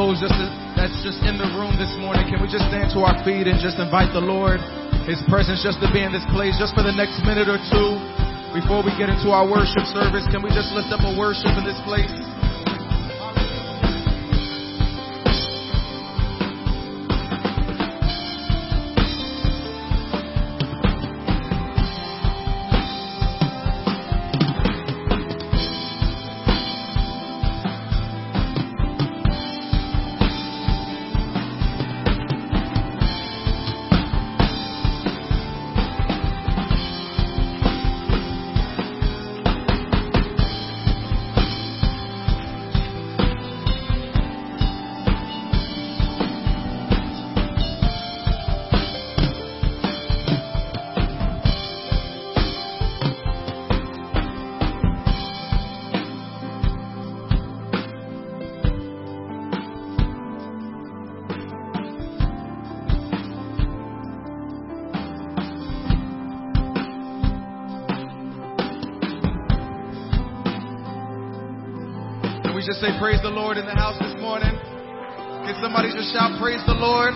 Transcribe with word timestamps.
those 0.00 0.16
just 0.16 0.32
that's 0.80 0.96
just 1.04 1.20
in 1.28 1.36
the 1.36 1.44
room 1.60 1.76
this 1.76 1.92
morning, 2.00 2.24
can 2.24 2.40
we 2.40 2.48
just 2.48 2.64
stand 2.72 2.88
to 2.96 3.04
our 3.04 3.20
feet 3.20 3.44
and 3.44 3.60
just 3.60 3.76
invite 3.76 4.16
the 4.16 4.24
Lord, 4.24 4.56
His 5.04 5.20
presence 5.28 5.60
just 5.60 5.76
to 5.84 5.92
be 5.92 6.00
in 6.00 6.08
this 6.08 6.24
place 6.32 6.56
just 6.56 6.72
for 6.72 6.80
the 6.80 6.96
next 6.96 7.20
minute 7.20 7.52
or 7.52 7.60
two 7.68 8.00
before 8.56 8.80
we 8.80 8.96
get 8.96 9.12
into 9.12 9.28
our 9.28 9.44
worship 9.44 9.84
service? 9.92 10.24
Can 10.32 10.40
we 10.40 10.48
just 10.56 10.72
lift 10.72 10.88
up 10.88 11.04
a 11.04 11.12
worship 11.20 11.52
in 11.52 11.68
this 11.68 11.76
place? 11.84 12.19
Just 72.70 72.86
say 72.86 72.94
praise 73.02 73.18
the 73.18 73.34
Lord 73.34 73.58
in 73.58 73.66
the 73.66 73.74
house 73.74 73.98
this 73.98 74.14
morning? 74.22 74.54
Can 75.42 75.58
somebody 75.58 75.90
just 75.90 76.14
shout 76.14 76.38
praise 76.38 76.62
the 76.70 76.78
Lord? 76.78 77.10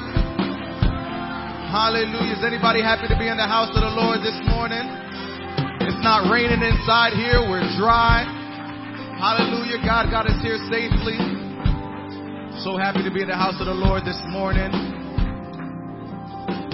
Hallelujah. 1.71 2.35
Is 2.35 2.43
anybody 2.43 2.83
happy 2.83 3.07
to 3.07 3.15
be 3.15 3.31
in 3.31 3.39
the 3.39 3.47
house 3.47 3.71
of 3.71 3.87
the 3.87 3.95
Lord 3.95 4.19
this 4.19 4.35
morning? 4.51 4.83
It's 5.79 6.03
not 6.03 6.27
raining 6.27 6.59
inside 6.59 7.15
here. 7.15 7.39
We're 7.47 7.63
dry. 7.79 8.27
Hallelujah. 9.23 9.79
God 9.87 10.11
got 10.11 10.27
us 10.27 10.43
here 10.43 10.59
safely. 10.67 11.23
So 12.67 12.75
happy 12.75 13.07
to 13.07 13.13
be 13.15 13.23
in 13.23 13.31
the 13.31 13.39
house 13.39 13.55
of 13.63 13.71
the 13.71 13.79
Lord 13.79 14.03
this 14.03 14.19
morning. 14.35 14.75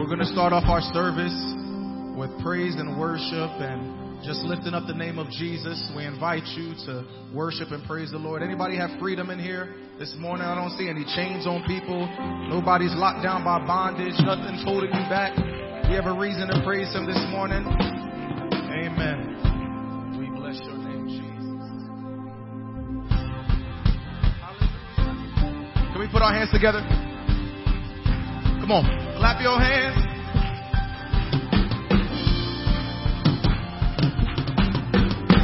We're 0.00 0.08
going 0.08 0.24
to 0.24 0.32
start 0.32 0.56
off 0.56 0.64
our 0.72 0.80
service 0.96 1.36
with 2.16 2.32
praise 2.40 2.80
and 2.80 2.96
worship 2.96 3.52
and 3.60 3.99
just 4.22 4.42
lifting 4.42 4.74
up 4.74 4.86
the 4.86 4.94
name 4.94 5.18
of 5.18 5.30
Jesus. 5.30 5.80
We 5.96 6.04
invite 6.04 6.44
you 6.56 6.74
to 6.86 7.04
worship 7.34 7.70
and 7.70 7.82
praise 7.84 8.10
the 8.10 8.18
Lord. 8.18 8.42
Anybody 8.42 8.76
have 8.76 8.90
freedom 9.00 9.30
in 9.30 9.38
here 9.38 9.74
this 9.98 10.14
morning? 10.18 10.44
I 10.44 10.54
don't 10.54 10.76
see 10.76 10.88
any 10.88 11.04
chains 11.16 11.46
on 11.46 11.64
people. 11.64 12.06
Nobody's 12.48 12.92
locked 12.94 13.22
down 13.22 13.44
by 13.44 13.64
bondage. 13.66 14.14
Nothing's 14.20 14.62
holding 14.62 14.90
you 14.92 15.06
back. 15.08 15.36
You 15.88 15.96
have 15.96 16.06
a 16.06 16.12
reason 16.18 16.48
to 16.48 16.60
praise 16.64 16.92
Him 16.94 17.06
this 17.06 17.20
morning. 17.30 17.64
Amen. 17.64 19.40
We 20.20 20.28
bless 20.36 20.60
your 20.68 20.76
name, 20.76 21.08
Jesus. 21.08 21.64
Hallelujah. 24.44 25.92
Can 25.92 26.00
we 26.00 26.08
put 26.12 26.20
our 26.22 26.34
hands 26.34 26.50
together? 26.52 26.84
Come 28.60 28.70
on, 28.70 28.84
clap 29.18 29.40
your 29.40 29.58
hands. 29.58 30.09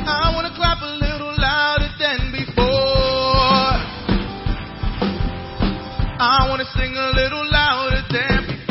I 0.06 0.30
want 0.38 0.46
to 0.46 0.54
clap 0.54 0.78
a 0.86 0.92
little 1.02 1.34
louder 1.34 1.90
than 1.98 2.30
before. 2.30 3.74
I 6.22 6.46
want 6.48 6.62
to 6.62 6.68
sing 6.78 6.94
a 6.94 7.10
little 7.10 7.42
louder 7.50 8.06
than 8.14 8.46
before. 8.46 8.70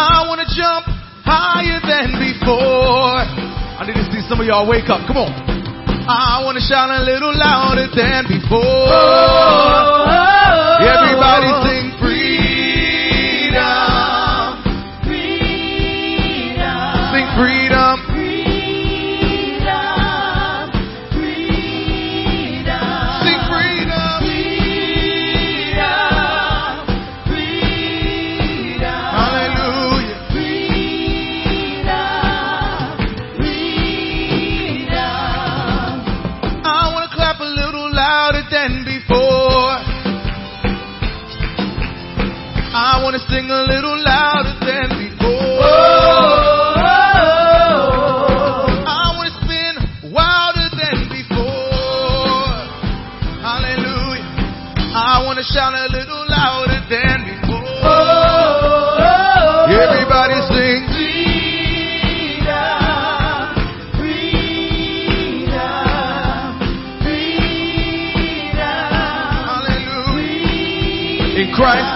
I 0.00 0.24
want 0.26 0.40
to 0.40 0.48
jump 0.56 0.88
higher 1.28 1.76
than 1.84 2.16
before. 2.16 3.20
I 3.20 3.84
need 3.84 4.00
to 4.00 4.08
see 4.16 4.24
some 4.26 4.40
of 4.40 4.46
y'all 4.48 4.64
wake 4.64 4.88
up. 4.88 5.04
Come 5.06 5.20
on. 5.20 5.28
I 6.08 6.40
want 6.42 6.56
to 6.56 6.64
shout 6.64 6.88
a 6.88 7.04
little 7.04 7.36
louder 7.36 7.84
than 7.92 8.24
before. 8.32 8.64
Everybody 10.80 11.52
sing 11.68 11.77
Christ 71.58 71.90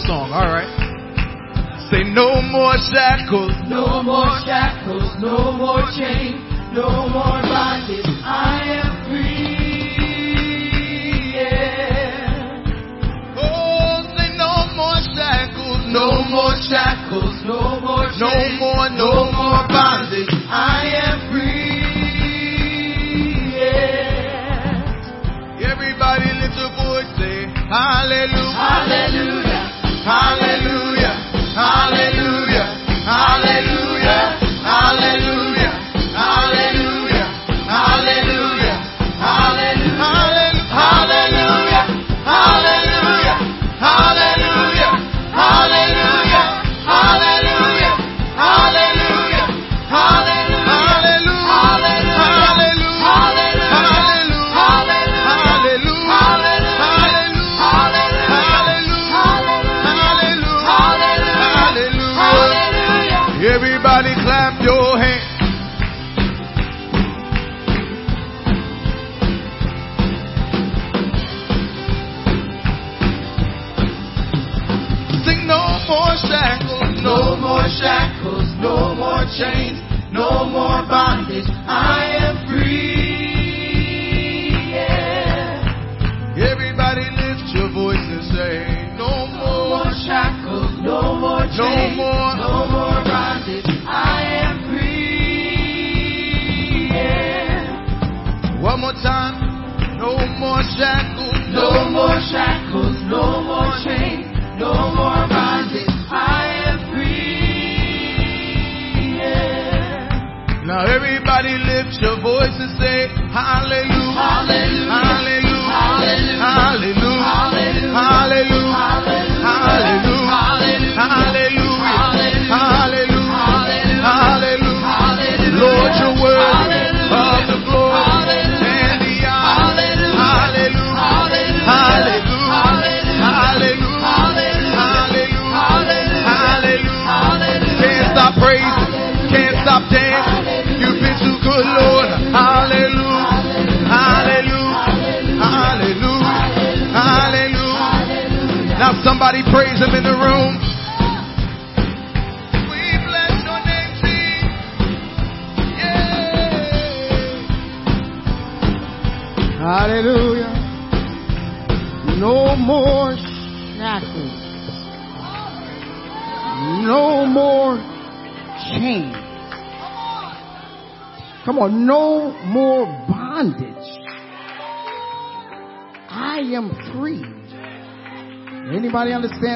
song, 0.00 0.32
alright. 0.32 0.63
Say 0.63 0.63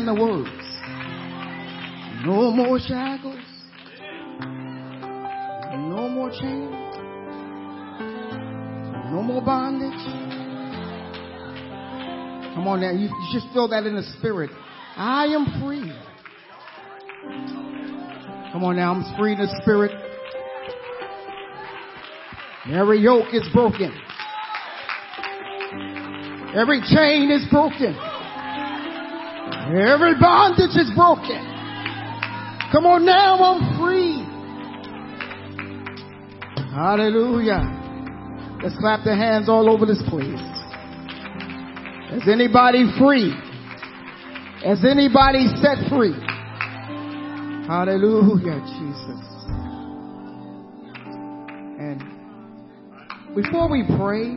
the 0.08 0.14
words? 0.14 0.48
No 2.24 2.50
more 2.50 2.78
shackles. 2.78 3.44
No 5.70 6.08
more 6.08 6.30
chains. 6.30 6.74
No 9.12 9.22
more 9.22 9.42
bondage. 9.42 10.04
Come 12.54 12.66
on 12.68 12.80
now, 12.80 12.90
you, 12.90 13.08
you 13.08 13.28
just 13.32 13.52
feel 13.52 13.68
that 13.68 13.84
in 13.84 13.94
the 13.94 14.02
spirit. 14.18 14.50
I 14.96 15.26
am 15.26 15.44
free. 15.60 15.92
Come 18.52 18.64
on 18.64 18.76
now, 18.76 18.94
I'm 18.94 19.18
free 19.18 19.32
in 19.32 19.38
the 19.38 19.60
spirit. 19.62 19.92
Every 22.72 23.00
yoke 23.00 23.34
is 23.34 23.46
broken. 23.52 23.92
Every 26.54 26.80
chain 26.80 27.30
is 27.30 27.46
broken. 27.50 28.07
Every 29.68 30.14
bondage 30.18 30.80
is 30.80 30.90
broken. 30.96 31.44
Come 32.72 32.86
on 32.86 33.04
now, 33.04 33.36
I'm 33.36 33.76
free. 33.76 34.24
Hallelujah. 36.72 37.60
Let's 38.62 38.78
clap 38.78 39.04
the 39.04 39.14
hands 39.14 39.46
all 39.46 39.68
over 39.68 39.84
this 39.84 40.02
place. 40.08 40.40
Is 42.16 42.26
anybody 42.26 42.88
free? 42.98 43.36
Is 44.64 44.86
anybody 44.88 45.44
set 45.60 45.84
free? 45.92 46.16
Hallelujah, 47.68 48.64
Jesus. 48.72 49.24
And 51.76 52.00
before 53.36 53.68
we 53.68 53.84
pray, 53.84 54.32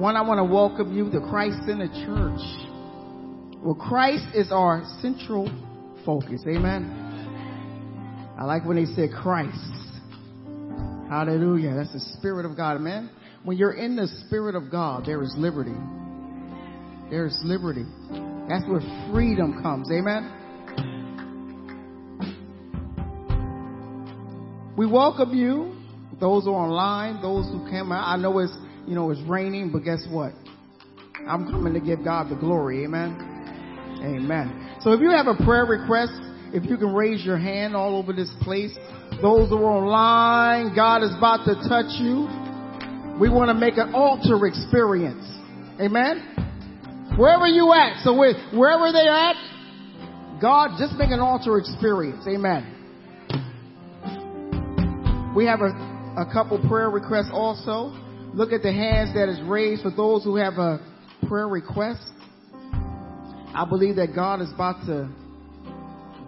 one, 0.00 0.16
I 0.16 0.22
want 0.22 0.38
to 0.38 0.44
welcome 0.44 0.96
you 0.96 1.10
to 1.10 1.20
Christ 1.28 1.68
in 1.68 1.80
the 1.80 1.88
church. 2.06 2.69
Well, 3.62 3.74
Christ 3.74 4.24
is 4.34 4.50
our 4.50 4.82
central 5.02 5.50
focus. 6.06 6.42
Amen. 6.48 6.96
I 8.38 8.44
like 8.44 8.64
when 8.64 8.76
they 8.76 8.86
said 8.86 9.10
Christ. 9.10 9.58
Hallelujah. 11.10 11.74
That's 11.74 11.92
the 11.92 12.00
Spirit 12.18 12.46
of 12.46 12.56
God. 12.56 12.76
Amen. 12.76 13.10
When 13.44 13.58
you're 13.58 13.74
in 13.74 13.96
the 13.96 14.06
Spirit 14.24 14.54
of 14.54 14.70
God, 14.70 15.04
there 15.04 15.22
is 15.22 15.34
liberty. 15.36 15.74
There 17.10 17.26
is 17.26 17.38
liberty. 17.44 17.84
That's 18.48 18.64
where 18.66 18.80
freedom 19.12 19.62
comes. 19.62 19.90
Amen. 19.90 20.36
We 24.74 24.86
welcome 24.86 25.34
you, 25.34 25.76
those 26.18 26.44
who 26.44 26.52
are 26.52 26.66
online, 26.66 27.20
those 27.20 27.44
who 27.52 27.68
came 27.70 27.92
out. 27.92 28.08
I 28.08 28.16
know 28.16 28.38
it's, 28.38 28.56
you 28.86 28.94
know, 28.94 29.10
it's 29.10 29.20
raining, 29.28 29.70
but 29.70 29.84
guess 29.84 30.06
what? 30.08 30.32
I'm 31.28 31.50
coming 31.50 31.74
to 31.74 31.80
give 31.80 32.02
God 32.02 32.30
the 32.30 32.36
glory. 32.36 32.84
Amen. 32.84 33.29
Amen. 34.02 34.76
So 34.80 34.92
if 34.92 35.00
you 35.00 35.10
have 35.10 35.26
a 35.26 35.36
prayer 35.44 35.66
request, 35.66 36.12
if 36.52 36.64
you 36.64 36.76
can 36.76 36.94
raise 36.94 37.24
your 37.24 37.38
hand 37.38 37.76
all 37.76 37.96
over 37.96 38.12
this 38.12 38.30
place, 38.42 38.74
those 39.22 39.50
who 39.50 39.56
are 39.56 39.70
online, 39.70 40.74
God 40.74 41.02
is 41.02 41.10
about 41.16 41.44
to 41.44 41.54
touch 41.68 42.00
you. 42.00 42.28
We 43.20 43.28
want 43.28 43.48
to 43.48 43.54
make 43.54 43.76
an 43.76 43.94
altar 43.94 44.46
experience. 44.46 45.26
Amen. 45.80 47.14
Wherever 47.18 47.46
you 47.46 47.72
at, 47.72 48.02
so 48.02 48.14
wherever 48.16 48.92
they're 48.92 49.12
at, 49.12 49.36
God 50.40 50.78
just 50.78 50.94
make 50.94 51.10
an 51.10 51.20
altar 51.20 51.58
experience. 51.58 52.26
Amen. 52.26 52.76
We 55.36 55.44
have 55.44 55.60
a, 55.60 55.68
a 56.16 56.30
couple 56.32 56.58
prayer 56.66 56.88
requests 56.88 57.30
also. 57.32 57.94
Look 58.32 58.52
at 58.52 58.62
the 58.62 58.72
hands 58.72 59.14
that 59.14 59.28
is 59.28 59.40
raised 59.42 59.82
for 59.82 59.90
those 59.90 60.24
who 60.24 60.36
have 60.36 60.54
a 60.54 60.80
prayer 61.28 61.46
request. 61.46 62.00
I 63.54 63.64
believe 63.68 63.96
that 63.96 64.14
God 64.14 64.40
is 64.40 64.52
about 64.52 64.86
to 64.86 65.08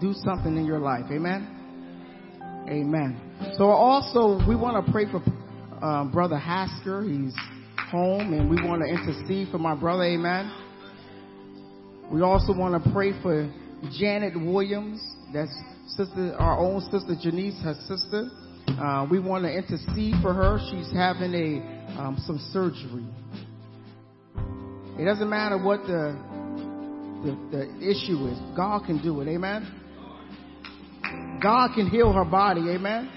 do 0.01 0.13
something 0.25 0.57
in 0.57 0.67
your 0.67 0.81
life. 0.81 1.05
Amen. 1.11 2.65
Amen. 2.69 3.55
So 3.57 3.65
also 3.65 4.45
we 4.49 4.57
want 4.57 4.85
to 4.85 4.93
pray 4.93 5.05
for 5.11 5.23
uh, 5.83 6.05
brother 6.07 6.37
Hasker. 6.37 7.03
He's 7.03 7.35
home 7.91 8.33
and 8.33 8.51
we 8.51 8.57
want 8.67 8.83
to 8.83 8.89
intercede 8.89 9.49
for 9.51 9.59
my 9.59 9.75
brother. 9.75 10.05
Amen. 10.05 10.51
We 12.11 12.23
also 12.23 12.53
want 12.53 12.83
to 12.83 12.91
pray 12.93 13.13
for 13.23 13.53
Janet 13.99 14.35
Williams. 14.35 15.01
That's 15.33 15.55
sister, 15.87 16.35
our 16.39 16.59
own 16.59 16.81
sister 16.91 17.15
Janice, 17.21 17.61
her 17.63 17.75
sister. 17.87 18.31
Uh, 18.69 19.07
we 19.11 19.19
want 19.19 19.45
to 19.45 19.51
intercede 19.51 20.15
for 20.23 20.35
her. 20.35 20.59
She's 20.71 20.93
having 20.93 21.35
a 21.35 22.01
um, 22.01 22.17
some 22.27 22.39
surgery. 22.53 23.05
It 24.99 25.05
doesn't 25.05 25.29
matter 25.29 25.59
what 25.59 25.83
the, 25.87 26.17
the 27.23 27.39
the 27.51 27.63
issue 27.79 28.27
is. 28.27 28.39
God 28.57 28.85
can 28.87 29.03
do 29.03 29.21
it. 29.21 29.29
Amen. 29.29 29.81
God 31.43 31.71
can 31.75 31.89
heal 31.89 32.13
her 32.13 32.25
body. 32.25 32.71
Amen. 32.71 33.11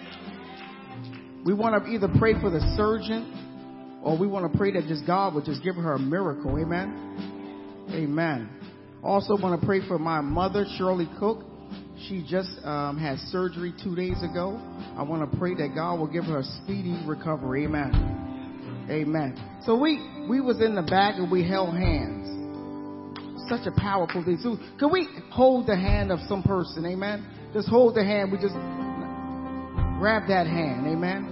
We 1.45 1.53
want 1.53 1.83
to 1.83 1.91
either 1.91 2.07
pray 2.17 2.33
for 2.41 2.49
the 2.49 2.59
surgeon 2.75 4.01
or 4.03 4.17
we 4.17 4.27
want 4.27 4.51
to 4.51 4.57
pray 4.57 4.71
that 4.71 4.87
just 4.87 5.05
God 5.05 5.35
would 5.35 5.45
just 5.45 5.63
give 5.63 5.75
her 5.75 5.93
a 5.93 5.99
miracle. 5.99 6.57
Amen. 6.59 7.87
Amen. 7.91 8.49
Also 9.03 9.37
want 9.37 9.59
to 9.59 9.65
pray 9.65 9.87
for 9.87 9.99
my 9.99 10.21
mother, 10.21 10.65
Shirley 10.77 11.07
Cook. 11.19 11.43
She 12.09 12.25
just 12.27 12.49
um, 12.63 12.97
had 12.97 13.19
surgery 13.29 13.73
two 13.83 13.95
days 13.95 14.21
ago. 14.23 14.59
I 14.97 15.03
want 15.03 15.29
to 15.29 15.37
pray 15.37 15.53
that 15.55 15.73
God 15.75 15.99
will 15.99 16.07
give 16.07 16.25
her 16.25 16.39
a 16.39 16.43
speedy 16.43 16.99
recovery. 17.05 17.65
Amen. 17.65 18.87
Amen. 18.89 19.61
So 19.65 19.77
we 19.77 20.27
we 20.27 20.41
was 20.41 20.61
in 20.61 20.75
the 20.75 20.81
back 20.81 21.15
and 21.15 21.31
we 21.31 21.47
held 21.47 21.75
hands. 21.75 22.34
Such 23.47 23.67
a 23.67 23.71
powerful 23.71 24.23
thing. 24.23 24.37
So 24.41 24.57
can 24.79 24.91
we 24.91 25.07
hold 25.31 25.67
the 25.67 25.75
hand 25.75 26.11
of 26.11 26.19
some 26.27 26.41
person? 26.41 26.85
Amen. 26.85 27.25
Just 27.53 27.67
hold 27.69 27.95
the 27.95 28.03
hand. 28.03 28.31
We 28.31 28.37
just 28.37 28.55
grab 29.99 30.27
that 30.27 30.47
hand. 30.47 30.87
Amen. 30.87 31.31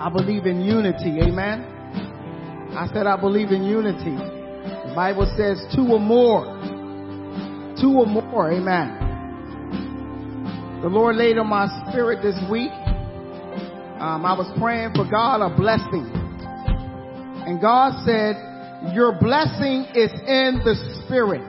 I 0.00 0.08
believe 0.08 0.46
in 0.46 0.60
unity. 0.62 1.20
Amen. 1.20 1.62
I 2.72 2.88
said 2.92 3.06
I 3.06 3.20
believe 3.20 3.50
in 3.50 3.64
unity. 3.64 4.16
The 4.16 4.92
Bible 4.94 5.26
says 5.36 5.60
two 5.74 5.86
or 5.92 6.00
more. 6.00 6.44
Two 7.80 7.92
or 7.98 8.06
more. 8.06 8.52
Amen. 8.52 8.98
The 10.82 10.88
Lord 10.88 11.16
laid 11.16 11.38
on 11.38 11.48
my 11.48 11.66
spirit 11.90 12.22
this 12.22 12.38
week. 12.50 12.70
Um, 13.98 14.24
I 14.24 14.32
was 14.38 14.46
praying 14.58 14.92
for 14.94 15.04
God 15.10 15.42
a 15.42 15.50
blessing. 15.54 16.06
And 17.44 17.60
God 17.60 18.04
said, 18.06 18.36
your 18.94 19.12
blessing 19.18 19.86
is 19.94 20.12
in 20.26 20.60
the 20.64 20.74
spirit. 21.04 21.42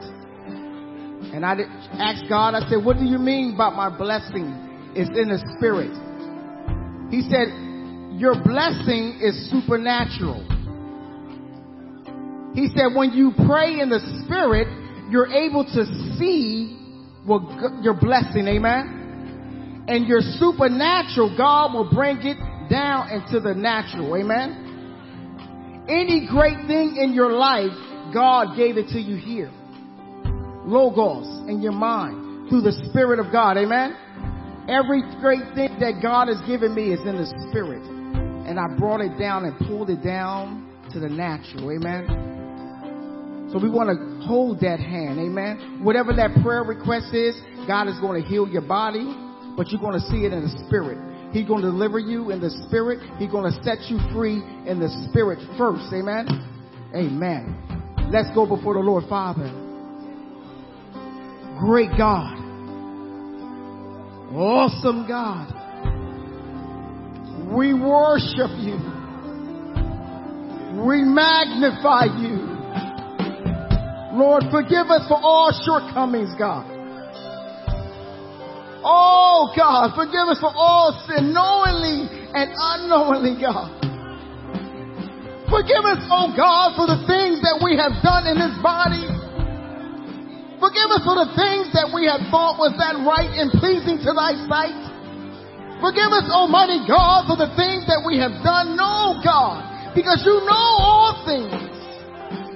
And 1.33 1.45
I 1.45 1.55
asked 1.93 2.25
God, 2.27 2.55
I 2.55 2.67
said, 2.69 2.83
what 2.83 2.97
do 2.97 3.05
you 3.05 3.19
mean 3.19 3.55
by 3.55 3.69
my 3.69 3.95
blessing 3.95 4.93
is 4.95 5.07
in 5.09 5.29
the 5.29 5.37
spirit? 5.57 5.91
He 7.11 7.21
said, 7.29 7.53
your 8.19 8.33
blessing 8.43 9.19
is 9.21 9.49
supernatural. 9.51 10.43
He 12.55 12.67
said, 12.75 12.95
when 12.95 13.13
you 13.13 13.31
pray 13.45 13.79
in 13.79 13.89
the 13.89 14.01
spirit, 14.25 14.67
you're 15.11 15.31
able 15.31 15.63
to 15.63 15.85
see 16.17 16.75
what 17.25 17.83
your 17.83 17.93
blessing, 17.93 18.47
amen? 18.47 19.85
And 19.87 20.07
your 20.07 20.21
supernatural, 20.21 21.35
God 21.37 21.73
will 21.73 21.89
bring 21.93 22.17
it 22.25 22.37
down 22.69 23.09
into 23.09 23.39
the 23.39 23.53
natural, 23.53 24.15
amen? 24.15 24.68
Any 25.89 26.27
great 26.29 26.67
thing 26.67 26.97
in 26.97 27.13
your 27.13 27.31
life, 27.31 27.73
God 28.13 28.55
gave 28.55 28.77
it 28.77 28.89
to 28.89 28.99
you 28.99 29.17
here. 29.17 29.51
Logos 30.65 31.49
in 31.49 31.61
your 31.61 31.71
mind 31.71 32.49
through 32.49 32.61
the 32.61 32.73
Spirit 32.89 33.17
of 33.17 33.31
God, 33.31 33.57
amen? 33.57 33.97
Every 34.69 35.01
great 35.19 35.55
thing 35.55 35.79
that 35.79 35.97
God 36.01 36.27
has 36.27 36.37
given 36.45 36.75
me 36.75 36.93
is 36.93 36.99
in 37.01 37.17
the 37.17 37.25
Spirit. 37.49 37.81
And 37.81 38.59
I 38.59 38.67
brought 38.77 39.01
it 39.01 39.17
down 39.17 39.45
and 39.45 39.57
pulled 39.67 39.89
it 39.89 40.03
down 40.03 40.69
to 40.93 40.99
the 40.99 41.09
natural, 41.09 41.71
amen? 41.71 42.29
So 43.51 43.57
we 43.57 43.69
want 43.69 43.89
to 43.89 44.27
hold 44.27 44.61
that 44.61 44.79
hand. 44.79 45.17
Amen. 45.17 45.81
Whatever 45.81 46.13
that 46.13 46.37
prayer 46.43 46.61
request 46.61 47.15
is, 47.15 47.33
God 47.65 47.87
is 47.87 47.97
going 47.99 48.21
to 48.21 48.27
heal 48.27 48.47
your 48.47 48.61
body, 48.61 49.09
but 49.57 49.69
you're 49.69 49.81
going 49.81 49.99
to 49.99 50.05
see 50.05 50.21
it 50.21 50.33
in 50.33 50.45
the 50.45 50.53
spirit. 50.67 51.01
He's 51.31 51.47
going 51.47 51.61
to 51.61 51.69
deliver 51.69 51.99
you 51.99 52.31
in 52.31 52.41
the 52.41 52.49
spirit. 52.67 52.99
He's 53.17 53.29
going 53.29 53.51
to 53.51 53.63
set 53.63 53.89
you 53.89 53.99
free 54.11 54.41
in 54.65 54.79
the 54.79 54.89
spirit 55.09 55.39
first. 55.57 55.93
Amen. 55.93 56.27
Amen. 56.95 58.09
Let's 58.11 58.33
go 58.33 58.47
before 58.47 58.73
the 58.73 58.79
Lord 58.79 59.03
Father. 59.07 59.49
Great 61.59 61.91
God. 61.97 62.37
Awesome 64.33 65.07
God. 65.07 65.53
We 67.55 67.73
worship 67.73 68.51
you. 68.57 68.77
We 70.85 71.03
magnify 71.03 72.05
you. 72.17 72.59
Lord, 74.17 74.43
forgive 74.51 74.87
us 74.89 75.07
for 75.07 75.17
all 75.17 75.51
shortcomings, 75.65 76.29
God. 76.37 76.78
Oh 78.83 79.51
God, 79.55 79.91
forgive 79.95 80.31
us 80.31 80.39
for 80.39 80.51
all 80.55 80.95
sin, 81.07 81.33
knowingly 81.33 82.07
and 82.31 82.51
unknowingly, 82.55 83.35
God. 83.41 83.75
Forgive 85.49 85.81
us, 85.81 85.99
oh 86.13 86.29
God, 86.37 86.77
for 86.77 86.85
the 86.85 87.01
things 87.09 87.41
that 87.41 87.57
we 87.59 87.73
have 87.75 87.97
done 88.05 88.29
in 88.29 88.37
this 88.37 88.53
body. 88.61 89.01
Forgive 90.61 90.91
us 90.93 91.01
for 91.07 91.15
the 91.17 91.31
things 91.33 91.71
that 91.73 91.89
we 91.89 92.05
have 92.05 92.21
thought 92.29 92.59
was 92.59 92.75
that 92.77 92.99
right 93.01 93.31
and 93.33 93.49
pleasing 93.57 93.97
to 94.03 94.11
thy 94.13 94.35
sight. 94.45 94.77
Forgive 95.79 96.11
us, 96.11 96.27
Almighty 96.27 96.83
God, 96.83 97.31
for 97.31 97.39
the 97.39 97.49
things 97.55 97.87
that 97.87 98.03
we 98.03 98.19
have 98.19 98.35
done, 98.43 98.75
no 98.75 99.17
God, 99.23 99.95
because 99.95 100.21
you 100.27 100.35
know 100.43 100.67
all 100.83 101.23
things. 101.23 101.78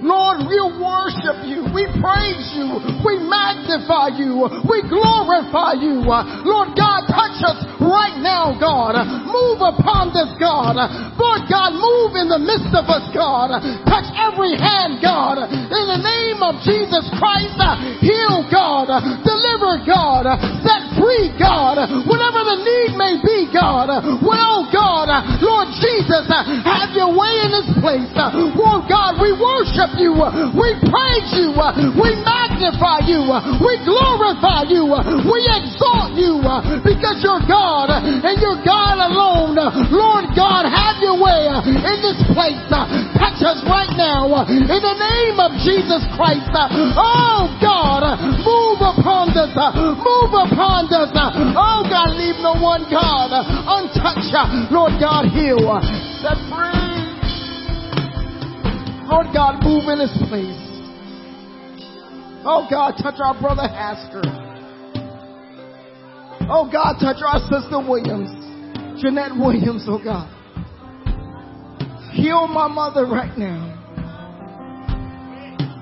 Lord, 0.03 0.43
we 0.45 0.59
worship 0.77 1.47
you. 1.47 1.63
We 1.71 1.87
praise 2.03 2.51
you. 2.51 2.67
We 3.07 3.23
magnify 3.23 4.19
you. 4.19 4.43
We 4.67 4.83
glorify 4.85 5.79
you. 5.79 6.03
Lord 6.03 6.75
God, 6.75 7.07
touch 7.07 7.39
us 7.41 7.63
right 7.79 8.19
now, 8.19 8.51
God. 8.59 8.99
Move 9.23 9.63
upon 9.63 10.11
this, 10.11 10.27
God. 10.37 10.75
Lord 11.23 11.47
God, 11.47 11.71
move 11.79 12.19
in 12.19 12.27
the 12.27 12.41
midst 12.43 12.75
of 12.75 12.83
us, 12.91 13.07
God. 13.15 13.55
Touch 13.87 14.07
every 14.19 14.59
hand, 14.59 14.99
God. 14.99 15.39
In 15.47 15.85
the 15.87 16.01
name 16.03 16.43
of 16.43 16.59
Jesus 16.67 17.07
Christ, 17.15 17.55
uh, 17.63 17.79
heal, 18.03 18.43
God. 18.51 18.91
Deliver, 19.23 19.79
God. 19.87 20.27
Set 20.67 20.83
free, 20.99 21.31
God. 21.39 21.79
Whatever 22.03 22.41
the 22.43 22.59
need 22.59 22.91
may 22.99 23.15
be, 23.23 23.47
God. 23.55 23.87
Well, 24.19 24.67
God, 24.67 25.07
Lord 25.39 25.71
Jesus, 25.79 26.27
uh, 26.27 26.43
have 26.67 26.91
your 26.91 27.15
way 27.15 27.33
in 27.47 27.51
this 27.55 27.69
place. 27.79 28.11
Uh, 28.19 28.51
Lord 28.59 28.83
God, 28.91 29.15
we 29.23 29.31
worship 29.31 29.95
you. 29.95 30.11
We 30.59 30.75
praise 30.83 31.29
you. 31.39 31.55
We 31.95 32.09
magnify 32.19 33.07
you. 33.07 33.23
We 33.63 33.73
glorify 33.87 34.67
you. 34.67 34.91
We 35.23 35.39
exalt 35.47 36.19
you 36.19 36.43
because 36.83 37.23
you're 37.23 37.43
God 37.47 37.95
and 37.95 38.35
you're 38.43 38.59
God 38.67 38.99
alone. 38.99 39.55
Lord 39.55 40.25
God, 40.35 40.67
have 40.67 40.99
your 40.99 41.12
way 41.17 41.49
uh, 41.49 41.61
in 41.65 41.97
this 42.01 42.19
place. 42.31 42.61
Uh, 42.69 42.85
touch 43.17 43.39
us 43.43 43.61
right 43.69 43.91
now 43.97 44.29
uh, 44.31 44.49
in 44.49 44.67
the 44.67 44.97
name 44.97 45.37
of 45.41 45.53
Jesus 45.61 46.01
Christ. 46.15 46.49
Oh 46.53 47.49
God, 47.61 48.03
move 48.43 48.79
upon 48.81 49.33
us. 49.33 49.53
Move 49.53 50.33
upon 50.33 50.89
us. 50.93 51.11
Oh 51.57 51.81
God, 51.85 52.15
leave 52.15 52.39
no 52.41 52.55
one, 52.57 52.85
God, 52.89 53.31
untouched. 53.33 54.35
Lord 54.71 54.97
God, 54.99 55.29
heal. 55.29 55.61
Set 56.21 56.37
free. 56.49 56.93
Lord 59.09 59.27
God, 59.33 59.61
move 59.63 59.89
in 59.89 59.99
this 59.99 60.15
place. 60.29 60.63
Oh 62.45 62.67
God, 62.69 62.95
touch 63.01 63.19
our 63.23 63.39
brother 63.39 63.67
Hasker. 63.67 64.23
Oh 66.49 66.69
God, 66.69 66.99
touch 66.99 67.23
our 67.23 67.39
sister 67.39 67.79
Williams, 67.79 68.29
Jeanette 69.01 69.31
Williams, 69.37 69.85
oh 69.87 70.01
God. 70.03 70.27
Heal 72.13 72.47
my 72.47 72.67
mother 72.67 73.05
right 73.05 73.35
now. 73.37 73.73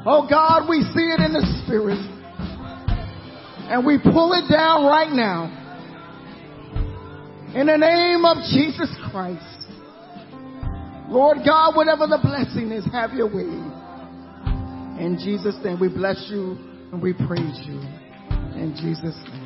Oh 0.06 0.28
God, 0.30 0.68
we 0.68 0.82
see 0.82 1.12
it 1.12 1.20
in 1.20 1.34
the 1.34 1.46
spirit. 1.64 2.00
And 3.70 3.86
we 3.86 3.98
pull 4.00 4.34
it 4.34 4.52
down 4.52 4.86
right 4.86 5.12
now. 5.12 5.58
In 7.54 7.68
the 7.68 7.78
name 7.78 8.26
of 8.26 8.38
Jesus 8.52 8.90
Christ. 9.12 9.44
Lord 11.10 11.40
God, 11.46 11.76
whatever 11.76 12.08
the 12.08 12.20
blessing 12.24 12.72
is, 12.72 12.86
have 12.94 13.14
your 13.14 13.28
way. 13.28 13.52
In 15.04 15.18
Jesus' 15.22 15.58
name, 15.64 15.80
we 15.80 15.90
bless 15.90 16.28
you 16.30 16.58
and 16.94 17.02
we 17.02 17.12
praise 17.14 17.60
you. 17.66 17.82
In 18.56 18.74
Jesus' 18.80 19.18
name. 19.30 19.41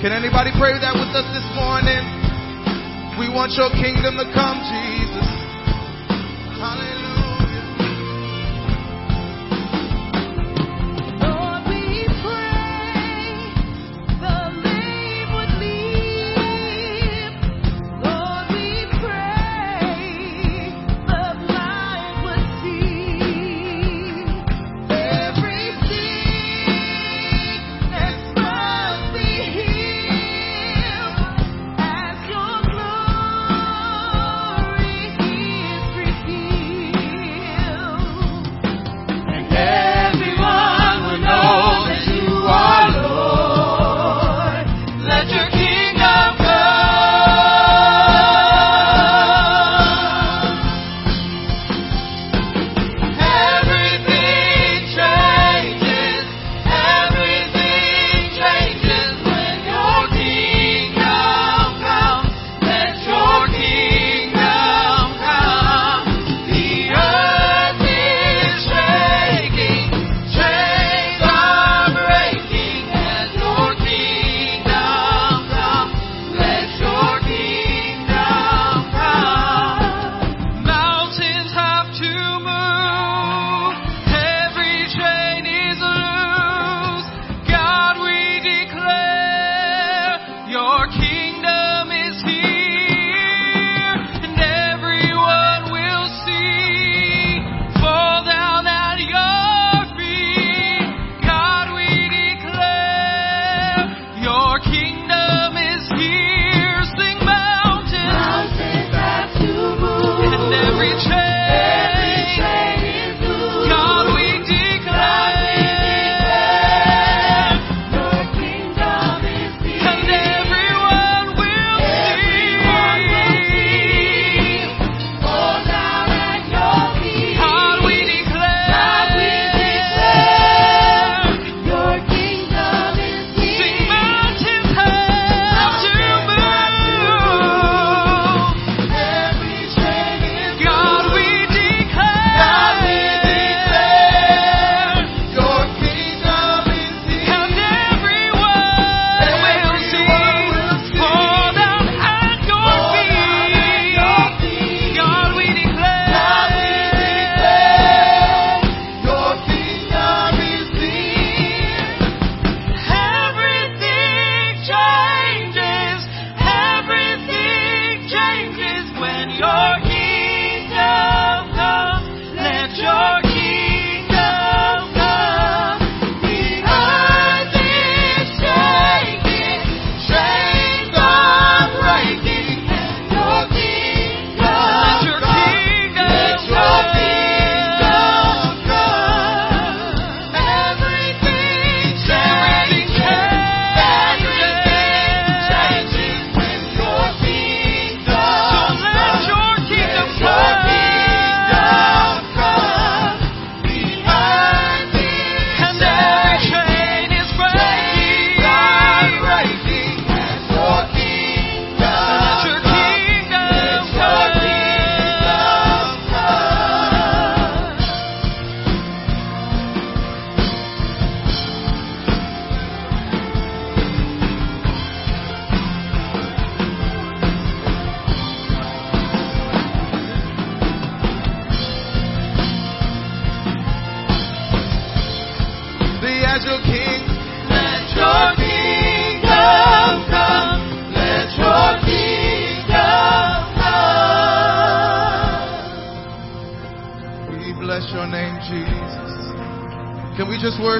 Can 0.00 0.12
anybody 0.12 0.48
pray 0.56 0.72
that 0.80 0.96
with 0.96 1.12
us 1.12 1.28
this 1.36 1.44
morning? 1.52 2.00
We 3.20 3.28
want 3.28 3.52
your 3.52 3.68
kingdom 3.68 4.16
to 4.16 4.24
come, 4.32 4.56
Jesus. 4.64 5.28
Hallelujah. 6.56 6.99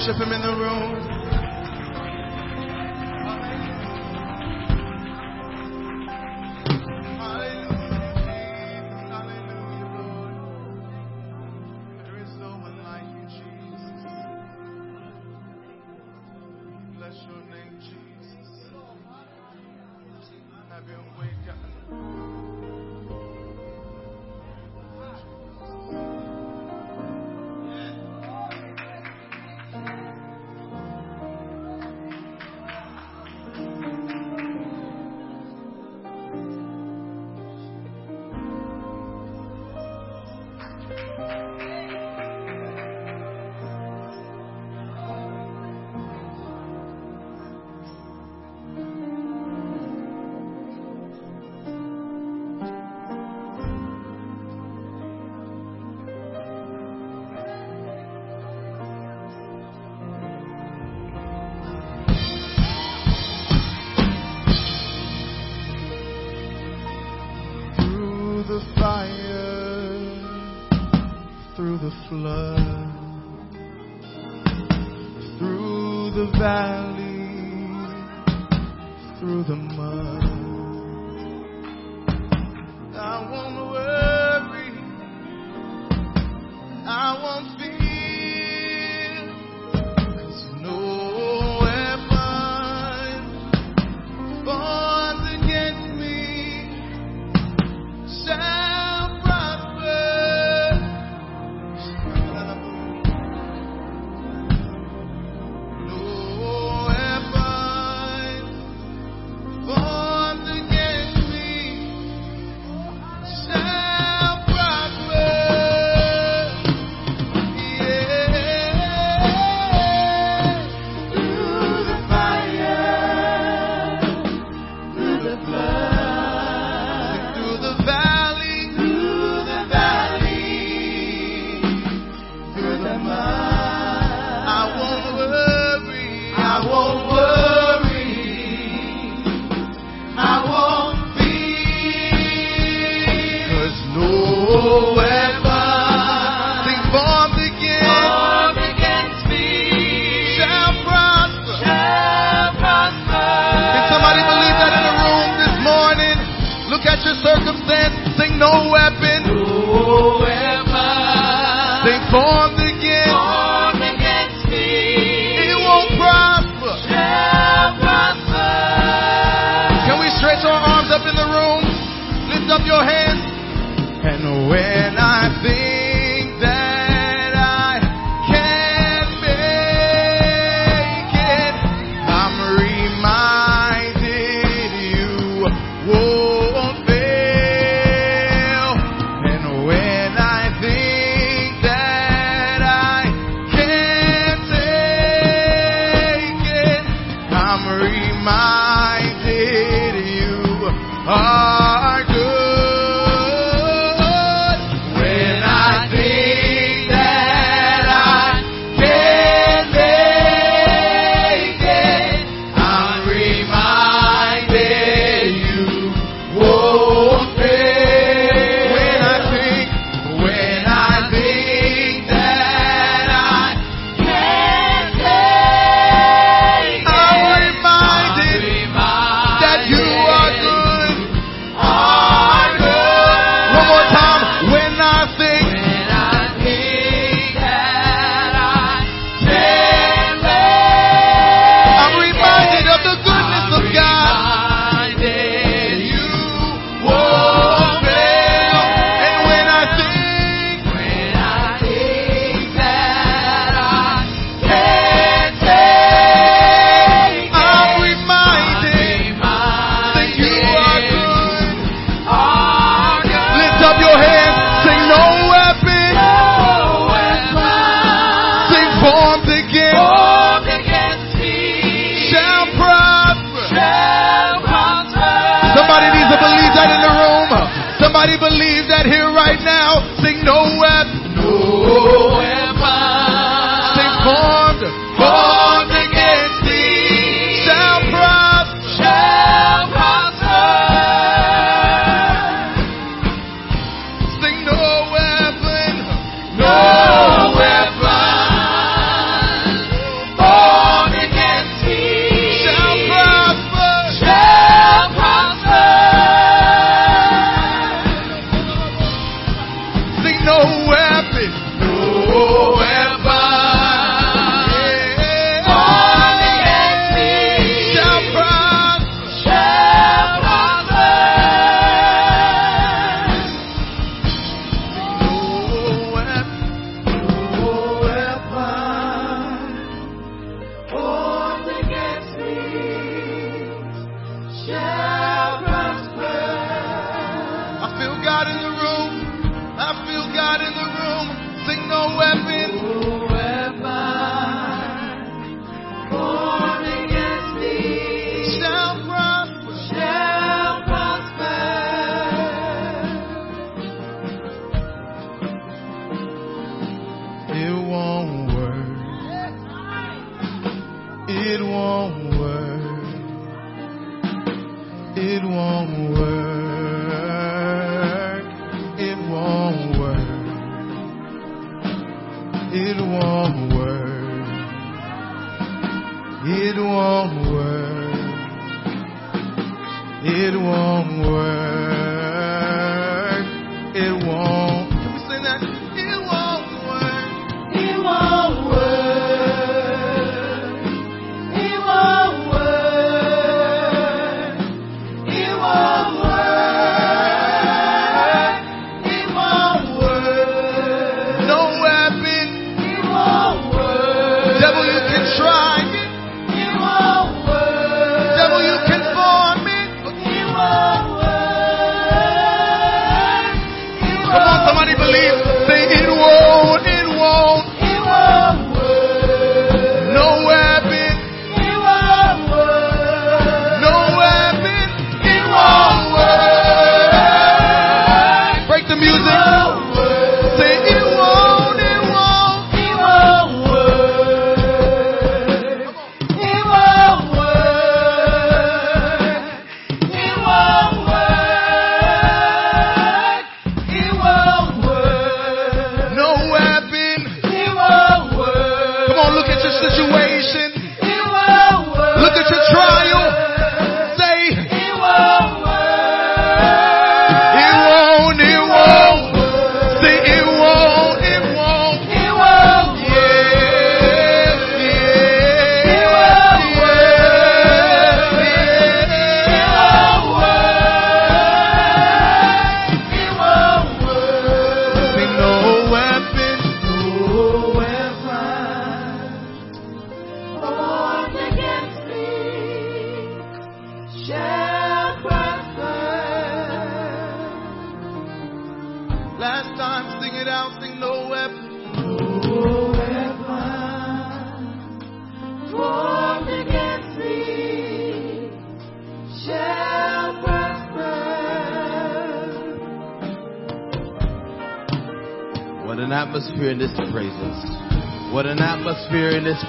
ش 0.01 0.09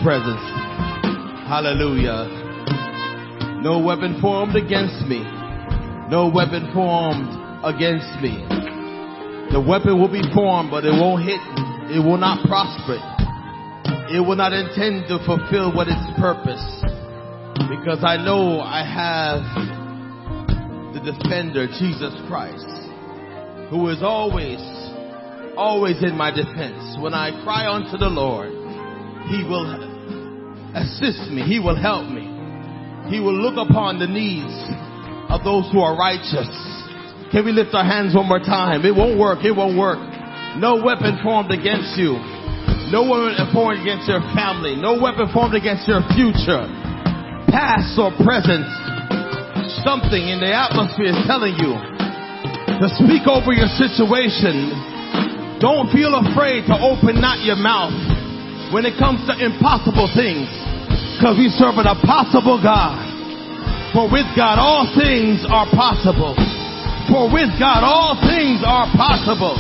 presence. 0.04 0.42
Hallelujah. 1.48 2.26
No 3.62 3.80
weapon 3.80 4.20
formed 4.22 4.56
against 4.56 5.06
me. 5.08 5.22
No 6.10 6.32
weapon 6.34 6.70
formed 6.74 7.30
against 7.64 8.10
me. 8.22 8.42
The 9.54 9.62
weapon 9.62 10.00
will 10.00 10.12
be 10.12 10.24
formed, 10.34 10.72
but 10.72 10.86
it 10.86 10.92
won't 10.92 11.24
hit. 11.24 11.40
It 11.94 12.00
will 12.00 12.18
not 12.18 12.46
prosper. 12.48 12.98
It 14.10 14.20
will 14.20 14.36
not 14.36 14.54
intend 14.54 15.08
to 15.08 15.20
fulfill 15.26 15.76
what 15.76 15.88
its 15.88 16.04
purpose. 16.18 16.64
Because 17.70 18.04
I 18.04 18.18
know 18.18 18.60
I 18.60 18.84
have 18.84 19.44
the 20.94 21.12
defender, 21.12 21.68
Jesus 21.68 22.16
Christ, 22.28 22.68
who 23.70 23.90
is 23.90 24.02
always 24.02 24.60
always 25.58 26.02
in 26.02 26.16
my 26.18 26.32
defense. 26.32 26.98
When 27.00 27.14
I 27.14 27.44
cry 27.44 27.68
unto 27.68 27.98
the 27.98 28.10
Lord, 28.10 28.52
He 29.30 29.44
will 29.44 29.91
assist 30.76 31.32
me. 31.32 31.44
He 31.44 31.60
will 31.60 31.76
help 31.76 32.08
me. 32.08 32.28
He 33.10 33.20
will 33.20 33.36
look 33.36 33.60
upon 33.60 34.00
the 34.00 34.08
needs 34.08 34.54
of 35.28 35.44
those 35.44 35.68
who 35.72 35.80
are 35.80 35.98
righteous. 35.98 36.48
Can 37.32 37.44
we 37.48 37.52
lift 37.52 37.74
our 37.74 37.88
hands 37.88 38.16
one 38.16 38.28
more 38.28 38.44
time? 38.44 38.84
It 38.84 38.96
won't 38.96 39.20
work. 39.20 39.44
It 39.44 39.56
won't 39.56 39.80
work. 39.80 40.00
No 40.60 40.84
weapon 40.84 41.20
formed 41.24 41.52
against 41.52 41.96
you. 41.96 42.20
No 42.92 43.08
weapon 43.08 43.48
formed 43.56 43.80
against 43.80 44.08
your 44.08 44.20
family. 44.36 44.76
No 44.76 45.00
weapon 45.00 45.32
formed 45.32 45.56
against 45.56 45.88
your 45.88 46.04
future. 46.12 46.68
Past 47.48 47.96
or 47.96 48.12
present. 48.20 48.68
Something 49.88 50.28
in 50.28 50.44
the 50.44 50.52
atmosphere 50.52 51.16
is 51.16 51.22
telling 51.24 51.56
you 51.56 51.80
to 52.84 52.88
speak 53.00 53.24
over 53.28 53.56
your 53.56 53.72
situation 53.80 54.92
don't 55.62 55.94
feel 55.94 56.18
afraid 56.18 56.66
to 56.66 56.74
open 56.74 57.22
not 57.22 57.46
your 57.46 57.56
mouth 57.56 57.94
when 58.74 58.84
it 58.84 58.98
comes 58.98 59.22
to 59.30 59.34
impossible 59.38 60.10
things. 60.18 60.50
Cause 61.22 61.38
we 61.38 61.54
serve 61.54 61.78
an 61.78 61.86
impossible 61.86 62.58
God. 62.58 62.98
For 63.94 64.10
with 64.10 64.26
God 64.34 64.58
all 64.58 64.90
things 64.98 65.46
are 65.46 65.70
possible. 65.70 66.34
For 67.06 67.30
with 67.30 67.54
God 67.62 67.86
all 67.86 68.18
things 68.18 68.66
are 68.66 68.90
possible. 68.98 69.54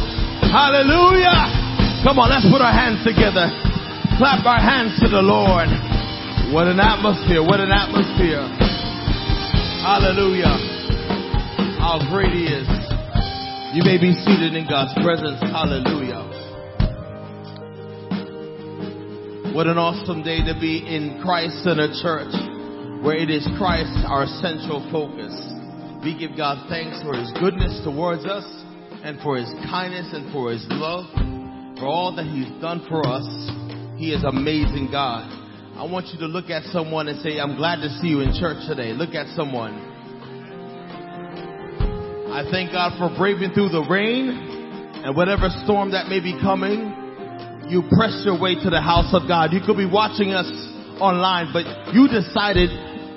Hallelujah. 0.49 2.01
Come 2.01 2.17
on, 2.17 2.33
let's 2.33 2.49
put 2.49 2.65
our 2.65 2.73
hands 2.73 3.05
together. 3.05 3.45
Clap 4.17 4.41
our 4.41 4.57
hands 4.57 4.97
to 5.05 5.07
the 5.07 5.21
Lord. 5.21 5.69
What 6.49 6.65
an 6.65 6.81
atmosphere. 6.81 7.45
What 7.45 7.61
an 7.61 7.69
atmosphere. 7.69 8.41
Hallelujah. 9.85 10.57
How 11.77 12.01
great 12.09 12.33
he 12.33 12.49
is. 12.49 12.67
You 13.77 13.83
may 13.85 14.01
be 14.01 14.13
seated 14.13 14.55
in 14.55 14.65
God's 14.65 14.97
presence. 15.03 15.39
Hallelujah. 15.41 16.30
What 19.51 19.67
an 19.67 19.75
awesome 19.75 20.23
day 20.23 20.39
to 20.47 20.55
be 20.55 20.79
in 20.79 21.19
Christ 21.19 21.67
in 21.67 21.75
a 21.75 21.91
church 21.99 22.31
where 23.03 23.19
it 23.19 23.27
is 23.27 23.43
Christ 23.59 23.91
our 24.07 24.23
central 24.39 24.79
focus. 24.95 25.35
We 26.07 26.15
give 26.15 26.39
God 26.39 26.71
thanks 26.71 27.03
for 27.03 27.11
his 27.11 27.27
goodness 27.35 27.83
towards 27.83 28.23
us 28.23 28.47
and 29.03 29.19
for 29.19 29.35
his 29.35 29.51
kindness 29.67 30.07
and 30.15 30.31
for 30.31 30.55
his 30.55 30.63
love, 30.71 31.03
for 31.75 31.83
all 31.83 32.15
that 32.15 32.31
he's 32.31 32.47
done 32.63 32.87
for 32.87 33.03
us. 33.03 33.27
He 33.99 34.15
is 34.15 34.23
amazing 34.23 34.87
God. 34.87 35.27
I 35.75 35.83
want 35.83 36.15
you 36.15 36.19
to 36.23 36.31
look 36.31 36.47
at 36.47 36.63
someone 36.71 37.11
and 37.11 37.19
say, 37.19 37.35
I'm 37.35 37.59
glad 37.59 37.83
to 37.83 37.91
see 37.99 38.07
you 38.07 38.23
in 38.23 38.31
church 38.31 38.63
today. 38.71 38.95
Look 38.95 39.19
at 39.19 39.27
someone. 39.35 39.75
I 42.31 42.47
thank 42.47 42.71
God 42.71 42.95
for 42.95 43.11
braving 43.19 43.51
through 43.51 43.75
the 43.75 43.83
rain 43.83 44.31
and 45.03 45.11
whatever 45.11 45.51
storm 45.67 45.91
that 45.91 46.07
may 46.07 46.23
be 46.23 46.39
coming. 46.39 47.00
You 47.69 47.83
pressed 47.91 48.25
your 48.25 48.39
way 48.39 48.55
to 48.55 48.69
the 48.69 48.81
house 48.81 49.13
of 49.13 49.27
God. 49.27 49.53
You 49.53 49.61
could 49.65 49.77
be 49.77 49.85
watching 49.85 50.33
us 50.33 50.49
online, 51.01 51.53
but 51.53 51.93
you 51.93 52.07
decided 52.07 52.69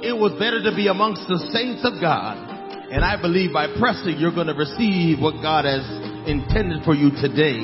it 0.05 0.13
was 0.13 0.37
better 0.37 0.61
to 0.65 0.73
be 0.77 0.89
amongst 0.89 1.25
the 1.29 1.41
saints 1.53 1.85
of 1.85 2.01
God. 2.01 2.37
And 2.93 3.05
I 3.05 3.21
believe 3.21 3.53
by 3.53 3.73
pressing, 3.81 4.21
you're 4.21 4.35
going 4.35 4.53
to 4.53 4.57
receive 4.57 5.19
what 5.19 5.41
God 5.41 5.65
has 5.65 5.83
intended 6.29 6.85
for 6.85 6.95
you 6.95 7.11
today. 7.17 7.57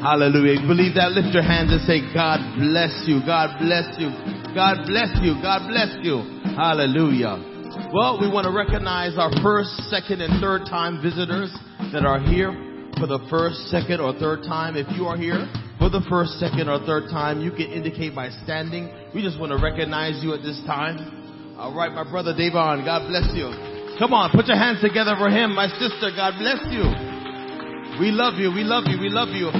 Hallelujah. 0.00 0.64
Believe 0.64 0.94
that? 0.96 1.12
Lift 1.12 1.34
your 1.34 1.44
hands 1.44 1.74
and 1.74 1.82
say, 1.84 2.00
God 2.14 2.40
bless 2.56 3.04
you. 3.04 3.20
God 3.22 3.60
bless 3.60 3.86
you. 4.00 4.08
God 4.56 4.86
bless 4.88 5.12
you. 5.20 5.36
God 5.42 5.68
bless 5.68 5.92
you. 6.00 6.24
Hallelujah. 6.56 7.38
Well, 7.92 8.18
we 8.20 8.26
want 8.26 8.48
to 8.48 8.54
recognize 8.54 9.18
our 9.18 9.30
first, 9.42 9.70
second, 9.92 10.20
and 10.24 10.40
third 10.40 10.66
time 10.66 11.02
visitors 11.02 11.52
that 11.92 12.04
are 12.04 12.18
here 12.18 12.50
for 12.98 13.06
the 13.06 13.20
first, 13.30 13.68
second, 13.70 14.00
or 14.00 14.16
third 14.16 14.42
time. 14.42 14.76
If 14.76 14.88
you 14.96 15.06
are 15.06 15.16
here 15.16 15.46
for 15.78 15.88
the 15.88 16.02
first, 16.10 16.42
second, 16.42 16.68
or 16.68 16.82
third 16.84 17.08
time, 17.08 17.40
you 17.40 17.50
can 17.50 17.70
indicate 17.70 18.14
by 18.14 18.30
standing. 18.42 18.90
We 19.14 19.22
just 19.22 19.38
want 19.38 19.54
to 19.54 19.62
recognize 19.62 20.22
you 20.22 20.34
at 20.34 20.42
this 20.42 20.60
time. 20.66 21.54
All 21.56 21.74
right, 21.74 21.90
my 21.90 22.02
brother 22.02 22.34
Davon, 22.34 22.84
God 22.84 23.06
bless 23.06 23.30
you. 23.34 23.50
Come 23.98 24.12
on, 24.12 24.30
put 24.30 24.46
your 24.46 24.58
hands 24.58 24.82
together 24.82 25.14
for 25.18 25.30
him. 25.30 25.54
My 25.54 25.66
sister, 25.66 26.10
God 26.14 26.34
bless 26.38 26.62
you. 26.70 26.82
We 27.98 28.10
love 28.10 28.38
you. 28.38 28.50
We 28.50 28.62
love 28.62 28.84
you. 28.86 28.98
We 28.98 29.08
love 29.10 29.30
you. 29.34 29.50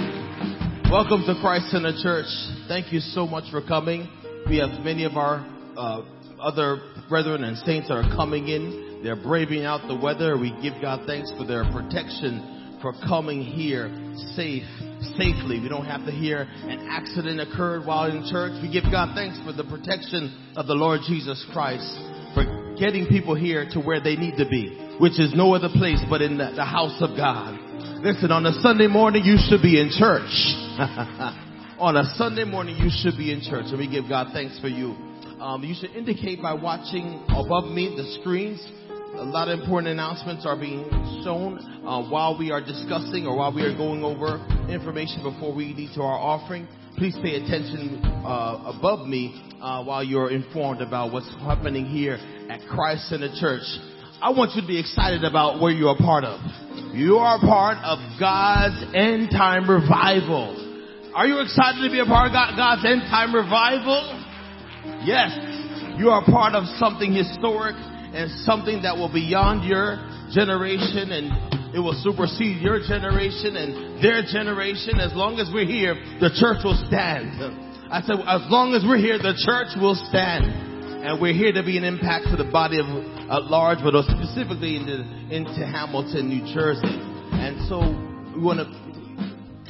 Welcome 0.90 1.22
to 1.26 1.34
Christ 1.40 1.70
Center 1.70 1.94
Church. 2.02 2.30
Thank 2.66 2.92
you 2.92 3.00
so 3.00 3.26
much 3.26 3.50
for 3.50 3.62
coming. 3.62 4.06
We 4.48 4.58
have 4.58 4.82
many 4.84 5.04
of 5.04 5.16
our 5.16 5.46
uh, 5.76 6.02
other 6.40 6.82
brethren 7.08 7.44
and 7.44 7.58
saints 7.58 7.88
that 7.88 7.94
are 7.94 8.14
coming 8.14 8.48
in. 8.48 9.00
They're 9.02 9.20
braving 9.20 9.64
out 9.64 9.86
the 9.86 9.96
weather. 9.96 10.38
We 10.38 10.50
give 10.62 10.74
God 10.80 11.06
thanks 11.06 11.32
for 11.38 11.46
their 11.46 11.64
protection 11.70 12.78
for 12.80 12.92
coming 13.06 13.42
here 13.42 13.90
safe, 14.34 14.66
safely. 15.16 15.61
We 15.61 15.68
don't 15.68 15.86
have 15.86 16.05
to 16.07 16.12
hear 16.12 16.42
an 16.42 16.86
accident 16.90 17.40
occurred 17.40 17.86
while 17.86 18.11
in 18.11 18.26
church. 18.30 18.53
We 18.62 18.70
give 18.70 18.84
God 18.90 19.14
thanks 19.14 19.38
for 19.44 19.53
the 19.53 19.64
protection 19.64 20.55
of 20.57 20.66
the 20.66 20.74
Lord 20.74 21.01
Jesus 21.07 21.44
Christ 21.53 21.86
for 22.34 22.74
getting 22.78 23.07
people 23.07 23.34
here 23.34 23.68
to 23.72 23.80
where 23.80 24.01
they 24.01 24.16
need 24.16 24.36
to 24.36 24.49
be, 24.49 24.96
which 25.01 25.18
is 25.18 25.32
no 25.34 25.55
other 25.55 25.68
place 25.68 26.01
but 26.09 26.22
in 26.22 26.38
the, 26.38 26.53
the 26.55 26.64
house 26.64 26.96
of 27.01 27.16
God. 27.16 27.59
Listen, 28.03 28.30
on 28.30 28.46
a 28.46 28.53
Sunday 28.62 28.86
morning, 28.86 29.24
you 29.24 29.36
should 29.49 29.62
be 29.62 29.80
in 29.80 29.90
church. 29.90 30.30
on 31.78 31.96
a 31.96 32.05
Sunday 32.14 32.44
morning, 32.44 32.76
you 32.78 32.90
should 33.03 33.18
be 33.18 33.32
in 33.32 33.40
church, 33.40 33.66
and 33.68 33.78
we 33.78 33.88
give 33.88 34.09
God 34.09 34.28
thanks 34.32 34.59
for 34.61 34.68
you. 34.68 34.94
Um, 35.40 35.62
you 35.62 35.74
should 35.78 35.90
indicate 35.90 36.42
by 36.42 36.55
watching 36.55 37.24
above 37.28 37.70
me 37.70 37.94
the 37.96 38.18
screens. 38.20 38.61
A 39.18 39.24
lot 39.26 39.48
of 39.48 39.58
important 39.58 39.90
announcements 39.90 40.46
are 40.46 40.54
being 40.54 40.86
shown 41.24 41.58
uh, 41.84 42.08
while 42.08 42.38
we 42.38 42.52
are 42.52 42.60
discussing 42.60 43.26
or 43.26 43.34
while 43.34 43.52
we 43.52 43.62
are 43.62 43.76
going 43.76 44.04
over 44.04 44.38
information 44.70 45.24
before 45.24 45.52
we 45.52 45.74
lead 45.74 45.90
to 45.96 46.02
our 46.02 46.14
offering. 46.16 46.68
Please 46.96 47.18
pay 47.20 47.34
attention 47.34 47.98
uh, 48.22 48.78
above 48.78 49.08
me 49.08 49.34
uh, 49.60 49.82
while 49.82 50.04
you're 50.04 50.30
informed 50.30 50.80
about 50.80 51.12
what's 51.12 51.28
happening 51.42 51.84
here 51.84 52.14
at 52.48 52.60
Christ 52.70 53.08
Center 53.10 53.26
Church. 53.34 53.66
I 54.22 54.30
want 54.30 54.54
you 54.54 54.62
to 54.62 54.68
be 54.68 54.78
excited 54.78 55.24
about 55.24 55.60
where 55.60 55.72
you're 55.72 55.98
part 55.98 56.22
of. 56.22 56.38
You 56.94 57.16
are 57.18 57.40
part 57.40 57.82
of 57.82 57.98
God's 58.20 58.94
end 58.94 59.30
time 59.34 59.68
revival. 59.68 60.54
Are 61.16 61.26
you 61.26 61.42
excited 61.42 61.82
to 61.82 61.90
be 61.90 61.98
a 61.98 62.06
part 62.06 62.30
of 62.30 62.38
God's 62.54 62.86
end 62.86 63.02
time 63.10 63.34
revival? 63.34 64.14
Yes, 65.02 65.34
you 65.98 66.10
are 66.10 66.22
part 66.24 66.54
of 66.54 66.70
something 66.78 67.12
historic 67.12 67.74
and 68.14 68.30
something 68.44 68.82
that 68.82 68.96
will 68.96 69.12
be 69.12 69.28
beyond 69.28 69.68
your 69.68 70.00
generation 70.32 71.12
and 71.12 71.28
it 71.74 71.80
will 71.80 71.96
supersede 72.00 72.62
your 72.64 72.80
generation 72.80 73.56
and 73.56 74.00
their 74.02 74.24
generation. 74.24 75.00
As 75.00 75.12
long 75.12 75.36
as 75.36 75.52
we're 75.52 75.68
here, 75.68 75.94
the 76.16 76.32
church 76.32 76.64
will 76.64 76.78
stand. 76.88 77.36
I 77.92 78.00
said, 78.00 78.16
as 78.24 78.44
long 78.48 78.72
as 78.72 78.84
we're 78.88 79.00
here, 79.00 79.20
the 79.20 79.36
church 79.36 79.76
will 79.76 79.96
stand. 80.09 80.48
And 81.04 81.20
we're 81.20 81.36
here 81.36 81.52
to 81.52 81.62
be 81.62 81.76
an 81.76 81.84
impact 81.84 82.32
to 82.32 82.36
the 82.36 82.48
body 82.48 82.80
of 82.80 82.88
at 83.28 83.44
large, 83.52 83.78
but 83.84 83.92
specifically 84.09 84.80
into, 84.80 85.04
into 85.28 85.61
Hamilton, 85.68 86.28
New 86.32 86.40
Jersey. 86.52 86.96
And 87.36 87.61
so 87.68 87.84
we 88.34 88.40
want 88.40 88.64
to 88.64 88.68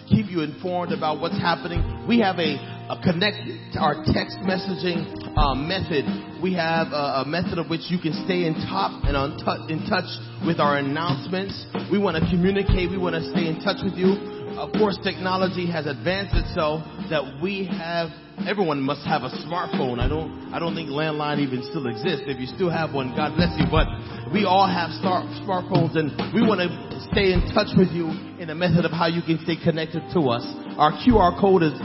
keep 0.06 0.30
you 0.30 0.40
informed 0.46 0.92
about 0.94 1.20
what's 1.20 1.36
happening. 1.36 2.06
We 2.06 2.20
have 2.20 2.38
a, 2.38 2.56
a 2.88 2.96
connect 3.04 3.76
our 3.76 4.00
text 4.08 4.40
messaging 4.48 5.04
uh, 5.36 5.54
method. 5.54 6.08
We 6.40 6.54
have 6.54 6.88
a, 6.88 7.20
a, 7.20 7.24
method 7.26 7.58
of 7.58 7.68
which 7.68 7.92
you 7.92 8.00
can 8.00 8.16
stay 8.24 8.48
in 8.48 8.54
top 8.64 9.04
and 9.04 9.12
on 9.16 9.36
t- 9.36 9.72
in 9.72 9.84
touch 9.84 10.08
with 10.46 10.58
our 10.58 10.78
announcements. 10.80 11.52
We 11.92 11.98
want 11.98 12.16
to 12.16 12.24
communicate. 12.30 12.88
We 12.88 12.96
want 12.96 13.14
to 13.14 13.24
stay 13.28 13.44
in 13.44 13.60
touch 13.60 13.84
with 13.84 13.94
you. 13.94 14.16
Of 14.56 14.72
course, 14.72 14.96
technology 15.04 15.70
has 15.70 15.84
advanced 15.84 16.34
itself 16.34 16.80
that 17.12 17.22
we 17.42 17.68
have. 17.68 18.08
Everyone 18.48 18.80
must 18.80 19.04
have 19.04 19.22
a 19.22 19.30
smartphone. 19.44 20.00
I 20.00 20.08
don't. 20.08 20.48
I 20.54 20.58
don't 20.58 20.74
think 20.74 20.88
landline 20.88 21.44
even 21.44 21.60
still 21.68 21.86
exists. 21.92 22.24
If 22.24 22.40
you 22.40 22.48
still 22.48 22.70
have 22.70 22.94
one, 22.94 23.12
God 23.12 23.36
bless 23.36 23.52
you. 23.60 23.68
But 23.68 23.84
we 24.32 24.48
all 24.48 24.66
have 24.66 24.96
start, 24.96 25.28
smartphones, 25.44 25.92
and 25.98 26.08
we 26.32 26.40
want 26.40 26.64
to 26.64 26.70
stay 27.12 27.36
in 27.36 27.44
touch 27.52 27.68
with 27.76 27.92
you 27.92 28.08
in 28.40 28.48
a 28.48 28.56
method 28.56 28.88
of 28.88 28.92
how 28.92 29.12
you 29.12 29.20
can 29.20 29.36
stay 29.44 29.60
connected 29.60 30.00
to 30.16 30.20
us. 30.32 30.46
Our 30.80 30.96
QR 31.04 31.36
code 31.36 31.62
is 31.68 31.76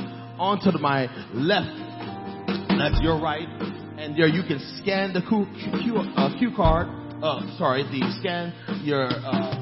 on 0.44 0.60
to 0.60 0.78
my 0.78 1.08
left. 1.32 1.72
That's 2.76 3.00
your 3.00 3.16
right. 3.16 3.48
And 3.96 4.12
there 4.20 4.28
you 4.28 4.44
can 4.44 4.60
scan 4.84 5.16
the 5.16 5.24
Q, 5.24 5.48
Q, 5.80 5.96
uh, 5.96 6.56
card. 6.56 6.88
Uh, 7.24 7.40
sorry, 7.58 7.84
the 7.88 8.04
scan 8.20 8.52
your 8.84 9.08
uh, 9.08 9.56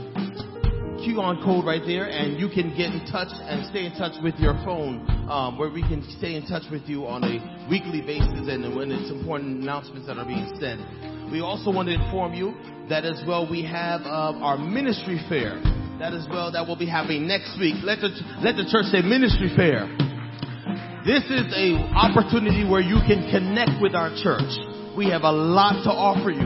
QR 1.05 1.37
code 1.45 1.65
right 1.65 1.85
there, 1.85 2.09
and 2.09 2.41
you 2.41 2.49
can 2.49 2.73
get 2.73 2.89
in 2.89 3.05
touch 3.13 3.29
and 3.29 3.61
stay 3.69 3.85
in 3.85 3.93
touch 3.93 4.17
with 4.23 4.33
your 4.41 4.57
phone, 4.65 5.05
um, 5.29 5.59
where 5.59 5.69
we 5.69 5.85
can 5.85 6.01
stay 6.17 6.33
in 6.33 6.47
touch 6.47 6.65
with 6.71 6.81
you 6.89 7.05
on 7.05 7.21
a 7.21 7.37
weekly 7.69 8.01
basis, 8.01 8.49
and 8.49 8.75
when 8.75 8.89
it's 8.89 9.11
important 9.11 9.61
announcements 9.61 10.07
that 10.07 10.17
are 10.17 10.25
being 10.25 10.49
sent. 10.57 10.81
We 11.29 11.41
also 11.41 11.69
want 11.69 11.89
to 11.89 11.93
inform 11.93 12.33
you 12.33 12.57
that 12.89 13.05
as 13.05 13.21
well 13.27 13.45
we 13.45 13.61
have 13.63 14.01
uh, 14.01 14.41
our 14.41 14.57
ministry 14.57 15.21
fair. 15.29 15.61
That 16.01 16.17
as 16.17 16.25
well 16.33 16.51
that 16.51 16.65
we'll 16.65 16.81
be 16.81 16.89
happening 16.89 17.27
next 17.27 17.53
week. 17.61 17.75
Let 17.85 18.01
the 18.01 18.09
let 18.41 18.57
the 18.57 18.65
church 18.65 18.89
say 18.89 19.05
ministry 19.05 19.53
fair. 19.55 19.85
This 21.01 21.25
is 21.33 21.49
a 21.57 21.81
opportunity 21.97 22.61
where 22.61 22.79
you 22.79 23.01
can 23.09 23.25
connect 23.33 23.81
with 23.81 23.97
our 23.97 24.13
church. 24.21 24.53
We 24.93 25.09
have 25.09 25.25
a 25.25 25.33
lot 25.33 25.81
to 25.81 25.89
offer 25.89 26.29
you, 26.29 26.45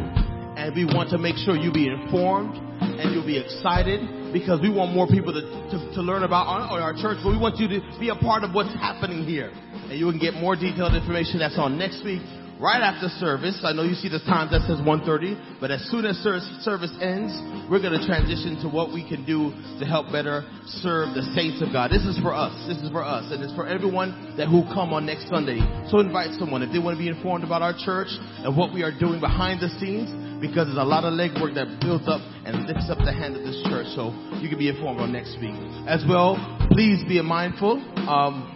and 0.56 0.72
we 0.72 0.88
want 0.88 1.12
to 1.12 1.18
make 1.18 1.36
sure 1.36 1.60
you 1.60 1.76
be 1.76 1.92
informed 1.92 2.56
and 2.80 3.12
you'll 3.12 3.28
be 3.28 3.36
excited 3.36 4.32
because 4.32 4.64
we 4.64 4.72
want 4.72 4.96
more 4.96 5.12
people 5.12 5.36
to, 5.36 5.44
to, 5.44 5.78
to 5.96 6.00
learn 6.00 6.24
about 6.24 6.48
our, 6.48 6.80
our 6.80 6.94
church, 6.96 7.20
but 7.20 7.36
we 7.36 7.38
want 7.38 7.60
you 7.60 7.68
to 7.68 7.84
be 8.00 8.08
a 8.08 8.16
part 8.16 8.48
of 8.48 8.56
what's 8.56 8.72
happening 8.80 9.28
here. 9.28 9.52
And 9.92 10.00
you 10.00 10.08
can 10.08 10.24
get 10.24 10.40
more 10.40 10.56
detailed 10.56 10.96
information 10.96 11.40
that's 11.44 11.60
on 11.60 11.78
next 11.78 12.00
week 12.08 12.24
right 12.60 12.80
after 12.80 13.08
service. 13.20 13.60
I 13.64 13.74
know 13.74 13.84
you 13.84 13.96
see 13.96 14.08
the 14.08 14.24
time 14.24 14.48
that 14.52 14.64
says 14.64 14.80
1.30, 14.80 15.60
but 15.60 15.72
as 15.72 15.84
soon 15.92 16.06
as 16.06 16.16
service 16.24 16.94
ends, 17.02 17.36
we're 17.68 17.84
going 17.84 17.98
to 17.98 18.06
transition 18.08 18.60
to 18.64 18.68
what 18.70 18.94
we 18.94 19.04
can 19.04 19.26
do 19.26 19.52
to 19.80 19.84
help 19.86 20.12
better 20.12 20.48
serve 20.80 21.16
the 21.16 21.24
saints 21.36 21.60
of 21.60 21.72
God. 21.76 21.92
This 21.92 22.06
is 22.08 22.18
for 22.20 22.32
us. 22.34 22.56
This 22.68 22.80
is 22.80 22.90
for 22.92 23.04
us. 23.04 23.32
And 23.32 23.44
it's 23.44 23.54
for 23.56 23.68
everyone 23.68 24.36
that 24.38 24.48
who 24.48 24.64
come 24.72 24.96
on 24.96 25.06
next 25.06 25.28
Sunday. 25.28 25.60
So 25.92 26.00
invite 26.00 26.32
someone 26.40 26.64
if 26.64 26.72
they 26.72 26.80
want 26.80 26.96
to 26.96 27.02
be 27.02 27.12
informed 27.12 27.44
about 27.44 27.62
our 27.62 27.76
church 27.76 28.12
and 28.44 28.56
what 28.56 28.72
we 28.72 28.84
are 28.84 28.94
doing 28.94 29.20
behind 29.20 29.60
the 29.60 29.70
scenes 29.80 30.08
because 30.40 30.68
there's 30.68 30.80
a 30.80 30.88
lot 30.88 31.04
of 31.04 31.16
legwork 31.16 31.56
that 31.56 31.80
builds 31.80 32.08
up 32.08 32.22
and 32.46 32.68
lifts 32.68 32.88
up 32.92 33.00
the 33.04 33.12
hand 33.12 33.36
of 33.36 33.44
this 33.44 33.60
church. 33.68 33.88
So 33.96 34.12
you 34.40 34.48
can 34.48 34.60
be 34.60 34.70
informed 34.70 35.00
on 35.00 35.12
next 35.12 35.40
week. 35.40 35.56
As 35.88 36.04
well, 36.08 36.40
please 36.72 37.04
be 37.08 37.20
mindful. 37.22 37.80
Um, 38.08 38.48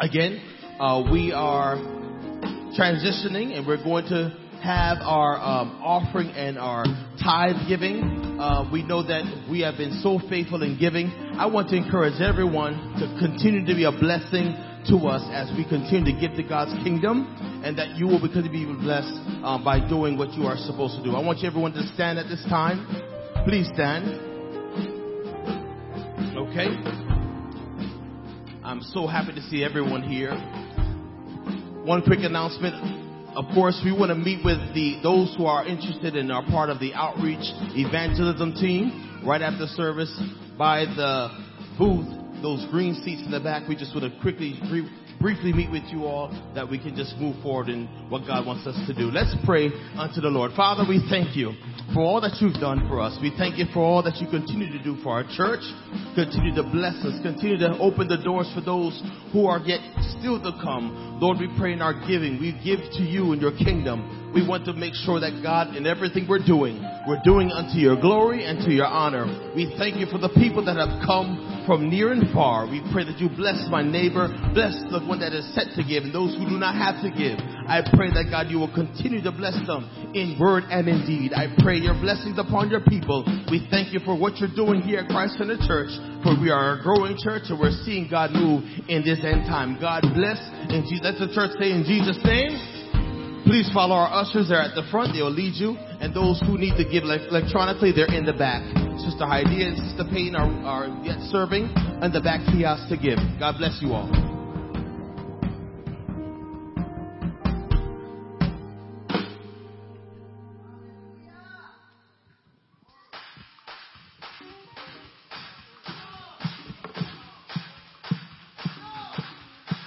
again, 0.00 0.42
uh, 0.78 1.02
we 1.10 1.32
are 1.32 2.03
transitioning 2.78 3.56
and 3.56 3.66
we're 3.66 3.82
going 3.82 4.04
to 4.06 4.36
have 4.62 4.98
our 5.02 5.36
um, 5.36 5.80
offering 5.82 6.28
and 6.30 6.58
our 6.58 6.84
tithe 7.22 7.68
giving. 7.68 8.02
Uh, 8.40 8.68
we 8.72 8.82
know 8.82 9.06
that 9.06 9.46
we 9.50 9.60
have 9.60 9.76
been 9.76 10.00
so 10.02 10.18
faithful 10.28 10.62
in 10.62 10.78
giving. 10.78 11.08
I 11.38 11.46
want 11.46 11.68
to 11.70 11.76
encourage 11.76 12.20
everyone 12.20 12.96
to 12.98 13.06
continue 13.20 13.64
to 13.64 13.74
be 13.74 13.84
a 13.84 13.92
blessing 13.92 14.56
to 14.88 14.96
us 15.06 15.22
as 15.32 15.52
we 15.56 15.64
continue 15.68 16.12
to 16.12 16.20
give 16.20 16.36
to 16.36 16.42
God's 16.42 16.72
kingdom 16.82 17.28
and 17.64 17.78
that 17.78 17.96
you 17.96 18.06
will 18.06 18.20
continue 18.20 18.48
to 18.48 18.52
be 18.52 18.64
blessed 18.64 19.14
um, 19.44 19.64
by 19.64 19.80
doing 19.86 20.16
what 20.16 20.32
you 20.32 20.44
are 20.44 20.56
supposed 20.56 20.96
to 20.96 21.04
do. 21.04 21.14
I 21.14 21.20
want 21.20 21.40
you 21.40 21.48
everyone 21.48 21.72
to 21.72 21.84
stand 21.94 22.18
at 22.18 22.26
this 22.28 22.42
time. 22.48 22.88
Please 23.44 23.68
stand. 23.72 24.08
Okay. 26.36 26.68
I'm 28.64 28.80
so 28.80 29.06
happy 29.06 29.32
to 29.34 29.42
see 29.42 29.62
everyone 29.62 30.02
here. 30.02 30.32
One 31.84 32.00
quick 32.00 32.20
announcement. 32.20 33.36
Of 33.36 33.44
course, 33.52 33.78
we 33.84 33.92
want 33.92 34.08
to 34.08 34.14
meet 34.14 34.42
with 34.42 34.56
the 34.72 35.00
those 35.02 35.34
who 35.36 35.44
are 35.44 35.66
interested 35.66 36.16
and 36.16 36.32
are 36.32 36.42
part 36.46 36.70
of 36.70 36.80
the 36.80 36.94
outreach 36.94 37.44
evangelism 37.76 38.54
team 38.54 39.20
right 39.22 39.42
after 39.42 39.66
service 39.66 40.08
by 40.56 40.86
the 40.86 41.28
booth. 41.76 42.08
Those 42.40 42.64
green 42.70 42.94
seats 43.04 43.20
in 43.26 43.30
the 43.30 43.40
back. 43.40 43.68
We 43.68 43.76
just 43.76 43.94
want 43.94 44.10
to 44.10 44.20
quickly 44.22 44.58
briefly 45.24 45.54
meet 45.54 45.70
with 45.70 45.84
you 45.84 46.04
all 46.04 46.28
that 46.54 46.68
we 46.68 46.76
can 46.78 46.94
just 46.94 47.16
move 47.16 47.34
forward 47.42 47.70
in 47.70 47.88
what 48.10 48.26
God 48.26 48.44
wants 48.44 48.66
us 48.66 48.76
to 48.86 48.92
do. 48.92 49.08
Let's 49.08 49.34
pray 49.46 49.72
unto 49.96 50.20
the 50.20 50.28
Lord. 50.28 50.52
Father, 50.52 50.84
we 50.86 51.00
thank 51.08 51.34
you 51.34 51.56
for 51.94 52.04
all 52.04 52.20
that 52.20 52.36
you've 52.44 52.60
done 52.60 52.84
for 52.92 53.00
us. 53.00 53.16
We 53.22 53.32
thank 53.32 53.56
you 53.56 53.64
for 53.72 53.80
all 53.80 54.02
that 54.02 54.20
you 54.20 54.28
continue 54.28 54.68
to 54.68 54.84
do 54.84 55.00
for 55.00 55.16
our 55.16 55.24
church. 55.24 55.64
Continue 56.12 56.52
to 56.60 56.68
bless 56.68 57.00
us. 57.08 57.16
Continue 57.24 57.56
to 57.56 57.72
open 57.80 58.04
the 58.04 58.20
doors 58.20 58.52
for 58.52 58.60
those 58.60 59.00
who 59.32 59.48
are 59.48 59.64
yet 59.64 59.80
still 60.20 60.36
to 60.44 60.52
come. 60.60 61.16
Lord, 61.16 61.40
we 61.40 61.48
pray 61.56 61.72
in 61.72 61.80
our 61.80 61.96
giving. 62.04 62.36
We 62.36 62.52
give 62.60 62.84
to 63.00 63.02
you 63.02 63.32
in 63.32 63.40
your 63.40 63.56
kingdom. 63.56 64.04
We 64.36 64.44
want 64.44 64.66
to 64.66 64.74
make 64.74 64.92
sure 64.92 65.24
that 65.24 65.40
God, 65.40 65.72
in 65.72 65.86
everything 65.86 66.28
we're 66.28 66.44
doing, 66.44 66.84
we're 67.08 67.22
doing 67.24 67.48
unto 67.48 67.80
your 67.80 67.96
glory 67.96 68.44
and 68.44 68.60
to 68.66 68.70
your 68.70 68.92
honor. 68.92 69.24
We 69.56 69.72
thank 69.78 69.96
you 69.96 70.04
for 70.04 70.18
the 70.18 70.28
people 70.36 70.60
that 70.68 70.76
have 70.76 71.00
come 71.00 71.53
from 71.66 71.88
near 71.90 72.12
and 72.12 72.28
far. 72.32 72.68
We 72.68 72.84
pray 72.92 73.04
that 73.04 73.18
you 73.18 73.28
bless 73.28 73.66
my 73.70 73.82
neighbor, 73.82 74.28
bless 74.52 74.76
the 74.92 75.00
one 75.04 75.20
that 75.20 75.32
is 75.32 75.44
set 75.54 75.72
to 75.76 75.82
give, 75.82 76.04
and 76.04 76.14
those 76.14 76.36
who 76.36 76.44
do 76.44 76.56
not 76.56 76.76
have 76.76 77.00
to 77.02 77.10
give. 77.10 77.40
I 77.66 77.80
pray 77.96 78.12
that 78.12 78.28
God, 78.28 78.52
you 78.52 78.60
will 78.60 78.72
continue 78.72 79.24
to 79.24 79.32
bless 79.32 79.56
them 79.66 79.88
in 80.12 80.36
word 80.38 80.64
and 80.68 80.88
in 80.88 81.04
deed. 81.08 81.32
I 81.32 81.48
pray 81.64 81.80
your 81.80 81.96
blessings 81.96 82.36
upon 82.38 82.68
your 82.68 82.84
people. 82.84 83.24
We 83.50 83.66
thank 83.72 83.92
you 83.92 84.00
for 84.04 84.16
what 84.16 84.36
you're 84.38 84.52
doing 84.52 84.80
here 84.84 85.00
at 85.00 85.08
Christ 85.08 85.40
Center 85.40 85.56
Church, 85.64 85.92
for 86.22 86.36
we 86.36 86.52
are 86.52 86.76
a 86.76 86.82
growing 86.82 87.16
church 87.16 87.48
and 87.48 87.58
we're 87.58 87.74
seeing 87.84 88.08
God 88.08 88.32
move 88.32 88.64
in 88.88 89.04
this 89.04 89.24
end 89.24 89.48
time. 89.48 89.80
God 89.80 90.04
bless. 90.12 90.38
and 90.68 90.84
let 91.00 91.16
the 91.16 91.32
church 91.32 91.56
say 91.56 91.72
in 91.72 91.84
Jesus' 91.84 92.20
name. 92.24 92.52
Please 93.44 93.68
follow 93.72 93.94
our 93.94 94.08
ushers. 94.08 94.48
They're 94.48 94.60
at 94.60 94.74
the 94.74 94.88
front. 94.90 95.12
They'll 95.12 95.30
lead 95.30 95.54
you. 95.60 95.76
And 96.04 96.12
those 96.12 96.38
who 96.40 96.58
need 96.58 96.76
to 96.76 96.84
give 96.84 97.04
electronically, 97.04 97.90
they're 97.90 98.12
in 98.12 98.26
the 98.26 98.34
back. 98.34 98.60
Sister 99.00 99.24
Heidi 99.24 99.64
and 99.64 99.78
Sister 99.78 100.04
Payne 100.12 100.36
are, 100.36 100.52
are 100.66 101.02
yet 101.02 101.18
serving 101.32 101.64
in 101.64 102.12
the 102.12 102.20
back 102.20 102.44
kiosk 102.44 102.90
to 102.90 102.98
give. 102.98 103.16
God 103.38 103.54
bless 103.56 103.80
you 103.80 103.94
all. 103.94 104.12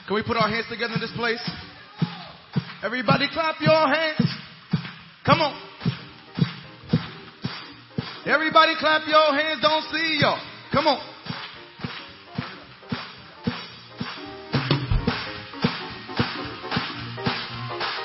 Can 0.07 0.15
we 0.15 0.23
put 0.23 0.35
our 0.35 0.49
hands 0.49 0.65
together 0.67 0.95
in 0.95 0.99
this 0.99 1.13
place? 1.15 1.37
Everybody 2.83 3.27
clap 3.31 3.61
your 3.61 3.87
hands. 3.87 4.25
Come 5.23 5.41
on. 5.41 5.76
Everybody 8.27 8.73
clap 8.77 9.07
your 9.07 9.33
hands. 9.33 9.61
Don't 9.61 9.83
see 9.83 10.19
y'all. 10.19 10.37
Come 10.73 10.85
on. 10.85 10.99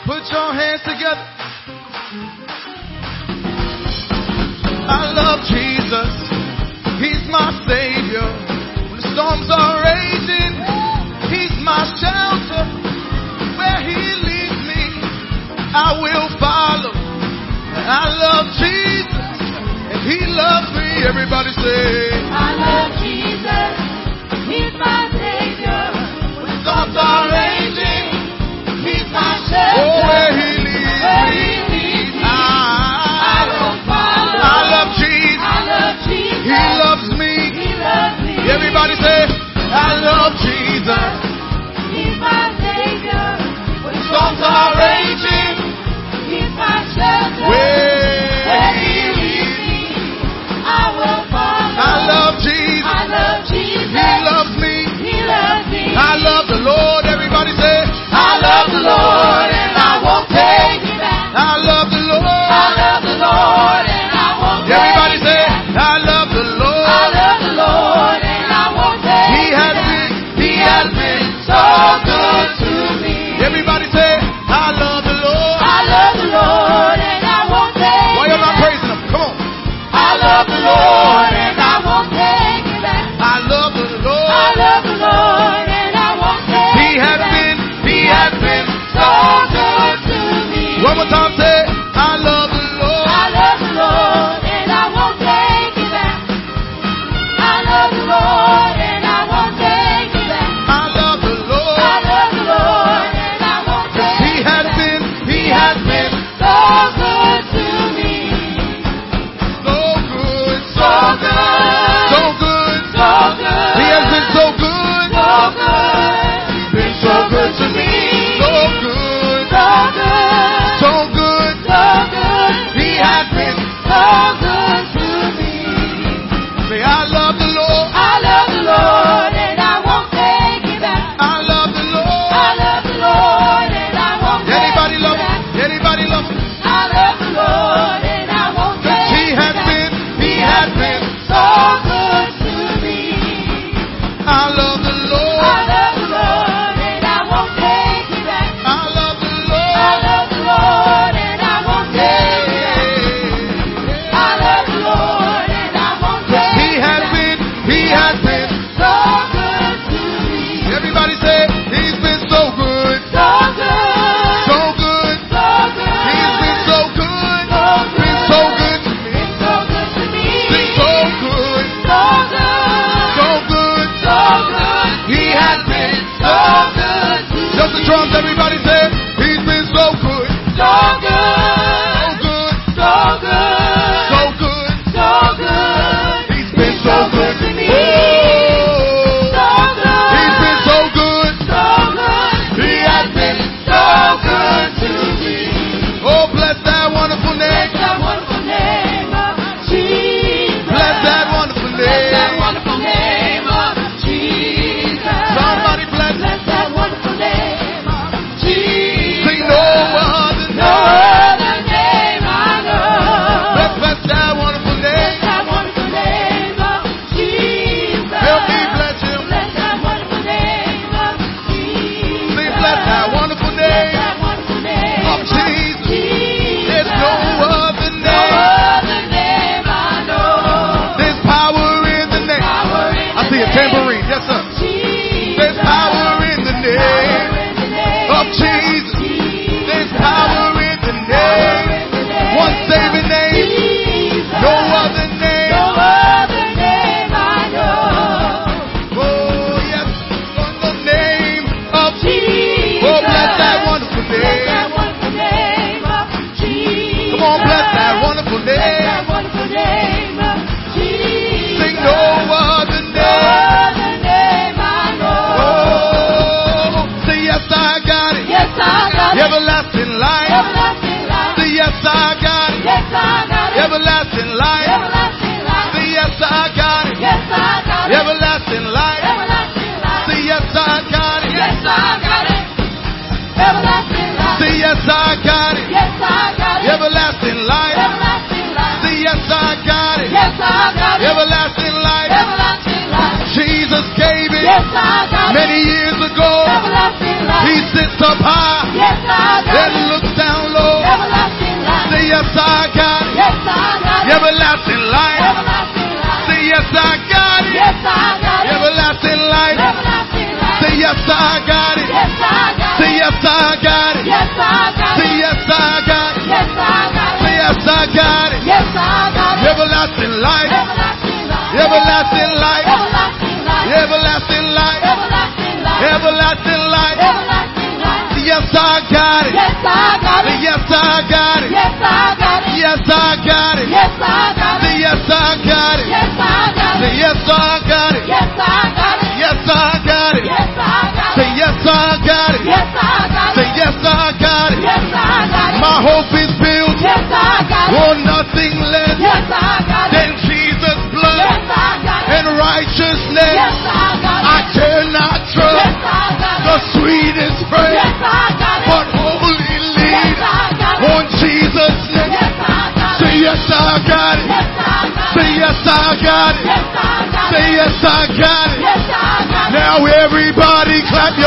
Put 0.07 0.23
your 0.31 0.55
hands 0.55 0.83
together. 0.87 1.27
I 4.87 5.11
love 5.11 5.43
Jesus. 5.51 6.15
He's 7.03 7.27
my 7.27 7.51
Savior. 7.67 8.23
When 8.95 9.03
the 9.03 9.11
storms 9.11 9.51
are 9.51 9.83
raging, 9.83 10.55
He's 11.35 11.59
my 11.67 11.83
shelter. 11.99 12.63
Where 13.59 13.81
He 13.83 13.99
leads 14.23 14.61
me, 14.71 14.87
I 15.75 15.99
will 15.99 16.31
follow. 16.39 16.95
I 16.95 18.07
love 18.15 18.47
Jesus. 18.61 18.92
He 20.03 20.19
loves 20.27 20.71
me. 20.75 20.89
Everybody 21.07 21.53
say, 21.55 22.11
I 22.31 22.49
love 22.59 22.91
Jesus. 22.99 23.75
He's 24.51 24.75
my 24.79 25.07
Savior. 25.15 25.83
When 26.43 26.55
storms 26.67 26.97
are 26.99 27.25
raging, 27.31 28.11
He's 28.83 29.07
my 29.15 29.39
shelter. 29.47 29.79
Oh, 29.79 30.03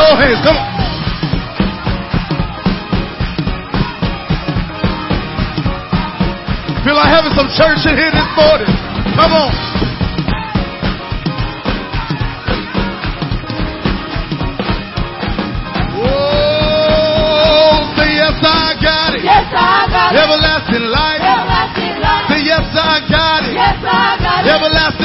your 0.05 0.17
hands. 0.21 0.41
Come 0.45 0.57
on. 0.57 0.69
Feel 6.85 6.93
like 6.95 7.09
having 7.09 7.33
some 7.33 7.49
church 7.57 7.81
in 7.89 7.97
here 7.97 8.13
this 8.13 8.29
morning. 8.37 8.69
Come 9.17 9.33
on. 9.33 9.49
Oh, 16.15 17.81
say 17.97 18.09
yes, 18.15 18.37
I 18.37 18.77
got 18.77 19.11
it. 19.17 19.23
Yes, 19.25 19.49
I 19.49 19.89
got 19.89 20.13
it. 20.13 20.21
Everlasting 20.21 20.85
life. 20.93 21.21
Everlasting 21.25 21.97
life. 22.01 22.25
Say 22.29 22.41
yes, 22.45 22.65
I 22.69 22.95
got 23.09 23.41
it. 23.49 23.55
Yes, 23.57 23.77
I 23.81 24.17
got 24.21 24.45
it. 24.45 24.53
Everlasting 24.53 25.04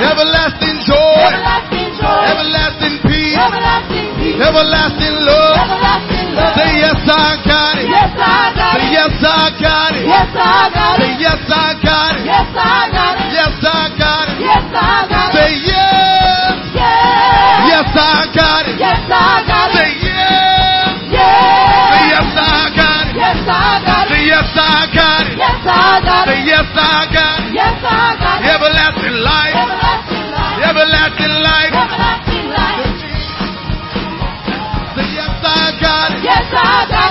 Everlasting 0.00 0.78
joy. 0.88 0.96
Everlasting 0.96 1.90
joy. 2.00 2.22
Everlasting 2.32 2.96
peace. 3.04 3.36
Everlasting 3.36 4.08
peace. 4.16 4.40
Everlasting 4.40 5.16
love. 5.28 5.56
Everlasting 5.60 6.28
love. 6.36 6.54
Say 6.56 6.70
yes, 6.80 7.00
I 7.04 7.28
got 7.44 7.74
it. 7.80 7.88
Yes, 7.90 8.12
I 8.16 8.42
got 8.56 8.72
Say 8.80 8.86
it. 8.86 8.92
yes, 8.96 9.14
I 9.20 9.44
got 9.60 9.90
it. 9.92 10.04
Yes, 10.08 10.30
I 10.32 10.56
got 10.72 10.96
it. 11.00 11.12
yes, 11.20 11.42
I 11.48 11.68
got 11.84 12.12
it. 12.16 12.24
Yes, 12.24 12.48
I 12.56 12.80
got 12.90 13.14
it. 13.20 13.28
Yes, 13.30 13.52
I 13.60 13.60
got 13.60 13.88
it. 13.89 13.89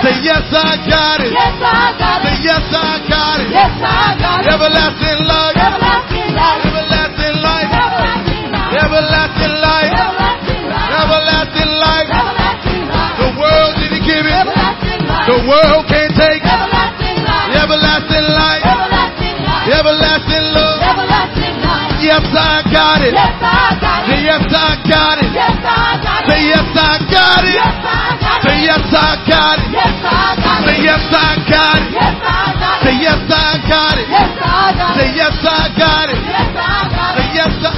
Say 0.00 0.16
yes, 0.24 0.48
I 0.48 0.80
got 0.88 1.20
it. 1.20 1.28
Yes, 1.32 1.60
I 1.60 1.92
got 2.00 2.24
it. 2.24 2.32
Say 2.32 2.36
yes, 2.48 2.64
I 2.72 3.04
got 3.04 3.36
it. 3.44 3.48
Yes, 3.52 3.68
I 3.84 4.16
got 4.16 4.40
it. 4.40 4.48
Everlasting 4.48 5.20
life. 5.28 5.56
Everlasting 5.60 6.32
life. 6.32 6.64
Everlasting 6.64 7.36
life. 7.36 7.68
Everlasting 8.72 9.52
life. 9.60 9.92
Everlasting 11.04 11.72
life. 11.84 12.08
The 13.20 13.28
world 13.36 13.72
didn't 13.76 14.04
give 14.08 14.24
it. 14.24 14.46
The 15.28 15.36
world 15.44 15.84
can't 15.92 16.14
take 16.16 16.40
it. 16.40 16.48
Everlasting 17.60 18.24
life. 18.24 18.64
Everlasting 19.68 20.46
love. 20.56 20.80
Yes, 22.00 22.24
I 22.32 22.64
got 22.72 23.04
it. 23.04 23.12
Yes, 23.12 23.36
I 23.36 23.76
got 23.76 24.08
it. 24.08 24.24
Yes, 24.24 24.48
I 24.48 24.80
got 24.88 25.20
it. 25.20 25.28
Yes, 25.36 25.60
I 25.60 26.00
got 26.00 26.24
it. 26.24 26.40
Yes, 26.48 26.72
I 26.72 26.96
got 27.12 27.44
it. 27.44 27.60
Yes, 28.60 28.84
I 28.92 29.16
got 29.24 29.56
Say 29.60 29.66
it. 29.66 29.72
yes, 29.72 29.96
I 30.04 30.28
got 30.40 30.60
it. 30.60 30.72
Yes, 30.74 30.76
I 30.76 30.76
got 30.76 30.76
Say 30.76 30.76
it. 30.76 30.84
yes, 30.84 31.04
I 31.10 31.32
got 31.48 31.76
it. 31.80 31.88
Yes, 31.90 32.16
I 32.20 32.52
got 32.60 32.78
Say 32.82 32.92
it. 32.92 33.00
yes, 33.00 33.22
I 33.30 33.52
got 33.68 33.96
it. 33.98 34.08
Yes, 34.10 34.30
I 34.36 34.68
got 34.76 34.92
Say 34.96 35.08
it. 35.08 35.16
yes, 35.16 35.36
I 35.40 35.62
got 35.78 36.06
it. 36.10 36.20
Yes, 36.20 36.48
I 36.52 36.80
got 36.90 37.12
Say 37.16 37.24
it. 37.24 37.34
yes, 37.34 37.54
I. 37.64 37.72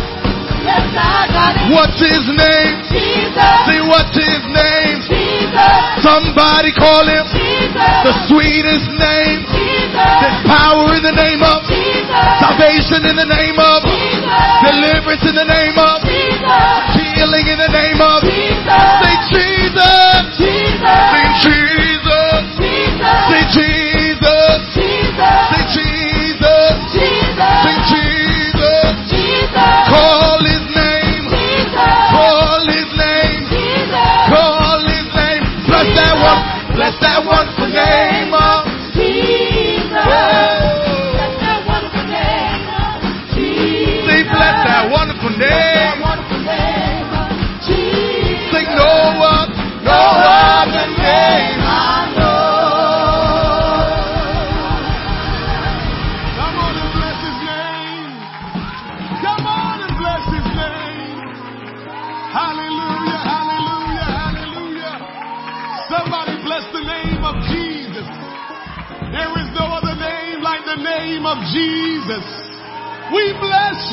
Yes, 0.63 0.87
I 0.95 1.27
got 1.35 1.53
it. 1.59 1.75
What's 1.75 1.99
his 1.99 2.25
name? 2.39 2.75
Jesus. 2.87 3.55
Say 3.67 3.79
what's 3.83 4.15
his 4.15 4.43
name? 4.47 4.97
Jesus. 5.11 5.75
Somebody 6.07 6.71
call 6.75 7.03
him 7.07 7.27
Jesus. 7.35 7.99
the 8.07 8.15
sweetest 8.31 8.87
name. 8.95 9.43
Jesus. 9.51 10.15
There's 10.23 10.41
power 10.47 10.87
in 10.95 11.03
the 11.03 11.15
name 11.19 11.43
of 11.43 11.67
Jesus. 11.67 12.31
salvation 12.39 13.03
in 13.11 13.17
the 13.19 13.27
name 13.27 13.59
of 13.59 13.83
Jesus. 13.87 14.51
deliverance 14.63 15.25
in 15.27 15.35
the 15.35 15.49
name 15.51 15.75
of 15.79 15.99
Jesus. 16.07 16.79
healing 16.95 17.47
in 17.51 17.59
the 17.59 17.73
name 17.75 17.99
of 18.01 18.23
Jesus. 18.23 18.87
say 19.03 19.15
Jesus. 19.35 20.39
Jesus. 20.39 20.62
Say 20.83 21.27
Jesus. 21.43 22.43
Jesus. 22.59 23.29
Say 23.31 23.43
Jesus. 23.55 23.72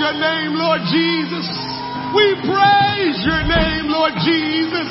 Your 0.10 0.18
name, 0.18 0.58
Lord 0.58 0.82
Jesus. 0.90 1.46
We 2.18 2.34
praise 2.42 3.22
your 3.22 3.46
name, 3.46 3.94
Lord 3.94 4.18
Jesus. 4.26 4.90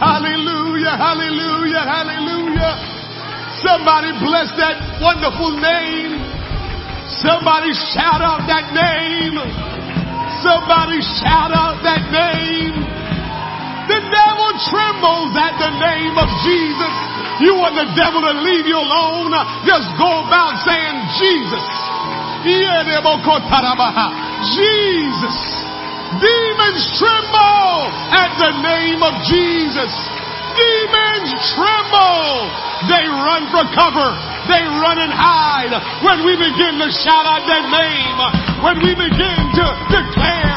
Hallelujah, 0.00 0.96
hallelujah, 0.96 1.84
hallelujah. 1.84 2.72
Somebody 3.60 4.16
bless 4.24 4.48
that 4.56 4.98
wonderful 4.98 5.52
name. 5.60 6.13
Somebody 7.24 7.72
shout 7.72 8.20
out 8.20 8.44
that 8.44 8.68
name. 8.76 9.40
Somebody 10.44 11.00
shout 11.00 11.56
out 11.56 11.80
that 11.80 12.04
name. 12.12 12.76
The 13.88 14.00
devil 14.12 14.50
trembles 14.68 15.32
at 15.32 15.56
the 15.56 15.72
name 15.72 16.20
of 16.20 16.28
Jesus. 16.44 16.94
You 17.40 17.56
want 17.56 17.80
the 17.80 17.88
devil 17.96 18.20
to 18.20 18.34
leave 18.44 18.68
you 18.68 18.76
alone. 18.76 19.32
Just 19.64 19.88
go 19.96 20.28
about 20.28 20.60
saying 20.68 20.96
Jesus. 21.16 21.64
Demokotarabaha. 22.44 23.88
Uh-huh. 23.88 24.10
Jesus. 24.52 25.36
Demons 26.20 26.80
tremble 27.00 27.88
at 28.12 28.36
the 28.36 28.52
name 28.60 29.00
of 29.00 29.16
Jesus. 29.24 30.13
Demons 30.54 31.30
tremble. 31.54 32.50
They 32.86 33.04
run 33.06 33.50
for 33.50 33.64
cover. 33.74 34.08
They 34.46 34.60
run 34.60 35.00
and 35.00 35.12
hide 35.12 35.72
when 36.04 36.22
we 36.24 36.36
begin 36.36 36.78
to 36.78 36.88
shout 36.92 37.24
out 37.24 37.44
that 37.48 37.64
name. 37.72 38.18
When 38.60 38.76
we 38.80 38.92
begin 38.94 39.40
to 39.60 39.66
declare 39.88 40.53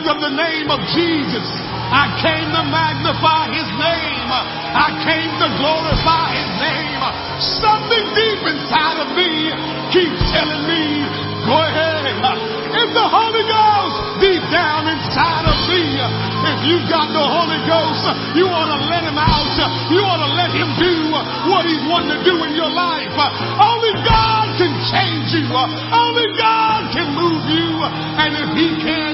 lift 0.00 0.20
the 0.20 0.34
name 0.34 0.68
of 0.70 0.80
Jesus. 0.90 1.46
I 1.94 2.10
came 2.18 2.48
to 2.50 2.62
magnify 2.66 3.54
his 3.54 3.68
name. 3.78 4.28
I 4.30 4.88
came 5.06 5.30
to 5.38 5.48
glorify 5.60 6.34
his 6.34 6.50
name. 6.58 7.02
Something 7.62 8.04
deep 8.16 8.42
inside 8.42 8.98
of 9.04 9.08
me 9.14 9.52
keeps 9.94 10.18
telling 10.34 10.64
me, 10.66 11.06
go 11.46 11.54
ahead. 11.60 11.94
If 12.74 12.90
the 12.90 13.06
Holy 13.06 13.44
Ghost 13.46 14.04
deep 14.24 14.42
down 14.50 14.88
inside 14.88 15.46
of 15.46 15.58
me. 15.70 15.84
If 16.44 16.58
you've 16.68 16.88
got 16.92 17.08
the 17.08 17.24
Holy 17.24 17.60
Ghost, 17.64 18.04
you 18.36 18.44
want 18.48 18.68
to 18.72 18.80
let 18.88 19.04
him 19.04 19.16
out. 19.16 19.56
You 19.88 20.00
want 20.04 20.20
to 20.24 20.32
let 20.36 20.50
him 20.52 20.70
do 20.76 20.94
what 21.48 21.64
he's 21.64 21.80
wanting 21.88 22.12
to 22.16 22.20
do 22.20 22.36
in 22.44 22.52
your 22.52 22.68
life. 22.68 23.12
Only 23.60 23.92
God 24.04 24.56
can 24.60 24.72
change 24.92 25.32
you. 25.32 25.44
Only 25.48 26.28
God 26.36 26.92
can 26.92 27.16
move 27.16 27.44
you. 27.48 27.68
And 27.84 28.30
if 28.36 28.50
he 28.56 28.68
can't, 28.84 29.13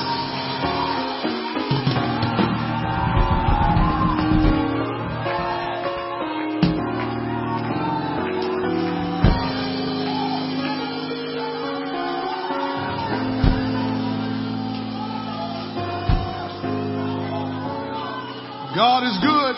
God 18.81 19.03
is 19.03 19.15
good. 19.21 19.55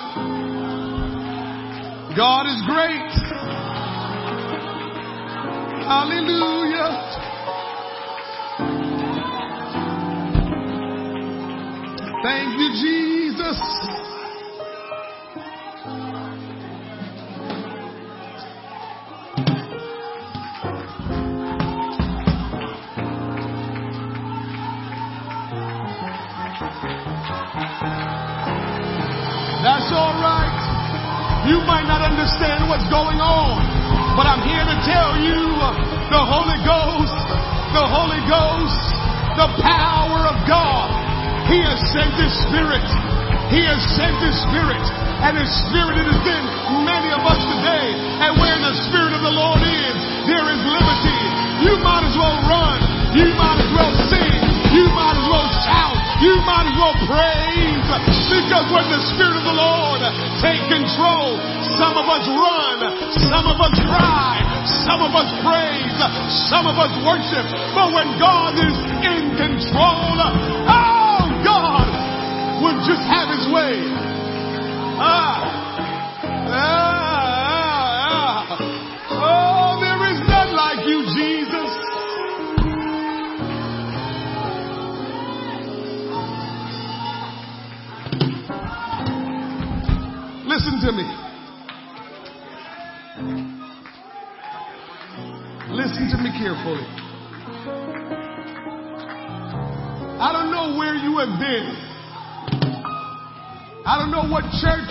God 2.17 2.45
is 2.45 2.59
great. 2.65 3.13
Hallelujah. 5.87 6.89
Thank 12.21 12.59
you, 12.59 12.69
Jesus. 12.83 13.92
You 31.43 31.59
might 31.67 31.83
not 31.83 31.99
understand 31.99 32.71
what's 32.71 32.87
going 32.87 33.19
on, 33.19 33.59
but 34.15 34.23
I'm 34.23 34.39
here 34.47 34.63
to 34.63 34.77
tell 34.87 35.11
you 35.19 35.43
the 36.07 36.23
Holy 36.23 36.59
Ghost, 36.63 37.27
the 37.75 37.83
Holy 37.83 38.23
Ghost, 38.31 38.83
the 39.35 39.49
power 39.59 40.23
of 40.31 40.39
God. 40.47 40.87
He 41.51 41.59
has 41.59 41.75
sent 41.91 42.15
His 42.15 42.31
Spirit. 42.47 42.87
He 43.51 43.59
has 43.67 43.81
sent 43.99 44.15
His 44.23 44.37
Spirit. 44.47 44.83
And 45.19 45.35
His 45.35 45.51
Spirit 45.67 45.99
is 46.07 46.21
in 46.23 46.43
many 46.87 47.11
of 47.11 47.19
us 47.27 47.41
today. 47.59 47.91
And 48.23 48.39
where 48.39 48.59
the 48.63 48.75
Spirit 48.87 49.11
of 49.11 49.27
the 49.27 49.35
Lord 49.35 49.59
is, 49.67 49.95
there 50.23 50.47
is 50.47 50.61
liberty. 50.63 51.21
You 51.67 51.75
might 51.83 52.07
as 52.07 52.15
well 52.15 52.39
run. 52.47 52.79
You 53.19 53.27
might 53.35 53.59
as 53.59 53.71
well 53.75 53.93
sing. 54.07 54.39
You 54.71 54.87
might 54.95 55.19
as 55.19 55.27
well 55.27 55.49
shout. 55.67 56.02
You 56.23 56.39
might 56.47 56.71
as 56.71 56.77
well 56.79 56.95
praise. 57.03 57.83
Because 58.31 58.71
when 58.71 58.87
the 58.87 59.01
Spirit 59.11 59.35
of 59.35 59.43
the 59.43 59.57
Lord 59.59 59.99
take 60.39 60.63
control, 60.71 61.35
some 61.75 61.99
of 61.99 62.07
us 62.07 62.23
run, 62.31 62.79
some 63.27 63.43
of 63.43 63.59
us 63.59 63.75
cry, 63.83 64.39
some 64.87 65.03
of 65.03 65.11
us 65.11 65.27
praise, 65.43 65.99
some 66.47 66.63
of 66.63 66.79
us 66.79 66.95
worship. 67.03 67.43
But 67.75 67.91
when 67.91 68.07
God 68.23 68.55
is 68.55 68.75
in 69.03 69.35
control, 69.35 70.15
oh, 70.71 71.27
God 71.43 71.91
would 72.63 72.79
just 72.87 73.03
have 73.03 73.27
his 73.27 73.43
way. 73.51 73.83
Ah. 75.03 75.43
Ah, 76.55 76.89
ah, 76.89 76.92
Listen 90.63 90.79
to 90.79 90.91
me. 90.93 91.03
Listen 95.75 96.07
to 96.07 96.17
me 96.23 96.31
carefully. 96.39 96.87
I 100.23 100.31
don't 100.31 100.51
know 100.51 100.77
where 100.77 100.95
you 100.95 101.17
have 101.19 101.37
been. 101.37 101.67
I 103.85 103.99
don't 103.99 104.11
know 104.11 104.23
what 104.31 104.43
church 104.61 104.87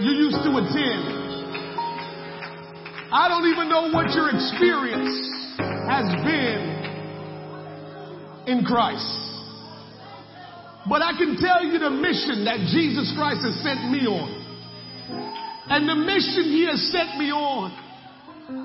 you 0.00 0.10
used 0.10 0.40
to 0.42 0.56
attend. 0.56 1.04
I 3.12 3.28
don't 3.28 3.44
even 3.52 3.68
know 3.68 3.90
what 3.92 4.14
your 4.14 4.30
experience 4.30 5.20
has 5.86 6.08
been 6.24 6.64
in 8.46 8.64
Christ. 8.64 9.04
But 10.88 11.02
I 11.02 11.12
can 11.18 11.36
tell 11.36 11.62
you 11.62 11.78
the 11.78 11.90
mission 11.90 12.46
that 12.46 12.60
Jesus 12.72 13.12
Christ 13.14 13.44
has 13.44 13.62
sent 13.62 13.90
me 13.92 14.06
on. 14.06 14.39
And 15.70 15.88
the 15.88 15.94
mission 15.94 16.44
he 16.50 16.66
has 16.66 16.80
set 16.90 17.18
me 17.18 17.30
on 17.30 17.70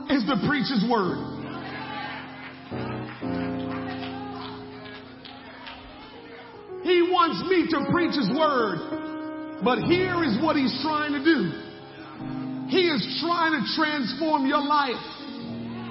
is 0.09 0.23
to 0.25 0.35
preach 0.47 0.69
his 0.69 0.83
word. 0.89 1.35
He 6.85 7.01
wants 7.01 7.41
me 7.49 7.65
to 7.73 7.91
preach 7.91 8.13
his 8.13 8.29
word. 8.37 9.61
But 9.63 9.79
here 9.89 10.21
is 10.21 10.37
what 10.43 10.55
he's 10.55 10.73
trying 10.83 11.13
to 11.13 11.23
do. 11.23 11.49
He 12.69 12.89
is 12.89 13.01
trying 13.21 13.57
to 13.57 13.63
transform 13.73 14.45
your 14.45 14.61
life 14.61 15.01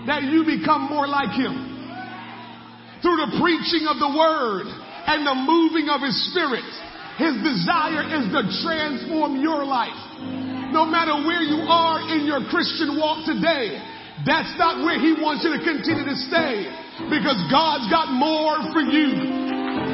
that 0.07 0.23
you 0.29 0.45
become 0.45 0.91
more 0.91 1.07
like 1.07 1.31
him. 1.31 1.55
Through 3.01 3.17
the 3.27 3.39
preaching 3.41 3.87
of 3.89 3.99
the 3.99 4.13
word 4.13 4.67
and 5.07 5.27
the 5.27 5.35
moving 5.35 5.89
of 5.89 6.01
his 6.03 6.15
spirit. 6.31 6.67
His 7.17 7.35
desire 7.43 8.05
is 8.11 8.27
to 8.35 8.43
transform 8.63 9.41
your 9.41 9.65
life. 9.65 10.04
No 10.75 10.83
matter 10.83 11.15
where 11.23 11.47
you 11.47 11.63
are 11.71 12.03
in 12.11 12.27
your 12.27 12.43
Christian 12.51 12.99
walk 12.99 13.23
today, 13.23 13.79
that's 14.27 14.51
not 14.59 14.83
where 14.83 14.99
he 14.99 15.15
wants 15.15 15.47
you 15.47 15.55
to 15.55 15.63
continue 15.63 16.03
to 16.03 16.19
stay 16.27 16.67
because 17.07 17.39
God's 17.47 17.87
got 17.95 18.11
more 18.11 18.59
for 18.75 18.83
you. 18.83 19.15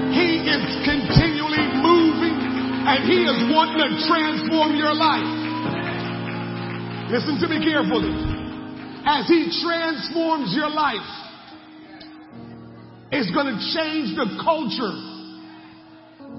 He 0.08 0.40
is 0.40 0.64
continually 0.88 1.68
moving 1.84 2.32
and 2.32 3.04
he 3.04 3.28
is 3.28 3.38
wanting 3.52 3.76
to 3.76 3.90
transform 4.08 4.72
your 4.72 4.96
life. 4.96 5.28
Listen 7.12 7.36
to 7.44 7.46
me 7.52 7.60
carefully. 7.60 8.16
As 9.04 9.28
he 9.28 9.52
transforms 9.60 10.56
your 10.56 10.72
life, 10.72 11.10
it's 13.12 13.28
going 13.36 13.52
to 13.52 13.58
change 13.76 14.16
the 14.16 14.32
culture 14.40 14.96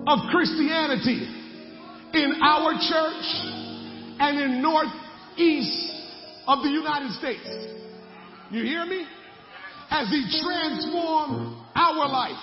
of 0.09 0.17
Christianity. 0.33 1.29
in 2.13 2.41
our 2.41 2.73
church 2.81 3.61
and 4.22 4.39
in 4.39 4.61
northeast 4.61 5.91
of 6.45 6.61
the 6.61 6.69
United 6.69 7.09
States. 7.17 7.41
You 8.51 8.63
hear 8.63 8.86
me? 8.86 9.03
As 9.89 10.07
he 10.09 10.22
transformed 10.45 11.57
our 11.76 12.07
life. 12.07 12.38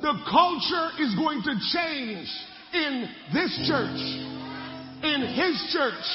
The 0.00 0.14
culture 0.30 1.02
is 1.02 1.16
going 1.16 1.42
to 1.42 1.54
change 1.74 2.30
in 2.72 3.08
this 3.34 3.50
church, 3.66 3.98
in 5.02 5.34
his 5.34 5.56
church, 5.74 6.06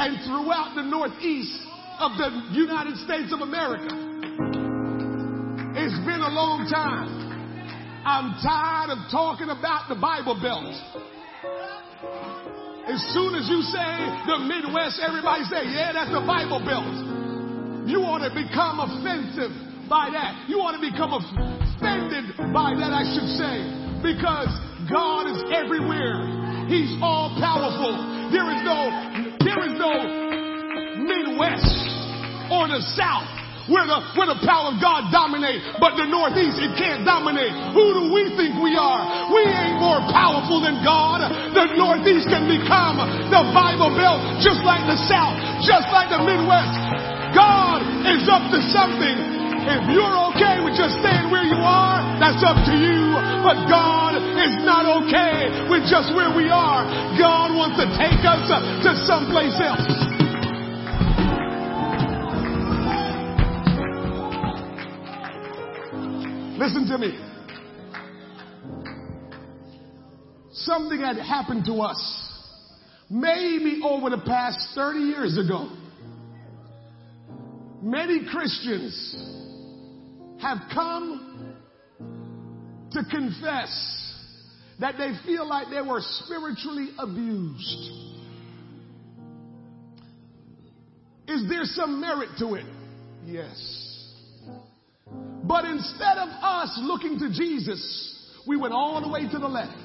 and 0.00 0.16
throughout 0.24 0.72
the 0.74 0.82
northeast 0.82 1.60
of 2.00 2.12
the 2.16 2.48
United 2.52 2.96
States 3.04 3.32
of 3.34 3.40
America. 3.40 3.92
It's 5.76 5.98
been 6.06 6.24
a 6.24 6.32
long 6.32 6.66
time. 6.72 7.28
I'm 8.06 8.32
tired 8.40 8.96
of 8.96 9.10
talking 9.10 9.50
about 9.50 9.88
the 9.90 9.96
Bible 9.96 10.40
Belt. 10.40 11.07
As 12.88 13.04
soon 13.12 13.36
as 13.36 13.44
you 13.52 13.60
say 13.68 13.92
the 14.24 14.48
Midwest, 14.48 14.96
everybody 15.04 15.44
say, 15.44 15.68
yeah, 15.76 15.92
that's 15.92 16.08
the 16.08 16.24
Bible 16.24 16.56
Belt. 16.64 16.88
You 17.84 18.00
want 18.00 18.24
to 18.24 18.32
become 18.32 18.80
offensive 18.80 19.52
by 19.88 20.08
that. 20.08 20.48
You 20.48 20.56
want 20.56 20.80
to 20.80 20.82
become 20.82 21.12
offended 21.12 22.32
by 22.48 22.72
that, 22.80 22.88
I 22.88 23.04
should 23.12 23.28
say, 23.36 23.56
because 24.00 24.48
God 24.88 25.28
is 25.28 25.40
everywhere. 25.52 26.68
He's 26.72 26.96
all 27.04 27.36
powerful. 27.36 28.32
There 28.32 28.48
is 28.56 28.60
no, 28.64 28.80
there 29.44 29.60
is 29.68 29.76
no 29.76 29.92
Midwest 31.04 31.76
or 32.48 32.72
the 32.72 32.80
South 32.96 33.37
where 33.68 33.84
the, 33.84 33.98
where 34.16 34.28
the 34.28 34.40
power 34.44 34.72
of 34.72 34.80
God 34.80 35.12
dominates, 35.12 35.64
but 35.76 35.94
the 36.00 36.08
Northeast, 36.08 36.56
it 36.56 36.72
can't 36.80 37.04
dominate. 37.04 37.52
Who 37.76 37.84
do 37.96 38.02
we 38.12 38.32
think 38.34 38.56
we 38.60 38.74
are? 38.74 39.28
We 39.32 39.44
ain't 39.44 39.78
more 39.78 40.00
powerful 40.08 40.64
than 40.64 40.80
God. 40.80 41.24
The 41.52 41.76
Northeast 41.76 42.32
can 42.32 42.48
become 42.48 42.98
the 43.28 43.42
Bible 43.52 43.92
Belt 43.92 44.40
just 44.40 44.64
like 44.64 44.84
the 44.88 44.96
South, 45.06 45.36
just 45.64 45.88
like 45.92 46.08
the 46.08 46.24
Midwest. 46.24 46.74
God 47.36 47.84
is 48.08 48.24
up 48.26 48.48
to 48.50 48.60
something. 48.72 49.38
If 49.68 49.84
you're 49.92 50.16
okay 50.32 50.64
with 50.64 50.80
just 50.80 50.96
staying 51.04 51.28
where 51.28 51.44
you 51.44 51.60
are, 51.60 52.00
that's 52.16 52.40
up 52.40 52.56
to 52.56 52.72
you. 52.72 53.12
But 53.44 53.68
God 53.68 54.16
is 54.16 54.64
not 54.64 54.88
okay 55.04 55.68
with 55.68 55.84
just 55.84 56.16
where 56.16 56.32
we 56.32 56.48
are. 56.48 56.88
God 57.20 57.52
wants 57.52 57.76
to 57.76 57.86
take 58.00 58.24
us 58.24 58.48
to 58.48 58.90
someplace 59.04 59.60
else. 59.60 60.07
Listen 66.58 66.88
to 66.88 66.98
me. 66.98 67.16
Something 70.50 70.98
had 70.98 71.16
happened 71.16 71.64
to 71.66 71.74
us 71.74 72.28
maybe 73.08 73.80
over 73.84 74.10
the 74.10 74.18
past 74.26 74.58
30 74.74 74.98
years 74.98 75.38
ago. 75.38 75.70
Many 77.80 78.26
Christians 78.28 79.14
have 80.42 80.58
come 80.74 81.54
to 82.90 83.04
confess 83.08 84.14
that 84.80 84.96
they 84.98 85.12
feel 85.24 85.48
like 85.48 85.68
they 85.70 85.80
were 85.80 86.00
spiritually 86.00 86.88
abused. 86.98 87.90
Is 91.28 91.48
there 91.48 91.62
some 91.64 92.00
merit 92.00 92.30
to 92.40 92.54
it? 92.54 92.66
Yes. 93.24 93.87
But 95.44 95.64
instead 95.64 96.18
of 96.18 96.28
us 96.28 96.78
looking 96.82 97.18
to 97.20 97.30
Jesus, 97.32 98.42
we 98.46 98.56
went 98.56 98.74
all 98.74 99.00
the 99.00 99.08
way 99.08 99.28
to 99.30 99.38
the 99.38 99.48
left. 99.48 99.76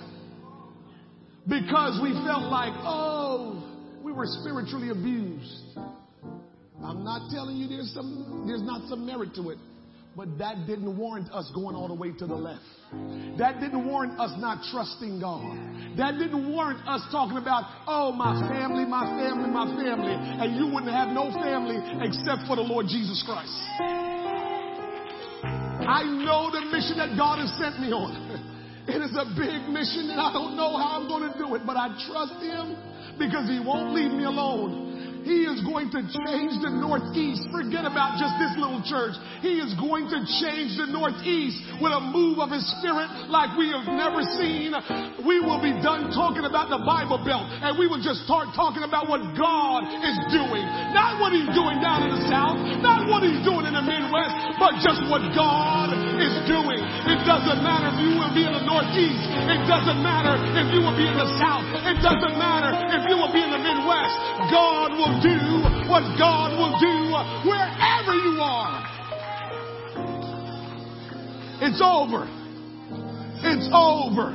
Because 1.47 1.99
we 2.01 2.11
felt 2.25 2.51
like, 2.51 2.73
oh, 2.83 3.99
we 4.03 4.11
were 4.11 4.25
spiritually 4.25 4.89
abused. 4.89 5.77
I'm 6.83 7.03
not 7.03 7.31
telling 7.31 7.57
you 7.57 7.67
there's 7.67 7.93
some, 7.93 8.45
there's 8.47 8.61
not 8.61 8.87
some 8.89 9.05
merit 9.05 9.35
to 9.35 9.49
it. 9.51 9.57
But 10.15 10.37
that 10.37 10.67
didn't 10.67 10.95
warrant 10.95 11.31
us 11.31 11.51
going 11.55 11.75
all 11.75 11.87
the 11.87 11.95
way 11.95 12.11
to 12.11 12.27
the 12.27 12.35
left. 12.35 12.61
That 13.39 13.59
didn't 13.59 13.87
warrant 13.87 14.19
us 14.19 14.31
not 14.37 14.63
trusting 14.71 15.19
God. 15.19 15.97
That 15.97 16.19
didn't 16.19 16.53
warrant 16.53 16.87
us 16.87 17.01
talking 17.11 17.37
about, 17.37 17.63
oh, 17.87 18.11
my 18.11 18.47
family, 18.47 18.85
my 18.85 19.05
family, 19.17 19.49
my 19.49 19.65
family. 19.65 20.13
And 20.13 20.55
you 20.55 20.71
wouldn't 20.71 20.93
have 20.93 21.09
no 21.09 21.31
family 21.31 21.81
except 22.05 22.45
for 22.47 22.55
the 22.55 22.61
Lord 22.61 22.85
Jesus 22.87 23.23
Christ. 23.25 24.22
I 25.87 26.03
know 26.03 26.51
the 26.51 26.65
mission 26.71 26.97
that 26.97 27.17
God 27.17 27.39
has 27.39 27.51
sent 27.59 27.79
me 27.79 27.91
on. 27.91 28.15
It 28.87 28.99
is 28.99 29.15
a 29.15 29.27
big 29.35 29.71
mission 29.71 30.11
and 30.11 30.19
I 30.19 30.31
don't 30.33 30.55
know 30.59 30.75
how 30.75 30.99
I'm 30.99 31.07
going 31.07 31.23
to 31.31 31.37
do 31.37 31.55
it, 31.55 31.63
but 31.65 31.77
I 31.77 31.91
trust 32.07 32.35
Him 32.43 32.75
because 33.19 33.47
He 33.47 33.59
won't 33.63 33.95
leave 33.95 34.11
me 34.11 34.23
alone. 34.25 34.92
He 35.23 35.47
is 35.47 35.63
going 35.63 35.87
to 35.95 36.03
change 36.03 36.59
the 36.59 36.67
Northeast. 36.67 37.47
Forget 37.47 37.87
about 37.87 38.19
just 38.19 38.35
this 38.43 38.51
little 38.59 38.83
church. 38.83 39.15
He 39.39 39.63
is 39.63 39.71
going 39.79 40.11
to 40.11 40.19
change 40.43 40.75
the 40.75 40.91
Northeast 40.91 41.63
with 41.79 41.95
a 41.95 42.03
move 42.11 42.43
of 42.43 42.51
His 42.51 42.63
Spirit 42.79 43.07
like 43.31 43.55
we 43.55 43.71
have 43.71 43.87
never 43.87 44.19
seen. 44.35 44.75
We 45.23 45.39
will 45.39 45.63
be 45.63 45.71
done 45.79 46.11
talking 46.11 46.43
about 46.43 46.67
the 46.67 46.83
Bible 46.83 47.23
Belt 47.23 47.47
and 47.47 47.79
we 47.79 47.87
will 47.87 48.03
just 48.03 48.27
start 48.27 48.51
talking 48.51 48.83
about 48.83 49.07
what 49.07 49.23
God 49.39 49.87
is 49.87 50.17
doing. 50.35 50.63
Not 50.91 51.23
what 51.23 51.31
He's 51.31 51.47
doing 51.55 51.79
down 51.79 52.03
in 52.03 52.11
the 52.11 52.23
South, 52.27 52.59
not 52.83 53.07
what 53.07 53.23
He's 53.23 53.39
doing 53.47 53.63
in 53.63 53.73
the 53.73 53.85
Midwest, 53.85 54.59
but 54.59 54.75
just 54.83 55.07
what 55.07 55.23
God 55.31 55.95
is 56.19 56.35
doing. 56.51 56.83
It 57.07 57.23
doesn't 57.23 57.63
matter 57.63 57.95
if 57.95 57.97
you 58.03 58.11
will 58.19 58.33
be 58.35 58.43
in 58.43 58.51
the 58.51 58.65
Northeast. 58.67 59.23
It 59.47 59.61
doesn't 59.71 60.03
matter 60.03 60.35
if 60.35 60.67
you 60.75 60.83
will 60.83 60.95
be 60.99 61.07
in 61.07 61.15
the 61.15 61.31
South. 61.39 61.63
It 61.87 62.03
doesn't 62.03 62.35
matter 62.35 62.75
if 62.91 63.07
you 63.07 63.15
will 63.15 63.31
be 63.31 63.39
in 63.39 63.51
the 63.51 63.63
Midwest. 63.63 64.15
God 64.51 64.91
will 64.99 65.12
do 65.21 65.37
what 65.89 66.03
God 66.17 66.55
will 66.57 66.73
do 66.79 66.95
wherever 67.45 68.13
you 68.15 68.39
are. 68.41 68.81
It's 71.61 71.81
over. 71.83 72.27
It's 73.43 73.69
over. 73.73 74.31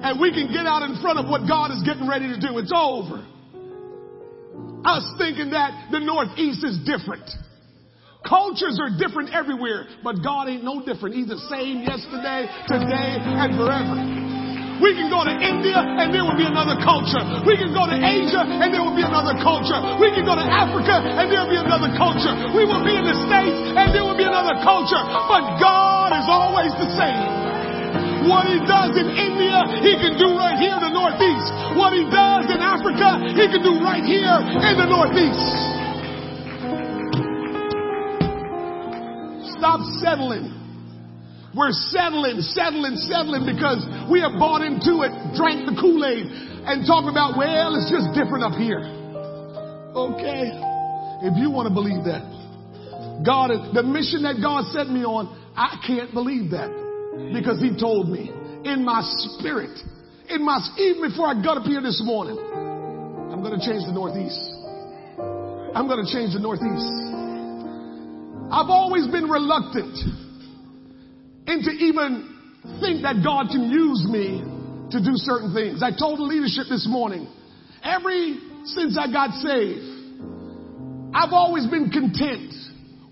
And 0.00 0.20
we 0.20 0.30
can 0.30 0.48
get 0.52 0.66
out 0.66 0.82
in 0.82 1.00
front 1.02 1.18
of 1.18 1.28
what 1.28 1.46
God 1.48 1.70
is 1.70 1.82
getting 1.82 2.08
ready 2.08 2.28
to 2.28 2.40
do. 2.40 2.58
It's 2.58 2.72
over. 2.74 3.26
Us 4.84 5.04
thinking 5.18 5.50
that 5.50 5.90
the 5.90 5.98
Northeast 5.98 6.64
is 6.64 6.78
different. 6.86 7.28
Cultures 8.26 8.80
are 8.80 8.90
different 8.98 9.34
everywhere, 9.34 9.86
but 10.02 10.22
God 10.22 10.48
ain't 10.48 10.64
no 10.64 10.84
different. 10.84 11.14
He's 11.14 11.28
the 11.28 11.38
same 11.50 11.82
yesterday, 11.82 12.46
today, 12.66 13.18
and 13.22 13.56
forever. 13.56 14.17
We 14.78 14.94
can 14.94 15.10
go 15.10 15.26
to 15.26 15.34
India 15.34 15.74
and 15.74 16.14
there 16.14 16.22
will 16.22 16.38
be 16.38 16.46
another 16.46 16.78
culture. 16.78 17.20
We 17.42 17.58
can 17.58 17.74
go 17.74 17.86
to 17.90 17.98
Asia 17.98 18.42
and 18.46 18.70
there 18.70 18.82
will 18.82 18.94
be 18.94 19.02
another 19.02 19.34
culture. 19.42 19.78
We 19.98 20.14
can 20.14 20.22
go 20.22 20.38
to 20.38 20.46
Africa 20.46 21.02
and 21.02 21.26
there 21.26 21.42
will 21.42 21.50
be 21.50 21.58
another 21.58 21.90
culture. 21.98 22.30
We 22.54 22.62
will 22.62 22.86
be 22.86 22.94
in 22.94 23.02
the 23.02 23.16
States 23.26 23.58
and 23.74 23.90
there 23.90 24.06
will 24.06 24.18
be 24.18 24.26
another 24.26 24.54
culture. 24.62 25.02
But 25.26 25.58
God 25.58 26.14
is 26.14 26.26
always 26.30 26.70
the 26.78 26.90
same. 26.94 28.30
What 28.30 28.46
he 28.46 28.58
does 28.62 28.94
in 28.94 29.08
India, 29.08 29.56
he 29.82 29.98
can 29.98 30.14
do 30.18 30.36
right 30.36 30.58
here 30.58 30.74
in 30.74 30.82
the 30.84 30.94
Northeast. 30.94 31.48
What 31.74 31.94
he 31.94 32.04
does 32.06 32.46
in 32.50 32.60
Africa, 32.60 33.34
he 33.34 33.46
can 33.50 33.62
do 33.62 33.82
right 33.82 34.04
here 34.04 34.36
in 34.62 34.74
the 34.78 34.86
Northeast. 34.86 35.48
Stop 39.58 39.80
settling. 39.98 40.57
We're 41.58 41.74
settling, 41.90 42.38
settling, 42.54 42.94
settling 43.10 43.42
because 43.42 43.82
we 44.06 44.22
have 44.22 44.38
bought 44.38 44.62
into 44.62 45.02
it, 45.02 45.10
drank 45.34 45.66
the 45.66 45.74
Kool-Aid, 45.74 46.22
and 46.70 46.86
talking 46.86 47.10
about, 47.10 47.34
well, 47.34 47.74
it's 47.74 47.90
just 47.90 48.14
different 48.14 48.46
up 48.46 48.54
here. 48.54 48.78
Okay. 49.90 50.54
If 51.26 51.34
you 51.34 51.50
want 51.50 51.66
to 51.66 51.74
believe 51.74 52.06
that. 52.06 52.22
God, 53.26 53.50
the 53.74 53.82
mission 53.82 54.22
that 54.22 54.38
God 54.38 54.70
sent 54.70 54.94
me 54.94 55.02
on, 55.02 55.34
I 55.58 55.82
can't 55.82 56.14
believe 56.14 56.54
that 56.54 56.70
because 57.34 57.58
he 57.58 57.74
told 57.74 58.06
me 58.06 58.30
in 58.62 58.86
my 58.86 59.02
spirit, 59.34 59.74
in 60.30 60.46
my, 60.46 60.62
even 60.78 61.10
before 61.10 61.26
I 61.26 61.34
got 61.42 61.58
up 61.58 61.66
here 61.66 61.82
this 61.82 61.98
morning, 62.06 62.38
I'm 62.38 63.42
going 63.42 63.58
to 63.58 63.62
change 63.66 63.82
the 63.82 63.90
Northeast. 63.90 64.38
I'm 65.74 65.90
going 65.90 66.06
to 66.06 66.10
change 66.14 66.38
the 66.38 66.42
Northeast. 66.42 66.86
I've 68.54 68.70
always 68.70 69.10
been 69.10 69.26
reluctant 69.26 69.98
and 71.48 71.64
to 71.64 71.72
even 71.72 72.76
think 72.84 73.00
that 73.02 73.24
God 73.24 73.48
can 73.48 73.72
use 73.72 74.04
me 74.04 74.44
to 74.92 75.00
do 75.00 75.16
certain 75.16 75.56
things. 75.56 75.80
I 75.80 75.96
told 75.96 76.20
the 76.20 76.28
leadership 76.28 76.68
this 76.68 76.84
morning, 76.84 77.24
every 77.82 78.36
since 78.68 79.00
I 79.00 79.08
got 79.08 79.32
saved, 79.40 79.80
I've 81.16 81.32
always 81.32 81.64
been 81.66 81.88
content 81.88 82.52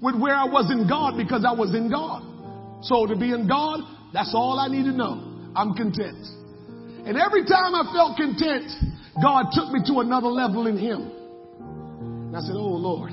with 0.04 0.20
where 0.20 0.36
I 0.36 0.44
was 0.44 0.68
in 0.68 0.84
God 0.84 1.16
because 1.16 1.48
I 1.48 1.56
was 1.56 1.72
in 1.72 1.88
God. 1.88 2.84
So 2.84 3.06
to 3.08 3.16
be 3.16 3.32
in 3.32 3.48
God, 3.48 3.80
that's 4.12 4.36
all 4.36 4.60
I 4.60 4.68
need 4.68 4.84
to 4.84 4.92
know. 4.92 5.16
I'm 5.56 5.72
content. 5.72 6.20
And 7.08 7.16
every 7.16 7.48
time 7.48 7.72
I 7.72 7.88
felt 7.88 8.20
content, 8.20 8.68
God 9.16 9.48
took 9.56 9.72
me 9.72 9.80
to 9.88 10.04
another 10.04 10.28
level 10.28 10.66
in 10.66 10.76
Him. 10.76 11.08
And 12.28 12.36
I 12.36 12.40
said, 12.40 12.52
Oh 12.52 12.76
Lord. 12.76 13.12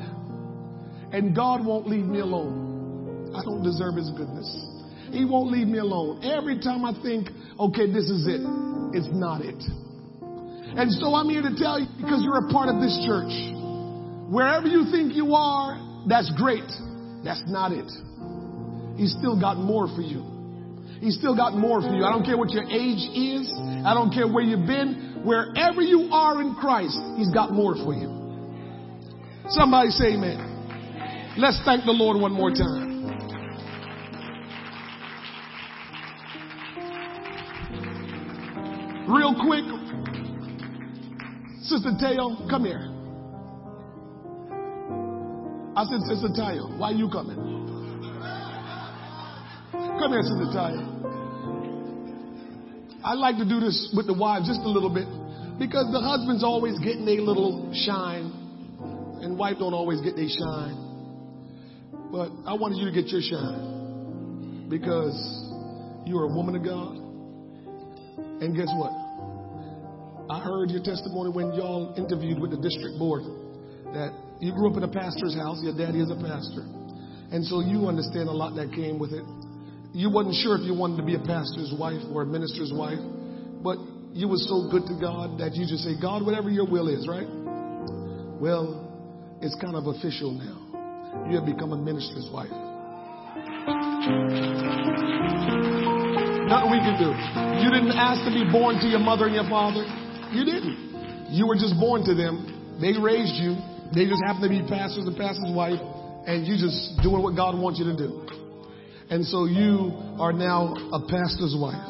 And 1.15 1.33
God 1.33 1.65
won't 1.65 1.87
leave 1.87 2.05
me 2.05 2.19
alone. 2.19 3.31
I 3.33 3.41
don't 3.43 3.63
deserve 3.63 3.95
His 3.95 4.09
goodness. 4.11 4.72
He 5.13 5.25
won't 5.25 5.51
leave 5.51 5.67
me 5.67 5.77
alone. 5.77 6.25
Every 6.25 6.57
time 6.59 6.83
I 6.83 6.93
think, 7.05 7.29
okay, 7.59 7.85
this 7.85 8.09
is 8.09 8.25
it, 8.25 8.41
it's 8.97 9.13
not 9.13 9.45
it. 9.45 9.61
And 10.73 10.89
so 10.97 11.13
I'm 11.13 11.29
here 11.29 11.45
to 11.45 11.53
tell 11.53 11.79
you 11.79 11.85
because 12.01 12.25
you're 12.25 12.49
a 12.49 12.49
part 12.49 12.67
of 12.67 12.81
this 12.81 12.97
church. 13.05 13.29
Wherever 14.33 14.65
you 14.65 14.89
think 14.89 15.13
you 15.13 15.35
are, 15.37 15.77
that's 16.09 16.33
great. 16.35 16.65
That's 17.23 17.43
not 17.45 17.71
it. 17.71 17.85
He's 18.97 19.13
still 19.13 19.39
got 19.39 19.57
more 19.57 19.85
for 19.93 20.01
you. 20.01 20.25
He's 20.99 21.15
still 21.17 21.35
got 21.35 21.53
more 21.53 21.81
for 21.81 21.93
you. 21.93 22.03
I 22.03 22.09
don't 22.09 22.25
care 22.25 22.37
what 22.37 22.49
your 22.49 22.63
age 22.63 23.05
is. 23.13 23.51
I 23.85 23.93
don't 23.93 24.09
care 24.09 24.25
where 24.25 24.43
you've 24.43 24.65
been. 24.65 25.21
Wherever 25.23 25.81
you 25.81 26.09
are 26.11 26.41
in 26.41 26.55
Christ, 26.55 26.97
He's 27.17 27.29
got 27.29 27.51
more 27.51 27.75
for 27.75 27.93
you. 27.93 28.09
Somebody 29.49 29.89
say 29.89 30.13
amen. 30.17 31.35
Let's 31.37 31.61
thank 31.65 31.85
the 31.85 31.91
Lord 31.91 32.19
one 32.19 32.31
more 32.31 32.49
time. 32.49 32.92
Real 39.07 39.35
quick, 39.35 39.65
Sister 41.63 41.91
Teo, 41.99 42.47
come 42.49 42.63
here. 42.63 42.89
I 45.75 45.83
said, 45.85 46.01
Sister 46.07 46.29
Taya, 46.29 46.77
why 46.77 46.91
are 46.91 46.93
you 46.93 47.09
coming? 47.09 47.35
Come 49.71 50.11
here, 50.11 50.21
Sister 50.21 50.55
Taya. 50.55 50.93
I 53.03 53.13
like 53.15 53.37
to 53.37 53.45
do 53.45 53.59
this 53.59 53.91
with 53.93 54.07
the 54.07 54.13
wives 54.13 54.47
just 54.47 54.61
a 54.61 54.69
little 54.69 54.93
bit 54.93 55.07
because 55.59 55.91
the 55.91 55.99
husband's 55.99 56.43
always 56.43 56.79
getting 56.79 57.05
a 57.07 57.19
little 57.19 57.73
shine 57.73 58.31
and 59.21 59.37
wife 59.37 59.57
don't 59.59 59.73
always 59.73 59.99
get 59.99 60.15
their 60.15 60.29
shine. 60.29 60.79
But 62.09 62.31
I 62.45 62.53
wanted 62.53 62.77
you 62.77 62.85
to 62.85 62.91
get 62.93 63.11
your 63.11 63.21
shine 63.21 64.69
because 64.69 65.15
you're 66.05 66.23
a 66.23 66.33
woman 66.33 66.55
of 66.55 66.63
God. 66.63 67.02
And 68.43 68.51
guess 68.51 68.67
what? 68.75 68.91
I 70.27 70.43
heard 70.43 70.67
your 70.67 70.83
testimony 70.83 71.31
when 71.31 71.53
y'all 71.55 71.95
interviewed 71.95 72.43
with 72.43 72.51
the 72.51 72.59
district 72.59 72.99
board 72.99 73.23
that 73.95 74.11
you 74.43 74.51
grew 74.51 74.69
up 74.69 74.75
in 74.75 74.83
a 74.83 74.91
pastor's 74.91 75.31
house. 75.35 75.63
Your 75.63 75.71
daddy 75.71 76.03
is 76.03 76.11
a 76.11 76.19
pastor. 76.19 76.67
And 77.31 77.47
so 77.47 77.63
you 77.63 77.87
understand 77.87 78.27
a 78.27 78.35
lot 78.35 78.55
that 78.59 78.75
came 78.75 78.99
with 78.99 79.15
it. 79.15 79.23
You 79.95 80.11
wasn't 80.11 80.35
sure 80.43 80.59
if 80.59 80.67
you 80.67 80.75
wanted 80.75 80.97
to 80.97 81.07
be 81.07 81.15
a 81.15 81.23
pastor's 81.23 81.71
wife 81.79 82.03
or 82.11 82.23
a 82.23 82.25
minister's 82.25 82.75
wife, 82.75 82.99
but 83.63 83.79
you 84.11 84.27
were 84.27 84.43
so 84.43 84.67
good 84.67 84.91
to 84.91 84.95
God 84.99 85.39
that 85.39 85.55
you 85.55 85.63
just 85.63 85.87
say, 85.87 85.95
God, 85.95 86.25
whatever 86.25 86.49
your 86.49 86.67
will 86.67 86.91
is, 86.91 87.07
right? 87.07 87.27
Well, 88.43 89.39
it's 89.39 89.55
kind 89.63 89.79
of 89.79 89.87
official 89.87 90.35
now. 90.35 91.31
You 91.31 91.39
have 91.39 91.45
become 91.45 91.71
a 91.71 91.79
minister's 91.79 92.27
wife. 92.27 92.51
Nothing 96.53 96.69
we 96.69 96.85
can 96.85 97.01
do. 97.01 97.09
You 97.65 97.73
didn't 97.73 97.97
ask 97.97 98.21
to 98.29 98.31
be 98.31 98.45
born 98.45 98.77
to 98.77 98.85
your 98.85 99.01
mother 99.01 99.25
and 99.25 99.33
your 99.33 99.49
father. 99.49 99.81
You 100.29 100.45
didn't. 100.45 101.33
You 101.33 101.47
were 101.49 101.57
just 101.57 101.73
born 101.81 102.05
to 102.05 102.13
them. 102.13 102.77
They 102.77 102.93
raised 102.93 103.41
you. 103.41 103.57
They 103.89 104.05
just 104.05 104.21
happen 104.21 104.45
to 104.45 104.49
be 104.53 104.61
pastors 104.69 105.09
and 105.09 105.17
pastor's 105.17 105.49
wife, 105.49 105.81
and 106.29 106.45
you 106.45 106.53
just 106.53 107.01
doing 107.01 107.25
what 107.25 107.35
God 107.35 107.57
wants 107.57 107.81
you 107.81 107.89
to 107.89 107.97
do. 107.97 108.29
And 109.09 109.25
so 109.25 109.45
you 109.49 109.97
are 110.21 110.29
now 110.29 110.77
a 110.93 111.01
pastor's 111.09 111.57
wife. 111.57 111.81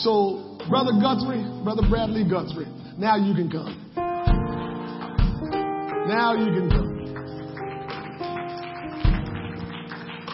So, 0.00 0.56
Brother 0.72 0.96
Guthrie, 0.96 1.44
Brother 1.60 1.84
Bradley 1.84 2.24
Guthrie, 2.24 2.72
now 2.96 3.20
you 3.20 3.36
can 3.36 3.52
come. 3.52 3.76
Now 6.08 6.32
you 6.32 6.48
can 6.48 6.70
come. 6.72 6.88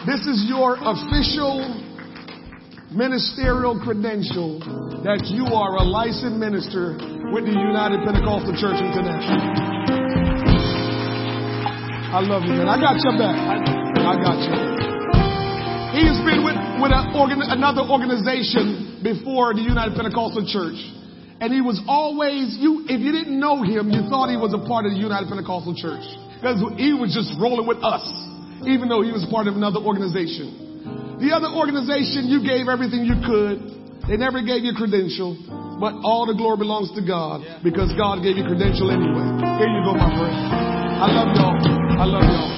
This 0.07 0.23
is 0.31 0.47
your 0.47 0.79
official 0.79 1.88
ministerial 2.89 3.77
credential 3.77 4.57
that 5.05 5.21
you 5.29 5.45
are 5.45 5.77
a 5.77 5.85
licensed 5.85 6.41
minister 6.41 6.97
with 7.29 7.45
the 7.45 7.53
United 7.53 8.01
Pentecostal 8.01 8.57
Church 8.57 8.81
International. 8.81 9.45
I 12.09 12.19
love 12.25 12.41
you, 12.49 12.57
man. 12.57 12.65
I 12.65 12.81
got 12.81 12.97
your 12.97 13.13
back. 13.13 13.37
I 14.01 14.13
got 14.17 14.41
you. 14.41 14.57
He's 16.01 16.17
been 16.25 16.41
with, 16.41 16.57
with 16.81 16.93
organ, 17.13 17.45
another 17.45 17.85
organization 17.85 19.05
before 19.05 19.53
the 19.53 19.61
United 19.61 19.93
Pentecostal 19.93 20.41
Church. 20.49 20.81
And 21.39 21.53
he 21.53 21.61
was 21.61 21.77
always, 21.85 22.57
you, 22.57 22.89
if 22.89 22.99
you 22.99 23.13
didn't 23.13 23.37
know 23.37 23.61
him, 23.61 23.93
you 23.93 24.09
thought 24.09 24.33
he 24.33 24.37
was 24.37 24.57
a 24.57 24.61
part 24.65 24.89
of 24.89 24.97
the 24.97 24.99
United 24.99 25.29
Pentecostal 25.29 25.77
Church. 25.77 26.03
Because 26.41 26.57
he 26.81 26.97
was 26.97 27.13
just 27.13 27.37
rolling 27.37 27.69
with 27.69 27.85
us, 27.85 28.01
even 28.65 28.89
though 28.89 29.05
he 29.05 29.13
was 29.13 29.21
part 29.29 29.45
of 29.45 29.53
another 29.53 29.77
organization. 29.77 30.68
The 31.19 31.35
other 31.35 31.51
organization, 31.51 32.31
you 32.31 32.39
gave 32.39 32.71
everything 32.71 33.03
you 33.03 33.19
could. 33.27 33.59
They 34.07 34.15
never 34.15 34.39
gave 34.39 34.63
you 34.63 34.71
a 34.71 34.77
credential, 34.79 35.35
but 35.75 35.99
all 35.99 36.23
the 36.25 36.33
glory 36.33 36.63
belongs 36.63 36.95
to 36.95 37.03
God 37.03 37.43
because 37.61 37.91
God 37.99 38.23
gave 38.23 38.39
you 38.39 38.47
a 38.47 38.47
credential 38.47 38.87
anyway. 38.87 39.27
Here 39.59 39.67
you 39.67 39.83
go, 39.83 39.99
my 39.99 40.07
friend. 40.15 40.31
I 40.31 41.11
love 41.11 41.35
y'all. 41.35 41.59
I 41.99 42.05
love 42.07 42.23
y'all. 42.23 42.55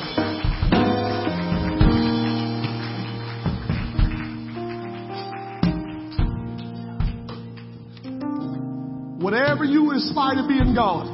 Whatever 9.26 9.66
you 9.66 9.90
aspire 9.98 10.36
to 10.38 10.48
be 10.48 10.62
in 10.62 10.76
God, 10.78 11.10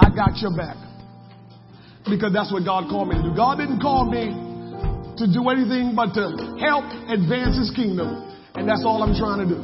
I 0.00 0.08
got 0.16 0.40
your 0.40 0.56
back. 0.56 0.80
Because 2.08 2.32
that's 2.32 2.50
what 2.50 2.64
God 2.64 2.88
called 2.88 3.08
me 3.08 3.16
to 3.16 3.22
do. 3.22 3.36
God 3.36 3.58
didn't 3.58 3.80
call 3.80 4.08
me 4.08 4.49
to 5.20 5.28
do 5.28 5.52
anything 5.52 5.92
but 5.94 6.16
to 6.16 6.56
help 6.58 6.88
advance 7.12 7.60
His 7.60 7.70
kingdom. 7.76 8.08
And 8.56 8.66
that's 8.66 8.82
all 8.82 9.04
I'm 9.04 9.14
trying 9.14 9.44
to 9.44 9.48
do. 9.48 9.60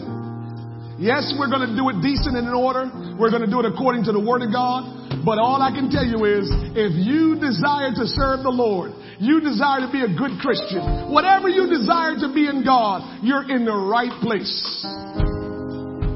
Yes, 0.96 1.36
we're 1.36 1.52
going 1.52 1.68
to 1.68 1.76
do 1.76 1.92
it 1.92 2.00
decent 2.00 2.40
and 2.40 2.48
in 2.48 2.56
order. 2.56 2.88
We're 3.20 3.28
going 3.28 3.44
to 3.44 3.52
do 3.52 3.60
it 3.60 3.68
according 3.68 4.08
to 4.08 4.12
the 4.16 4.20
Word 4.20 4.40
of 4.40 4.48
God. 4.48 4.88
But 5.28 5.36
all 5.36 5.60
I 5.60 5.68
can 5.68 5.92
tell 5.92 6.06
you 6.06 6.24
is, 6.24 6.48
if 6.72 6.94
you 6.96 7.36
desire 7.36 7.92
to 7.92 8.04
serve 8.16 8.46
the 8.46 8.52
Lord, 8.52 8.96
you 9.20 9.40
desire 9.44 9.84
to 9.84 9.90
be 9.92 10.00
a 10.00 10.12
good 10.12 10.40
Christian, 10.40 11.12
whatever 11.12 11.48
you 11.48 11.68
desire 11.68 12.16
to 12.20 12.32
be 12.32 12.48
in 12.48 12.64
God, 12.64 13.04
you're 13.24 13.44
in 13.44 13.64
the 13.68 13.76
right 13.76 14.12
place. 14.24 14.54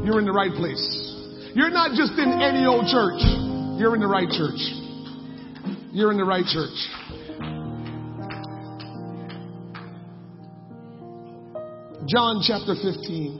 You're 0.05 0.21
in 0.21 0.25
the 0.25 0.33
right 0.33 0.53
place. 0.57 0.81
You're 1.53 1.75
not 1.75 1.93
just 1.93 2.17
in 2.17 2.41
any 2.41 2.65
old 2.65 2.89
church. 2.89 3.21
You're 3.77 3.93
in 3.97 4.01
the 4.01 4.09
right 4.09 4.31
church. 4.31 4.61
You're 5.93 6.13
in 6.13 6.19
the 6.19 6.29
right 6.29 6.47
church. 6.47 6.77
John 12.11 12.43
chapter 12.43 12.75
15. 12.75 13.39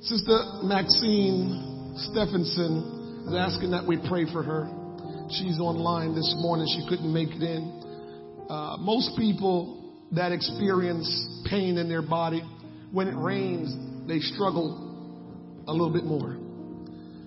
Sister 0.00 0.38
Maxine 0.64 1.92
Stephenson 1.96 3.26
is 3.28 3.34
asking 3.36 3.72
that 3.72 3.84
we 3.86 3.98
pray 4.08 4.24
for 4.32 4.42
her. 4.42 4.70
She's 5.28 5.60
online 5.60 6.14
this 6.14 6.34
morning. 6.38 6.66
She 6.72 6.88
couldn't 6.88 7.12
make 7.12 7.28
it 7.28 7.42
in. 7.42 8.46
Uh, 8.48 8.78
most 8.78 9.18
people 9.18 9.92
that 10.12 10.32
experience 10.32 11.44
pain 11.44 11.76
in 11.76 11.90
their 11.90 12.00
body, 12.00 12.42
when 12.90 13.06
it 13.06 13.16
rains, 13.16 13.76
they 14.08 14.20
struggle 14.20 14.72
a 15.68 15.72
little 15.72 15.92
bit 15.92 16.04
more. 16.04 16.30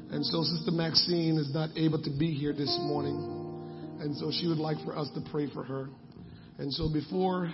And 0.09 0.25
so 0.25 0.41
Sister 0.41 0.71
Maxine 0.71 1.37
is 1.37 1.53
not 1.53 1.69
able 1.77 2.01
to 2.01 2.09
be 2.09 2.33
here 2.33 2.53
this 2.53 2.75
morning. 2.81 3.99
And 3.99 4.17
so 4.17 4.31
she 4.31 4.47
would 4.47 4.57
like 4.57 4.83
for 4.83 4.97
us 4.97 5.07
to 5.13 5.21
pray 5.29 5.47
for 5.53 5.61
her. 5.61 5.89
And 6.57 6.71
so 6.71 6.87
before 6.91 7.51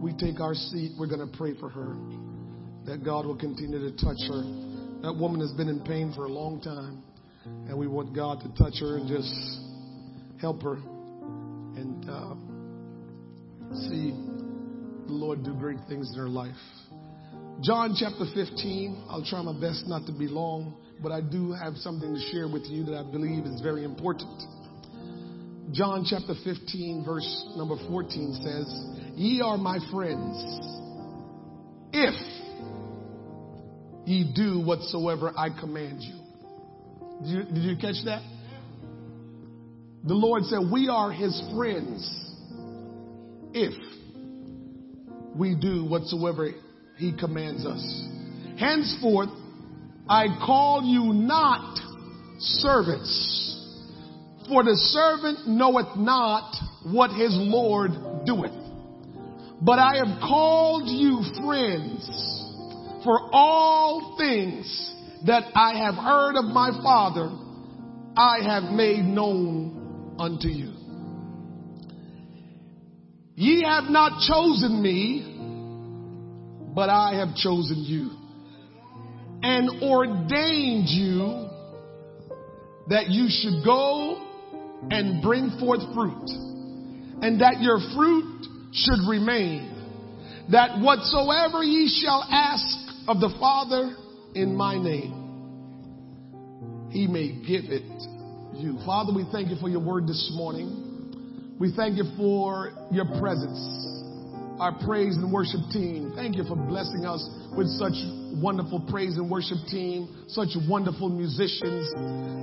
we 0.00 0.12
take 0.12 0.40
our 0.40 0.54
seat, 0.54 0.92
we're 0.98 1.06
going 1.06 1.26
to 1.26 1.36
pray 1.38 1.54
for 1.58 1.70
her 1.70 1.96
that 2.84 3.02
God 3.02 3.24
will 3.24 3.36
continue 3.36 3.78
to 3.78 3.90
touch 3.92 4.20
her. 4.28 4.42
That 5.02 5.16
woman 5.18 5.40
has 5.40 5.52
been 5.52 5.68
in 5.68 5.80
pain 5.80 6.12
for 6.14 6.26
a 6.26 6.28
long 6.28 6.60
time, 6.60 7.02
and 7.68 7.78
we 7.78 7.86
want 7.86 8.14
God 8.14 8.40
to 8.40 8.48
touch 8.62 8.78
her 8.80 8.98
and 8.98 9.08
just 9.08 9.32
help 10.40 10.62
her 10.62 10.74
and 11.76 12.10
uh, 12.10 12.34
see 13.88 14.12
the 15.06 15.12
Lord 15.12 15.42
do 15.42 15.54
great 15.54 15.78
things 15.88 16.10
in 16.12 16.18
her 16.18 16.28
life. 16.28 16.54
John 17.62 17.96
chapter 17.98 18.26
15, 18.34 19.06
I'll 19.08 19.24
try 19.24 19.40
my 19.40 19.58
best 19.58 19.88
not 19.88 20.04
to 20.06 20.12
be 20.12 20.28
long, 20.28 20.76
but 21.02 21.10
I 21.10 21.22
do 21.22 21.52
have 21.52 21.76
something 21.76 22.14
to 22.14 22.20
share 22.30 22.48
with 22.48 22.64
you 22.66 22.84
that 22.84 22.94
I 22.94 23.02
believe 23.02 23.44
is 23.46 23.62
very 23.62 23.84
important. 23.84 24.42
John 25.72 26.06
chapter 26.08 26.34
15, 26.44 27.04
verse 27.04 27.46
number 27.56 27.76
14 27.88 28.40
says, 28.42 29.16
Ye 29.16 29.40
are 29.40 29.58
my 29.58 29.78
friends, 29.90 30.36
if 31.92 32.14
ye 34.06 34.32
do 34.34 34.60
whatsoever 34.60 35.32
I 35.36 35.48
command 35.50 36.02
you. 36.02 36.14
Did 37.22 37.28
you, 37.28 37.42
did 37.44 37.64
you 37.64 37.76
catch 37.76 38.04
that? 38.04 38.22
The 40.04 40.14
Lord 40.14 40.44
said, 40.44 40.60
We 40.72 40.88
are 40.88 41.10
his 41.10 41.42
friends 41.54 42.08
if 43.52 43.74
we 45.34 45.56
do 45.60 45.84
whatsoever 45.84 46.50
he 46.96 47.12
commands 47.18 47.66
us. 47.66 48.08
Henceforth, 48.58 49.30
I 50.08 50.26
call 50.46 50.82
you 50.84 51.12
not 51.12 51.78
servants, 52.38 53.55
for 54.48 54.62
the 54.62 54.76
servant 54.76 55.46
knoweth 55.46 55.96
not 55.96 56.54
what 56.84 57.10
his 57.10 57.30
Lord 57.32 57.90
doeth. 58.24 58.52
But 59.60 59.78
I 59.78 59.96
have 59.96 60.20
called 60.20 60.84
you 60.86 61.22
friends, 61.42 62.04
for 63.04 63.18
all 63.32 64.16
things 64.18 64.94
that 65.26 65.44
I 65.54 65.78
have 65.78 65.94
heard 65.94 66.36
of 66.36 66.44
my 66.44 66.70
Father, 66.82 67.30
I 68.16 68.38
have 68.42 68.72
made 68.72 69.04
known 69.04 70.16
unto 70.18 70.48
you. 70.48 70.72
Ye 73.34 73.62
have 73.64 73.84
not 73.90 74.20
chosen 74.26 74.80
me, 74.82 75.32
but 76.74 76.88
I 76.88 77.16
have 77.16 77.34
chosen 77.36 77.84
you 77.84 78.10
and 79.42 79.82
ordained 79.82 80.88
you 80.88 81.48
that 82.88 83.08
you 83.08 83.26
should 83.28 83.64
go 83.64 84.25
and 84.90 85.22
bring 85.22 85.50
forth 85.58 85.80
fruit 85.94 86.28
and 87.22 87.40
that 87.40 87.60
your 87.60 87.78
fruit 87.94 88.46
should 88.72 89.08
remain 89.08 89.72
that 90.50 90.78
whatsoever 90.78 91.62
ye 91.62 91.88
shall 91.88 92.22
ask 92.30 92.64
of 93.08 93.20
the 93.20 93.34
Father 93.40 93.96
in 94.34 94.54
my 94.54 94.76
name, 94.76 95.22
he 96.90 97.06
may 97.06 97.32
give 97.32 97.70
it 97.70 97.82
you. 98.54 98.78
Father, 98.86 99.12
we 99.14 99.26
thank 99.32 99.50
you 99.50 99.56
for 99.56 99.68
your 99.68 99.80
word 99.80 100.06
this 100.06 100.30
morning. 100.34 101.56
We 101.58 101.72
thank 101.74 101.96
you 101.96 102.04
for 102.16 102.72
your 102.92 103.06
presence, 103.18 103.58
our 104.60 104.72
praise 104.84 105.16
and 105.16 105.32
worship 105.32 105.60
team. 105.72 106.12
Thank 106.14 106.36
you 106.36 106.44
for 106.44 106.56
blessing 106.56 107.04
us 107.06 107.26
with 107.56 107.68
such 107.68 107.94
wonderful 108.40 108.80
praise 108.88 109.16
and 109.16 109.30
worship 109.30 109.58
team, 109.70 110.26
such 110.28 110.50
wonderful 110.68 111.08
musicians. 111.08 111.92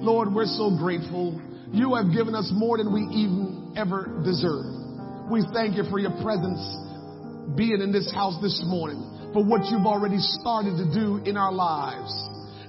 Lord, 0.04 0.34
we're 0.34 0.46
so 0.46 0.76
grateful. 0.76 1.40
You 1.74 1.96
have 1.96 2.14
given 2.14 2.36
us 2.36 2.52
more 2.54 2.78
than 2.78 2.94
we 2.94 3.02
even 3.18 3.74
ever 3.76 4.22
deserve. 4.24 4.70
We 5.32 5.42
thank 5.54 5.76
you 5.76 5.84
for 5.90 5.98
your 5.98 6.14
presence 6.22 6.62
being 7.58 7.82
in 7.82 7.92
this 7.92 8.14
house 8.14 8.38
this 8.44 8.62
morning, 8.64 9.02
for 9.34 9.44
what 9.44 9.66
you've 9.74 9.90
already 9.90 10.20
started 10.20 10.78
to 10.78 10.86
do 10.94 11.18
in 11.26 11.36
our 11.36 11.52
lives. 11.52 12.14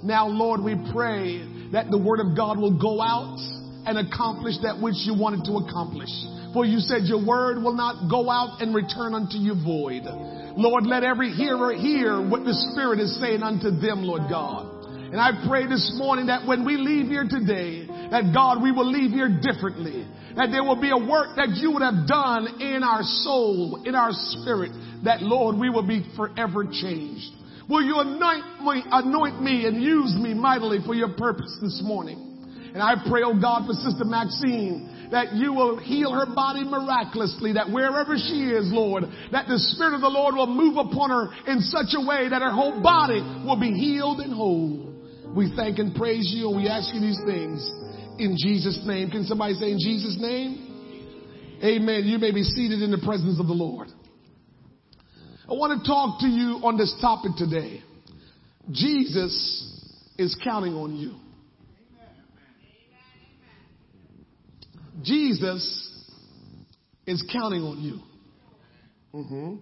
Now, 0.02 0.26
Lord, 0.26 0.64
we 0.64 0.74
pray 0.90 1.44
that 1.72 1.90
the 1.90 1.98
word 1.98 2.20
of 2.20 2.34
God 2.34 2.58
will 2.58 2.80
go 2.80 3.02
out 3.02 3.36
and 3.84 3.98
accomplish 4.00 4.56
that 4.64 4.80
which 4.80 4.96
you 5.04 5.12
wanted 5.12 5.44
to 5.52 5.60
accomplish. 5.60 6.08
For 6.54 6.64
you 6.64 6.80
said 6.80 7.04
your 7.04 7.20
word 7.20 7.62
will 7.62 7.76
not 7.76 8.08
go 8.08 8.30
out 8.30 8.62
and 8.62 8.74
return 8.74 9.12
unto 9.12 9.36
you 9.36 9.52
void. 9.52 10.08
Lord, 10.56 10.86
let 10.86 11.04
every 11.04 11.30
hearer 11.30 11.74
hear 11.74 12.22
what 12.24 12.44
the 12.44 12.54
Spirit 12.72 13.00
is 13.00 13.20
saying 13.20 13.42
unto 13.42 13.68
them, 13.68 14.00
Lord 14.04 14.30
God. 14.30 14.73
And 15.14 15.22
I 15.22 15.46
pray 15.46 15.68
this 15.70 15.94
morning 15.94 16.26
that 16.26 16.42
when 16.44 16.66
we 16.66 16.74
leave 16.74 17.06
here 17.06 17.22
today, 17.22 17.86
that 18.10 18.34
God, 18.34 18.58
we 18.60 18.74
will 18.74 18.90
leave 18.90 19.14
here 19.14 19.30
differently. 19.30 20.02
That 20.34 20.50
there 20.50 20.66
will 20.66 20.74
be 20.74 20.90
a 20.90 20.98
work 20.98 21.38
that 21.38 21.54
you 21.54 21.70
would 21.70 21.86
have 21.86 22.10
done 22.10 22.58
in 22.58 22.82
our 22.82 23.06
soul, 23.22 23.86
in 23.86 23.94
our 23.94 24.10
spirit, 24.10 24.74
that 25.06 25.22
Lord, 25.22 25.54
we 25.54 25.70
will 25.70 25.86
be 25.86 26.02
forever 26.18 26.66
changed. 26.66 27.30
Will 27.70 27.86
you 27.86 28.02
anoint 28.02 28.66
me, 28.66 28.82
anoint 28.90 29.38
me 29.40 29.70
and 29.70 29.80
use 29.80 30.18
me 30.18 30.34
mightily 30.34 30.82
for 30.84 30.98
your 30.98 31.14
purpose 31.14 31.62
this 31.62 31.78
morning? 31.84 32.18
And 32.74 32.82
I 32.82 32.98
pray, 33.06 33.22
oh 33.22 33.38
God, 33.38 33.70
for 33.70 33.72
Sister 33.86 34.02
Maxine, 34.02 35.12
that 35.12 35.38
you 35.38 35.54
will 35.54 35.78
heal 35.78 36.10
her 36.10 36.26
body 36.26 36.64
miraculously, 36.64 37.52
that 37.52 37.70
wherever 37.70 38.18
she 38.18 38.50
is, 38.50 38.66
Lord, 38.74 39.04
that 39.30 39.46
the 39.46 39.62
Spirit 39.78 39.94
of 39.94 40.00
the 40.00 40.10
Lord 40.10 40.34
will 40.34 40.50
move 40.50 40.74
upon 40.74 41.10
her 41.14 41.30
in 41.46 41.60
such 41.60 41.94
a 41.94 42.02
way 42.02 42.26
that 42.26 42.42
her 42.42 42.50
whole 42.50 42.82
body 42.82 43.22
will 43.46 43.60
be 43.60 43.70
healed 43.70 44.18
and 44.18 44.34
whole. 44.34 44.90
We 45.34 45.52
thank 45.56 45.78
and 45.78 45.94
praise 45.94 46.30
you 46.32 46.48
and 46.48 46.56
we 46.56 46.68
ask 46.68 46.94
you 46.94 47.00
these 47.00 47.20
things 47.26 47.68
in 48.18 48.36
Jesus' 48.38 48.80
name. 48.86 49.10
Can 49.10 49.24
somebody 49.24 49.54
say 49.54 49.72
in 49.72 49.78
Jesus' 49.78 50.16
name? 50.20 51.58
Amen. 51.62 52.04
You 52.04 52.18
may 52.18 52.30
be 52.30 52.42
seated 52.42 52.82
in 52.82 52.90
the 52.90 52.98
presence 52.98 53.40
of 53.40 53.46
the 53.46 53.52
Lord. 53.52 53.88
I 55.48 55.52
want 55.52 55.82
to 55.82 55.86
talk 55.86 56.20
to 56.20 56.26
you 56.26 56.60
on 56.62 56.76
this 56.76 56.94
topic 57.00 57.32
today. 57.36 57.82
Jesus 58.70 59.32
is 60.16 60.36
counting 60.42 60.74
on 60.74 60.96
you. 60.96 61.16
Jesus 65.02 65.90
is 67.06 67.22
counting 67.32 67.62
on 67.62 67.80
you. 67.82 67.98
Mm-hmm. 69.12 69.54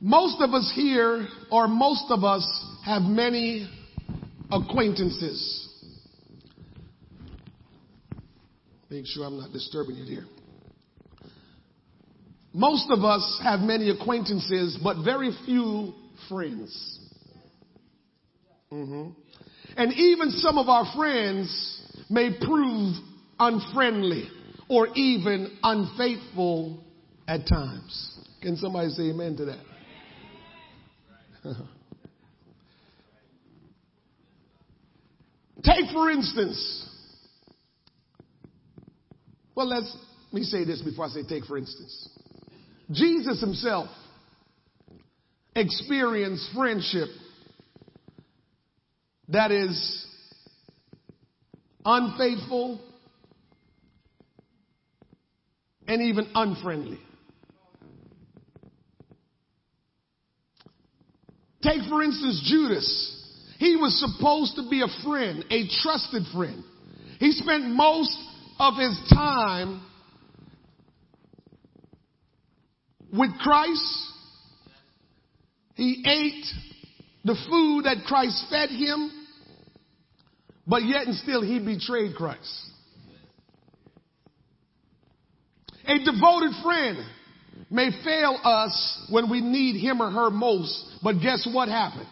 Most 0.00 0.40
of 0.40 0.50
us 0.50 0.70
here, 0.74 1.26
or 1.50 1.66
most 1.66 2.04
of 2.10 2.22
us, 2.22 2.46
have 2.84 3.02
many 3.02 3.68
acquaintances. 4.50 5.62
Make 8.90 9.06
sure 9.06 9.24
I'm 9.24 9.38
not 9.38 9.52
disturbing 9.52 9.96
you 9.96 10.04
here. 10.04 10.26
Most 12.52 12.90
of 12.90 13.04
us 13.04 13.40
have 13.42 13.60
many 13.60 13.90
acquaintances, 13.90 14.78
but 14.82 15.04
very 15.04 15.30
few 15.44 15.92
friends. 16.28 17.00
Mm-hmm. 18.72 19.10
And 19.76 19.92
even 19.92 20.30
some 20.30 20.56
of 20.56 20.68
our 20.68 20.90
friends 20.96 21.82
may 22.08 22.30
prove 22.40 22.96
unfriendly 23.38 24.30
or 24.68 24.88
even 24.94 25.58
unfaithful 25.62 26.82
at 27.28 27.46
times. 27.46 28.18
Can 28.40 28.56
somebody 28.56 28.88
say 28.90 29.10
amen 29.10 29.36
to 29.36 29.44
that? 29.44 29.58
Take, 35.66 35.90
for 35.90 36.08
instance, 36.08 36.88
well, 39.56 39.66
let's 39.66 39.96
me 40.32 40.44
say 40.44 40.64
this 40.64 40.80
before 40.80 41.06
I 41.06 41.08
say 41.08 41.22
take, 41.24 41.44
for 41.44 41.58
instance. 41.58 42.08
Jesus 42.92 43.40
himself 43.40 43.88
experienced 45.56 46.50
friendship 46.54 47.08
that 49.28 49.50
is 49.50 50.06
unfaithful 51.84 52.80
and 55.88 56.02
even 56.02 56.30
unfriendly. 56.32 57.00
Take, 61.60 61.88
for 61.88 62.04
instance, 62.04 62.40
Judas. 62.46 63.15
He 63.58 63.76
was 63.76 63.98
supposed 63.98 64.56
to 64.56 64.68
be 64.68 64.82
a 64.82 65.02
friend, 65.04 65.44
a 65.50 65.68
trusted 65.82 66.24
friend. 66.34 66.62
He 67.18 67.32
spent 67.32 67.64
most 67.64 68.16
of 68.58 68.74
his 68.76 68.98
time 69.12 69.82
with 73.12 73.30
Christ. 73.38 74.12
He 75.74 76.04
ate 76.06 76.44
the 77.24 77.36
food 77.48 77.84
that 77.84 78.04
Christ 78.06 78.44
fed 78.50 78.70
him, 78.70 79.10
but 80.66 80.84
yet 80.84 81.06
and 81.06 81.16
still 81.16 81.42
he 81.42 81.58
betrayed 81.58 82.14
Christ. 82.14 82.70
A 85.86 85.98
devoted 85.98 86.52
friend 86.62 86.98
may 87.70 87.90
fail 88.04 88.38
us 88.42 89.06
when 89.10 89.30
we 89.30 89.40
need 89.40 89.80
him 89.80 90.02
or 90.02 90.10
her 90.10 90.30
most, 90.30 90.98
but 91.02 91.20
guess 91.20 91.48
what 91.50 91.68
happened? 91.68 92.08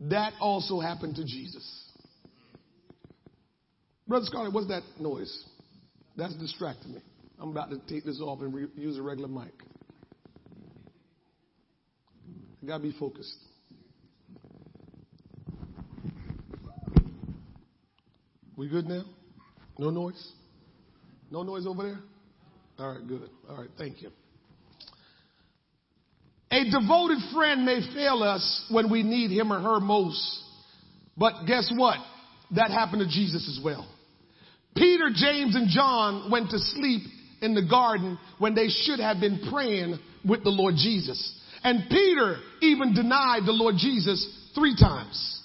That 0.00 0.32
also 0.40 0.80
happened 0.80 1.16
to 1.16 1.24
Jesus. 1.24 1.84
Brother 4.08 4.24
Scarlett, 4.26 4.52
what's 4.52 4.68
that 4.68 4.82
noise? 4.98 5.44
That's 6.16 6.34
distracting 6.34 6.94
me. 6.94 7.00
I'm 7.38 7.50
about 7.50 7.70
to 7.70 7.78
take 7.86 8.04
this 8.04 8.20
off 8.20 8.40
and 8.40 8.52
re- 8.52 8.66
use 8.76 8.98
a 8.98 9.02
regular 9.02 9.28
mic. 9.28 9.52
I 12.62 12.66
gotta 12.66 12.82
be 12.82 12.92
focused. 12.98 13.36
We 18.56 18.68
good 18.68 18.86
now? 18.86 19.04
No 19.78 19.90
noise? 19.90 20.32
No 21.30 21.42
noise 21.42 21.66
over 21.66 21.82
there? 21.82 22.00
All 22.78 22.94
right, 22.94 23.06
good. 23.06 23.30
All 23.48 23.56
right, 23.56 23.70
thank 23.78 24.02
you. 24.02 24.10
A 26.52 26.64
devoted 26.64 27.18
friend 27.32 27.64
may 27.64 27.80
fail 27.94 28.22
us 28.22 28.66
when 28.70 28.90
we 28.90 29.02
need 29.02 29.30
him 29.30 29.52
or 29.52 29.60
her 29.60 29.80
most. 29.80 30.42
But 31.16 31.44
guess 31.46 31.72
what? 31.74 31.98
That 32.56 32.70
happened 32.70 33.02
to 33.02 33.08
Jesus 33.08 33.48
as 33.48 33.64
well. 33.64 33.86
Peter, 34.76 35.10
James, 35.14 35.54
and 35.54 35.68
John 35.68 36.30
went 36.30 36.50
to 36.50 36.58
sleep 36.58 37.02
in 37.40 37.54
the 37.54 37.62
garden 37.62 38.18
when 38.38 38.54
they 38.54 38.68
should 38.68 38.98
have 38.98 39.20
been 39.20 39.48
praying 39.50 39.98
with 40.24 40.42
the 40.42 40.50
Lord 40.50 40.74
Jesus. 40.76 41.38
And 41.62 41.88
Peter 41.88 42.36
even 42.62 42.94
denied 42.94 43.42
the 43.46 43.52
Lord 43.52 43.76
Jesus 43.78 44.26
three 44.54 44.74
times. 44.76 45.42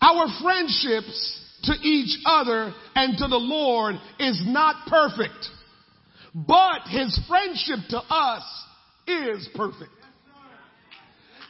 Our 0.00 0.26
friendships 0.42 1.38
to 1.64 1.72
each 1.82 2.18
other 2.24 2.72
and 2.94 3.16
to 3.18 3.28
the 3.28 3.36
Lord 3.36 3.96
is 4.18 4.42
not 4.46 4.86
perfect, 4.88 5.46
but 6.34 6.82
his 6.88 7.18
friendship 7.28 7.78
to 7.90 7.98
us 7.98 8.42
is 9.06 9.48
perfect. 9.54 9.90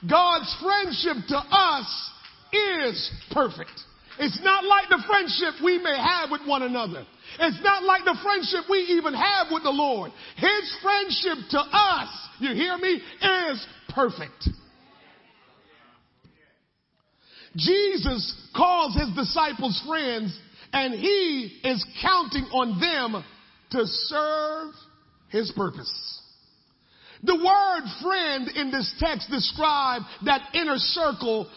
God's 0.09 0.57
friendship 0.63 1.27
to 1.29 1.37
us 1.37 2.11
is 2.53 3.11
perfect. 3.33 3.73
It's 4.19 4.41
not 4.43 4.65
like 4.65 4.89
the 4.89 5.03
friendship 5.07 5.63
we 5.65 5.79
may 5.79 5.97
have 5.97 6.31
with 6.31 6.43
one 6.47 6.63
another. 6.63 7.07
It's 7.39 7.63
not 7.63 7.85
like 7.85 8.05
the 8.05 8.19
friendship 8.23 8.65
we 8.69 8.79
even 8.79 9.15
have 9.15 9.49
with 9.51 9.63
the 9.63 9.71
Lord. 9.71 10.13
His 10.37 10.77
friendship 10.83 11.39
to 11.51 11.59
us, 11.59 12.09
you 12.39 12.55
hear 12.55 12.77
me, 12.77 13.01
is 13.23 13.67
perfect. 13.89 14.49
Jesus 17.57 18.35
calls 18.55 18.95
his 18.95 19.09
disciples 19.15 19.83
friends 19.87 20.39
and 20.73 20.95
he 20.95 21.61
is 21.65 21.85
counting 22.01 22.45
on 22.53 22.79
them 22.81 23.25
to 23.73 23.87
serve 23.87 24.73
his 25.29 25.51
purpose. 25.57 26.20
The 27.23 27.37
word 27.37 27.89
friend 28.03 28.49
in 28.57 28.71
this 28.71 28.93
text 28.99 29.31
describe 29.31 30.03
that 30.25 30.55
inner 30.55 30.79
circle 30.79 31.51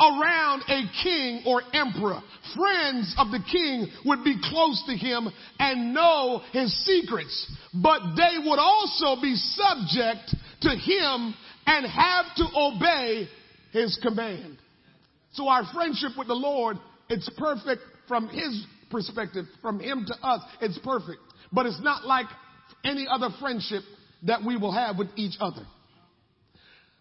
around 0.00 0.62
a 0.68 0.82
king 1.02 1.42
or 1.44 1.60
emperor. 1.72 2.20
Friends 2.56 3.14
of 3.18 3.30
the 3.30 3.40
king 3.50 3.88
would 4.04 4.24
be 4.24 4.36
close 4.42 4.82
to 4.86 4.96
him 4.96 5.28
and 5.58 5.92
know 5.92 6.40
his 6.52 6.72
secrets, 6.84 7.52
but 7.74 8.00
they 8.16 8.38
would 8.44 8.58
also 8.58 9.20
be 9.20 9.34
subject 9.34 10.34
to 10.62 10.70
him 10.70 11.34
and 11.66 11.86
have 11.86 12.26
to 12.36 12.46
obey 12.56 13.28
his 13.72 13.98
command. 14.02 14.56
So 15.32 15.48
our 15.48 15.64
friendship 15.74 16.12
with 16.16 16.28
the 16.28 16.34
Lord, 16.34 16.78
it's 17.08 17.28
perfect 17.36 17.82
from 18.06 18.28
his 18.28 18.64
perspective, 18.90 19.44
from 19.60 19.80
him 19.80 20.06
to 20.06 20.26
us, 20.26 20.42
it's 20.62 20.78
perfect. 20.78 21.20
But 21.52 21.66
it's 21.66 21.82
not 21.82 22.06
like 22.06 22.26
any 22.84 23.06
other 23.10 23.28
friendship 23.40 23.82
that 24.24 24.44
we 24.44 24.56
will 24.56 24.72
have 24.72 24.98
with 24.98 25.08
each 25.16 25.36
other. 25.40 25.66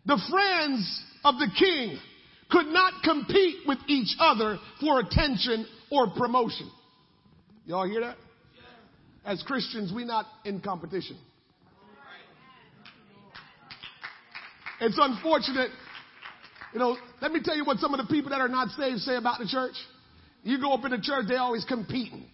The 0.06 0.19
friends 0.30 1.03
of 1.23 1.35
the 1.35 1.49
king 1.57 1.99
could 2.49 2.68
not 2.68 3.03
compete 3.03 3.57
with 3.68 3.80
each 3.88 4.15
other 4.19 4.57
for 4.80 4.99
attention 4.99 5.65
or 5.91 6.10
promotion. 6.11 6.69
Y'all 7.65 7.88
hear 7.88 8.02
that? 8.02 8.18
As 9.26 9.44
Christians, 9.45 9.91
we're 9.94 10.06
not 10.06 10.26
in 10.45 10.61
competition. 10.61 11.18
It's 14.80 14.98
unfortunate. 14.99 15.72
You 16.73 16.80
know, 16.80 16.98
let 17.22 17.31
me 17.31 17.41
tell 17.44 17.56
you 17.56 17.65
what 17.65 17.80
some 17.80 17.94
of 17.94 18.06
the 18.06 18.14
people 18.14 18.30
that 18.30 18.39
are 18.39 18.48
not 18.48 18.69
saved 18.69 18.99
say 18.99 19.15
about 19.15 19.39
the 19.39 19.48
church. 19.48 19.73
You 20.44 20.61
go 20.61 20.73
up 20.73 20.85
in 20.85 20.91
the 20.91 21.02
church, 21.02 21.26
they 21.27 21.35
always 21.35 21.65
competing. 21.65 22.26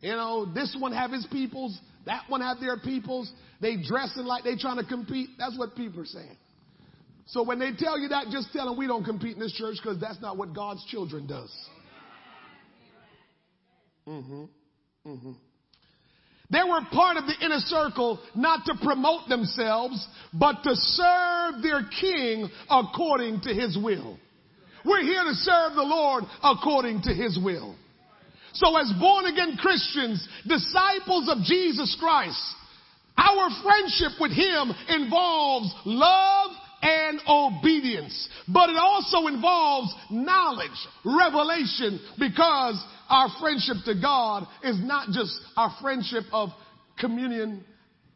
You 0.00 0.12
know, 0.12 0.52
this 0.52 0.76
one 0.78 0.92
have 0.92 1.10
his 1.10 1.26
peoples, 1.30 1.78
that 2.06 2.24
one 2.28 2.40
have 2.40 2.60
their 2.60 2.78
peoples. 2.78 3.32
They 3.60 3.76
dressing 3.82 4.24
like 4.24 4.44
they 4.44 4.56
trying 4.56 4.76
to 4.76 4.84
compete. 4.84 5.30
That's 5.38 5.58
what 5.58 5.74
people 5.76 6.00
are 6.02 6.06
saying. 6.06 6.36
So 7.26 7.42
when 7.42 7.58
they 7.58 7.70
tell 7.76 7.98
you 7.98 8.08
that, 8.08 8.26
just 8.30 8.52
tell 8.52 8.66
them 8.66 8.76
we 8.76 8.86
don't 8.86 9.04
compete 9.04 9.34
in 9.34 9.40
this 9.40 9.52
church 9.52 9.76
because 9.82 9.98
that's 10.00 10.20
not 10.20 10.36
what 10.36 10.54
God's 10.54 10.84
children 10.86 11.26
does. 11.26 11.50
Mm-hmm. 14.06 14.44
Mm-hmm. 15.06 15.32
They 16.50 16.62
were 16.62 16.80
part 16.92 17.16
of 17.16 17.24
the 17.26 17.34
inner 17.44 17.60
circle 17.60 18.20
not 18.34 18.66
to 18.66 18.74
promote 18.82 19.28
themselves, 19.28 20.06
but 20.32 20.62
to 20.64 20.74
serve 20.74 21.62
their 21.62 21.88
king 22.00 22.50
according 22.68 23.40
to 23.42 23.54
his 23.54 23.78
will. 23.82 24.18
We're 24.84 25.02
here 25.02 25.24
to 25.24 25.34
serve 25.34 25.74
the 25.74 25.82
Lord 25.82 26.24
according 26.42 27.02
to 27.02 27.14
his 27.14 27.38
will. 27.42 27.74
So 28.54 28.76
as 28.76 28.92
born 28.98 29.26
again 29.26 29.56
Christians, 29.56 30.26
disciples 30.46 31.28
of 31.28 31.42
Jesus 31.44 31.96
Christ, 32.00 32.40
our 33.16 33.50
friendship 33.62 34.12
with 34.20 34.32
him 34.32 34.72
involves 34.88 35.72
love 35.84 36.50
and 36.82 37.20
obedience. 37.28 38.28
But 38.46 38.70
it 38.70 38.76
also 38.76 39.26
involves 39.26 39.92
knowledge, 40.10 40.70
revelation, 41.04 41.98
because 42.18 42.82
our 43.08 43.28
friendship 43.40 43.76
to 43.86 44.00
God 44.00 44.46
is 44.62 44.78
not 44.80 45.08
just 45.08 45.32
our 45.56 45.74
friendship 45.80 46.24
of 46.32 46.50
communion 46.98 47.64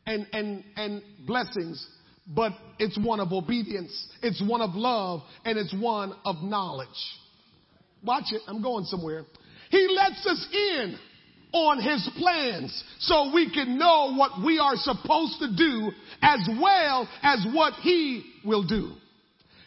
and, 0.07 0.27
and, 0.33 0.65
and 0.77 1.03
blessings, 1.27 1.85
but 2.27 2.53
it's 2.79 2.99
one 2.99 3.21
of 3.21 3.33
obedience, 3.33 4.09
it's 4.23 4.43
one 4.47 4.61
of 4.61 4.75
love, 4.75 5.23
and 5.45 5.59
it's 5.59 5.75
one 5.75 6.15
of 6.25 6.37
knowledge. 6.43 6.89
Watch 8.05 8.27
it, 8.31 8.43
I'm 8.47 8.63
going 8.63 8.85
somewhere. 8.85 9.25
He 9.71 9.89
lets 9.89 10.27
us 10.27 10.47
in 10.53 10.99
on 11.53 11.81
his 11.81 12.09
plans 12.19 12.85
so 13.01 13.33
we 13.33 13.51
can 13.53 13.79
know 13.79 14.15
what 14.15 14.45
we 14.45 14.59
are 14.59 14.77
supposed 14.77 15.39
to 15.41 15.55
do 15.57 15.91
as 16.21 16.49
well 16.61 17.09
as 17.23 17.47
what 17.53 17.75
he 17.75 18.25
will 18.45 18.65
do. 18.65 18.93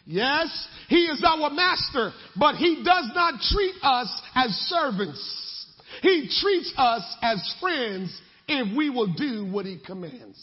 Yes, 0.04 0.68
he 0.88 1.04
is 1.06 1.22
our 1.24 1.50
master, 1.50 2.12
but 2.36 2.56
he 2.56 2.82
does 2.84 3.10
not 3.14 3.40
treat 3.40 3.74
us 3.82 4.22
as 4.34 4.50
servants. 4.66 5.66
He 6.02 6.28
treats 6.40 6.72
us 6.76 7.16
as 7.22 7.54
friends 7.60 8.20
if 8.48 8.76
we 8.76 8.90
will 8.90 9.12
do 9.14 9.46
what 9.50 9.66
he 9.66 9.78
commands. 9.84 10.38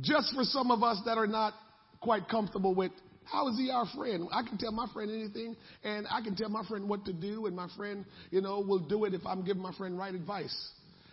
Just 0.00 0.34
for 0.34 0.44
some 0.44 0.70
of 0.70 0.82
us 0.82 0.98
that 1.04 1.18
are 1.18 1.26
not 1.26 1.52
quite 2.00 2.28
comfortable 2.28 2.74
with 2.74 2.92
how 3.24 3.48
is 3.48 3.56
he 3.58 3.70
our 3.70 3.86
friend? 3.96 4.28
I 4.32 4.42
can 4.42 4.58
tell 4.58 4.72
my 4.72 4.86
friend 4.92 5.10
anything, 5.10 5.56
and 5.84 6.06
I 6.10 6.20
can 6.22 6.34
tell 6.34 6.48
my 6.48 6.64
friend 6.66 6.88
what 6.88 7.04
to 7.04 7.12
do, 7.12 7.46
and 7.46 7.54
my 7.54 7.68
friend, 7.76 8.04
you 8.30 8.40
know, 8.40 8.60
will 8.60 8.80
do 8.80 9.04
it 9.04 9.14
if 9.14 9.24
I'm 9.26 9.44
giving 9.44 9.62
my 9.62 9.72
friend 9.74 9.98
right 9.98 10.14
advice. 10.14 10.54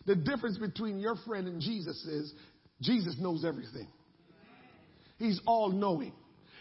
The 0.05 0.15
difference 0.15 0.57
between 0.57 0.99
your 0.99 1.15
friend 1.27 1.47
and 1.47 1.61
Jesus 1.61 2.03
is 2.05 2.33
Jesus 2.81 3.15
knows 3.19 3.43
everything. 3.45 3.87
He's 5.17 5.39
all 5.45 5.69
knowing. 5.69 6.13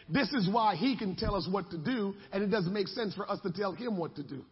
This 0.08 0.32
is 0.32 0.48
why 0.50 0.76
he 0.76 0.96
can 0.96 1.16
tell 1.16 1.34
us 1.34 1.48
what 1.50 1.70
to 1.70 1.78
do, 1.78 2.14
and 2.32 2.42
it 2.42 2.48
doesn't 2.48 2.72
make 2.72 2.88
sense 2.88 3.14
for 3.14 3.30
us 3.30 3.40
to 3.42 3.52
tell 3.52 3.72
him 3.72 3.96
what 3.96 4.16
to 4.16 4.22
do. 4.22 4.44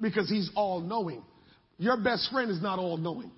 Because 0.00 0.28
he's 0.28 0.50
all 0.54 0.80
knowing. 0.80 1.22
Your 1.78 1.96
best 1.96 2.30
friend 2.30 2.50
is 2.50 2.60
not 2.60 2.78
all 2.78 2.96
knowing. 2.96 3.30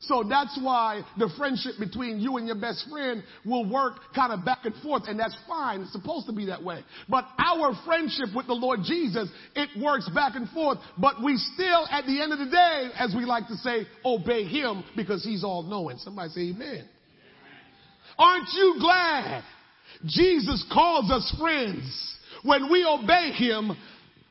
So 0.00 0.22
that's 0.28 0.56
why 0.62 1.02
the 1.18 1.28
friendship 1.36 1.72
between 1.80 2.20
you 2.20 2.36
and 2.36 2.46
your 2.46 2.56
best 2.56 2.86
friend 2.88 3.22
will 3.44 3.68
work 3.68 3.94
kind 4.14 4.32
of 4.32 4.44
back 4.44 4.60
and 4.64 4.74
forth, 4.76 5.02
and 5.08 5.18
that's 5.18 5.36
fine. 5.48 5.80
It's 5.80 5.92
supposed 5.92 6.26
to 6.26 6.32
be 6.32 6.46
that 6.46 6.62
way. 6.62 6.84
But 7.08 7.24
our 7.36 7.76
friendship 7.84 8.28
with 8.34 8.46
the 8.46 8.54
Lord 8.54 8.80
Jesus, 8.84 9.28
it 9.56 9.68
works 9.82 10.08
back 10.14 10.36
and 10.36 10.48
forth, 10.50 10.78
but 10.98 11.22
we 11.22 11.36
still, 11.36 11.88
at 11.90 12.06
the 12.06 12.22
end 12.22 12.32
of 12.32 12.38
the 12.38 12.46
day, 12.46 12.90
as 12.96 13.12
we 13.16 13.24
like 13.24 13.48
to 13.48 13.56
say, 13.56 13.88
obey 14.04 14.44
Him 14.44 14.84
because 14.94 15.24
He's 15.24 15.42
all 15.42 15.64
knowing. 15.64 15.98
Somebody 15.98 16.30
say 16.30 16.40
amen. 16.50 16.88
Aren't 18.16 18.48
you 18.52 18.76
glad 18.78 19.42
Jesus 20.06 20.64
calls 20.72 21.10
us 21.10 21.34
friends? 21.40 22.16
When 22.44 22.70
we 22.70 22.84
obey 22.84 23.32
Him, 23.32 23.76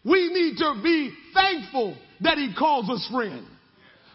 we 0.05 0.31
need 0.31 0.57
to 0.59 0.79
be 0.81 1.13
thankful 1.33 1.97
that 2.21 2.37
He 2.37 2.53
calls 2.57 2.89
us 2.89 3.05
friends. 3.11 3.47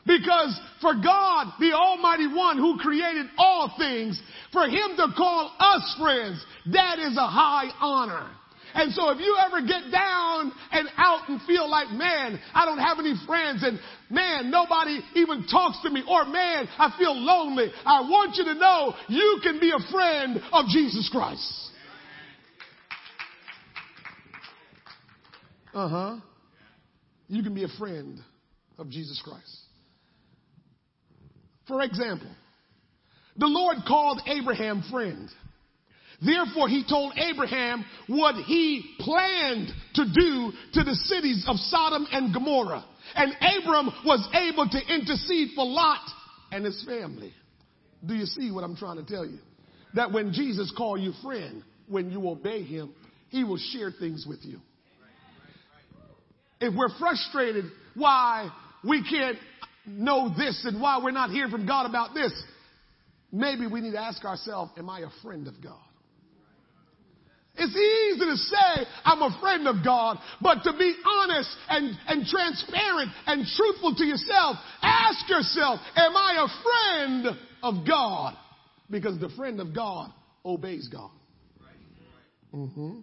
Because 0.07 0.59
for 0.81 0.95
God, 0.95 1.53
the 1.61 1.73
Almighty 1.73 2.27
One 2.27 2.59
who 2.59 2.77
created 2.79 3.27
all 3.39 3.73
things, 3.79 4.21
for 4.53 4.65
Him 4.65 4.97
to 4.97 5.07
call 5.17 5.55
us 5.59 5.97
friends, 6.01 6.45
that 6.73 6.99
is 6.99 7.17
a 7.17 7.27
high 7.27 7.69
honor. 7.81 8.29
And 8.75 8.93
so 8.93 9.11
if 9.11 9.19
you 9.21 9.37
ever 9.47 9.61
get 9.61 9.93
down 9.93 10.51
and 10.71 10.89
out 10.97 11.29
and 11.29 11.41
feel 11.43 11.69
like, 11.69 11.91
man, 11.91 12.41
I 12.55 12.65
don't 12.65 12.79
have 12.79 12.99
any 12.99 13.15
friends 13.27 13.63
and 13.63 13.79
man, 14.11 14.51
nobody 14.51 14.99
even 15.15 15.47
talks 15.47 15.81
to 15.83 15.91
me 15.91 16.03
or 16.09 16.25
man, 16.25 16.69
I 16.79 16.95
feel 16.99 17.15
lonely. 17.15 17.71
I 17.85 18.01
want 18.01 18.37
you 18.37 18.45
to 18.45 18.55
know 18.55 18.95
you 19.09 19.41
can 19.43 19.61
be 19.61 19.71
a 19.71 19.93
friend 19.93 20.41
of 20.53 20.67
Jesus 20.69 21.09
Christ. 21.13 21.71
Uh 25.75 25.89
huh. 25.89 26.17
You 27.29 27.43
can 27.43 27.55
be 27.55 27.65
a 27.65 27.79
friend 27.79 28.21
of 28.79 28.91
Jesus 28.91 29.21
Christ. 29.25 29.59
For 31.67 31.83
example, 31.83 32.31
the 33.37 33.47
Lord 33.47 33.79
called 33.87 34.21
Abraham 34.27 34.83
friend. 34.91 35.29
Therefore, 36.25 36.69
he 36.69 36.85
told 36.89 37.15
Abraham 37.17 37.85
what 38.07 38.37
he 38.37 38.95
planned 39.01 39.69
to 39.95 40.05
do 40.05 40.53
to 40.75 40.85
the 40.85 40.95
cities 40.95 41.45
of 41.49 41.57
Sodom 41.57 42.07
and 42.13 42.33
Gomorrah. 42.33 42.85
And 43.15 43.33
Abram 43.41 43.91
was 44.05 44.29
able 44.33 44.69
to 44.69 44.95
intercede 44.95 45.51
for 45.57 45.67
Lot 45.67 46.01
and 46.53 46.65
his 46.65 46.85
family. 46.85 47.33
Do 48.07 48.15
you 48.15 48.27
see 48.27 48.51
what 48.51 48.63
I'm 48.63 48.77
trying 48.77 49.05
to 49.05 49.05
tell 49.05 49.27
you? 49.27 49.39
That 49.95 50.13
when 50.13 50.33
Jesus 50.33 50.73
called 50.77 51.01
you 51.01 51.13
friend, 51.23 51.65
when 51.89 52.11
you 52.11 52.29
obey 52.29 52.63
him, 52.63 52.95
he 53.31 53.45
will 53.45 53.59
share 53.59 53.91
things 53.91 54.25
with 54.29 54.45
you. 54.45 54.61
If 56.61 56.75
we're 56.77 56.97
frustrated 56.99 57.65
why 57.95 58.51
we 58.85 59.03
can't 59.09 59.37
know 59.87 60.33
this 60.37 60.65
and 60.65 60.81
why 60.81 61.01
we're 61.03 61.11
not 61.11 61.31
hearing 61.31 61.51
from 61.51 61.67
God 61.67 61.87
about 61.87 62.15
this, 62.15 62.33
maybe 63.31 63.67
we 63.67 63.81
need 63.81 63.93
to 63.93 64.01
ask 64.01 64.25
ourselves, 64.25 64.73
am 64.77 64.89
I 64.89 65.01
a 65.01 65.23
friend 65.23 65.49
of 65.49 65.63
God? 65.63 65.81
It's 67.55 67.77
easy 67.77 68.31
to 68.31 68.37
say 68.37 68.87
I'm 69.05 69.21
a 69.21 69.39
friend 69.41 69.69
of 69.69 69.85
God, 69.85 70.19
but 70.41 70.63
to 70.65 70.73
be 70.79 70.95
honest 71.05 71.51
and, 71.69 71.97
and 72.07 72.27
transparent 72.27 73.11
and 73.27 73.47
truthful 73.57 73.95
to 73.95 74.05
yourself, 74.05 74.57
ask 74.81 75.29
yourself, 75.29 75.81
am 75.95 76.17
I 76.17 76.47
a 76.47 76.97
friend 76.97 77.39
of 77.63 77.87
God? 77.87 78.37
Because 78.89 79.21
the 79.21 79.29
friend 79.31 79.61
of 79.61 79.75
God 79.75 80.13
obeys 80.45 80.89
God. 80.89 81.11
Mm-hmm. 82.55 83.01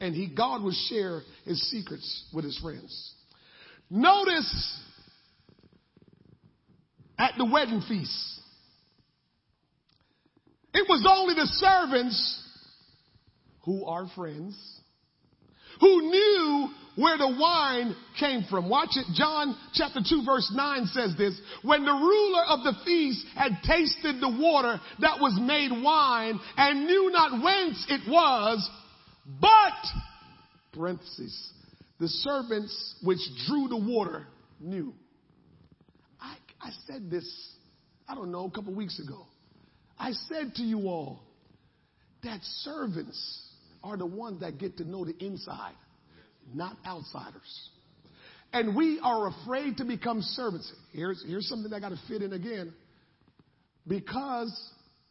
And 0.00 0.14
he, 0.14 0.28
God 0.34 0.62
will 0.62 0.76
share 0.88 1.22
his 1.44 1.60
secrets 1.70 2.24
with 2.32 2.44
his 2.44 2.58
friends. 2.58 3.14
Notice 3.90 4.80
at 7.20 7.34
the 7.38 7.44
wedding 7.44 7.82
feast, 7.86 8.40
it 10.72 10.88
was 10.88 11.04
only 11.08 11.34
the 11.34 11.46
servants 11.46 12.42
who 13.64 13.84
are 13.84 14.06
friends 14.16 14.80
who 15.80 16.02
knew 16.02 16.68
where 16.96 17.16
the 17.16 17.36
wine 17.38 17.96
came 18.18 18.44
from. 18.50 18.68
Watch 18.68 18.90
it. 18.96 19.06
John 19.14 19.56
chapter 19.72 20.00
2 20.06 20.24
verse 20.24 20.50
9 20.54 20.86
says 20.86 21.14
this. 21.16 21.40
When 21.62 21.84
the 21.84 21.92
ruler 21.92 22.44
of 22.48 22.64
the 22.64 22.74
feast 22.84 23.24
had 23.34 23.52
tasted 23.66 24.20
the 24.20 24.28
water 24.28 24.80
that 25.00 25.20
was 25.20 25.38
made 25.40 25.70
wine 25.82 26.38
and 26.56 26.86
knew 26.86 27.10
not 27.10 27.42
whence 27.42 27.86
it 27.88 28.10
was, 28.10 28.68
but, 29.40 30.72
parentheses, 30.72 31.52
the 31.98 32.08
servants 32.08 32.96
which 33.02 33.20
drew 33.46 33.68
the 33.68 33.76
water 33.76 34.26
knew. 34.60 34.92
I, 36.60 36.70
said 36.86 37.10
this, 37.10 37.26
I 38.08 38.14
don't 38.14 38.30
know, 38.30 38.44
a 38.44 38.50
couple 38.50 38.74
weeks 38.74 38.98
ago. 38.98 39.26
I 39.98 40.12
said 40.12 40.54
to 40.56 40.62
you 40.62 40.88
all 40.88 41.20
that 42.22 42.40
servants 42.62 43.46
are 43.82 43.96
the 43.96 44.06
ones 44.06 44.40
that 44.40 44.58
get 44.58 44.76
to 44.78 44.84
know 44.84 45.04
the 45.04 45.16
inside, 45.24 45.74
not 46.54 46.76
outsiders. 46.86 47.70
And 48.52 48.74
we 48.74 49.00
are 49.02 49.28
afraid 49.28 49.76
to 49.78 49.84
become 49.84 50.22
servants. 50.22 50.70
Here's, 50.92 51.24
here's 51.26 51.48
something 51.48 51.70
that 51.70 51.80
got 51.80 51.90
to 51.90 52.00
fit 52.08 52.22
in 52.22 52.32
again. 52.32 52.72
Because 53.86 54.52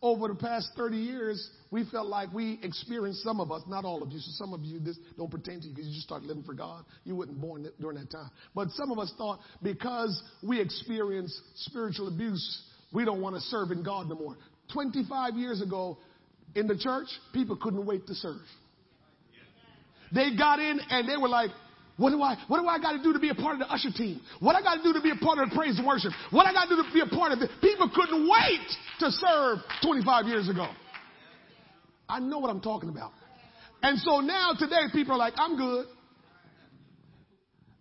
over 0.01 0.27
the 0.27 0.35
past 0.35 0.69
30 0.75 0.97
years, 0.97 1.49
we 1.71 1.85
felt 1.91 2.07
like 2.07 2.33
we 2.33 2.59
experienced 2.63 3.23
some 3.23 3.39
of 3.39 3.51
us, 3.51 3.61
not 3.67 3.85
all 3.85 4.01
of 4.01 4.11
you. 4.11 4.19
So 4.19 4.31
some 4.31 4.53
of 4.53 4.61
you, 4.61 4.79
this 4.79 4.97
don't 5.17 5.29
pertain 5.29 5.61
to 5.61 5.67
you 5.67 5.73
because 5.73 5.87
you 5.87 5.93
just 5.93 6.07
started 6.07 6.27
living 6.27 6.43
for 6.43 6.53
God. 6.53 6.83
You 7.03 7.15
weren't 7.15 7.39
born 7.39 7.67
during 7.79 7.97
that 7.97 8.09
time. 8.09 8.29
But 8.55 8.69
some 8.71 8.91
of 8.91 8.97
us 8.97 9.13
thought 9.17 9.39
because 9.61 10.21
we 10.41 10.59
experienced 10.59 11.39
spiritual 11.55 12.07
abuse, 12.07 12.63
we 12.91 13.05
don't 13.05 13.21
want 13.21 13.35
to 13.35 13.41
serve 13.41 13.71
in 13.71 13.83
God 13.83 14.09
no 14.09 14.15
more. 14.15 14.35
25 14.73 15.35
years 15.35 15.61
ago 15.61 15.97
in 16.55 16.67
the 16.67 16.77
church, 16.77 17.07
people 17.33 17.55
couldn't 17.55 17.85
wait 17.85 18.07
to 18.07 18.15
serve. 18.15 18.41
They 20.11 20.35
got 20.35 20.59
in 20.59 20.79
and 20.89 21.07
they 21.07 21.17
were 21.17 21.29
like, 21.29 21.51
what 21.97 22.11
do 22.11 22.21
I, 22.23 22.37
what 22.47 22.61
do 22.61 22.67
I 22.67 22.79
got 22.79 22.93
to 22.93 23.03
do 23.03 23.13
to 23.13 23.19
be 23.19 23.29
a 23.29 23.35
part 23.35 23.53
of 23.53 23.59
the 23.59 23.71
usher 23.71 23.91
team? 23.91 24.21
What 24.39 24.55
I 24.55 24.61
got 24.61 24.77
to 24.77 24.83
do 24.83 24.93
to 24.93 25.01
be 25.01 25.11
a 25.11 25.17
part 25.23 25.37
of 25.37 25.49
the 25.49 25.55
praise 25.55 25.77
and 25.77 25.85
worship? 25.85 26.13
What 26.31 26.47
I 26.47 26.53
got 26.53 26.69
to 26.69 26.75
do 26.75 26.81
to 26.81 26.93
be 26.93 27.01
a 27.01 27.15
part 27.15 27.33
of 27.33 27.41
it? 27.41 27.51
People 27.61 27.91
couldn't 27.93 28.27
wait 28.27 28.65
to 28.99 29.11
serve 29.11 29.59
25 29.83 30.25
years 30.25 30.49
ago. 30.49 30.71
I 32.09 32.19
know 32.19 32.39
what 32.39 32.49
I'm 32.49 32.61
talking 32.61 32.89
about. 32.89 33.11
And 33.81 33.99
so 33.99 34.19
now 34.19 34.53
today 34.57 34.87
people 34.91 35.13
are 35.13 35.17
like, 35.17 35.33
I'm 35.37 35.55
good. 35.55 35.85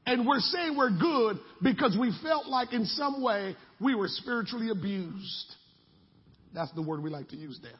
And 0.06 0.26
we're 0.26 0.40
saying 0.40 0.76
we're 0.76 0.96
good 0.96 1.38
because 1.62 1.96
we 1.98 2.12
felt 2.22 2.46
like 2.46 2.72
in 2.72 2.84
some 2.84 3.22
way 3.22 3.56
we 3.80 3.94
were 3.94 4.08
spiritually 4.08 4.70
abused. 4.70 5.54
That's 6.54 6.72
the 6.72 6.82
word 6.82 7.02
we 7.02 7.10
like 7.10 7.28
to 7.30 7.36
use 7.36 7.58
there. 7.62 7.72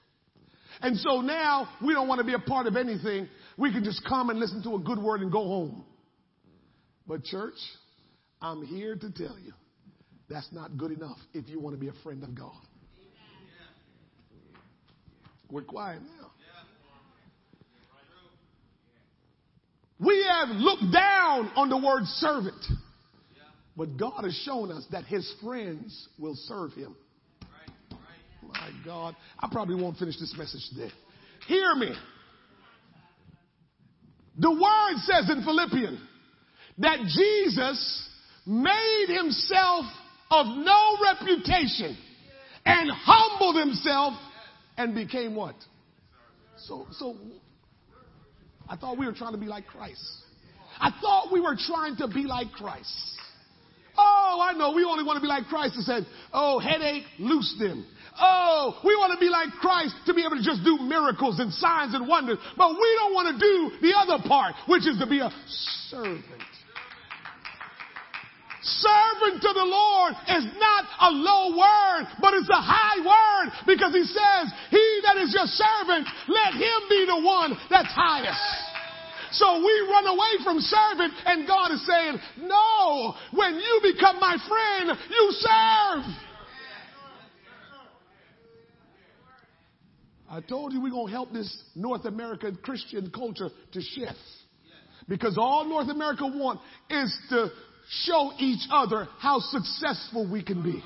And 0.80 0.96
so 0.98 1.20
now 1.20 1.68
we 1.84 1.94
don't 1.94 2.08
want 2.08 2.20
to 2.20 2.24
be 2.24 2.34
a 2.34 2.38
part 2.38 2.66
of 2.66 2.76
anything. 2.76 3.28
We 3.56 3.72
can 3.72 3.82
just 3.84 4.02
come 4.06 4.30
and 4.30 4.38
listen 4.38 4.62
to 4.64 4.74
a 4.74 4.78
good 4.78 4.98
word 4.98 5.20
and 5.20 5.32
go 5.32 5.42
home. 5.44 5.84
But 7.06 7.24
church, 7.24 7.54
I'm 8.40 8.64
here 8.64 8.94
to 8.94 9.10
tell 9.10 9.38
you 9.38 9.52
that's 10.28 10.48
not 10.52 10.76
good 10.76 10.92
enough 10.92 11.16
if 11.32 11.48
you 11.48 11.58
want 11.60 11.74
to 11.74 11.80
be 11.80 11.88
a 11.88 12.02
friend 12.02 12.22
of 12.22 12.34
God. 12.34 12.52
We're 15.50 15.62
quiet 15.62 16.02
now. 16.02 16.27
We 20.00 20.24
have 20.28 20.48
looked 20.56 20.92
down 20.92 21.50
on 21.56 21.68
the 21.68 21.76
word 21.76 22.04
servant. 22.04 22.64
But 23.76 23.96
God 23.96 24.24
has 24.24 24.34
shown 24.44 24.72
us 24.72 24.84
that 24.90 25.04
his 25.04 25.32
friends 25.42 26.08
will 26.18 26.34
serve 26.34 26.72
him. 26.72 26.96
My 28.42 28.70
God. 28.84 29.14
I 29.38 29.48
probably 29.50 29.80
won't 29.80 29.98
finish 29.98 30.18
this 30.18 30.34
message 30.36 30.62
today. 30.70 30.92
Hear 31.46 31.74
me. 31.74 31.92
The 34.38 34.50
word 34.50 34.98
says 35.02 35.30
in 35.30 35.44
Philippians 35.44 36.00
that 36.78 36.98
Jesus 37.00 38.08
made 38.46 39.06
himself 39.08 39.84
of 40.30 40.46
no 40.46 40.96
reputation 41.12 41.96
and 42.64 42.90
humbled 42.92 43.56
himself 43.56 44.14
and 44.76 44.94
became 44.94 45.34
what? 45.34 45.56
So, 46.58 46.86
so 46.92 47.16
I 48.69 48.77
thought 48.77 48.99
we 48.99 49.07
were 49.07 49.12
trying 49.12 49.32
to 49.32 49.39
be 49.39 49.47
like 49.47 49.66
Christ. 49.66 50.05
I 50.81 50.90
thought 51.01 51.32
we 51.32 51.40
were 51.40 51.57
trying 51.57 51.97
to 51.97 52.09
be 52.09 52.24
like 52.24 52.53
Christ. 52.53 53.19
Oh, 53.97 54.39
I 54.40 54.53
know. 54.57 54.73
We 54.73 54.85
only 54.85 55.03
want 55.03 55.16
to 55.16 55.20
be 55.20 55.27
like 55.27 55.47
Christ 55.47 55.74
and 55.74 55.85
said, 55.85 56.07
oh, 56.32 56.61
headache, 56.61 57.03
loose 57.19 57.57
them. 57.59 57.85
Oh, 58.20 58.78
we 58.85 58.95
want 58.95 59.12
to 59.12 59.19
be 59.19 59.28
like 59.28 59.49
Christ 59.61 59.95
to 60.07 60.15
be 60.15 60.24
able 60.24 60.36
to 60.36 60.43
just 60.43 60.62
do 60.62 60.78
miracles 60.78 61.40
and 61.40 61.53
signs 61.53 61.95
and 61.95 62.07
wonders. 62.07 62.39
But 62.57 62.70
we 62.70 62.97
don't 62.99 63.15
want 63.15 63.35
to 63.35 63.39
do 63.39 63.89
the 63.89 63.95
other 63.97 64.23
part, 64.27 64.55
which 64.69 64.86
is 64.86 64.99
to 64.99 65.07
be 65.07 65.19
a 65.19 65.31
servant. 65.89 66.24
Servant 68.62 69.40
to 69.43 69.51
the 69.55 69.64
Lord 69.64 70.14
is 70.28 70.44
not 70.59 70.85
a 71.01 71.10
low 71.10 71.56
word, 71.56 72.06
but 72.20 72.35
it's 72.35 72.51
a 72.51 72.60
high 72.60 72.98
word 72.98 73.52
because 73.66 73.94
he 73.94 74.02
says, 74.02 74.52
he 74.70 75.01
that 75.05 75.16
is 75.16 75.32
your 75.32 75.47
servant, 75.47 76.09
let 76.26 76.55
him 76.55 76.80
be 76.89 77.06
the 77.06 77.22
one 77.22 77.56
that's 77.70 77.93
highest. 77.94 78.68
So 79.30 79.59
we 79.59 79.86
run 79.90 80.06
away 80.06 80.43
from 80.43 80.59
servant 80.59 81.12
and 81.26 81.47
God 81.47 81.70
is 81.72 81.86
saying, 81.86 82.18
no, 82.40 83.14
when 83.32 83.55
you 83.55 83.80
become 83.82 84.18
my 84.18 84.36
friend, 84.48 84.98
you 85.10 85.28
serve. 85.30 86.05
I 90.30 90.40
told 90.40 90.72
you 90.72 90.80
we're 90.80 90.90
going 90.90 91.06
to 91.06 91.12
help 91.12 91.32
this 91.32 91.62
North 91.74 92.05
American 92.05 92.56
Christian 92.56 93.10
culture 93.10 93.48
to 93.72 93.80
shift. 93.80 94.18
Because 95.09 95.39
all 95.39 95.64
North 95.64 95.89
America 95.89 96.26
want 96.26 96.60
is 96.90 97.18
to 97.30 97.48
show 97.89 98.32
each 98.39 98.62
other 98.70 99.09
how 99.19 99.40
successful 99.40 100.31
we 100.31 100.43
can 100.43 100.62
be. 100.62 100.82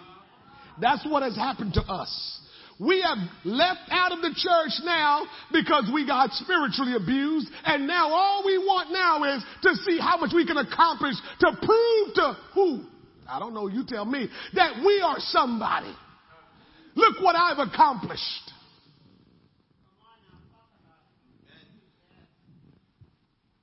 That's 0.80 1.04
what 1.06 1.22
has 1.22 1.36
happened 1.36 1.74
to 1.74 1.82
us. 1.82 2.40
We 2.80 3.02
have 3.02 3.18
left 3.44 3.80
out 3.90 4.12
of 4.12 4.22
the 4.22 4.34
church 4.34 4.80
now 4.84 5.24
because 5.52 5.90
we 5.92 6.06
got 6.06 6.32
spiritually 6.32 6.94
abused 6.94 7.48
and 7.64 7.86
now 7.86 8.10
all 8.12 8.42
we 8.44 8.58
want 8.58 8.90
now 8.90 9.36
is 9.36 9.44
to 9.62 9.74
see 9.84 9.98
how 10.00 10.16
much 10.16 10.32
we 10.34 10.46
can 10.46 10.56
accomplish 10.56 11.14
to 11.40 11.52
prove 11.62 12.14
to 12.14 12.36
who? 12.54 12.84
I 13.28 13.38
don't 13.38 13.54
know, 13.54 13.68
you 13.68 13.84
tell 13.86 14.04
me, 14.04 14.28
that 14.54 14.82
we 14.84 15.00
are 15.00 15.16
somebody. 15.18 15.94
Look 16.94 17.20
what 17.22 17.36
I've 17.36 17.58
accomplished. 17.58 18.50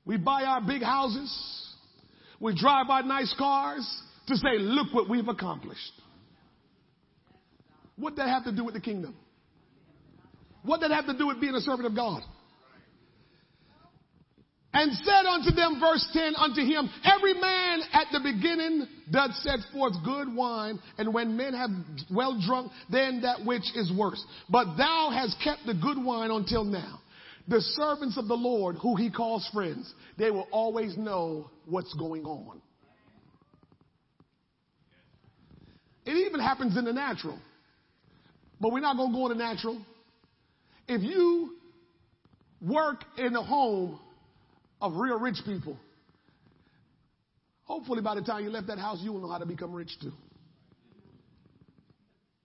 We 0.06 0.18
buy 0.18 0.44
our 0.44 0.62
big 0.62 0.82
houses. 0.82 1.69
We 2.40 2.56
drive 2.56 2.90
our 2.90 3.04
nice 3.04 3.34
cars 3.38 4.02
to 4.28 4.36
say, 4.36 4.60
look 4.60 4.94
what 4.94 5.10
we've 5.10 5.28
accomplished. 5.28 5.92
What 7.98 8.16
that 8.16 8.30
have 8.30 8.46
to 8.46 8.56
do 8.56 8.64
with 8.64 8.76
the 8.76 8.82
kingdom? 8.82 9.16
What 10.64 10.82
that 10.82 10.92
have 10.92 11.06
to 11.08 11.18
do 11.18 11.28
with 11.28 11.42
being 11.42 11.56
a 11.56 11.62
servant 11.62 11.86
of 11.86 11.96
God? 11.96 12.22
And 14.72 14.94
said 15.04 15.26
unto 15.26 15.52
them, 15.52 15.80
verse 15.82 16.08
10, 16.14 16.36
unto 16.36 16.62
him, 16.62 16.90
every 17.04 17.34
man 17.34 17.80
at 17.92 18.08
the 18.12 18.20
beginning 18.20 18.88
doth 19.12 19.34
set 19.38 19.60
forth 19.74 19.94
good 20.06 20.34
wine, 20.34 20.80
and 21.00 21.12
when 21.12 21.36
men 21.36 21.54
have 21.56 21.72
well 22.12 22.40
drunk, 22.46 22.72
then 22.90 23.22
that 23.22 23.44
which 23.44 23.64
is 23.76 23.92
worse. 23.98 24.24
But 24.48 24.78
thou 24.78 25.10
hast 25.12 25.38
kept 25.44 25.66
the 25.66 25.74
good 25.74 25.98
wine 26.02 26.30
until 26.30 26.64
now. 26.64 27.02
The 27.50 27.62
servants 27.62 28.16
of 28.16 28.28
the 28.28 28.36
Lord, 28.36 28.76
who 28.76 28.96
he 28.96 29.10
calls 29.10 29.50
friends, 29.52 29.92
they 30.20 30.30
will 30.30 30.48
always 30.52 30.96
know 30.96 31.50
what's 31.66 31.92
going 31.96 32.24
on. 32.24 32.62
It 36.06 36.12
even 36.12 36.40
happens 36.40 36.78
in 36.78 36.86
the 36.86 36.94
natural. 36.94 37.40
But 38.62 38.72
we're 38.72 38.82
not 38.82 38.98
going 38.98 39.12
to 39.12 39.18
go 39.18 39.32
in 39.32 39.38
the 39.38 39.44
natural. 39.44 39.82
If 40.88 41.02
you 41.02 41.56
work 42.62 43.04
in 43.18 43.36
a 43.36 43.44
home 43.44 44.00
of 44.80 44.94
real 44.96 45.18
rich 45.18 45.38
people, 45.44 45.76
hopefully 47.64 48.04
by 48.04 48.14
the 48.14 48.22
time 48.22 48.44
you 48.44 48.52
left 48.52 48.68
that 48.68 48.78
house, 48.78 49.00
you 49.02 49.12
will 49.12 49.22
know 49.22 49.32
how 49.32 49.40
to 49.40 49.48
become 49.48 49.74
rich 49.74 49.92
too. 50.00 50.14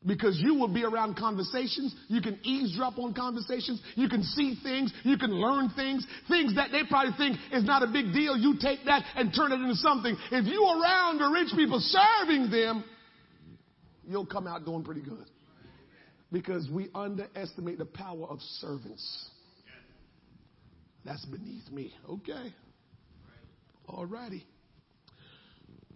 Because 0.07 0.39
you 0.39 0.55
will 0.55 0.69
be 0.69 0.85
around 0.85 1.17
conversations. 1.17 1.95
You 2.09 2.21
can 2.21 2.39
eavesdrop 2.43 2.99
on 2.99 3.15
conversations. 3.15 3.81
You 3.95 4.09
can 4.09 4.23
see 4.23 4.59
things. 4.63 4.93
You 5.03 5.17
can 5.17 5.31
learn 5.31 5.71
things. 5.71 6.07
Things 6.29 6.55
that 6.57 6.71
they 6.73 6.83
probably 6.89 7.15
think 7.17 7.39
is 7.53 7.65
not 7.65 7.83
a 7.83 7.87
big 7.87 8.13
deal. 8.13 8.37
You 8.37 8.57
take 8.61 8.85
that 8.85 9.03
and 9.17 9.33
turn 9.35 9.53
it 9.53 9.61
into 9.61 9.77
something. 9.77 10.15
If 10.31 10.45
you're 10.45 10.83
around 10.83 11.19
the 11.19 11.29
rich 11.29 11.49
people 11.57 11.81
serving 11.81 12.51
them, 12.51 12.85
you'll 14.07 14.27
come 14.27 14.47
out 14.47 14.67
doing 14.67 14.85
pretty 14.85 15.01
good. 15.01 15.25
Because 16.31 16.69
we 16.71 16.89
underestimate 16.95 17.79
the 17.79 17.87
power 17.87 18.27
of 18.29 18.41
servants. 18.61 19.31
That's 21.05 21.25
beneath 21.25 21.71
me. 21.71 21.95
Okay. 22.11 22.53
All 23.89 24.05
righty. 24.05 24.45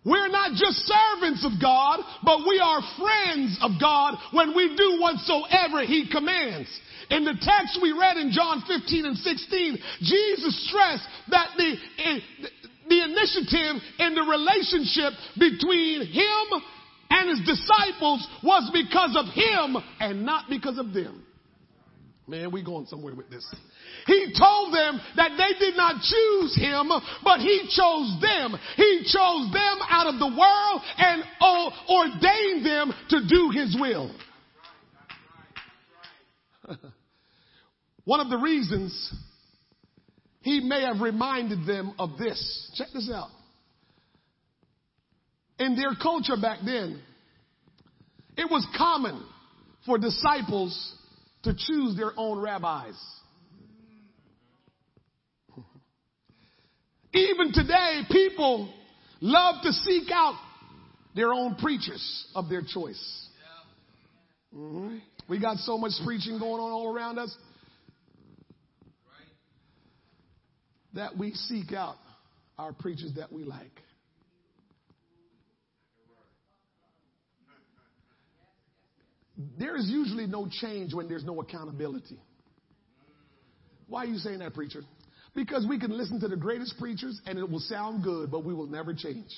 We're 0.04 0.28
not 0.28 0.52
just 0.52 0.86
servants 0.86 1.44
of 1.44 1.60
God, 1.60 2.00
but 2.24 2.46
we 2.46 2.60
are 2.62 2.80
friends 2.98 3.58
of 3.62 3.72
God 3.80 4.14
when 4.32 4.54
we 4.54 4.76
do 4.76 5.00
whatsoever 5.00 5.84
He 5.84 6.08
commands. 6.10 6.68
In 7.10 7.24
the 7.24 7.34
text 7.40 7.78
we 7.82 7.92
read 7.92 8.16
in 8.16 8.30
John 8.30 8.62
15 8.66 9.06
and 9.06 9.16
16, 9.16 9.78
Jesus 10.00 10.68
stressed 10.68 11.08
that 11.30 11.48
the, 11.56 11.74
eh, 12.04 12.18
the 12.88 13.02
initiative 13.04 13.82
in 13.98 14.14
the 14.14 14.22
relationship 14.22 15.12
between 15.38 16.06
Him 16.06 16.62
and 17.10 17.30
His 17.30 17.46
disciples 17.46 18.26
was 18.42 18.70
because 18.72 19.16
of 19.16 19.26
Him 19.34 19.76
and 20.00 20.24
not 20.24 20.48
because 20.48 20.78
of 20.78 20.92
them. 20.92 21.24
Man, 22.28 22.50
we 22.52 22.62
going 22.62 22.84
somewhere 22.86 23.14
with 23.14 23.30
this. 23.30 23.46
He 24.06 24.34
told 24.38 24.74
them 24.74 25.00
that 25.16 25.30
they 25.38 25.58
did 25.58 25.78
not 25.78 26.02
choose 26.02 26.54
him, 26.54 26.90
but 27.24 27.40
he 27.40 27.62
chose 27.74 28.20
them. 28.20 28.54
He 28.76 29.00
chose 29.04 29.50
them 29.50 29.78
out 29.88 30.12
of 30.12 30.18
the 30.18 30.26
world 30.26 30.82
and 30.98 31.24
ordained 31.88 32.66
them 32.66 32.92
to 33.08 33.26
do 33.26 33.50
his 33.50 33.74
will. 33.80 34.14
One 38.04 38.20
of 38.20 38.28
the 38.28 38.36
reasons 38.36 39.14
he 40.42 40.60
may 40.60 40.82
have 40.82 41.00
reminded 41.00 41.66
them 41.66 41.94
of 41.98 42.18
this. 42.18 42.70
Check 42.74 42.88
this 42.92 43.10
out. 43.10 43.30
In 45.58 45.76
their 45.76 45.94
culture 46.00 46.36
back 46.40 46.58
then, 46.62 47.00
it 48.36 48.50
was 48.50 48.66
common 48.76 49.24
for 49.86 49.96
disciples 49.96 50.94
to 51.48 51.54
choose 51.54 51.96
their 51.96 52.12
own 52.16 52.38
rabbis. 52.40 52.94
Even 57.14 57.52
today, 57.52 58.02
people 58.10 58.72
love 59.20 59.62
to 59.62 59.72
seek 59.72 60.10
out 60.12 60.38
their 61.16 61.32
own 61.32 61.56
preachers 61.56 62.26
of 62.34 62.48
their 62.48 62.62
choice. 62.62 63.26
Mm-hmm. 64.54 64.98
We 65.28 65.40
got 65.40 65.56
so 65.58 65.78
much 65.78 65.92
preaching 66.04 66.38
going 66.38 66.60
on 66.60 66.70
all 66.70 66.94
around 66.94 67.18
us 67.18 67.34
that 70.94 71.16
we 71.16 71.32
seek 71.32 71.72
out 71.72 71.96
our 72.58 72.72
preachers 72.72 73.12
that 73.16 73.32
we 73.32 73.44
like. 73.44 73.70
There 79.58 79.76
is 79.76 79.88
usually 79.88 80.26
no 80.26 80.48
change 80.50 80.92
when 80.92 81.08
there's 81.08 81.24
no 81.24 81.40
accountability. 81.40 82.18
Why 83.86 84.04
are 84.04 84.06
you 84.06 84.18
saying 84.18 84.40
that, 84.40 84.54
preacher? 84.54 84.82
Because 85.34 85.66
we 85.68 85.78
can 85.78 85.96
listen 85.96 86.20
to 86.20 86.28
the 86.28 86.36
greatest 86.36 86.78
preachers 86.78 87.20
and 87.26 87.38
it 87.38 87.48
will 87.48 87.60
sound 87.60 88.02
good, 88.02 88.30
but 88.30 88.44
we 88.44 88.52
will 88.52 88.66
never 88.66 88.92
change. 88.92 89.30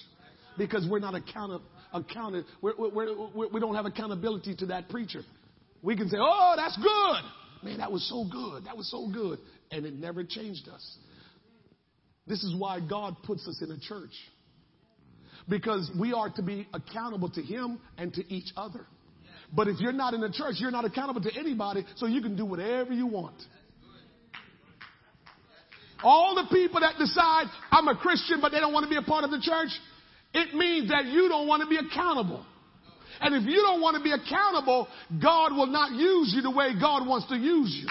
Because 0.56 0.86
we're 0.88 1.00
not 1.00 1.14
accounted, 1.14 1.60
accounted 1.92 2.44
we're, 2.62 2.72
we're, 2.78 3.30
we're, 3.34 3.48
we 3.48 3.60
do 3.60 3.66
not 3.66 3.76
have 3.76 3.86
accountability 3.86 4.56
to 4.56 4.66
that 4.66 4.88
preacher. 4.88 5.20
We 5.82 5.96
can 5.96 6.08
say, 6.08 6.16
oh, 6.18 6.54
that's 6.56 6.76
good. 6.76 7.68
Man, 7.68 7.78
that 7.78 7.92
was 7.92 8.08
so 8.08 8.24
good. 8.30 8.64
That 8.64 8.76
was 8.76 8.90
so 8.90 9.08
good. 9.12 9.38
And 9.70 9.84
it 9.84 9.94
never 9.94 10.24
changed 10.24 10.68
us. 10.68 10.96
This 12.26 12.42
is 12.42 12.54
why 12.56 12.80
God 12.80 13.16
puts 13.24 13.46
us 13.46 13.60
in 13.62 13.70
a 13.70 13.78
church. 13.78 14.14
Because 15.48 15.90
we 15.98 16.12
are 16.12 16.30
to 16.30 16.42
be 16.42 16.66
accountable 16.72 17.28
to 17.30 17.42
Him 17.42 17.80
and 17.98 18.12
to 18.14 18.32
each 18.32 18.52
other. 18.56 18.86
But 19.52 19.68
if 19.68 19.80
you're 19.80 19.92
not 19.92 20.14
in 20.14 20.20
the 20.20 20.30
church, 20.30 20.56
you're 20.58 20.70
not 20.70 20.84
accountable 20.84 21.20
to 21.22 21.30
anybody, 21.36 21.84
so 21.96 22.06
you 22.06 22.22
can 22.22 22.36
do 22.36 22.44
whatever 22.44 22.92
you 22.92 23.06
want. 23.06 23.36
All 26.02 26.34
the 26.34 26.54
people 26.54 26.80
that 26.80 26.96
decide, 26.98 27.46
I'm 27.70 27.88
a 27.88 27.96
Christian, 27.96 28.40
but 28.40 28.52
they 28.52 28.60
don't 28.60 28.72
want 28.72 28.84
to 28.84 28.90
be 28.90 28.96
a 28.96 29.02
part 29.02 29.24
of 29.24 29.30
the 29.30 29.40
church, 29.40 29.68
it 30.32 30.54
means 30.54 30.88
that 30.90 31.06
you 31.06 31.28
don't 31.28 31.46
want 31.46 31.62
to 31.62 31.68
be 31.68 31.76
accountable. 31.76 32.46
And 33.20 33.34
if 33.34 33.42
you 33.42 33.56
don't 33.56 33.82
want 33.82 33.96
to 33.96 34.02
be 34.02 34.12
accountable, 34.12 34.88
God 35.20 35.52
will 35.52 35.66
not 35.66 35.92
use 35.92 36.32
you 36.34 36.40
the 36.42 36.50
way 36.50 36.70
God 36.80 37.06
wants 37.06 37.26
to 37.28 37.36
use 37.36 37.76
you. 37.82 37.88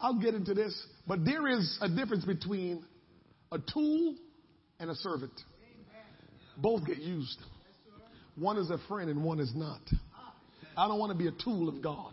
I'll 0.00 0.18
get 0.18 0.34
into 0.34 0.54
this, 0.54 0.86
but 1.06 1.24
there 1.24 1.46
is 1.46 1.78
a 1.80 1.88
difference 1.88 2.24
between 2.24 2.84
a 3.52 3.58
tool 3.58 4.16
and 4.80 4.90
a 4.90 4.94
servant. 4.96 5.32
Both 6.56 6.86
get 6.86 6.98
used. 6.98 7.38
One 8.36 8.56
is 8.56 8.70
a 8.70 8.78
friend 8.88 9.10
and 9.10 9.22
one 9.22 9.38
is 9.38 9.52
not. 9.54 9.80
I 10.76 10.88
don't 10.88 10.98
want 10.98 11.12
to 11.12 11.18
be 11.18 11.28
a 11.28 11.44
tool 11.44 11.68
of 11.68 11.82
God. 11.82 12.12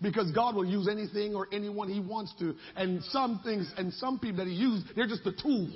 Because 0.00 0.30
God 0.32 0.54
will 0.56 0.64
use 0.64 0.88
anything 0.88 1.34
or 1.34 1.48
anyone 1.52 1.88
He 1.88 2.00
wants 2.00 2.32
to. 2.38 2.54
And 2.76 3.02
some 3.04 3.40
things 3.44 3.72
and 3.76 3.92
some 3.94 4.18
people 4.18 4.38
that 4.38 4.46
He 4.46 4.54
uses, 4.54 4.84
they're 4.96 5.06
just 5.06 5.26
a 5.26 5.32
tool. 5.32 5.68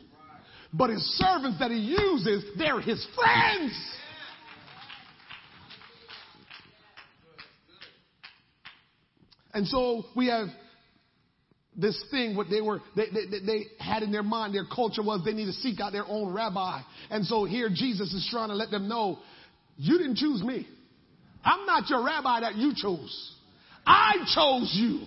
But 0.72 0.90
His 0.90 1.02
servants 1.18 1.58
that 1.58 1.70
He 1.70 1.78
uses, 1.78 2.44
they're 2.56 2.80
His 2.80 3.06
friends. 3.14 3.72
And 9.52 9.66
so 9.66 10.04
we 10.14 10.26
have 10.26 10.48
this 11.76 12.02
thing 12.10 12.34
what 12.36 12.48
they 12.48 12.60
were 12.60 12.80
they, 12.94 13.06
they, 13.12 13.38
they, 13.44 13.64
had 13.78 14.02
in 14.02 14.10
their 14.10 14.22
mind 14.22 14.54
their 14.54 14.64
culture 14.64 15.02
was 15.02 15.22
they 15.24 15.32
need 15.32 15.46
to 15.46 15.52
seek 15.52 15.78
out 15.80 15.92
their 15.92 16.06
own 16.06 16.32
rabbi. 16.32 16.80
And 17.10 17.24
so 17.24 17.44
here 17.44 17.68
jesus 17.72 18.12
is 18.12 18.26
trying 18.30 18.48
to 18.48 18.54
let 18.54 18.70
them 18.70 18.88
know 18.88 19.18
you 19.76 19.98
didn't 19.98 20.16
choose 20.16 20.42
me. 20.42 20.66
I'm 21.44 21.66
not 21.66 21.88
your 21.88 22.04
rabbi 22.04 22.40
that 22.40 22.56
you 22.56 22.72
chose. 22.74 23.34
I 23.86 24.14
chose 24.34 24.72
you. 24.74 25.02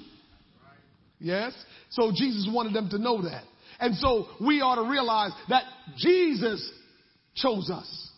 Yes? 1.20 1.54
So 1.90 2.12
jesus 2.14 2.48
wanted 2.52 2.74
them 2.74 2.90
to 2.92 3.00
know 3.00 3.24
that. 3.24 3.44
And 3.80 3.96
so 3.96 4.28
we 4.40 4.62
ought 4.62 4.84
to 4.84 4.90
realize 4.90 5.32
that 5.50 5.64
jesus 5.98 6.72
chose 7.36 7.70
us. 7.72 8.12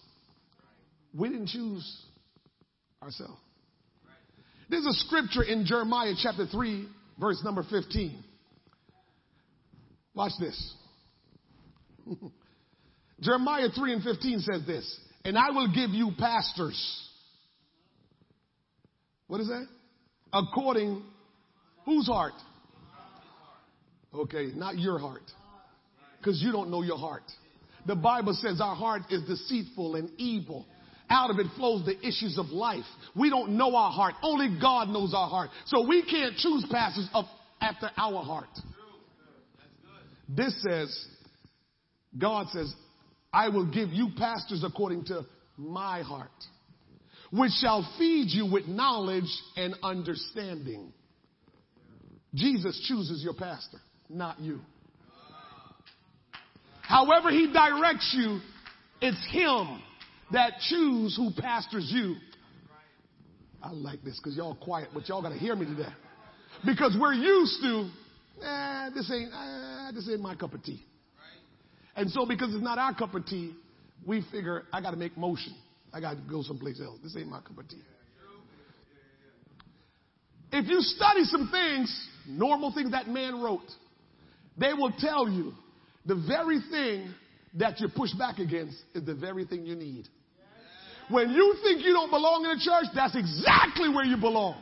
We 1.18 1.30
didn't 1.30 1.48
choose 1.48 2.02
ourselves. 3.02 3.40
There's 4.69 4.86
a 4.86 4.94
scripture 4.94 5.44
in 5.44 5.65
jeremiah 5.65 6.14
chapter 6.22 6.45
3 6.45 6.88
verse 7.18 7.41
number 7.45 7.64
15 7.69 8.23
Watch 10.13 10.33
this. 10.39 10.73
Jeremiah 13.21 13.67
3 13.73 13.93
and 13.93 14.03
15 14.03 14.39
says 14.39 14.65
this, 14.65 14.99
and 15.23 15.38
I 15.38 15.51
will 15.51 15.67
give 15.67 15.91
you 15.91 16.11
pastors. 16.17 17.07
What 19.27 19.39
is 19.39 19.47
that? 19.47 19.67
According 20.33 21.03
whose 21.85 22.07
heart? 22.07 22.33
Okay, 24.13 24.51
not 24.55 24.77
your 24.77 24.99
heart. 24.99 25.23
Because 26.17 26.41
you 26.41 26.51
don't 26.51 26.69
know 26.69 26.81
your 26.81 26.97
heart. 26.97 27.23
The 27.85 27.95
Bible 27.95 28.33
says 28.33 28.59
our 28.61 28.75
heart 28.75 29.03
is 29.09 29.23
deceitful 29.23 29.95
and 29.95 30.09
evil. 30.17 30.65
Out 31.09 31.29
of 31.29 31.39
it 31.39 31.47
flows 31.57 31.85
the 31.85 31.97
issues 32.05 32.38
of 32.38 32.47
life. 32.47 32.85
We 33.15 33.29
don't 33.29 33.57
know 33.57 33.75
our 33.75 33.91
heart. 33.91 34.15
Only 34.21 34.57
God 34.61 34.89
knows 34.89 35.13
our 35.15 35.29
heart. 35.29 35.49
So 35.65 35.85
we 35.88 36.03
can't 36.03 36.35
choose 36.38 36.65
pastors 36.69 37.09
after 37.59 37.89
our 37.97 38.23
heart. 38.23 38.49
This 40.36 40.56
says, 40.62 41.06
God 42.18 42.48
says, 42.49 42.74
I 43.34 43.49
will 43.49 43.70
give 43.70 43.90
you 43.90 44.10
pastors 44.18 44.64
according 44.66 45.06
to 45.06 45.26
my 45.58 46.02
heart, 46.03 46.30
which 47.32 47.52
shall 47.62 47.88
feed 47.98 48.30
you 48.30 48.49
with 48.49 48.66
knowledge 48.66 49.30
and 49.58 49.76
understanding. 49.84 50.94
Jesus 52.34 52.86
chooses 52.88 53.22
your 53.24 53.34
pastor, 53.34 53.80
not 54.10 54.40
you. 54.40 54.62
However 56.82 57.30
he 57.30 57.52
directs 57.52 58.16
you, 58.18 58.40
it's 59.02 59.32
him 59.32 59.82
that 60.32 60.53
choose 60.70 61.16
who 61.16 61.32
pastors 61.41 61.90
you. 61.94 62.16
I 63.62 63.72
like 63.72 64.02
this 64.03 64.18
because 64.18 64.36
y'all 64.36 64.56
quiet, 64.56 64.90
but 64.94 65.08
y'all 65.10 65.22
got 65.22 65.30
to 65.30 65.38
hear 65.38 65.56
me 65.56 65.66
today. 65.66 65.94
Because 66.66 66.95
we're 66.99 67.14
used 67.14 67.62
to 67.62 67.90
eh, 68.44 68.90
this 68.94 69.12
ain't, 69.12 69.32
eh, 69.34 69.70
this 69.91 70.09
ain't 70.09 70.22
my 70.22 70.35
cup 70.35 70.53
of 70.53 70.63
tea. 70.63 70.84
And 71.95 72.09
so 72.09 72.26
because 72.26 72.53
it's 72.53 72.63
not 72.63 72.77
our 72.77 72.95
cup 72.95 73.13
of 73.15 73.26
tea, 73.26 73.53
we 74.05 74.23
figure 74.31 74.63
I 74.72 74.81
got 74.81 74.91
to 74.91 74.97
make 74.97 75.18
motion. 75.18 75.55
I 75.93 75.99
got 75.99 76.11
to 76.11 76.22
go 76.30 76.41
someplace 76.41 76.80
else. 76.81 76.99
This 77.03 77.15
ain't 77.18 77.30
my 77.30 77.41
cup 77.41 77.57
of 77.57 77.68
tea. 77.68 77.81
If 80.53 80.68
you 80.68 80.81
study 80.81 81.23
some 81.23 81.49
things, 81.49 82.09
normal 82.27 82.73
things 82.73 82.91
that 82.91 83.07
man 83.07 83.41
wrote, 83.41 83.69
they 84.57 84.73
will 84.73 84.91
tell 84.99 85.30
you 85.30 85.53
the 86.05 86.15
very 86.27 86.59
thing 86.69 87.13
that 87.55 87.80
you 87.80 87.88
push 87.95 88.13
back 88.13 88.39
against 88.39 88.77
is 88.93 89.05
the 89.05 89.15
very 89.15 89.45
thing 89.45 89.65
you 89.65 89.76
need. 89.76 90.07
When 91.09 91.31
you 91.31 91.55
think 91.63 91.84
you 91.84 91.93
don't 91.93 92.09
belong 92.09 92.45
in 92.45 92.51
a 92.51 92.59
church, 92.59 92.89
that's 92.95 93.15
exactly 93.15 93.89
where 93.89 94.05
you 94.05 94.18
belong. 94.18 94.61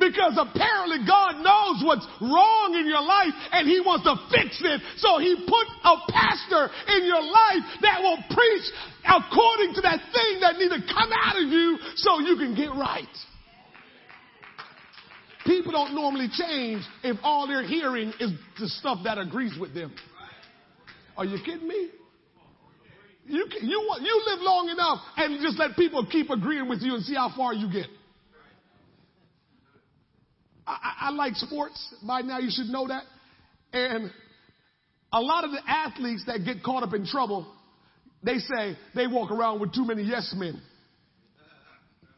Because 0.00 0.40
apparently 0.40 1.04
God 1.04 1.44
knows 1.44 1.84
what's 1.84 2.08
wrong 2.24 2.72
in 2.72 2.88
your 2.88 3.04
life 3.04 3.36
and 3.52 3.68
He 3.68 3.84
wants 3.84 4.08
to 4.08 4.16
fix 4.32 4.56
it. 4.64 4.80
So 4.96 5.20
He 5.20 5.36
put 5.44 5.66
a 5.84 5.94
pastor 6.08 6.72
in 6.96 7.04
your 7.04 7.20
life 7.20 7.64
that 7.84 8.00
will 8.00 8.16
preach 8.32 8.64
according 9.04 9.76
to 9.76 9.80
that 9.84 10.00
thing 10.08 10.40
that 10.40 10.56
needs 10.56 10.72
to 10.72 10.80
come 10.88 11.12
out 11.12 11.36
of 11.36 11.52
you 11.52 11.76
so 12.00 12.18
you 12.24 12.40
can 12.40 12.56
get 12.56 12.72
right. 12.72 13.12
People 15.44 15.72
don't 15.72 15.94
normally 15.94 16.28
change 16.32 16.82
if 17.02 17.16
all 17.22 17.46
they're 17.46 17.66
hearing 17.66 18.12
is 18.20 18.32
the 18.58 18.68
stuff 18.68 19.00
that 19.04 19.18
agrees 19.18 19.52
with 19.60 19.74
them. 19.74 19.92
Are 21.16 21.24
you 21.26 21.38
kidding 21.44 21.68
me? 21.68 21.90
You, 23.26 23.46
you, 23.60 23.96
you 24.00 24.22
live 24.26 24.40
long 24.40 24.70
enough 24.70 24.98
and 25.18 25.40
just 25.42 25.58
let 25.58 25.76
people 25.76 26.06
keep 26.10 26.30
agreeing 26.30 26.68
with 26.68 26.80
you 26.80 26.94
and 26.94 27.04
see 27.04 27.14
how 27.14 27.32
far 27.36 27.52
you 27.52 27.70
get. 27.70 27.86
I, 30.82 31.08
I, 31.08 31.10
like 31.10 31.34
sports. 31.34 31.94
By 32.06 32.22
now 32.22 32.38
you 32.38 32.50
should 32.50 32.66
know 32.66 32.88
that. 32.88 33.02
And 33.72 34.10
a 35.12 35.20
lot 35.20 35.44
of 35.44 35.50
the 35.50 35.60
athletes 35.66 36.24
that 36.26 36.44
get 36.44 36.62
caught 36.62 36.82
up 36.82 36.94
in 36.94 37.06
trouble, 37.06 37.52
they 38.22 38.38
say 38.38 38.76
they 38.94 39.06
walk 39.06 39.30
around 39.30 39.60
with 39.60 39.72
too 39.74 39.84
many 39.84 40.02
yes 40.02 40.34
men. 40.36 40.60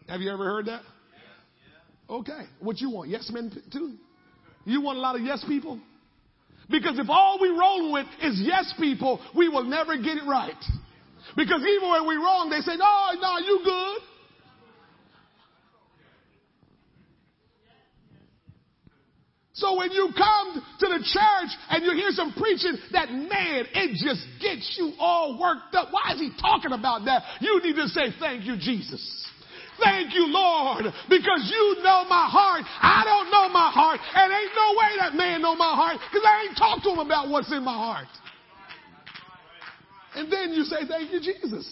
Have 0.09 0.21
you 0.21 0.31
ever 0.31 0.45
heard 0.45 0.67
that? 0.67 0.83
Okay. 2.11 2.43
What 2.61 2.81
you 2.81 2.91
want? 2.91 3.09
Yes 3.09 3.31
men 3.33 3.51
too? 3.73 3.95
You 4.65 4.83
want 4.83 4.99
a 4.99 5.01
lot 5.01 5.17
of 5.17 5.23
yes 5.23 5.45
people? 5.47 5.81
Because 6.71 6.99
if 6.99 7.09
all 7.09 7.39
we 7.41 7.49
roll 7.49 7.93
with 7.93 8.07
is 8.23 8.41
yes 8.43 8.73
people, 8.79 9.21
we 9.37 9.49
will 9.49 9.65
never 9.65 9.97
get 9.97 10.17
it 10.17 10.25
right. 10.27 10.53
Because 11.37 11.61
even 11.61 11.91
when 11.91 12.07
we 12.07 12.17
wrong, 12.17 12.51
they 12.51 12.61
say, 12.61 12.77
no, 12.77 13.09
no, 13.21 13.39
you 13.39 13.61
good. 13.65 14.12
So 19.55 19.77
when 19.77 19.93
you 19.93 20.09
come 20.17 20.63
to 20.81 20.87
the 20.87 21.05
church 21.05 21.51
and 21.69 21.85
you 21.85 21.93
hear 21.93 22.11
some 22.13 22.33
preaching 22.33 22.77
that 22.93 23.13
man, 23.13 23.67
it 23.75 23.91
just 24.01 24.25
gets 24.41 24.77
you 24.79 24.93
all 24.99 25.39
worked 25.39 25.75
up. 25.75 25.89
Why 25.91 26.15
is 26.15 26.21
he 26.21 26.31
talking 26.41 26.73
about 26.73 27.05
that? 27.05 27.23
You 27.41 27.61
need 27.63 27.77
to 27.77 27.87
say, 27.89 28.15
thank 28.19 28.45
you, 28.45 28.57
Jesus. 28.57 29.29
Thank 29.83 30.15
you, 30.15 30.27
Lord, 30.29 30.85
because 31.09 31.51
you 31.51 31.77
know 31.83 32.05
my 32.09 32.29
heart. 32.31 32.63
I 32.81 33.03
don't 33.05 33.31
know 33.31 33.49
my 33.49 33.71
heart, 33.73 34.01
and 34.15 34.33
ain't 34.33 34.53
no 34.55 34.79
way 34.79 34.91
that 35.01 35.15
man 35.15 35.43
know 35.43 35.57
my 35.57 35.75
heart 35.75 35.97
because 36.11 36.27
I 36.27 36.47
ain't 36.47 36.57
talked 36.57 36.85
to 36.85 36.91
him 36.91 36.99
about 36.99 37.29
what's 37.29 37.53
in 37.53 37.65
my 37.65 37.75
heart. 37.75 38.09
And 40.15 40.31
then 40.31 40.53
you 40.53 40.65
say, 40.65 40.87
thank 40.87 41.11
you, 41.11 41.21
Jesus. 41.21 41.69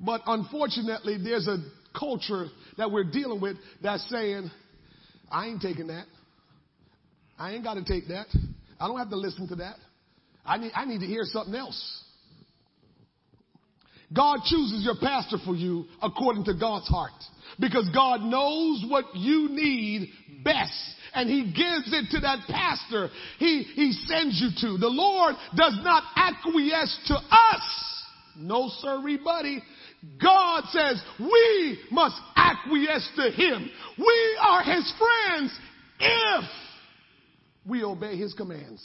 But 0.00 0.22
unfortunately, 0.26 1.18
there's 1.22 1.48
a 1.48 1.58
culture 1.98 2.46
that 2.76 2.90
we're 2.90 3.10
dealing 3.10 3.40
with 3.40 3.56
that's 3.82 4.08
saying, 4.08 4.50
I 5.30 5.46
ain't 5.46 5.60
taking 5.60 5.88
that. 5.88 6.06
I 7.38 7.52
ain't 7.52 7.64
got 7.64 7.74
to 7.74 7.84
take 7.84 8.08
that. 8.08 8.26
I 8.80 8.88
don't 8.88 8.98
have 8.98 9.10
to 9.10 9.16
listen 9.16 9.48
to 9.48 9.56
that. 9.56 9.76
I 10.44 10.56
need, 10.58 10.72
I 10.74 10.84
need 10.84 11.00
to 11.00 11.06
hear 11.06 11.22
something 11.24 11.54
else. 11.54 12.04
God 14.14 14.40
chooses 14.44 14.84
your 14.84 14.96
pastor 15.00 15.36
for 15.44 15.54
you 15.54 15.84
according 16.00 16.44
to 16.44 16.54
God's 16.54 16.88
heart. 16.88 17.12
Because 17.60 17.88
God 17.94 18.22
knows 18.22 18.84
what 18.88 19.04
you 19.14 19.48
need 19.50 20.10
best. 20.42 20.72
And 21.14 21.28
he 21.28 21.44
gives 21.44 21.92
it 21.92 22.10
to 22.12 22.20
that 22.20 22.46
pastor 22.48 23.08
he, 23.38 23.62
he 23.74 23.92
sends 24.06 24.40
you 24.40 24.50
to. 24.68 24.78
The 24.78 24.88
Lord 24.88 25.34
does 25.56 25.78
not 25.82 26.04
acquiesce 26.16 26.98
to 27.08 27.14
us. 27.14 27.98
No 28.36 28.70
sirree 28.80 29.18
buddy. 29.22 29.62
God 30.22 30.64
says 30.70 31.02
we 31.18 31.78
must 31.90 32.16
acquiesce 32.36 33.10
to 33.16 33.30
him. 33.30 33.70
We 33.98 34.38
are 34.40 34.62
his 34.62 34.92
friends 34.98 35.58
if 35.98 36.44
we 37.66 37.82
obey 37.82 38.16
his 38.16 38.32
commands. 38.34 38.82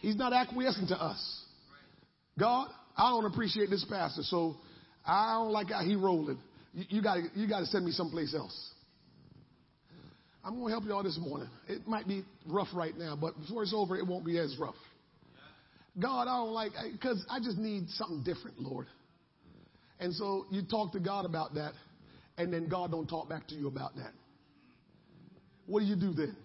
He's 0.00 0.16
not 0.16 0.32
acquiescing 0.32 0.88
to 0.88 1.00
us. 1.00 1.44
God, 2.38 2.68
I 2.96 3.10
don't 3.10 3.26
appreciate 3.26 3.70
this 3.70 3.84
pastor, 3.88 4.22
so 4.22 4.56
I 5.06 5.34
don't 5.34 5.52
like 5.52 5.70
how 5.70 5.84
he 5.84 5.94
rolling. 5.94 6.38
You, 6.74 7.02
got 7.02 7.18
you 7.36 7.48
got 7.48 7.60
to 7.60 7.66
send 7.66 7.84
me 7.84 7.92
someplace 7.92 8.34
else. 8.34 8.70
I'm 10.44 10.54
going 10.54 10.66
to 10.66 10.70
help 10.72 10.84
you 10.84 10.92
all 10.92 11.04
this 11.04 11.18
morning. 11.18 11.48
It 11.68 11.86
might 11.86 12.08
be 12.08 12.24
rough 12.48 12.68
right 12.74 12.96
now, 12.96 13.16
but 13.20 13.38
before 13.38 13.62
it's 13.62 13.72
over, 13.74 13.96
it 13.96 14.06
won't 14.06 14.24
be 14.24 14.38
as 14.38 14.56
rough. 14.58 14.74
God, 16.00 16.22
I 16.22 16.38
don't 16.38 16.52
like 16.52 16.72
because 16.92 17.24
I 17.30 17.38
just 17.38 17.58
need 17.58 17.88
something 17.90 18.24
different, 18.24 18.60
Lord. 18.60 18.86
And 20.00 20.14
so 20.14 20.46
you 20.50 20.62
talk 20.62 20.92
to 20.92 21.00
God 21.00 21.24
about 21.24 21.54
that, 21.54 21.72
and 22.36 22.52
then 22.52 22.68
God 22.68 22.90
don't 22.90 23.06
talk 23.06 23.28
back 23.28 23.46
to 23.48 23.54
you 23.54 23.68
about 23.68 23.94
that. 23.96 24.12
What 25.66 25.80
do 25.80 25.86
you 25.86 25.96
do 25.96 26.12
then? 26.12 26.36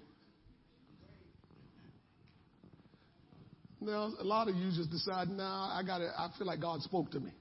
Now, 3.79 4.11
a 4.19 4.23
lot 4.23 4.47
of 4.47 4.55
you 4.55 4.71
just 4.71 4.89
decide, 4.89 5.29
nah, 5.29 5.77
I 5.77 5.83
got 5.83 5.99
to, 5.99 6.07
I 6.07 6.29
feel 6.37 6.47
like 6.47 6.59
God 6.59 6.81
spoke 6.81 7.11
to 7.11 7.19
me. 7.19 7.31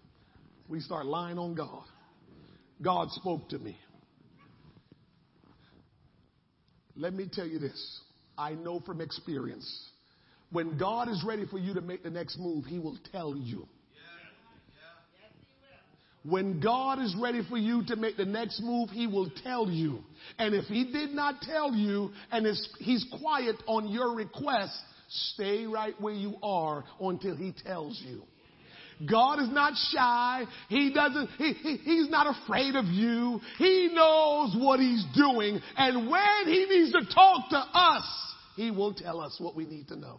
We 0.69 0.81
start 0.81 1.07
lying 1.07 1.39
on 1.39 1.55
God. 1.55 1.85
God 2.83 3.11
spoke 3.13 3.49
to 3.51 3.59
me. 3.59 3.79
Let 6.95 7.15
me 7.15 7.29
tell 7.31 7.47
you 7.47 7.59
this. 7.59 8.01
I 8.37 8.53
know 8.53 8.81
from 8.81 9.01
experience. 9.01 9.67
When 10.51 10.79
God 10.79 11.09
is 11.09 11.23
ready 11.27 11.47
for 11.47 11.59
you 11.59 11.75
to 11.75 11.81
make 11.81 12.03
the 12.03 12.11
next 12.11 12.39
move, 12.39 12.65
He 12.65 12.79
will 12.79 12.99
tell 13.13 13.35
you. 13.37 13.67
When 16.29 16.61
God 16.61 17.01
is 17.01 17.15
ready 17.17 17.43
for 17.49 17.57
you 17.57 17.85
to 17.87 17.97
make 17.97 18.17
the 18.17 18.25
next 18.25 18.61
move, 18.61 18.91
He 18.91 19.07
will 19.07 19.31
tell 19.45 19.71
you. 19.71 20.01
And 20.39 20.55
if 20.55 20.65
He 20.65 20.85
did 20.91 21.11
not 21.11 21.41
tell 21.43 21.73
you 21.73 22.11
and 22.33 22.47
He's 22.81 23.07
quiet 23.21 23.57
on 23.67 23.89
your 23.89 24.15
request, 24.15 24.77
stay 25.09 25.67
right 25.67 25.95
where 26.01 26.15
you 26.15 26.35
are 26.43 26.85
until 27.01 27.37
He 27.37 27.55
tells 27.65 28.03
you. 28.05 28.23
God 29.09 29.41
is 29.41 29.51
not 29.51 29.75
shy. 29.93 30.45
He 30.69 30.93
doesn't, 30.93 31.29
he, 31.37 31.53
he, 31.53 31.77
he's 31.77 32.09
not 32.09 32.35
afraid 32.43 32.75
of 32.77 32.87
you. 32.87 33.41
He 33.59 33.91
knows 33.93 34.57
what 34.59 34.81
he's 34.81 35.05
doing. 35.15 35.61
And 35.77 36.11
when 36.11 36.47
he 36.47 36.65
needs 36.65 36.93
to 36.93 37.15
talk 37.15 37.51
to 37.51 37.59
us, 37.59 38.35
he 38.57 38.71
will 38.71 38.95
tell 38.95 39.21
us 39.21 39.37
what 39.39 39.55
we 39.55 39.67
need 39.67 39.89
to 39.89 39.97
know. 39.97 40.19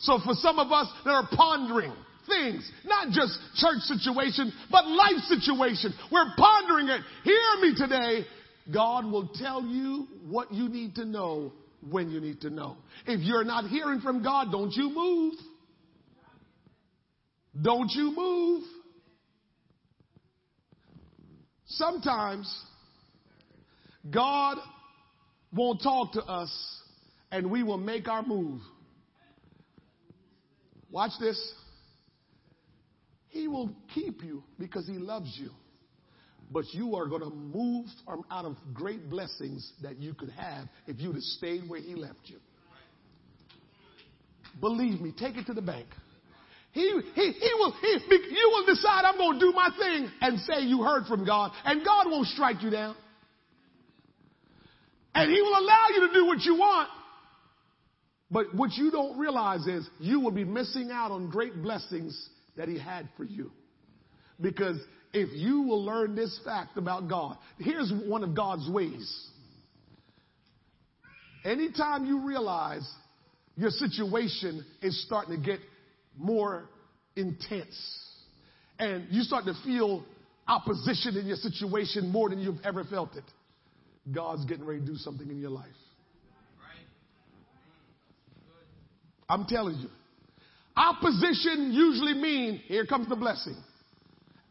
So 0.00 0.18
for 0.24 0.34
some 0.34 0.58
of 0.58 0.72
us 0.72 0.88
that 1.04 1.10
are 1.10 1.28
pondering 1.30 1.92
things, 2.30 2.70
not 2.84 3.08
just 3.08 3.38
church 3.56 3.80
situation, 3.80 4.52
but 4.70 4.86
life 4.86 5.18
situation, 5.28 5.92
we're 6.10 6.32
pondering 6.36 6.88
it. 6.88 7.00
Hear 7.24 7.60
me 7.60 7.74
today. 7.76 8.26
God 8.72 9.04
will 9.04 9.28
tell 9.34 9.62
you 9.62 10.06
what 10.28 10.52
you 10.52 10.68
need 10.68 10.94
to 10.94 11.04
know 11.04 11.52
when 11.88 12.10
you 12.10 12.20
need 12.20 12.40
to 12.42 12.50
know. 12.50 12.76
If 13.06 13.20
you're 13.20 13.44
not 13.44 13.66
hearing 13.66 14.00
from 14.00 14.22
God, 14.22 14.52
don't 14.52 14.72
you 14.72 14.90
move. 14.90 15.34
Don't 17.60 17.90
you 17.90 18.14
move. 18.14 18.62
Sometimes 21.66 22.52
God 24.08 24.58
won't 25.52 25.82
talk 25.82 26.12
to 26.12 26.22
us 26.22 26.52
and 27.32 27.50
we 27.50 27.62
will 27.62 27.78
make 27.78 28.08
our 28.08 28.22
move. 28.22 28.60
Watch 30.90 31.12
this. 31.20 31.54
He 33.30 33.48
will 33.48 33.70
keep 33.94 34.22
you 34.22 34.42
because 34.58 34.86
he 34.86 34.94
loves 34.94 35.36
you. 35.40 35.50
But 36.52 36.64
you 36.72 36.96
are 36.96 37.06
going 37.06 37.22
to 37.22 37.30
move 37.30 37.86
from 38.04 38.24
out 38.30 38.44
of 38.44 38.56
great 38.74 39.08
blessings 39.08 39.72
that 39.82 39.98
you 39.98 40.14
could 40.14 40.30
have 40.30 40.66
if 40.86 40.98
you'd 40.98 41.14
have 41.14 41.22
stayed 41.22 41.68
where 41.68 41.80
he 41.80 41.94
left 41.94 42.18
you. 42.24 42.38
Believe 44.60 45.00
me, 45.00 45.12
take 45.16 45.36
it 45.36 45.46
to 45.46 45.54
the 45.54 45.62
bank. 45.62 45.86
He, 46.72 46.82
he, 47.14 47.32
he 47.32 47.50
will, 47.54 47.72
he, 47.80 47.98
you 48.30 48.50
will 48.52 48.66
decide 48.66 49.04
I'm 49.04 49.16
going 49.16 49.38
to 49.38 49.46
do 49.46 49.52
my 49.52 49.70
thing 49.78 50.10
and 50.20 50.40
say 50.40 50.62
you 50.62 50.82
heard 50.82 51.06
from 51.06 51.24
God 51.24 51.52
and 51.64 51.84
God 51.84 52.06
won't 52.06 52.26
strike 52.28 52.62
you 52.62 52.70
down. 52.70 52.96
And 55.14 55.30
he 55.30 55.40
will 55.40 55.58
allow 55.58 55.86
you 55.94 56.08
to 56.08 56.14
do 56.14 56.26
what 56.26 56.40
you 56.42 56.54
want. 56.56 56.88
But 58.30 58.54
what 58.54 58.72
you 58.74 58.90
don't 58.90 59.18
realize 59.18 59.66
is 59.66 59.88
you 59.98 60.20
will 60.20 60.30
be 60.30 60.44
missing 60.44 60.90
out 60.92 61.10
on 61.10 61.30
great 61.30 61.60
blessings 61.60 62.28
that 62.56 62.68
he 62.68 62.78
had 62.78 63.08
for 63.16 63.24
you. 63.24 63.50
Because 64.40 64.78
if 65.12 65.28
you 65.32 65.62
will 65.62 65.84
learn 65.84 66.14
this 66.14 66.38
fact 66.44 66.76
about 66.76 67.08
God, 67.08 67.36
here's 67.58 67.92
one 68.06 68.22
of 68.22 68.34
God's 68.34 68.68
ways. 68.70 69.28
Anytime 71.44 72.04
you 72.04 72.26
realize 72.26 72.88
your 73.56 73.70
situation 73.70 74.64
is 74.82 75.04
starting 75.06 75.36
to 75.36 75.44
get 75.44 75.58
more 76.16 76.68
intense 77.16 78.06
and 78.78 79.06
you 79.10 79.22
start 79.22 79.44
to 79.46 79.54
feel 79.64 80.04
opposition 80.46 81.16
in 81.16 81.26
your 81.26 81.36
situation 81.36 82.10
more 82.10 82.28
than 82.28 82.40
you've 82.40 82.60
ever 82.64 82.84
felt 82.84 83.16
it, 83.16 83.24
God's 84.10 84.44
getting 84.44 84.64
ready 84.64 84.80
to 84.80 84.86
do 84.86 84.96
something 84.96 85.28
in 85.28 85.38
your 85.38 85.50
life. 85.50 85.66
I'm 89.28 89.46
telling 89.46 89.76
you. 89.76 89.88
Opposition 90.76 91.72
usually 91.72 92.14
mean 92.14 92.62
here 92.66 92.86
comes 92.86 93.08
the 93.08 93.16
blessing. 93.16 93.56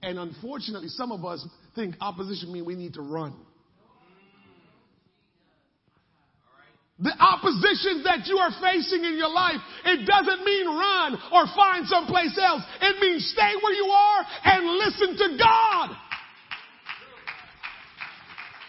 And 0.02 0.20
unfortunately, 0.20 0.88
some 0.90 1.12
of 1.12 1.26
us 1.26 1.46
think 1.76 1.96
opposition 2.00 2.54
mean 2.54 2.66
we 2.66 2.76
need 2.76 2.94
to 2.94 3.02
run. 3.02 3.34
The 7.02 7.14
opposition 7.18 8.04
that 8.04 8.28
you 8.28 8.38
are 8.38 8.52
facing 8.62 9.06
in 9.06 9.18
your 9.18 9.30
life, 9.30 9.62
it 9.86 10.06
doesn't 10.06 10.44
mean 10.44 10.68
run 10.68 11.18
or 11.32 11.46
find 11.56 11.88
someplace 11.88 12.38
else. 12.38 12.62
It 12.82 13.00
means 13.00 13.26
stay 13.34 13.54
where 13.64 13.74
you 13.74 13.86
are 13.86 14.26
and 14.44 14.66
listen 14.66 15.18
to 15.18 15.38
God. 15.38 15.96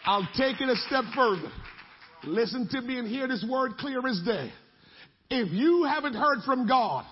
I'll 0.04 0.28
take 0.36 0.60
it 0.60 0.68
a 0.68 0.76
step 0.76 1.04
further. 1.14 1.50
Listen 2.24 2.68
to 2.68 2.80
me 2.80 2.98
and 2.98 3.08
hear 3.08 3.26
this 3.26 3.44
word 3.48 3.76
clear 3.78 4.06
as 4.06 4.20
day. 4.24 4.52
If 5.28 5.50
you 5.50 5.84
haven't 5.84 6.14
heard 6.14 6.42
from 6.44 6.68
God 6.68 7.04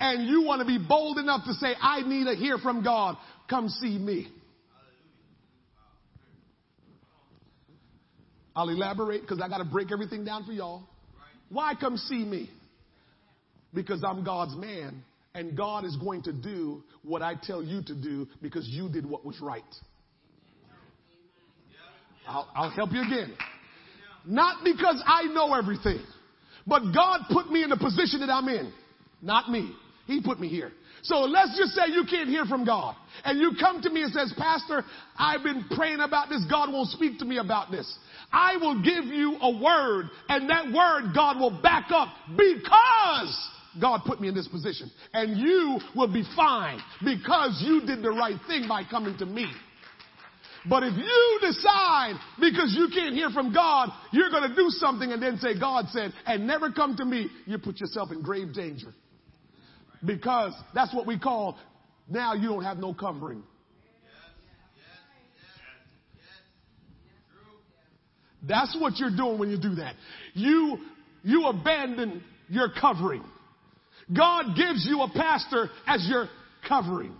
and 0.00 0.28
you 0.28 0.42
want 0.42 0.60
to 0.60 0.66
be 0.66 0.78
bold 0.78 1.18
enough 1.18 1.44
to 1.46 1.54
say, 1.54 1.74
I 1.80 2.02
need 2.02 2.24
to 2.24 2.34
hear 2.34 2.58
from 2.58 2.82
God, 2.82 3.16
come 3.48 3.68
see 3.68 3.98
me. 3.98 4.28
I'll 8.56 8.68
elaborate 8.68 9.22
because 9.22 9.40
I 9.42 9.48
got 9.48 9.58
to 9.58 9.64
break 9.64 9.90
everything 9.90 10.24
down 10.24 10.44
for 10.44 10.52
y'all. 10.52 10.84
Why 11.48 11.74
come 11.78 11.96
see 11.96 12.24
me? 12.24 12.50
Because 13.72 14.04
I'm 14.06 14.24
God's 14.24 14.56
man 14.56 15.02
and 15.34 15.56
God 15.56 15.84
is 15.84 15.96
going 15.96 16.22
to 16.22 16.32
do 16.32 16.82
what 17.02 17.22
I 17.22 17.34
tell 17.40 17.62
you 17.62 17.82
to 17.82 17.94
do 17.94 18.28
because 18.40 18.68
you 18.68 18.88
did 18.88 19.04
what 19.04 19.24
was 19.24 19.40
right. 19.40 19.62
I'll, 22.26 22.48
I'll 22.54 22.70
help 22.70 22.92
you 22.92 23.02
again. 23.02 23.34
Not 24.24 24.64
because 24.64 25.02
I 25.04 25.24
know 25.24 25.52
everything, 25.54 26.02
but 26.66 26.80
God 26.94 27.22
put 27.30 27.50
me 27.50 27.62
in 27.62 27.70
the 27.70 27.76
position 27.76 28.20
that 28.20 28.30
I'm 28.30 28.48
in. 28.48 28.72
Not 29.20 29.50
me. 29.50 29.72
He 30.06 30.20
put 30.20 30.38
me 30.38 30.48
here. 30.48 30.72
So 31.02 31.20
let's 31.20 31.56
just 31.58 31.72
say 31.72 31.82
you 31.92 32.04
can't 32.08 32.28
hear 32.28 32.46
from 32.46 32.64
God. 32.64 32.96
And 33.24 33.38
you 33.38 33.52
come 33.60 33.82
to 33.82 33.90
me 33.90 34.02
and 34.02 34.12
says, 34.12 34.32
Pastor, 34.38 34.84
I've 35.18 35.42
been 35.42 35.66
praying 35.76 36.00
about 36.00 36.30
this. 36.30 36.44
God 36.50 36.72
won't 36.72 36.88
speak 36.90 37.18
to 37.18 37.24
me 37.24 37.38
about 37.38 37.70
this. 37.70 37.98
I 38.32 38.56
will 38.56 38.82
give 38.82 39.04
you 39.04 39.36
a 39.40 39.62
word 39.62 40.06
and 40.28 40.48
that 40.48 40.66
word 40.66 41.12
God 41.14 41.38
will 41.38 41.60
back 41.62 41.90
up 41.90 42.08
because 42.36 43.50
God 43.80 44.00
put 44.06 44.20
me 44.20 44.28
in 44.28 44.34
this 44.34 44.48
position. 44.48 44.90
And 45.12 45.38
you 45.38 45.78
will 45.94 46.12
be 46.12 46.24
fine 46.34 46.80
because 47.04 47.62
you 47.64 47.82
did 47.86 48.02
the 48.02 48.10
right 48.10 48.40
thing 48.46 48.66
by 48.68 48.82
coming 48.90 49.16
to 49.18 49.26
me. 49.26 49.46
But 50.66 50.82
if 50.84 50.94
you 50.96 51.38
decide 51.42 52.14
because 52.40 52.74
you 52.76 52.88
can't 52.92 53.14
hear 53.14 53.28
from 53.28 53.52
God, 53.52 53.90
you're 54.12 54.30
going 54.30 54.48
to 54.48 54.56
do 54.56 54.68
something 54.70 55.12
and 55.12 55.22
then 55.22 55.36
say, 55.36 55.58
God 55.58 55.86
said, 55.90 56.12
and 56.24 56.46
never 56.46 56.72
come 56.72 56.96
to 56.96 57.04
me, 57.04 57.28
you 57.44 57.58
put 57.58 57.78
yourself 57.80 58.10
in 58.10 58.22
grave 58.22 58.54
danger. 58.54 58.94
Because 60.04 60.52
that's 60.74 60.94
what 60.94 61.06
we 61.06 61.18
call 61.18 61.58
now 62.08 62.34
you 62.34 62.48
don't 62.48 62.64
have 62.64 62.78
no 62.78 62.94
covering. 62.94 63.42
That's 68.46 68.76
what 68.78 68.98
you're 68.98 69.16
doing 69.16 69.38
when 69.38 69.50
you 69.50 69.58
do 69.58 69.76
that. 69.76 69.94
You, 70.34 70.78
you 71.22 71.46
abandon 71.46 72.22
your 72.48 72.68
covering. 72.78 73.24
God 74.14 74.54
gives 74.54 74.86
you 74.86 75.00
a 75.00 75.08
pastor 75.08 75.70
as 75.86 76.06
your 76.08 76.28
covering. 76.68 77.14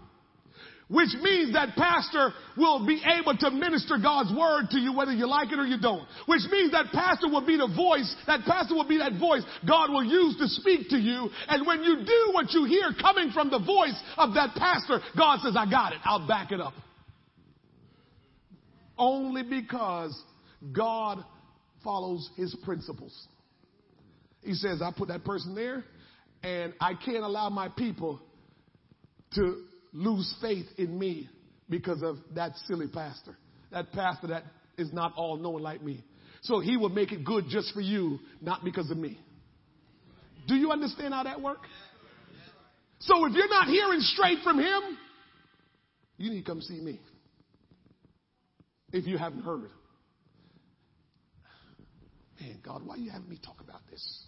Which 0.88 1.10
means 1.22 1.54
that 1.54 1.76
pastor 1.76 2.34
will 2.58 2.86
be 2.86 3.00
able 3.18 3.36
to 3.38 3.50
minister 3.50 3.96
God's 4.02 4.36
word 4.36 4.68
to 4.70 4.78
you 4.78 4.92
whether 4.92 5.12
you 5.12 5.26
like 5.26 5.50
it 5.50 5.58
or 5.58 5.64
you 5.64 5.80
don't. 5.80 6.06
Which 6.26 6.42
means 6.50 6.72
that 6.72 6.92
pastor 6.92 7.28
will 7.28 7.46
be 7.46 7.56
the 7.56 7.72
voice, 7.74 8.14
that 8.26 8.40
pastor 8.44 8.74
will 8.74 8.86
be 8.86 8.98
that 8.98 9.18
voice 9.18 9.42
God 9.66 9.90
will 9.90 10.04
use 10.04 10.36
to 10.36 10.46
speak 10.46 10.90
to 10.90 10.98
you. 10.98 11.30
And 11.48 11.66
when 11.66 11.82
you 11.82 12.04
do 12.04 12.30
what 12.32 12.52
you 12.52 12.64
hear 12.64 12.92
coming 13.00 13.30
from 13.30 13.50
the 13.50 13.60
voice 13.60 13.98
of 14.18 14.34
that 14.34 14.54
pastor, 14.56 15.00
God 15.16 15.40
says, 15.42 15.54
I 15.56 15.68
got 15.70 15.94
it. 15.94 16.00
I'll 16.04 16.26
back 16.26 16.52
it 16.52 16.60
up. 16.60 16.74
Only 18.98 19.42
because 19.42 20.16
God 20.70 21.24
follows 21.82 22.28
his 22.36 22.54
principles. 22.62 23.26
He 24.42 24.52
says, 24.52 24.82
I 24.82 24.92
put 24.96 25.08
that 25.08 25.24
person 25.24 25.54
there 25.54 25.82
and 26.42 26.74
I 26.78 26.92
can't 26.92 27.24
allow 27.24 27.48
my 27.48 27.68
people 27.70 28.20
to 29.34 29.64
lose 29.94 30.34
faith 30.42 30.66
in 30.76 30.98
me 30.98 31.30
because 31.70 32.02
of 32.02 32.18
that 32.34 32.52
silly 32.66 32.88
pastor. 32.88 33.36
That 33.70 33.92
pastor 33.92 34.26
that 34.28 34.44
is 34.76 34.92
not 34.92 35.14
all 35.16 35.36
knowing 35.36 35.62
like 35.62 35.82
me. 35.82 36.04
So 36.42 36.60
he 36.60 36.76
will 36.76 36.90
make 36.90 37.12
it 37.12 37.24
good 37.24 37.46
just 37.48 37.72
for 37.72 37.80
you, 37.80 38.18
not 38.42 38.62
because 38.62 38.90
of 38.90 38.98
me. 38.98 39.18
Do 40.46 40.56
you 40.56 40.70
understand 40.72 41.14
how 41.14 41.22
that 41.22 41.40
works? 41.40 41.68
So 42.98 43.24
if 43.24 43.32
you're 43.32 43.48
not 43.48 43.68
hearing 43.68 44.00
straight 44.00 44.38
from 44.44 44.58
him, 44.58 44.98
you 46.18 46.30
need 46.30 46.44
to 46.44 46.50
come 46.50 46.60
see 46.60 46.80
me. 46.80 47.00
If 48.92 49.06
you 49.06 49.16
haven't 49.16 49.42
heard. 49.42 49.70
Man, 52.40 52.58
God, 52.62 52.82
why 52.84 52.96
are 52.96 52.98
you 52.98 53.10
having 53.10 53.28
me 53.28 53.38
talk 53.42 53.60
about 53.60 53.80
this? 53.90 54.24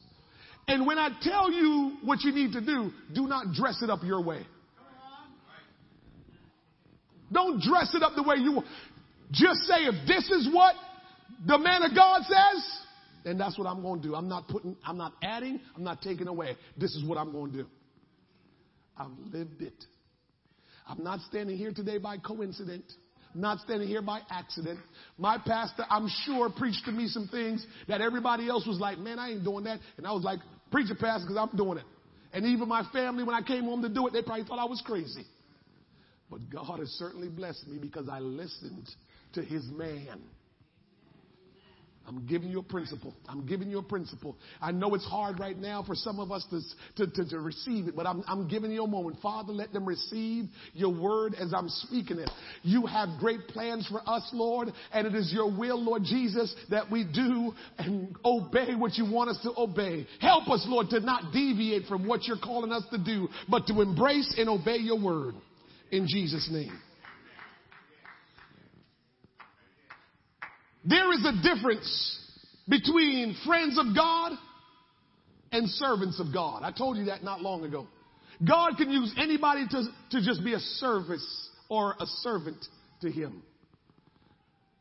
And 0.68 0.86
when 0.86 0.98
I 0.98 1.10
tell 1.22 1.52
you 1.52 1.98
what 2.02 2.22
you 2.22 2.32
need 2.32 2.52
to 2.52 2.60
do, 2.60 2.93
do 3.14 3.26
not 3.26 3.52
dress 3.52 3.82
it 3.82 3.90
up 3.90 4.02
your 4.02 4.22
way. 4.22 4.44
Don't 7.32 7.60
dress 7.60 7.94
it 7.94 8.02
up 8.02 8.12
the 8.14 8.22
way 8.22 8.36
you 8.36 8.52
want. 8.52 8.66
Just 9.32 9.60
say, 9.62 9.84
if 9.84 10.06
this 10.06 10.30
is 10.30 10.48
what 10.52 10.74
the 11.46 11.58
man 11.58 11.82
of 11.82 11.94
God 11.94 12.22
says, 12.22 12.80
then 13.24 13.38
that's 13.38 13.58
what 13.58 13.66
I'm 13.66 13.82
going 13.82 14.00
to 14.02 14.08
do. 14.08 14.14
I'm 14.14 14.28
not 14.28 14.46
putting, 14.46 14.76
I'm 14.84 14.96
not 14.96 15.12
adding, 15.22 15.60
I'm 15.74 15.82
not 15.82 16.00
taking 16.00 16.28
away. 16.28 16.56
This 16.76 16.94
is 16.94 17.04
what 17.04 17.18
I'm 17.18 17.32
going 17.32 17.50
to 17.52 17.58
do. 17.58 17.66
I've 18.96 19.10
lived 19.32 19.62
it. 19.62 19.84
I'm 20.88 21.02
not 21.02 21.20
standing 21.22 21.56
here 21.56 21.72
today 21.72 21.98
by 21.98 22.18
coincidence. 22.18 22.94
Not 23.34 23.58
standing 23.60 23.88
here 23.88 24.00
by 24.00 24.20
accident. 24.30 24.78
My 25.18 25.36
pastor, 25.36 25.84
I'm 25.90 26.08
sure, 26.24 26.48
preached 26.48 26.86
to 26.86 26.92
me 26.92 27.06
some 27.08 27.28
things 27.28 27.66
that 27.86 28.00
everybody 28.00 28.48
else 28.48 28.66
was 28.66 28.78
like, 28.78 28.98
man, 28.98 29.18
I 29.18 29.32
ain't 29.32 29.44
doing 29.44 29.64
that. 29.64 29.80
And 29.98 30.06
I 30.06 30.12
was 30.12 30.22
like, 30.24 30.38
preach 30.70 30.90
it, 30.90 30.98
pastor, 30.98 31.26
because 31.26 31.36
I'm 31.36 31.54
doing 31.54 31.78
it. 31.78 31.84
And 32.32 32.46
even 32.46 32.66
my 32.68 32.82
family, 32.92 33.24
when 33.24 33.34
I 33.34 33.42
came 33.42 33.64
home 33.64 33.82
to 33.82 33.90
do 33.90 34.06
it, 34.06 34.12
they 34.12 34.22
probably 34.22 34.44
thought 34.44 34.58
I 34.58 34.64
was 34.64 34.82
crazy. 34.86 35.26
But 36.30 36.50
God 36.50 36.80
has 36.80 36.88
certainly 36.90 37.28
blessed 37.28 37.66
me 37.68 37.78
because 37.78 38.08
I 38.08 38.20
listened 38.20 38.88
to 39.34 39.42
his 39.42 39.64
man. 39.66 40.20
I'm 42.06 42.24
giving 42.26 42.50
you 42.50 42.60
a 42.60 42.62
principle. 42.62 43.12
I'm 43.28 43.46
giving 43.46 43.68
you 43.68 43.78
a 43.78 43.82
principle. 43.82 44.36
I 44.60 44.70
know 44.70 44.94
it's 44.94 45.06
hard 45.06 45.40
right 45.40 45.58
now 45.58 45.82
for 45.82 45.96
some 45.96 46.20
of 46.20 46.30
us 46.30 46.46
to, 46.50 47.04
to, 47.04 47.12
to, 47.12 47.30
to, 47.30 47.40
receive 47.40 47.88
it, 47.88 47.96
but 47.96 48.06
I'm, 48.06 48.22
I'm 48.28 48.46
giving 48.46 48.70
you 48.70 48.84
a 48.84 48.86
moment. 48.86 49.18
Father, 49.20 49.52
let 49.52 49.72
them 49.72 49.84
receive 49.84 50.44
your 50.72 50.94
word 50.94 51.34
as 51.34 51.52
I'm 51.52 51.68
speaking 51.68 52.18
it. 52.18 52.30
You 52.62 52.86
have 52.86 53.18
great 53.18 53.48
plans 53.48 53.88
for 53.88 54.00
us, 54.08 54.28
Lord, 54.32 54.68
and 54.92 55.06
it 55.06 55.16
is 55.16 55.32
your 55.32 55.50
will, 55.50 55.82
Lord 55.82 56.04
Jesus, 56.04 56.54
that 56.70 56.90
we 56.90 57.04
do 57.04 57.52
and 57.76 58.16
obey 58.24 58.76
what 58.76 58.94
you 58.96 59.10
want 59.10 59.30
us 59.30 59.40
to 59.42 59.52
obey. 59.56 60.06
Help 60.20 60.48
us, 60.48 60.64
Lord, 60.68 60.90
to 60.90 61.00
not 61.00 61.32
deviate 61.32 61.86
from 61.86 62.06
what 62.06 62.24
you're 62.24 62.38
calling 62.38 62.70
us 62.70 62.84
to 62.92 62.98
do, 62.98 63.28
but 63.48 63.66
to 63.66 63.80
embrace 63.80 64.32
and 64.38 64.48
obey 64.48 64.76
your 64.76 65.00
word. 65.00 65.34
In 65.90 66.06
Jesus' 66.06 66.48
name. 66.50 66.78
There 70.84 71.12
is 71.12 71.24
a 71.24 71.42
difference 71.42 72.20
between 72.68 73.36
friends 73.44 73.78
of 73.78 73.94
God 73.94 74.32
and 75.52 75.68
servants 75.68 76.20
of 76.20 76.32
God. 76.32 76.62
I 76.62 76.70
told 76.72 76.96
you 76.96 77.06
that 77.06 77.24
not 77.24 77.40
long 77.40 77.64
ago. 77.64 77.86
God 78.46 78.76
can 78.76 78.90
use 78.90 79.12
anybody 79.18 79.66
to, 79.70 79.84
to 80.10 80.22
just 80.22 80.44
be 80.44 80.54
a 80.54 80.58
service 80.58 81.50
or 81.68 81.94
a 81.98 82.06
servant 82.20 82.64
to 83.00 83.10
him. 83.10 83.42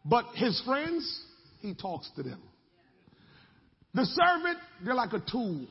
But 0.04 0.26
his 0.36 0.62
friends, 0.66 1.24
he 1.62 1.74
talks 1.74 2.10
to 2.18 2.24
them. 2.24 2.42
The 3.94 4.06
servant, 4.06 4.58
they're 4.84 4.94
like 4.94 5.14
a 5.14 5.24
tool. 5.32 5.66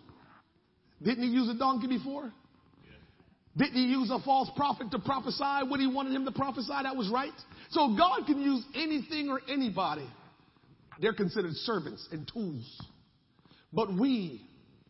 Didn't 1.02 1.24
he 1.24 1.30
use 1.30 1.48
a 1.48 1.58
donkey 1.58 1.86
before? 1.86 2.32
Didn't 3.56 3.74
he 3.74 3.86
use 3.86 4.10
a 4.10 4.18
false 4.24 4.50
prophet 4.56 4.90
to 4.90 4.98
prophesy 4.98 5.68
when 5.68 5.80
he 5.80 5.86
wanted 5.86 6.12
him 6.12 6.24
to 6.24 6.32
prophesy? 6.32 6.72
That 6.82 6.96
was 6.96 7.08
right. 7.08 7.32
So 7.70 7.94
God 7.96 8.26
can 8.26 8.40
use 8.40 8.64
anything 8.74 9.28
or 9.28 9.40
anybody. 9.48 10.08
They're 11.00 11.14
considered 11.14 11.54
servants 11.54 12.08
and 12.10 12.28
tools. 12.32 12.80
But 13.72 13.92
we 13.92 14.42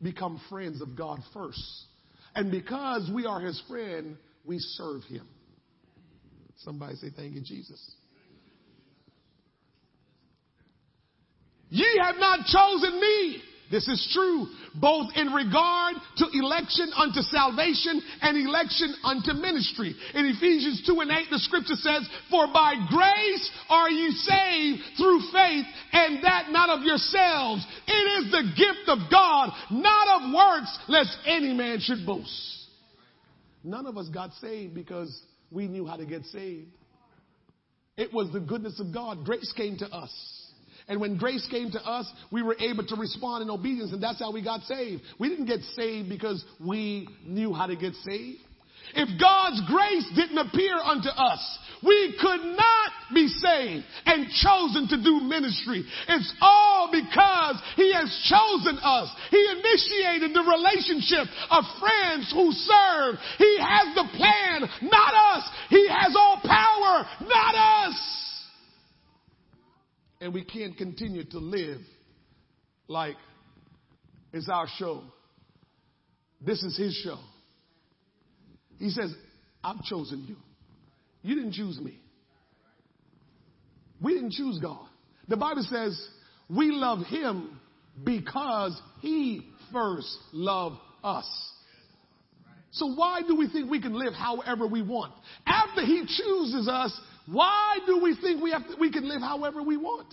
become 0.03 0.41
friends 0.49 0.81
of 0.81 0.97
God 0.97 1.21
first. 1.33 1.63
And 2.35 2.51
because 2.51 3.11
we 3.15 3.27
are 3.27 3.41
his 3.41 3.63
friend, 3.69 4.17
we 4.45 4.59
serve 4.59 5.03
him. 5.05 5.27
Somebody 6.59 6.97
say, 6.97 7.09
Thank 7.15 7.35
you, 7.35 7.41
Jesus. 7.41 7.81
Ye 11.69 12.01
have 12.03 12.17
not 12.19 12.41
chosen 12.47 13.01
me 13.01 13.43
this 13.71 13.89
is 13.89 14.09
true 14.13 14.47
both 14.75 15.09
in 15.17 15.29
regard 15.33 15.97
to 16.19 16.27
election 16.33 16.91
unto 16.97 17.21
salvation 17.23 18.03
and 18.21 18.37
election 18.37 18.95
unto 19.03 19.33
ministry. 19.33 19.95
In 20.15 20.27
Ephesians 20.27 20.83
2 20.87 21.01
and 21.01 21.11
8, 21.11 21.27
the 21.31 21.39
scripture 21.39 21.77
says, 21.77 22.09
For 22.31 22.47
by 22.53 22.75
grace 22.89 23.51
are 23.69 23.91
ye 23.91 24.11
saved 24.11 24.83
through 24.97 25.21
faith, 25.33 25.67
and 25.93 26.23
that 26.25 26.51
not 26.51 26.71
of 26.71 26.85
yourselves. 26.85 27.67
It 27.87 28.25
is 28.25 28.31
the 28.33 28.53
gift 28.57 28.89
of 28.89 29.11
God, 29.11 29.51
not 29.71 30.23
of 30.23 30.35
works, 30.35 30.79
lest 30.89 31.17
any 31.27 31.53
man 31.53 31.79
should 31.81 32.05
boast. 32.05 32.67
None 33.63 33.87
of 33.87 33.97
us 33.97 34.09
got 34.09 34.33
saved 34.35 34.75
because 34.75 35.23
we 35.51 35.69
knew 35.69 35.87
how 35.87 35.97
to 35.97 36.05
get 36.05 36.25
saved. 36.27 36.69
It 37.97 38.13
was 38.13 38.31
the 38.33 38.41
goodness 38.41 38.79
of 38.81 38.93
God. 38.93 39.25
Grace 39.25 39.53
came 39.57 39.79
to 39.79 39.87
us. 39.87 40.13
And 40.87 41.01
when 41.01 41.17
grace 41.17 41.47
came 41.51 41.71
to 41.73 41.81
us, 41.83 42.11
we 42.31 42.43
were 42.43 42.57
able 42.59 42.87
to 42.87 42.97
respond 42.97 43.43
in 43.43 43.51
obedience, 43.51 43.93
and 43.93 44.03
that's 44.03 44.19
how 44.19 44.33
we 44.33 44.43
got 44.43 44.63
saved. 44.63 45.03
We 45.19 45.31
didn't 45.31 45.47
get 45.47 45.61
saved 45.75 46.09
because 46.09 46.45
we 46.65 47.09
knew 47.25 47.55
how 47.55 47.67
to 47.67 47.77
get 47.77 47.95
saved. 48.05 48.41
If 48.95 49.09
God's 49.19 49.63
grace 49.67 50.07
didn't 50.15 50.37
appear 50.37 50.77
unto 50.77 51.09
us, 51.09 51.59
we 51.83 52.15
could 52.21 52.45
not 52.45 52.91
be 53.15 53.29
saved 53.29 53.85
and 54.05 54.29
chosen 54.31 54.89
to 54.89 55.03
do 55.03 55.21
ministry. 55.21 55.85
It's 56.09 56.35
all 56.41 56.91
because 56.93 57.57
He 57.77 57.93
has 57.95 58.13
chosen 58.29 58.79
us. 58.83 59.09
He 59.31 59.41
initiated 59.41 60.37
the 60.37 60.45
relationship 60.45 61.33
of 61.51 61.65
friends 61.81 62.31
who 62.33 62.53
serve. 62.53 63.17
He 63.39 63.57
has 63.59 63.95
the 63.95 64.09
plan, 64.17 64.69
not 64.83 65.15
us. 65.35 65.49
He 65.71 65.89
has 65.89 66.15
all 66.15 66.41
power, 66.45 67.09
not 67.27 67.55
us. 67.89 68.24
And 70.25 70.33
we 70.33 70.43
can't 70.43 70.75
continue 70.75 71.23
to 71.23 71.39
live 71.39 71.83
like 72.89 73.17
it's 74.33 74.49
our 74.49 74.67
show. 74.79 75.03
This 76.41 76.63
is 76.63 76.79
His 76.79 76.95
show. 77.05 77.19
He 78.79 78.89
says, 78.89 79.15
I've 79.63 79.83
chosen 79.83 80.25
you. 80.27 80.37
You 81.21 81.35
didn't 81.35 81.53
choose 81.53 81.79
me. 81.79 82.01
We 84.01 84.15
didn't 84.15 84.33
choose 84.33 84.59
God. 84.63 84.87
The 85.29 85.37
Bible 85.37 85.67
says 85.69 86.09
we 86.49 86.71
love 86.71 87.01
Him 87.05 87.61
because 88.03 88.81
He 89.03 89.47
first 89.75 90.09
loved 90.33 90.77
us. 91.03 91.29
So 92.71 92.95
why 92.95 93.21
do 93.29 93.37
we 93.37 93.51
think 93.51 93.71
we 93.71 93.83
can 93.83 93.93
live 93.93 94.15
however 94.15 94.67
we 94.67 94.81
want? 94.81 95.13
After 95.47 95.83
He 95.83 96.01
chooses 96.07 96.67
us, 96.67 96.99
why 97.27 97.79
do 97.87 98.01
we 98.03 98.17
think 98.17 98.43
we, 98.43 98.51
have 98.51 98.67
to, 98.69 98.77
we 98.79 98.91
can 98.91 99.09
live 99.09 99.21
however 99.21 99.63
we 99.63 99.77
want? 99.77 100.13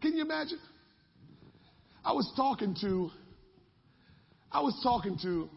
Can 0.00 0.16
you 0.16 0.22
imagine? 0.22 0.58
I 2.04 2.12
was 2.12 2.30
talking 2.36 2.76
to, 2.80 3.10
I 4.50 4.60
was 4.60 4.78
talking 4.82 5.18
to, 5.22 5.48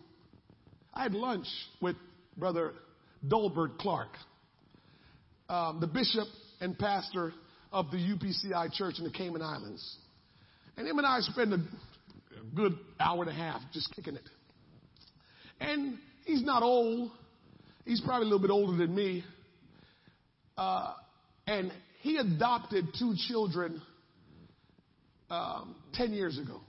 I 0.94 1.03
had 1.03 1.14
lunch 1.14 1.48
with 1.82 1.95
Brother 2.38 2.74
Dolbert 3.26 3.78
Clark, 3.78 4.10
um, 5.48 5.80
the 5.80 5.88
bishop 5.88 6.28
and 6.60 6.78
pastor 6.78 7.34
of 7.72 7.90
the 7.91 7.98
UPCI 7.98 8.74
church 8.74 8.95
in 8.98 9.06
the 9.06 9.11
Cayman 9.11 9.41
Islands. 9.41 9.98
And 10.76 10.88
him 10.88 10.98
and 10.98 11.07
I 11.07 11.20
spent 11.22 11.53
a 11.53 11.60
good 12.56 12.78
hour 12.99 13.22
and 13.22 13.30
a 13.30 13.34
half 13.34 13.61
just 13.72 13.94
kicking 13.95 14.15
it. 14.15 14.30
And 15.60 15.98
he's 16.26 16.44
not 16.44 16.64
old. 16.64 17.11
He's 17.85 18.01
probably 18.01 18.27
a 18.27 18.30
little 18.30 18.39
bit 18.39 18.51
older 18.51 18.77
than 18.77 18.95
me. 18.95 19.23
Uh, 20.57 20.93
and 21.47 21.72
he 22.01 22.18
adopted 22.18 22.88
two 22.97 23.15
children 23.27 23.81
um, 25.30 25.76
10 25.93 26.14
years 26.14 26.38
ago. 26.38 26.61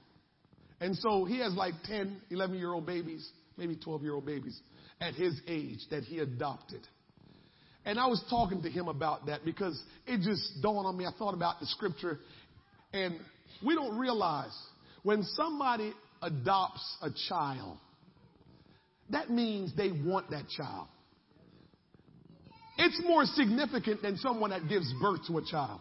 And 0.81 0.97
so 0.97 1.25
he 1.25 1.39
has 1.39 1.55
like 1.55 1.75
10, 1.85 2.21
11 2.31 2.57
year 2.57 2.73
old 2.73 2.87
babies, 2.87 3.29
maybe 3.57 3.77
12 3.77 4.03
year 4.03 4.15
old 4.15 4.27
babies 4.27 4.59
at 5.01 5.15
his 5.15 5.39
age 5.47 5.79
that 5.91 6.05
he 6.05 6.19
adopted. 6.19 6.81
And 7.85 7.99
I 7.99 8.07
was 8.07 8.23
talking 8.31 8.63
to 8.63 8.71
him 8.71 8.89
about 8.89 9.27
that 9.27 9.45
because 9.45 9.81
it 10.07 10.21
just 10.23 10.63
dawned 10.63 10.87
on 10.87 10.97
me. 10.97 11.05
I 11.05 11.13
thought 11.19 11.35
about 11.35 11.61
the 11.61 11.67
scripture 11.67 12.19
and 12.93 13.17
we 13.65 13.75
don't 13.75 13.99
realize 13.99 14.57
when 15.03 15.23
somebody 15.23 15.93
adopts 16.23 16.97
a 17.03 17.11
child, 17.29 17.77
that 19.11 19.31
means 19.31 19.77
they 19.77 19.91
want 19.91 20.31
that 20.31 20.49
child. 20.49 20.87
It's 22.77 23.01
more 23.05 23.25
significant 23.25 24.03
than 24.03 24.17
someone 24.17 24.51
that 24.51 24.69
gives 24.69 24.93
birth 25.01 25.21
to 25.29 25.39
a 25.39 25.45
child. 25.45 25.81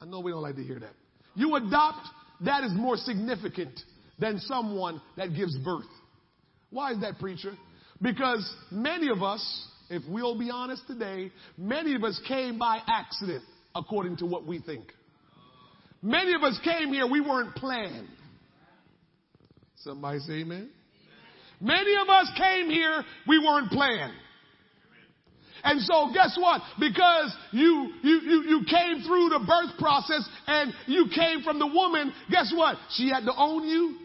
I 0.00 0.06
know 0.06 0.20
we 0.20 0.30
don't 0.30 0.42
like 0.42 0.56
to 0.56 0.62
hear 0.62 0.78
that. 0.80 0.92
You 1.34 1.54
adopt, 1.56 2.06
that 2.42 2.64
is 2.64 2.72
more 2.74 2.96
significant 2.96 3.78
than 4.18 4.38
someone 4.40 5.00
that 5.16 5.34
gives 5.34 5.56
birth. 5.58 5.84
Why 6.70 6.92
is 6.92 7.00
that, 7.00 7.18
preacher? 7.18 7.52
Because 8.00 8.48
many 8.70 9.10
of 9.10 9.22
us, 9.22 9.68
if 9.90 10.02
we'll 10.08 10.38
be 10.38 10.50
honest 10.50 10.82
today, 10.86 11.32
many 11.58 11.94
of 11.94 12.04
us 12.04 12.20
came 12.28 12.58
by 12.58 12.80
accident, 12.86 13.42
according 13.74 14.16
to 14.18 14.26
what 14.26 14.46
we 14.46 14.60
think. 14.60 14.84
Many 16.02 16.34
of 16.34 16.42
us 16.42 16.58
came 16.64 16.92
here, 16.92 17.06
we 17.06 17.20
weren't 17.20 17.54
planned. 17.56 18.08
Somebody 19.76 20.18
say 20.20 20.32
amen. 20.40 20.70
Many 21.60 21.94
of 22.00 22.08
us 22.08 22.30
came 22.38 22.70
here, 22.70 23.04
we 23.28 23.38
weren't 23.38 23.70
planned. 23.70 24.14
And 25.62 25.80
so 25.82 26.10
guess 26.12 26.36
what? 26.38 26.62
Because 26.78 27.34
you, 27.52 27.92
you, 28.02 28.20
you, 28.20 28.42
you 28.48 28.60
came 28.68 29.02
through 29.02 29.28
the 29.30 29.44
birth 29.46 29.78
process 29.78 30.28
and 30.46 30.72
you 30.86 31.06
came 31.14 31.42
from 31.42 31.58
the 31.58 31.66
woman, 31.66 32.12
guess 32.30 32.52
what? 32.54 32.76
She 32.90 33.08
had 33.08 33.24
to 33.24 33.32
own 33.36 33.66
you. 33.66 33.96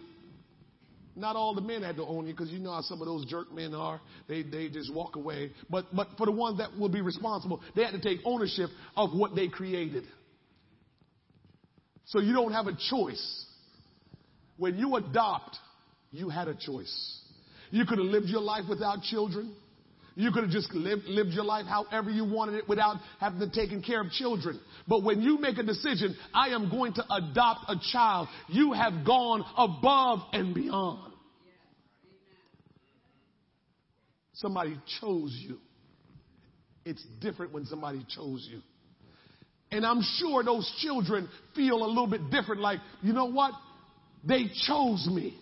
Not 1.18 1.38
all 1.38 1.56
the 1.56 1.61
men 1.61 1.82
had 1.82 1.95
to 1.95 2.03
own 2.03 2.27
you 2.27 2.34
because 2.34 2.49
you 2.49 2.60
know 2.60 2.73
how 2.73 2.82
some 2.82 3.02
of 3.02 3.07
those 3.07 3.26
jerk 3.26 3.53
men 3.53 3.73
are. 3.73 4.02
They, 4.27 4.44
they 4.44 4.68
just 4.68 4.94
walk 4.94 5.15
away. 5.15 5.52
But, 5.69 5.86
but 5.95 6.10
for 6.18 6.26
the 6.26 6.34
ones 6.34 6.57
that 6.57 6.77
will 6.77 6.90
be 6.90 7.02
responsible, 7.02 7.61
they 7.76 7.84
had 7.84 7.91
to 7.91 8.02
take 8.02 8.19
ownership 8.26 8.69
of 8.98 9.11
what 9.14 9.34
they 9.34 9.48
created. 9.48 10.03
So 12.06 12.19
you 12.19 12.34
don't 12.34 12.52
have 12.52 12.68
a 12.68 12.77
choice. 12.90 13.45
When 14.57 14.77
you 14.77 14.95
adopt, 14.98 15.57
you 16.11 16.30
had 16.30 16.49
a 16.49 16.53
choice. 16.53 17.22
You 17.72 17.86
could 17.86 17.98
have 17.98 18.07
lived 18.07 18.27
your 18.27 18.41
life 18.41 18.65
without 18.69 19.02
children. 19.02 19.56
You 20.16 20.32
could 20.32 20.44
have 20.44 20.52
just 20.52 20.74
lived, 20.74 21.04
lived 21.06 21.32
your 21.32 21.44
life 21.44 21.66
however 21.66 22.10
you 22.10 22.24
wanted 22.24 22.56
it 22.56 22.70
without 22.70 22.96
having 23.20 23.40
to 23.40 23.50
taking 23.50 23.82
care 23.82 24.02
of 24.02 24.10
children. 24.12 24.60
But 24.88 25.04
when 25.04 25.22
you 25.22 25.38
make 25.40 25.58
a 25.58 25.64
decision, 25.64 26.16
I 26.34 26.50
am 26.50 26.70
going 26.70 26.94
to 26.94 27.04
adopt 27.14 27.70
a 27.70 27.76
child, 27.92 28.30
you 28.48 28.72
have 28.72 29.06
gone 29.06 29.44
above 29.58 30.20
and 30.32 30.56
beyond. 30.56 31.12
Somebody 34.34 34.78
chose 35.02 35.38
you. 35.38 35.58
It's 36.86 37.04
different 37.20 37.52
when 37.52 37.66
somebody 37.66 38.06
chose 38.16 38.48
you. 38.50 38.62
And 39.72 39.86
I'm 39.86 40.02
sure 40.18 40.44
those 40.44 40.72
children 40.80 41.28
feel 41.56 41.84
a 41.84 41.88
little 41.88 42.08
bit 42.08 42.30
different 42.30 42.62
like, 42.62 42.80
you 43.02 43.12
know 43.12 43.26
what? 43.26 43.52
They 44.26 44.46
chose 44.68 45.10
me. 45.12 45.38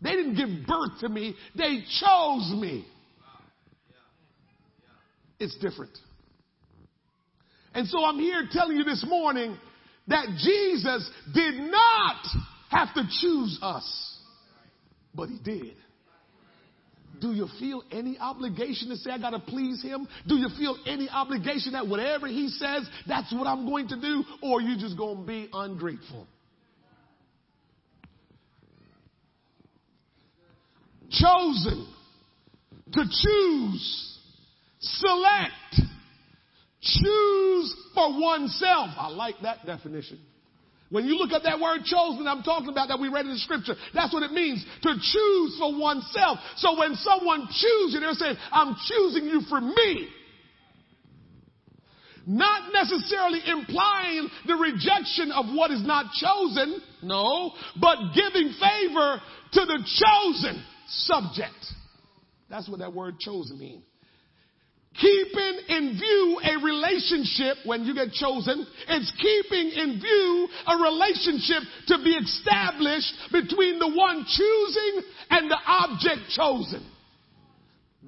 They 0.00 0.12
didn't 0.12 0.36
give 0.36 0.66
birth 0.66 1.00
to 1.00 1.08
me. 1.08 1.34
They 1.54 1.80
chose 2.00 2.54
me. 2.56 2.86
It's 5.40 5.56
different. 5.56 5.96
And 7.74 7.88
so 7.88 8.04
I'm 8.04 8.18
here 8.18 8.46
telling 8.52 8.76
you 8.76 8.84
this 8.84 9.04
morning 9.08 9.56
that 10.08 10.26
Jesus 10.38 11.10
did 11.32 11.54
not 11.54 12.26
have 12.68 12.94
to 12.94 13.02
choose 13.20 13.58
us, 13.62 14.18
but 15.14 15.28
he 15.28 15.38
did. 15.42 15.74
Do 17.20 17.32
you 17.32 17.48
feel 17.58 17.82
any 17.90 18.18
obligation 18.18 18.88
to 18.88 18.96
say, 18.96 19.10
I 19.10 19.18
got 19.18 19.30
to 19.30 19.40
please 19.40 19.82
him? 19.82 20.08
Do 20.26 20.36
you 20.36 20.48
feel 20.56 20.76
any 20.86 21.08
obligation 21.08 21.72
that 21.72 21.86
whatever 21.86 22.26
he 22.26 22.48
says, 22.48 22.88
that's 23.06 23.32
what 23.32 23.46
I'm 23.46 23.66
going 23.66 23.88
to 23.88 24.00
do? 24.00 24.24
Or 24.42 24.60
you 24.60 24.76
just 24.78 24.96
going 24.96 25.20
to 25.20 25.26
be 25.26 25.48
ungrateful? 25.52 26.26
Chosen 31.10 31.88
to 32.92 33.04
choose, 33.04 34.09
select, 34.80 35.52
choose 36.80 37.76
for 37.94 38.20
oneself. 38.20 38.90
I 38.98 39.08
like 39.08 39.36
that 39.42 39.64
definition. 39.64 40.18
When 40.90 41.06
you 41.06 41.16
look 41.18 41.30
at 41.30 41.44
that 41.44 41.60
word 41.60 41.84
chosen, 41.84 42.26
I'm 42.26 42.42
talking 42.42 42.68
about 42.68 42.88
that 42.88 42.98
we 42.98 43.08
read 43.08 43.24
in 43.24 43.32
the 43.32 43.38
scripture. 43.38 43.74
That's 43.94 44.12
what 44.12 44.24
it 44.24 44.32
means 44.32 44.64
to 44.82 44.88
choose 44.88 45.56
for 45.56 45.78
oneself. 45.78 46.38
So 46.56 46.76
when 46.76 46.94
someone 46.96 47.46
chooses 47.46 47.94
you, 47.94 48.00
they're 48.00 48.12
saying, 48.14 48.36
I'm 48.50 48.74
choosing 48.88 49.24
you 49.26 49.42
for 49.48 49.60
me. 49.60 50.08
Not 52.26 52.72
necessarily 52.72 53.40
implying 53.46 54.28
the 54.46 54.54
rejection 54.56 55.30
of 55.32 55.46
what 55.54 55.70
is 55.70 55.84
not 55.86 56.06
chosen, 56.12 56.80
no, 57.02 57.52
but 57.80 57.96
giving 58.14 58.52
favor 58.60 59.20
to 59.52 59.60
the 59.60 59.78
chosen 59.86 60.62
subject. 60.88 61.54
That's 62.48 62.68
what 62.68 62.80
that 62.80 62.92
word 62.92 63.18
chosen 63.20 63.58
means. 63.58 63.84
Keeping 64.98 65.60
in 65.68 65.98
view 65.98 66.40
a 66.42 66.64
relationship 66.64 67.58
when 67.64 67.84
you 67.84 67.94
get 67.94 68.12
chosen, 68.12 68.66
it's 68.88 69.12
keeping 69.20 69.70
in 69.70 70.00
view 70.00 70.48
a 70.66 70.76
relationship 70.76 71.62
to 71.86 71.98
be 71.98 72.10
established 72.10 73.12
between 73.30 73.78
the 73.78 73.88
one 73.88 74.24
choosing 74.26 75.02
and 75.30 75.50
the 75.50 75.58
object 75.66 76.30
chosen. 76.30 76.84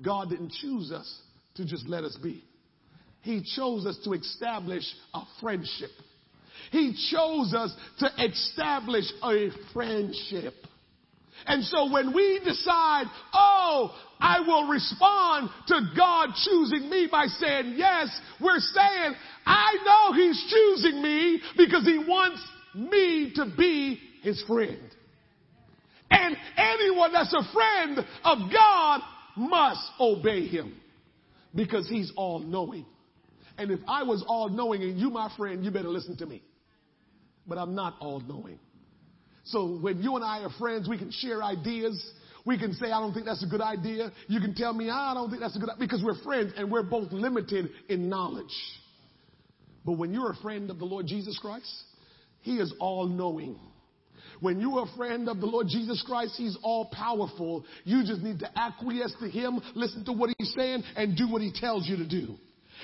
God 0.05 0.31
didn't 0.31 0.53
choose 0.53 0.91
us 0.91 1.21
to 1.55 1.65
just 1.65 1.89
let 1.89 2.03
us 2.03 2.17
be. 2.21 2.43
He 3.21 3.45
chose 3.57 3.87
us 3.87 3.97
to 4.05 4.13
establish 4.13 4.85
a 5.15 5.23
friendship. 5.41 5.91
He 6.73 6.93
chose 7.13 7.55
us 7.55 7.73
to 8.01 8.11
establish 8.25 9.05
a 9.23 9.51
friendship. 9.73 10.55
And 11.47 11.65
so 11.65 11.91
when 11.91 12.15
we 12.15 12.41
decide, 12.45 13.05
oh, 13.33 13.95
I 14.21 14.41
will 14.41 14.69
respond 14.69 15.51
to 15.69 15.81
God 15.97 16.31
choosing 16.45 16.89
me 16.89 17.09
by 17.11 17.27
saying 17.27 17.75
yes, 17.77 18.09
we're 18.41 18.59
saying, 18.59 19.15
I 19.45 19.77
know 19.85 20.15
He's 20.15 20.45
choosing 20.51 21.03
me 21.03 21.41
because 21.57 21.85
He 21.85 21.99
wants 21.99 22.43
me 22.75 23.33
to 23.37 23.53
be 23.57 23.99
His 24.23 24.43
friend. 24.47 24.79
And 26.13 26.37
anyone 26.57 27.13
that's 27.13 27.33
a 27.33 27.53
friend 27.53 28.07
of 28.25 28.39
God 28.53 29.01
must 29.37 29.91
obey 29.99 30.47
him 30.47 30.75
because 31.55 31.89
he's 31.89 32.13
all 32.17 32.39
knowing. 32.41 32.85
And 33.57 33.71
if 33.71 33.81
I 33.89 34.03
was 34.03 34.25
all 34.27 34.49
knowing 34.49 34.83
and 34.83 34.99
you, 34.99 35.11
my 35.11 35.33
friend, 35.37 35.65
you 35.65 35.71
better 35.71 35.89
listen 35.89 36.17
to 36.19 36.27
me. 36.27 36.43
But 37.47 37.59
I'm 37.59 37.75
not 37.75 37.97
all 38.01 38.21
knowing. 38.21 38.59
So 39.45 39.79
when 39.79 40.03
you 40.03 40.17
and 40.17 40.25
I 40.25 40.41
are 40.41 40.51
friends, 40.59 40.89
we 40.89 40.99
can 40.99 41.11
share 41.11 41.43
ideas. 41.43 42.13
We 42.45 42.59
can 42.59 42.73
say, 42.75 42.87
I 42.87 43.01
don't 43.01 43.13
think 43.13 43.27
that's 43.27 43.45
a 43.45 43.49
good 43.49 43.61
idea. 43.61 44.13
You 44.29 44.41
can 44.41 44.55
tell 44.55 44.73
me, 44.73 44.91
I 44.91 45.15
don't 45.15 45.31
think 45.31 45.41
that's 45.41 45.57
a 45.57 45.59
good 45.59 45.71
idea. 45.71 45.81
Because 45.81 46.03
we're 46.03 46.21
friends 46.23 46.53
and 46.57 46.71
we're 46.71 46.83
both 46.83 47.13
limited 47.13 47.71
in 47.89 48.09
knowledge. 48.09 48.55
But 49.85 49.93
when 49.93 50.13
you're 50.13 50.31
a 50.31 50.37
friend 50.37 50.71
of 50.71 50.79
the 50.79 50.85
Lord 50.85 51.07
Jesus 51.07 51.39
Christ, 51.41 51.73
He 52.41 52.57
is 52.57 52.73
all 52.79 53.07
knowing. 53.07 53.59
When 54.41 54.61
you're 54.61 54.83
a 54.83 54.97
friend 54.97 55.29
of 55.29 55.41
the 55.41 55.47
Lord 55.47 55.69
Jesus 55.69 56.03
Christ, 56.07 56.35
He's 56.37 56.57
all 56.63 56.87
powerful. 56.87 57.65
You 57.85 58.05
just 58.05 58.23
need 58.23 58.41
to 58.41 58.59
acquiesce 58.59 59.15
to 59.21 59.29
Him, 59.29 59.61
listen 59.75 60.05
to 60.05 60.13
what 60.13 60.31
He's 60.39 60.53
saying, 60.57 60.83
and 60.97 61.17
do 61.17 61.29
what 61.29 61.43
He 61.43 61.53
tells 61.53 61.87
you 61.89 61.97
to 61.97 62.09
do. 62.09 62.35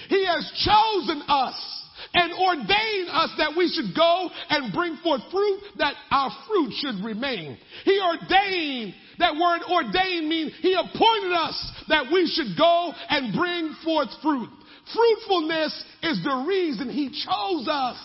He 0.08 0.24
has 0.26 0.50
chosen 0.64 1.22
us 1.26 1.84
and 2.14 2.32
ordained 2.32 3.08
us 3.10 3.30
that 3.38 3.54
we 3.56 3.68
should 3.68 3.94
go 3.96 4.30
and 4.48 4.72
bring 4.72 4.96
forth 5.02 5.22
fruit, 5.30 5.60
that 5.78 5.94
our 6.10 6.30
fruit 6.46 6.72
should 6.78 7.04
remain. 7.04 7.58
He 7.84 8.00
ordained, 8.00 8.94
that 9.18 9.34
word 9.34 9.60
ordained 9.70 10.28
means 10.28 10.52
He 10.60 10.74
appointed 10.74 11.32
us 11.32 11.72
that 11.88 12.06
we 12.12 12.26
should 12.26 12.56
go 12.56 12.92
and 13.08 13.36
bring 13.36 13.74
forth 13.84 14.08
fruit. 14.22 14.48
Fruitfulness 14.94 15.84
is 16.02 16.22
the 16.24 16.44
reason 16.46 16.90
He 16.90 17.08
chose 17.08 17.68
us. 17.68 17.96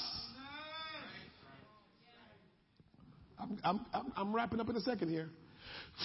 I'm, 3.39 3.59
I'm, 3.63 3.85
I'm, 3.93 4.13
I'm 4.15 4.35
wrapping 4.35 4.59
up 4.59 4.69
in 4.69 4.75
a 4.75 4.81
second 4.81 5.09
here. 5.09 5.29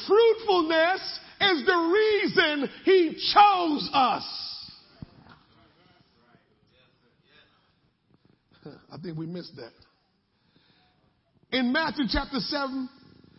Fruitfulness 0.07 1.21
is 1.41 1.67
the 1.67 1.93
reason 1.95 2.69
He 2.85 3.33
chose 3.33 3.91
us. 3.93 4.58
I 8.93 8.99
think 8.99 9.19
we 9.19 9.27
missed 9.27 9.57
that. 9.57 9.73
In 11.57 11.73
Matthew 11.73 12.05
chapter 12.11 12.39
7, 12.39 12.89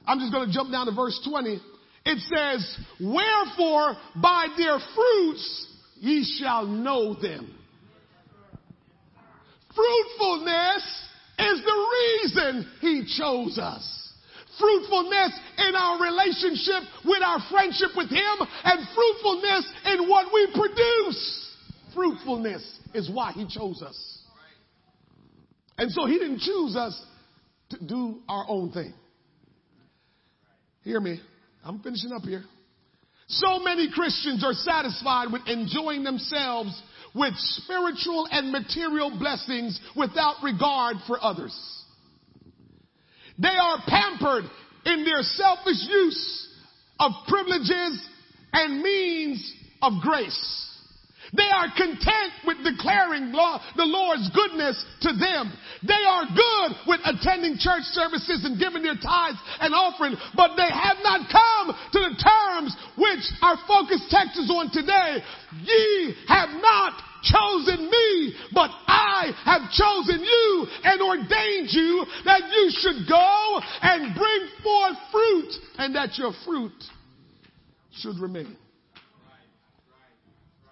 I'm 0.06 0.20
just 0.20 0.34
going 0.34 0.48
to 0.48 0.54
jump 0.54 0.72
down 0.72 0.88
to 0.88 0.96
verse 0.96 1.20
20. 1.30 1.60
It 2.06 2.20
says, 2.34 2.78
Wherefore 3.00 3.96
by 4.22 4.48
their 4.58 4.80
fruits 4.96 5.68
ye 6.00 6.40
shall 6.40 6.66
know 6.66 7.14
them. 7.14 7.56
Fruitfulness 9.76 11.06
is 11.38 11.62
the 11.62 11.88
reason 11.94 12.72
he 12.82 13.18
chose 13.18 13.58
us. 13.60 13.96
Fruitfulness 14.60 15.40
in 15.58 15.76
our 15.76 16.02
relationship 16.02 16.84
with 17.06 17.24
our 17.24 17.40
friendship 17.50 17.92
with 17.96 18.10
him 18.10 18.48
and 18.64 18.88
fruitfulness 18.94 19.72
in 19.86 20.10
what 20.10 20.34
we 20.34 20.48
produce. 20.54 21.46
Fruitfulness 21.94 22.80
is 22.94 23.10
why 23.10 23.32
he 23.32 23.48
chose 23.48 23.82
us. 23.82 24.19
And 25.80 25.92
so 25.92 26.06
he 26.06 26.20
didn't 26.20 26.40
choose 26.40 26.76
us 26.76 27.02
to 27.70 27.78
do 27.86 28.20
our 28.28 28.46
own 28.50 28.72
thing. 28.72 28.94
Hear 30.84 31.00
me. 31.00 31.22
I'm 31.64 31.80
finishing 31.80 32.12
up 32.12 32.24
here. 32.24 32.44
So 33.28 33.60
many 33.60 33.90
Christians 33.94 34.44
are 34.44 34.54
satisfied 34.54 35.32
with 35.32 35.44
enjoying 35.48 36.04
themselves 36.04 36.82
with 37.16 37.34
spiritual 37.36 38.28
and 38.32 38.52
material 38.52 39.18
blessings 39.18 39.80
without 39.96 40.36
regard 40.44 40.98
for 41.08 41.24
others. 41.24 41.56
They 43.38 43.48
are 43.48 43.78
pampered 43.88 44.46
in 44.86 45.06
their 45.06 45.22
selfish 45.22 45.78
use 45.88 46.48
of 47.00 47.12
privileges 47.28 48.06
and 48.52 48.82
means 48.82 49.54
of 49.82 49.94
grace. 50.02 50.69
They 51.36 51.50
are 51.50 51.70
content 51.78 52.32
with 52.46 52.58
declaring 52.64 53.32
the 53.32 53.86
Lord's 53.86 54.30
goodness 54.34 54.84
to 55.02 55.14
them. 55.14 55.54
They 55.86 56.04
are 56.08 56.26
good 56.26 56.72
with 56.88 57.02
attending 57.06 57.58
church 57.60 57.86
services 57.94 58.46
and 58.46 58.60
giving 58.60 58.84
their 58.84 58.98
tithes 58.98 59.38
and 59.62 59.74
offering, 59.74 60.18
but 60.36 60.56
they 60.58 60.70
have 60.70 60.98
not 61.04 61.30
come 61.30 61.76
to 61.94 62.00
the 62.00 62.16
terms 62.18 62.76
which 62.98 63.26
our 63.42 63.58
focus 63.68 64.02
text 64.10 64.40
is 64.40 64.50
on 64.50 64.72
today. 64.72 65.22
Ye 65.64 66.16
have 66.28 66.50
not 66.62 66.94
chosen 67.22 67.90
me, 67.90 68.34
but 68.54 68.72
I 68.88 69.32
have 69.46 69.70
chosen 69.72 70.24
you 70.24 70.68
and 70.84 71.02
ordained 71.02 71.70
you 71.70 72.06
that 72.26 72.42
you 72.50 72.72
should 72.72 73.08
go 73.08 73.60
and 73.82 74.16
bring 74.16 74.48
forth 74.64 74.98
fruit 75.12 75.54
and 75.78 75.96
that 75.96 76.18
your 76.18 76.34
fruit 76.46 76.74
should 77.92 78.18
remain. 78.20 78.56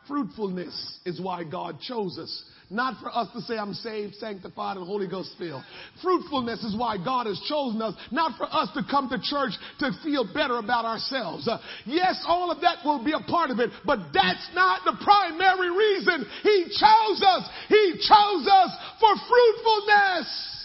Fruitfulness 0.08 1.00
is 1.06 1.20
why 1.20 1.44
God 1.44 1.80
chose 1.82 2.18
us. 2.18 2.44
Not 2.70 3.02
for 3.02 3.10
us 3.16 3.30
to 3.34 3.42
say, 3.42 3.58
I'm 3.58 3.74
saved, 3.74 4.16
sanctified, 4.16 4.76
and 4.76 4.86
Holy 4.86 5.08
Ghost 5.08 5.32
filled. 5.40 5.64
Fruitfulness 6.04 6.64
is 6.64 6.76
why 6.76 6.98
God 6.98 7.26
has 7.26 7.40
chosen 7.48 7.82
us. 7.82 7.96
Not 8.12 8.38
for 8.38 8.44
us 8.44 8.68
to 8.74 8.84
come 8.92 9.08
to 9.10 9.20
church 9.22 9.54
to 9.80 9.92
feel 10.04 10.26
better 10.34 10.58
about 10.58 10.84
ourselves. 10.84 11.48
Uh, 11.48 11.60
yes, 11.86 12.22
all 12.28 12.52
of 12.52 12.60
that 12.62 12.80
will 12.84 13.04
be 13.04 13.14
a 13.14 13.24
part 13.32 13.52
of 13.52 13.60
it, 13.60 13.70
but 13.86 14.00
that's 14.14 14.50
not 14.54 14.82
the 14.84 14.98
primary 15.02 15.72
reason 15.72 16.26
He 16.44 16.66
chose 16.66 17.24
us. 17.24 17.50
He 17.70 17.94
chose 18.04 18.48
us 18.52 18.72
for 19.00 19.14
fruitfulness. 19.16 20.58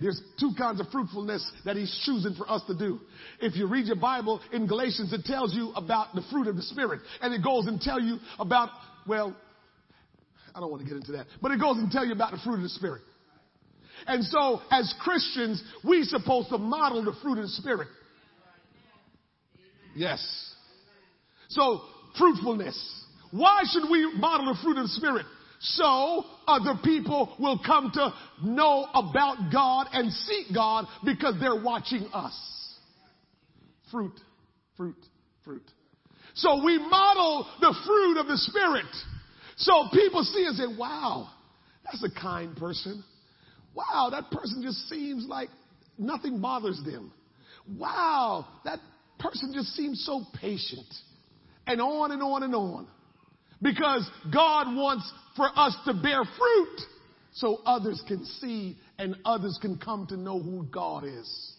There's 0.00 0.20
two 0.38 0.52
kinds 0.56 0.80
of 0.80 0.88
fruitfulness 0.88 1.50
that 1.66 1.76
he's 1.76 1.94
choosing 2.06 2.34
for 2.34 2.50
us 2.50 2.62
to 2.68 2.74
do. 2.76 3.00
If 3.40 3.56
you 3.56 3.66
read 3.66 3.86
your 3.86 3.96
Bible 3.96 4.40
in 4.52 4.66
Galatians, 4.66 5.12
it 5.12 5.24
tells 5.24 5.54
you 5.54 5.72
about 5.74 6.14
the 6.14 6.22
fruit 6.30 6.46
of 6.46 6.56
the 6.56 6.62
Spirit. 6.62 7.00
And 7.20 7.32
it 7.34 7.42
goes 7.42 7.66
and 7.66 7.80
tell 7.80 8.00
you 8.00 8.18
about, 8.38 8.70
well, 9.06 9.36
I 10.54 10.60
don't 10.60 10.70
want 10.70 10.82
to 10.82 10.88
get 10.88 10.96
into 10.96 11.12
that, 11.12 11.26
but 11.40 11.52
it 11.52 11.60
goes 11.60 11.76
and 11.76 11.90
tell 11.90 12.04
you 12.04 12.12
about 12.12 12.32
the 12.32 12.38
fruit 12.38 12.56
of 12.56 12.62
the 12.62 12.68
Spirit. 12.68 13.02
And 14.06 14.24
so, 14.24 14.60
as 14.70 14.94
Christians, 15.00 15.62
we're 15.84 16.04
supposed 16.04 16.48
to 16.48 16.58
model 16.58 17.04
the 17.04 17.14
fruit 17.22 17.38
of 17.38 17.42
the 17.42 17.48
Spirit. 17.48 17.88
Yes. 19.94 20.20
So, 21.48 21.82
fruitfulness. 22.18 23.04
Why 23.30 23.62
should 23.70 23.90
we 23.90 24.12
model 24.14 24.54
the 24.54 24.58
fruit 24.62 24.78
of 24.78 24.84
the 24.84 24.88
Spirit? 24.88 25.26
so 25.60 26.24
other 26.46 26.74
people 26.82 27.34
will 27.38 27.60
come 27.64 27.90
to 27.92 28.12
know 28.42 28.86
about 28.94 29.52
God 29.52 29.88
and 29.92 30.10
seek 30.10 30.46
God 30.54 30.86
because 31.04 31.34
they're 31.38 31.62
watching 31.62 32.08
us. 32.14 32.34
Fruit, 33.90 34.18
fruit, 34.76 34.96
fruit. 35.44 35.70
So 36.34 36.64
we 36.64 36.78
model 36.78 37.46
the 37.60 37.74
fruit 37.86 38.20
of 38.20 38.26
the 38.26 38.36
Spirit. 38.36 38.86
So 39.56 39.88
people 39.92 40.22
see 40.24 40.44
and 40.46 40.56
say, 40.56 40.78
wow, 40.78 41.28
that's 41.84 42.04
a 42.04 42.20
kind 42.20 42.56
person. 42.56 43.02
Wow, 43.74 44.08
that 44.10 44.30
person 44.30 44.62
just 44.62 44.88
seems 44.88 45.26
like 45.28 45.48
nothing 45.98 46.40
bothers 46.40 46.80
them. 46.84 47.12
Wow, 47.78 48.46
that 48.64 48.78
person 49.18 49.52
just 49.54 49.68
seems 49.74 50.04
so 50.04 50.22
patient. 50.40 50.86
And 51.66 51.80
on 51.80 52.10
and 52.10 52.22
on 52.22 52.42
and 52.42 52.54
on. 52.54 52.86
Because 53.62 54.08
God 54.32 54.74
wants 54.74 55.10
for 55.36 55.46
us 55.54 55.76
to 55.84 55.92
bear 55.92 56.22
fruit 56.24 56.80
so 57.32 57.58
others 57.66 58.02
can 58.08 58.24
see 58.24 58.76
and 58.98 59.16
others 59.24 59.58
can 59.60 59.78
come 59.78 60.06
to 60.08 60.16
know 60.16 60.40
who 60.40 60.64
God 60.64 61.04
is. 61.04 61.54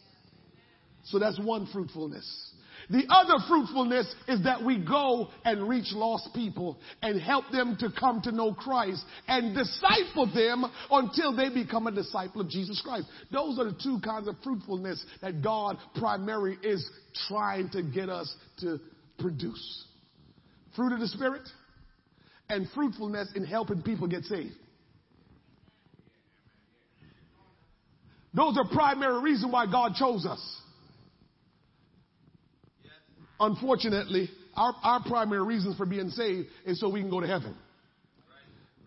So 1.04 1.20
that's 1.20 1.40
one 1.40 1.68
fruitfulness. 1.72 2.52
The 2.90 3.04
other 3.10 3.36
fruitfulness 3.48 4.14
is 4.28 4.44
that 4.44 4.64
we 4.64 4.84
go 4.84 5.30
and 5.46 5.68
reach 5.70 5.92
lost 5.94 6.30
people 6.34 6.78
and 7.02 7.22
help 7.22 7.46
them 7.52 7.78
to 7.80 7.90
come 7.98 8.22
to 8.24 8.32
know 8.32 8.54
Christ 8.54 9.04
and 9.28 9.56
disciple 9.56 10.30
them 10.34 10.66
until 10.90 11.36
they 11.36 11.50
become 11.50 11.88
a 11.88 11.92
disciple 11.92 12.42
of 12.42 12.50
Jesus 12.50 12.82
Christ. 12.84 13.08
Those 13.32 13.60
are 13.60 13.66
the 13.66 13.80
two 13.82 14.00
kinds 14.04 14.28
of 14.28 14.36
fruitfulness 14.44 15.06
that 15.22 15.44
God 15.44 15.78
primarily 15.96 16.58
is 16.64 16.88
trying 17.28 17.70
to 17.70 17.84
get 17.84 18.10
us 18.10 18.34
to 18.60 18.80
produce. 19.20 19.86
Fruit 20.76 20.94
of 20.94 21.00
the 21.00 21.08
Spirit 21.08 21.48
and 22.50 22.68
fruitfulness 22.74 23.30
in 23.36 23.46
helping 23.46 23.82
people 23.84 24.08
get 24.08 24.24
saved. 24.24 24.54
Those 28.34 28.58
are 28.58 28.66
primary 28.74 29.22
reasons 29.22 29.52
why 29.52 29.66
God 29.66 29.94
chose 29.96 30.26
us. 30.26 30.61
Unfortunately, 33.42 34.30
our, 34.56 34.76
our 34.84 35.02
primary 35.04 35.44
reasons 35.44 35.76
for 35.76 35.88
being 35.88 36.10
saved 36.10 36.48
is 36.64 36.80
so 36.80 36.90
we 36.90 37.02
can 37.02 37.10
go 37.10 37.20
to 37.20 37.28
heaven. 37.28 37.58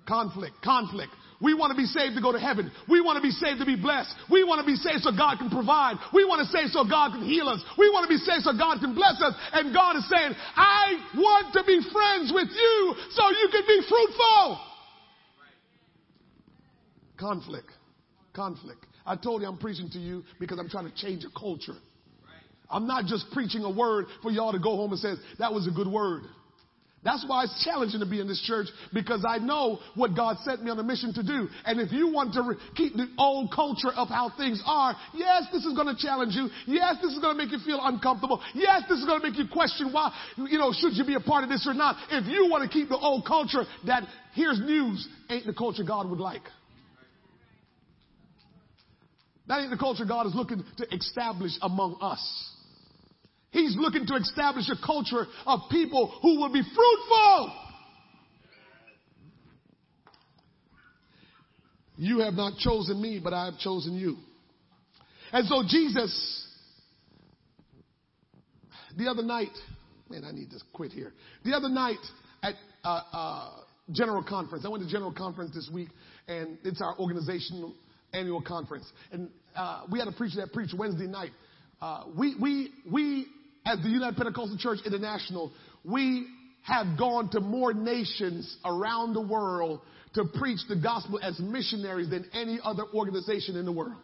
Conflict, 0.07 0.55
conflict. 0.63 1.11
We 1.43 1.55
want 1.55 1.73
to 1.73 1.77
be 1.77 1.87
saved 1.87 2.15
to 2.15 2.23
go 2.23 2.31
to 2.31 2.39
heaven. 2.39 2.71
We 2.89 3.01
want 3.01 3.17
to 3.17 3.23
be 3.23 3.33
saved 3.33 3.59
to 3.59 3.67
be 3.67 3.75
blessed. 3.75 4.15
We 4.31 4.45
want 4.45 4.61
to 4.61 4.67
be 4.67 4.77
saved 4.77 5.03
so 5.03 5.11
God 5.11 5.39
can 5.39 5.51
provide. 5.51 5.97
We 6.15 6.25
want 6.25 6.47
to 6.47 6.49
save 6.55 6.71
so 6.71 6.87
God 6.87 7.19
can 7.19 7.27
heal 7.27 7.49
us. 7.49 7.61
We 7.77 7.91
want 7.91 8.09
to 8.09 8.13
be 8.15 8.23
saved 8.23 8.45
so 8.45 8.57
God 8.57 8.79
can 8.79 8.95
bless 8.95 9.21
us. 9.21 9.35
And 9.53 9.75
God 9.75 9.97
is 9.97 10.09
saying, 10.09 10.33
I 10.55 11.03
want 11.19 11.53
to 11.59 11.65
be 11.67 11.83
friends 11.91 12.31
with 12.33 12.49
you 12.55 12.95
so 13.11 13.23
you 13.35 13.49
can 13.51 13.65
be 13.67 13.81
fruitful. 13.91 14.61
Conflict. 17.19 17.71
Conflict. 18.33 18.87
I 19.05 19.17
told 19.17 19.43
you 19.43 19.49
I'm 19.49 19.59
preaching 19.59 19.91
to 19.91 19.99
you 19.99 20.23
because 20.39 20.61
I'm 20.61 20.69
trying 20.69 20.89
to 20.89 20.95
change 20.95 21.25
a 21.25 21.39
culture. 21.39 21.77
I'm 22.71 22.87
not 22.87 23.07
just 23.07 23.27
preaching 23.33 23.63
a 23.63 23.71
word 23.71 24.07
for 24.23 24.31
y'all 24.31 24.53
to 24.53 24.59
go 24.59 24.77
home 24.77 24.93
and 24.93 25.01
say, 25.01 25.15
that 25.39 25.53
was 25.53 25.67
a 25.67 25.71
good 25.71 25.89
word. 25.89 26.23
That's 27.05 27.23
why 27.29 27.45
it's 27.45 27.65
challenging 27.65 28.01
to 28.01 28.07
be 28.07 28.19
in 28.19 28.27
this 28.27 28.43
church 28.47 28.67
because 28.95 29.27
I 29.29 29.37
know 29.37 29.79
what 29.95 30.17
God 30.17 30.39
sent 30.43 30.65
me 30.65 30.71
on 30.71 30.79
a 30.79 30.83
mission 30.83 31.13
to 31.13 31.23
do. 31.23 31.49
And 31.67 31.79
if 31.79 31.93
you 31.93 32.11
want 32.11 32.33
to 32.33 32.43
re- 32.43 32.57
keep 32.75 32.95
the 32.95 33.07
old 33.19 33.53
culture 33.55 33.93
of 33.95 34.09
how 34.09 34.33
things 34.39 34.63
are, 34.65 34.97
yes, 35.13 35.45
this 35.53 35.67
is 35.67 35.75
going 35.75 35.95
to 35.95 36.01
challenge 36.01 36.33
you. 36.35 36.49
Yes, 36.67 36.97
this 37.03 37.13
is 37.13 37.19
going 37.19 37.37
to 37.37 37.43
make 37.43 37.53
you 37.53 37.59
feel 37.59 37.79
uncomfortable. 37.83 38.43
Yes, 38.55 38.85
this 38.89 38.99
is 38.99 39.05
going 39.05 39.21
to 39.21 39.29
make 39.29 39.39
you 39.39 39.45
question 39.53 39.93
why, 39.93 40.15
you 40.39 40.57
know, 40.57 40.73
should 40.73 40.95
you 40.95 41.05
be 41.05 41.15
a 41.15 41.21
part 41.21 41.45
of 41.45 41.51
this 41.51 41.67
or 41.69 41.75
not. 41.75 41.97
If 42.11 42.27
you 42.27 42.49
want 42.51 42.65
to 42.65 42.71
keep 42.71 42.89
the 42.89 42.97
old 42.97 43.27
culture 43.27 43.65
that 43.87 44.05
here's 44.33 44.59
news 44.59 45.07
ain't 45.29 45.45
the 45.45 45.53
culture 45.53 45.85
God 45.85 46.09
would 46.09 46.21
like. 46.21 46.43
That 49.47 49.61
ain't 49.61 49.71
the 49.71 49.77
culture 49.77 50.07
God 50.07 50.27
is 50.27 50.35
looking 50.35 50.65
to 50.79 50.95
establish 50.95 51.53
among 51.61 51.99
us. 52.01 52.54
He's 53.55 53.77
looking 53.79 54.05
to 54.07 54.17
establish 54.17 54.69
a 54.69 54.75
culture 54.85 55.27
of 55.47 55.61
people 55.71 56.13
who 56.21 56.41
will 56.41 56.53
be 56.53 56.61
fruitful. 56.61 57.53
You 61.97 62.19
have 62.19 62.35
not 62.35 62.59
chosen 62.59 63.01
me, 63.01 63.21
but 63.23 63.33
I 63.33 63.45
have 63.45 63.59
chosen 63.59 63.95
you. 63.95 64.17
And 65.33 65.47
so 65.47 65.63
Jesus, 65.69 66.49
the 68.99 69.07
other 69.07 69.23
night, 69.23 69.57
man, 70.11 70.25
I 70.25 70.33
need 70.33 70.51
to 70.51 70.59
quit 70.73 70.91
here. 70.91 71.13
The 71.45 71.53
other 71.53 71.69
night 71.69 71.99
at 72.43 72.55
uh, 72.83 73.01
uh, 73.13 73.51
General 73.93 74.25
Conference, 74.25 74.65
I 74.67 74.69
went 74.69 74.83
to 74.83 74.91
General 74.91 75.13
Conference 75.13 75.55
this 75.55 75.71
week, 75.73 75.91
and 76.27 76.59
it's 76.65 76.83
our 76.83 76.99
organizational 76.99 77.73
annual 78.13 78.43
conference. 78.43 78.91
And 79.13 79.31
uh, 79.55 79.85
we 79.93 80.01
had 80.01 80.09
a 80.09 80.13
preacher 80.13 80.39
that 80.41 80.53
preached 80.53 80.75
Wednesday 80.77 81.07
night. 81.07 81.31
Uh, 81.81 82.05
we, 82.17 82.35
we, 82.41 82.71
we 82.91 83.27
as 83.65 83.79
the 83.83 83.89
United 83.89 84.17
Pentecostal 84.17 84.59
Church 84.59 84.81
International, 84.85 85.53
we 85.85 86.27
have 86.63 86.99
gone 86.99 87.31
to 87.31 87.41
more 87.41 87.73
nations 87.73 88.57
around 88.65 89.15
the 89.15 89.21
world 89.21 89.81
to 90.15 90.25
preach 90.39 90.61
the 90.69 90.77
gospel 90.77 91.19
as 91.23 91.39
missionaries 91.41 92.11
than 92.11 92.25
any 92.33 92.59
other 92.63 92.85
organization 92.95 93.57
in 93.57 93.65
the 93.65 93.73
world. 93.73 93.97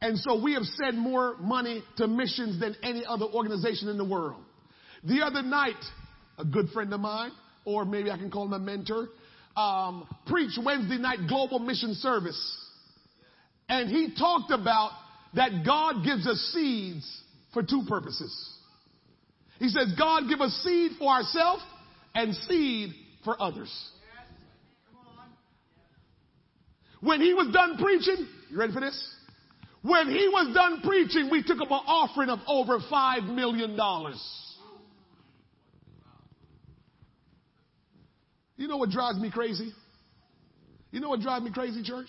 And 0.00 0.18
so 0.18 0.42
we 0.42 0.54
have 0.54 0.64
sent 0.64 0.96
more 0.96 1.36
money 1.38 1.82
to 1.96 2.06
missions 2.06 2.60
than 2.60 2.76
any 2.82 3.04
other 3.06 3.26
organization 3.26 3.88
in 3.88 3.98
the 3.98 4.04
world. 4.04 4.42
The 5.04 5.22
other 5.22 5.42
night, 5.42 5.82
a 6.38 6.44
good 6.44 6.68
friend 6.70 6.92
of 6.92 7.00
mine, 7.00 7.30
or 7.64 7.84
maybe 7.84 8.10
I 8.10 8.16
can 8.16 8.30
call 8.30 8.46
him 8.46 8.52
a 8.52 8.58
mentor, 8.58 9.08
um, 9.56 10.06
preached 10.26 10.58
Wednesday 10.62 10.98
night 10.98 11.20
global 11.28 11.58
mission 11.58 11.94
service. 11.94 12.62
And 13.68 13.88
he 13.88 14.14
talked 14.16 14.50
about 14.50 14.90
that 15.34 15.64
God 15.64 16.04
gives 16.04 16.26
us 16.26 16.38
seeds 16.52 17.22
for 17.56 17.62
two 17.62 17.84
purposes. 17.88 18.52
He 19.58 19.70
says, 19.70 19.94
God 19.98 20.24
give 20.28 20.42
us 20.42 20.52
seed 20.62 20.92
for 20.98 21.10
ourselves 21.10 21.62
and 22.14 22.34
seed 22.34 22.90
for 23.24 23.40
others. 23.40 23.72
When 27.00 27.22
he 27.22 27.32
was 27.32 27.50
done 27.54 27.78
preaching, 27.78 28.28
you 28.50 28.58
ready 28.58 28.74
for 28.74 28.80
this? 28.80 29.14
When 29.80 30.08
he 30.08 30.28
was 30.28 30.54
done 30.54 30.82
preaching, 30.84 31.30
we 31.30 31.42
took 31.42 31.62
up 31.62 31.70
an 31.70 31.80
offering 31.86 32.28
of 32.28 32.40
over 32.46 32.78
five 32.90 33.22
million 33.22 33.74
dollars. 33.74 34.20
You 38.58 38.68
know 38.68 38.76
what 38.76 38.90
drives 38.90 39.18
me 39.18 39.30
crazy? 39.30 39.72
You 40.90 41.00
know 41.00 41.08
what 41.08 41.20
drives 41.20 41.42
me 41.42 41.52
crazy, 41.52 41.82
church? 41.82 42.08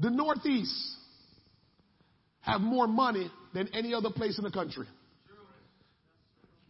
The 0.00 0.10
Northeast 0.10 0.96
have 2.42 2.60
more 2.60 2.86
money 2.86 3.30
than 3.54 3.68
any 3.74 3.94
other 3.94 4.10
place 4.10 4.38
in 4.38 4.44
the 4.44 4.50
country. 4.50 4.86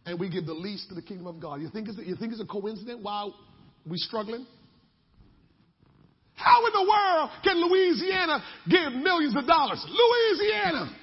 And 0.05 0.19
we 0.19 0.29
give 0.29 0.45
the 0.45 0.53
least 0.53 0.89
to 0.89 0.95
the 0.95 1.01
kingdom 1.01 1.27
of 1.27 1.39
God. 1.39 1.61
You 1.61 1.69
think 1.69 1.87
it's, 1.87 1.97
you 1.97 2.15
think 2.15 2.31
it's 2.31 2.41
a 2.41 2.45
coincidence 2.45 2.99
why 3.01 3.29
we're 3.85 3.97
struggling? 3.97 4.45
How 6.33 6.65
in 6.65 6.73
the 6.73 6.89
world 6.89 7.29
can 7.43 7.61
Louisiana 7.61 8.43
give 8.67 8.93
millions 8.93 9.35
of 9.35 9.45
dollars? 9.45 9.85
Louisiana. 9.87 10.97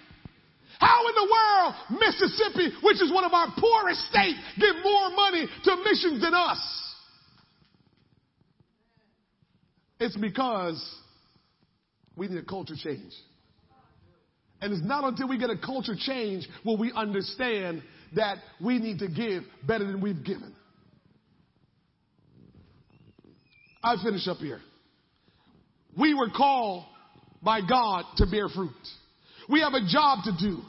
How 0.81 1.07
in 1.09 1.15
the 1.15 1.29
world 1.31 2.01
Mississippi, 2.01 2.77
which 2.83 3.01
is 3.01 3.13
one 3.13 3.25
of 3.25 3.33
our 3.33 3.53
poorest 3.57 4.01
states, 4.11 4.39
give 4.59 4.75
more 4.83 5.11
money 5.11 5.47
to 5.65 5.77
missions 5.85 6.21
than 6.23 6.35
us? 6.35 6.59
It's 10.01 10.17
because 10.17 10.97
we 12.17 12.29
need 12.29 12.39
a 12.39 12.45
culture 12.45 12.75
change. 12.77 13.13
And 14.61 14.73
it's 14.73 14.85
not 14.85 15.05
until 15.05 15.29
we 15.29 15.39
get 15.39 15.51
a 15.51 15.59
culture 15.59 15.95
change 15.97 16.49
will 16.65 16.77
we 16.77 16.93
understand 16.93 17.83
that 18.17 18.39
we 18.61 18.79
need 18.79 18.99
to 19.01 19.09
give 19.09 19.45
better 19.67 19.85
than 19.85 20.01
we've 20.01 20.25
given. 20.25 20.55
I 23.83 23.97
finish 24.03 24.27
up 24.27 24.39
here. 24.39 24.61
We 25.97 26.15
were 26.15 26.31
called 26.31 26.85
by 27.43 27.61
God 27.61 28.05
to 28.17 28.27
bear 28.27 28.49
fruit. 28.49 28.71
We 29.49 29.61
have 29.61 29.75
a 29.75 29.87
job 29.89 30.25
to 30.25 30.33
do, 30.39 30.61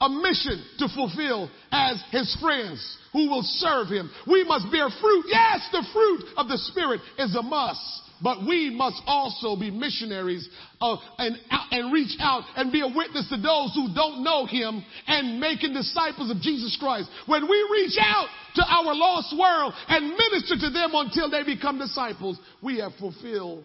a 0.00 0.08
mission 0.08 0.62
to 0.78 0.88
fulfill 0.94 1.50
as 1.70 2.02
His 2.10 2.36
friends 2.40 2.98
who 3.12 3.28
will 3.28 3.42
serve 3.42 3.88
Him. 3.88 4.10
We 4.26 4.44
must 4.44 4.70
bear 4.70 4.88
fruit. 5.00 5.24
Yes, 5.28 5.68
the 5.72 5.84
fruit 5.92 6.24
of 6.36 6.48
the 6.48 6.58
Spirit 6.58 7.00
is 7.18 7.34
a 7.34 7.42
must. 7.42 8.01
But 8.22 8.46
we 8.46 8.70
must 8.70 9.02
also 9.06 9.58
be 9.58 9.70
missionaries 9.70 10.48
of, 10.80 10.98
and, 11.18 11.36
and 11.70 11.92
reach 11.92 12.16
out 12.20 12.44
and 12.56 12.70
be 12.70 12.80
a 12.80 12.86
witness 12.86 13.28
to 13.30 13.36
those 13.36 13.74
who 13.74 13.92
don't 13.94 14.22
know 14.22 14.46
Him 14.46 14.84
and 15.06 15.40
making 15.40 15.74
disciples 15.74 16.30
of 16.30 16.40
Jesus 16.40 16.76
Christ. 16.78 17.08
When 17.26 17.48
we 17.48 17.68
reach 17.72 17.98
out 18.00 18.28
to 18.54 18.64
our 18.64 18.94
lost 18.94 19.36
world 19.36 19.74
and 19.88 20.10
minister 20.10 20.56
to 20.56 20.70
them 20.70 20.90
until 20.94 21.30
they 21.30 21.42
become 21.42 21.78
disciples, 21.78 22.38
we 22.62 22.78
have 22.78 22.92
fulfilled 22.98 23.64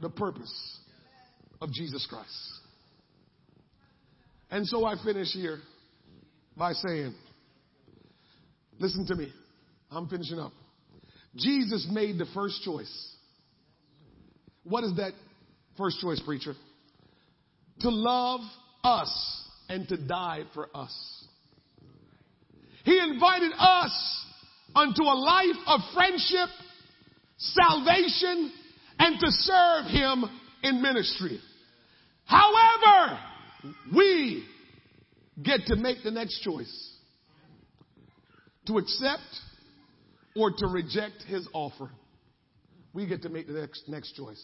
the 0.00 0.10
purpose 0.10 0.78
of 1.60 1.72
Jesus 1.72 2.06
Christ. 2.08 2.30
And 4.50 4.66
so 4.66 4.84
I 4.84 4.94
finish 5.02 5.32
here 5.32 5.58
by 6.56 6.72
saying, 6.72 7.14
listen 8.78 9.06
to 9.06 9.16
me. 9.16 9.32
I'm 9.90 10.08
finishing 10.08 10.38
up. 10.38 10.52
Jesus 11.34 11.88
made 11.90 12.18
the 12.18 12.26
first 12.34 12.62
choice. 12.62 13.15
What 14.68 14.84
is 14.84 14.96
that 14.96 15.12
first 15.78 16.00
choice, 16.00 16.20
preacher? 16.24 16.54
To 17.80 17.90
love 17.90 18.40
us 18.82 19.44
and 19.68 19.86
to 19.88 19.96
die 19.96 20.42
for 20.54 20.68
us. 20.74 20.94
He 22.84 22.98
invited 22.98 23.52
us 23.58 24.24
unto 24.74 25.02
a 25.02 25.14
life 25.14 25.56
of 25.66 25.80
friendship, 25.94 26.48
salvation, 27.36 28.52
and 28.98 29.20
to 29.20 29.26
serve 29.30 29.86
Him 29.86 30.24
in 30.62 30.82
ministry. 30.82 31.40
However, 32.24 33.18
we 33.94 34.44
get 35.42 35.66
to 35.66 35.76
make 35.76 36.02
the 36.02 36.10
next 36.10 36.40
choice 36.42 36.92
to 38.66 38.78
accept 38.78 39.22
or 40.34 40.50
to 40.50 40.66
reject 40.66 41.22
His 41.28 41.48
offer. 41.52 41.90
We 42.96 43.06
get 43.06 43.20
to 43.22 43.28
make 43.28 43.46
the 43.46 43.52
next, 43.52 43.86
next 43.88 44.12
choice 44.12 44.42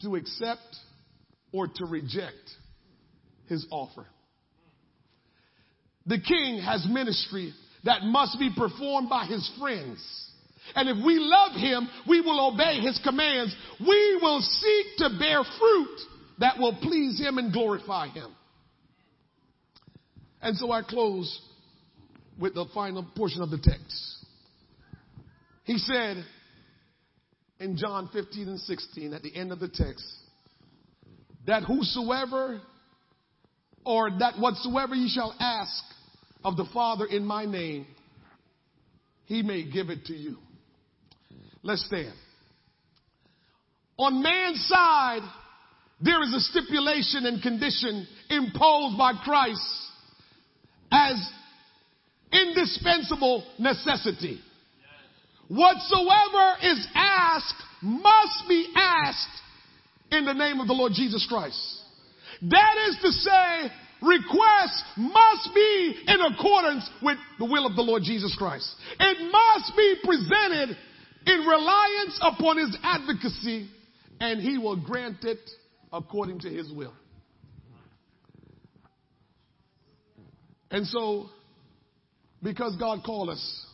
to 0.00 0.16
accept 0.16 0.74
or 1.52 1.66
to 1.66 1.84
reject 1.84 2.50
His 3.46 3.66
offer. 3.70 4.06
The 6.06 6.18
king 6.18 6.62
has 6.64 6.86
ministry 6.88 7.52
that 7.84 8.04
must 8.04 8.38
be 8.38 8.50
performed 8.56 9.10
by 9.10 9.26
his 9.26 9.48
friends. 9.60 9.98
And 10.74 10.88
if 10.88 10.96
we 11.04 11.18
love 11.18 11.52
him, 11.52 11.88
we 12.08 12.22
will 12.22 12.54
obey 12.54 12.80
his 12.80 12.98
commands. 13.04 13.54
We 13.80 14.18
will 14.22 14.40
seek 14.40 14.86
to 14.98 15.10
bear 15.18 15.42
fruit 15.58 16.00
that 16.38 16.58
will 16.58 16.76
please 16.80 17.20
him 17.20 17.36
and 17.36 17.52
glorify 17.52 18.08
him. 18.08 18.34
And 20.40 20.56
so 20.56 20.72
I 20.72 20.82
close 20.82 21.40
with 22.38 22.54
the 22.54 22.64
final 22.72 23.06
portion 23.14 23.42
of 23.42 23.50
the 23.50 23.58
text. 23.58 24.24
He 25.64 25.78
said 25.78 26.24
in 27.60 27.76
John 27.76 28.08
15 28.12 28.48
and 28.48 28.60
16 28.60 29.12
at 29.14 29.22
the 29.22 29.34
end 29.34 29.52
of 29.52 29.60
the 29.60 29.68
text 29.68 30.04
that 31.46 31.62
whosoever 31.62 32.60
or 33.84 34.10
that 34.18 34.38
whatsoever 34.38 34.94
ye 34.94 35.08
shall 35.08 35.34
ask 35.38 35.84
of 36.44 36.56
the 36.56 36.66
Father 36.74 37.06
in 37.06 37.24
my 37.24 37.44
name, 37.44 37.86
he 39.26 39.42
may 39.42 39.68
give 39.70 39.90
it 39.90 40.04
to 40.06 40.12
you. 40.12 40.36
Let's 41.62 41.84
stand. 41.86 42.14
On 43.98 44.22
man's 44.22 44.64
side, 44.68 45.22
there 46.00 46.22
is 46.22 46.34
a 46.34 46.40
stipulation 46.40 47.26
and 47.26 47.42
condition 47.42 48.06
imposed 48.28 48.98
by 48.98 49.12
Christ 49.24 49.62
as 50.92 51.14
indispensable 52.32 53.44
necessity. 53.58 54.40
Whatsoever 55.48 56.56
is 56.62 56.86
asked 56.94 57.62
must 57.82 58.48
be 58.48 58.66
asked 58.74 59.42
in 60.10 60.24
the 60.24 60.32
name 60.32 60.60
of 60.60 60.66
the 60.66 60.72
Lord 60.72 60.92
Jesus 60.94 61.24
Christ. 61.28 61.60
That 62.42 62.74
is 62.88 62.96
to 63.02 63.12
say, 63.12 63.70
requests 64.02 64.84
must 64.96 65.54
be 65.54 65.94
in 66.06 66.20
accordance 66.20 66.88
with 67.02 67.18
the 67.38 67.44
will 67.44 67.66
of 67.66 67.76
the 67.76 67.82
Lord 67.82 68.02
Jesus 68.02 68.34
Christ. 68.36 68.68
It 68.98 69.32
must 69.32 69.76
be 69.76 69.94
presented 70.04 70.76
in 71.26 71.40
reliance 71.40 72.20
upon 72.22 72.58
his 72.58 72.76
advocacy, 72.82 73.68
and 74.20 74.40
he 74.40 74.58
will 74.58 74.76
grant 74.76 75.24
it 75.24 75.38
according 75.92 76.40
to 76.40 76.50
his 76.50 76.70
will. 76.72 76.94
And 80.70 80.86
so, 80.86 81.30
because 82.42 82.76
God 82.76 83.02
called 83.04 83.30
us 83.30 83.65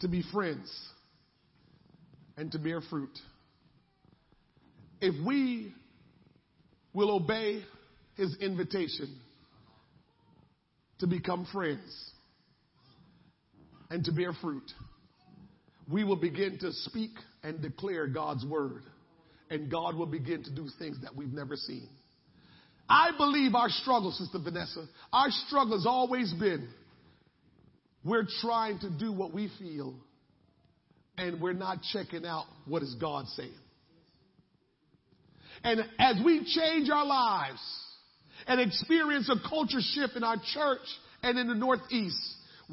to 0.00 0.08
be 0.08 0.22
friends 0.32 0.70
and 2.36 2.52
to 2.52 2.58
bear 2.58 2.80
fruit, 2.80 3.18
if 5.00 5.14
we 5.26 5.72
will 6.92 7.14
obey 7.14 7.62
his 8.16 8.36
invitation 8.40 9.18
to 10.98 11.06
become 11.06 11.46
friends 11.52 12.10
and 13.90 14.04
to 14.04 14.12
bear 14.12 14.32
fruit, 14.32 14.70
we 15.90 16.04
will 16.04 16.16
begin 16.16 16.58
to 16.58 16.72
speak 16.72 17.12
and 17.42 17.62
declare 17.62 18.06
God's 18.06 18.44
word. 18.44 18.82
And 19.50 19.70
God 19.70 19.96
will 19.96 20.06
begin 20.06 20.44
to 20.44 20.50
do 20.54 20.68
things 20.78 20.98
that 21.02 21.16
we've 21.16 21.32
never 21.32 21.56
seen. 21.56 21.88
I 22.88 23.12
believe 23.16 23.54
our 23.54 23.70
struggle, 23.70 24.10
Sister 24.10 24.38
Vanessa, 24.42 24.84
our 25.12 25.30
struggle 25.46 25.76
has 25.76 25.86
always 25.86 26.32
been 26.34 26.68
we're 28.08 28.26
trying 28.40 28.78
to 28.80 28.90
do 28.90 29.12
what 29.12 29.32
we 29.32 29.50
feel 29.58 29.94
and 31.16 31.40
we're 31.40 31.52
not 31.52 31.78
checking 31.92 32.24
out 32.24 32.44
what 32.66 32.82
is 32.82 32.94
God 33.00 33.26
saying. 33.28 33.50
And 35.64 35.80
as 35.98 36.16
we 36.24 36.44
change 36.44 36.88
our 36.90 37.04
lives 37.04 37.60
and 38.46 38.60
experience 38.60 39.28
a 39.28 39.48
culture 39.48 39.80
shift 39.80 40.14
in 40.16 40.22
our 40.22 40.36
church 40.54 40.86
and 41.22 41.38
in 41.38 41.48
the 41.48 41.54
Northeast, 41.54 42.16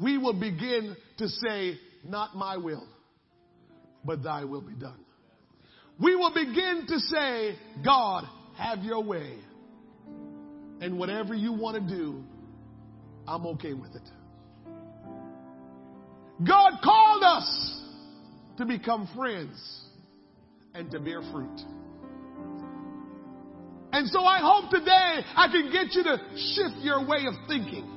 we 0.00 0.18
will 0.18 0.38
begin 0.38 0.96
to 1.18 1.28
say, 1.28 1.78
not 2.04 2.36
my 2.36 2.56
will, 2.56 2.86
but 4.04 4.22
thy 4.22 4.44
will 4.44 4.60
be 4.60 4.74
done. 4.74 5.00
We 6.00 6.14
will 6.14 6.32
begin 6.32 6.84
to 6.88 6.98
say, 7.00 7.56
God, 7.84 8.24
have 8.56 8.84
your 8.84 9.02
way. 9.02 9.38
And 10.80 10.98
whatever 10.98 11.34
you 11.34 11.52
want 11.52 11.88
to 11.88 11.94
do, 11.94 12.22
I'm 13.26 13.44
okay 13.46 13.72
with 13.72 13.94
it. 13.96 14.08
God 16.44 16.72
called 16.82 17.22
us 17.22 17.82
to 18.58 18.66
become 18.66 19.08
friends 19.16 19.56
and 20.74 20.90
to 20.90 21.00
bear 21.00 21.22
fruit. 21.32 21.60
And 23.92 24.08
so 24.08 24.20
I 24.20 24.40
hope 24.40 24.70
today 24.70 25.24
I 25.36 25.48
can 25.50 25.72
get 25.72 25.94
you 25.94 26.02
to 26.04 26.18
shift 26.54 26.82
your 26.82 27.06
way 27.06 27.24
of 27.26 27.34
thinking. 27.48 27.90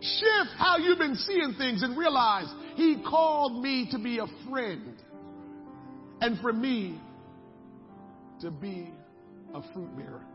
Shift 0.00 0.50
how 0.58 0.76
you've 0.76 0.98
been 0.98 1.14
seeing 1.14 1.54
things 1.56 1.82
and 1.82 1.96
realize 1.96 2.46
He 2.74 3.02
called 3.08 3.62
me 3.62 3.88
to 3.92 3.98
be 3.98 4.18
a 4.18 4.26
friend 4.50 4.96
and 6.20 6.38
for 6.40 6.52
me 6.52 7.00
to 8.40 8.50
be 8.50 8.90
a 9.54 9.62
fruit 9.72 9.96
bearer, 9.96 10.26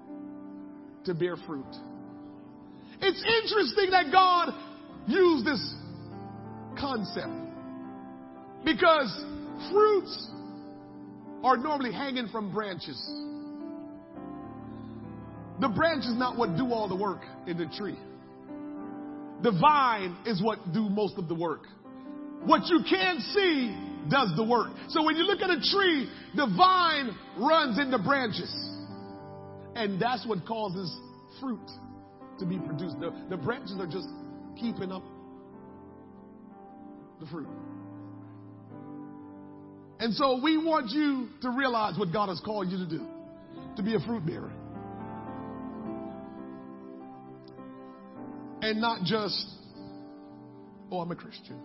to 1.06 1.14
bear 1.14 1.36
fruit. 1.46 1.66
It's 3.02 3.24
interesting 3.44 3.92
that 3.92 4.12
God 4.12 4.50
used 5.08 5.46
this 5.46 5.76
concept 6.78 7.34
because 8.66 9.24
fruits 9.72 10.28
are 11.44 11.58
normally 11.58 11.92
hanging 11.92 12.28
from 12.28 12.52
branches. 12.52 13.00
The 15.62 15.70
branch 15.70 16.06
is 16.06 16.16
not 16.18 16.38
what 16.38 16.56
do 16.56 16.72
all 16.72 16.88
the 16.88 16.96
work 16.96 17.22
in 17.48 17.58
the 17.58 17.66
tree. 17.78 17.98
The 19.42 19.52
vine 19.52 20.18
is 20.26 20.42
what 20.42 20.74
do 20.74 20.90
most 20.90 21.18
of 21.18 21.28
the 21.28 21.36
work. 21.36 21.64
What 22.44 22.68
you 22.68 22.82
can't 22.90 23.22
see 23.22 23.76
does 24.10 24.32
the 24.36 24.44
work. 24.44 24.72
So 24.90 25.04
when 25.04 25.16
you 25.16 25.24
look 25.24 25.42
at 25.42 25.50
a 25.50 25.60
tree, 25.60 26.10
the 26.36 26.48
vine 26.58 27.16
runs 27.38 27.80
in 27.80 27.92
the 27.92 28.00
branches. 28.00 28.54
And 29.76 30.02
that's 30.02 30.26
what 30.26 30.46
causes 30.46 30.94
fruit 31.40 31.70
to 32.40 32.46
be 32.46 32.58
produced. 32.58 33.00
The, 33.00 33.14
the 33.30 33.38
branches 33.38 33.78
are 33.80 33.88
just 33.88 34.08
keeping 34.60 34.92
up 34.92 35.04
the 37.20 37.28
fruit. 37.28 37.48
And 40.00 40.14
so 40.14 40.40
we 40.42 40.58
want 40.58 40.92
you 40.92 41.28
to 41.42 41.50
realize 41.50 41.98
what 41.98 42.14
God 42.14 42.30
has 42.30 42.42
called 42.44 42.70
you 42.70 42.78
to 42.78 42.88
do 42.90 43.06
to 43.76 43.84
be 43.84 43.96
a 43.96 44.00
fruit 44.00 44.26
bearer. 44.26 44.52
And 48.62 48.82
not 48.82 49.04
just, 49.04 49.46
oh, 50.92 51.02
I'm 51.02 51.12
a 51.12 51.16
Christian. 51.16 51.60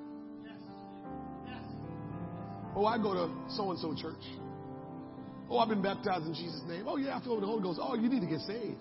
Oh, 2.77 2.87
I 2.87 2.99
go 2.99 3.15
to 3.15 3.31
so 3.55 3.71
and 3.71 3.79
so 3.79 3.95
church. 3.95 4.23
Oh, 5.49 5.59
I've 5.59 5.69
been 5.69 5.83
baptized 5.83 6.27
in 6.27 6.35
Jesus' 6.35 6.63
name. 6.67 6.87
Oh, 6.89 6.97
yeah, 6.97 7.17
I 7.17 7.23
feel 7.23 7.39
the 7.39 7.47
Holy 7.47 7.63
Ghost. 7.63 7.79
Oh, 7.81 7.95
you 7.95 8.09
need 8.09 8.21
to 8.21 8.27
get 8.27 8.41
saved. 8.41 8.79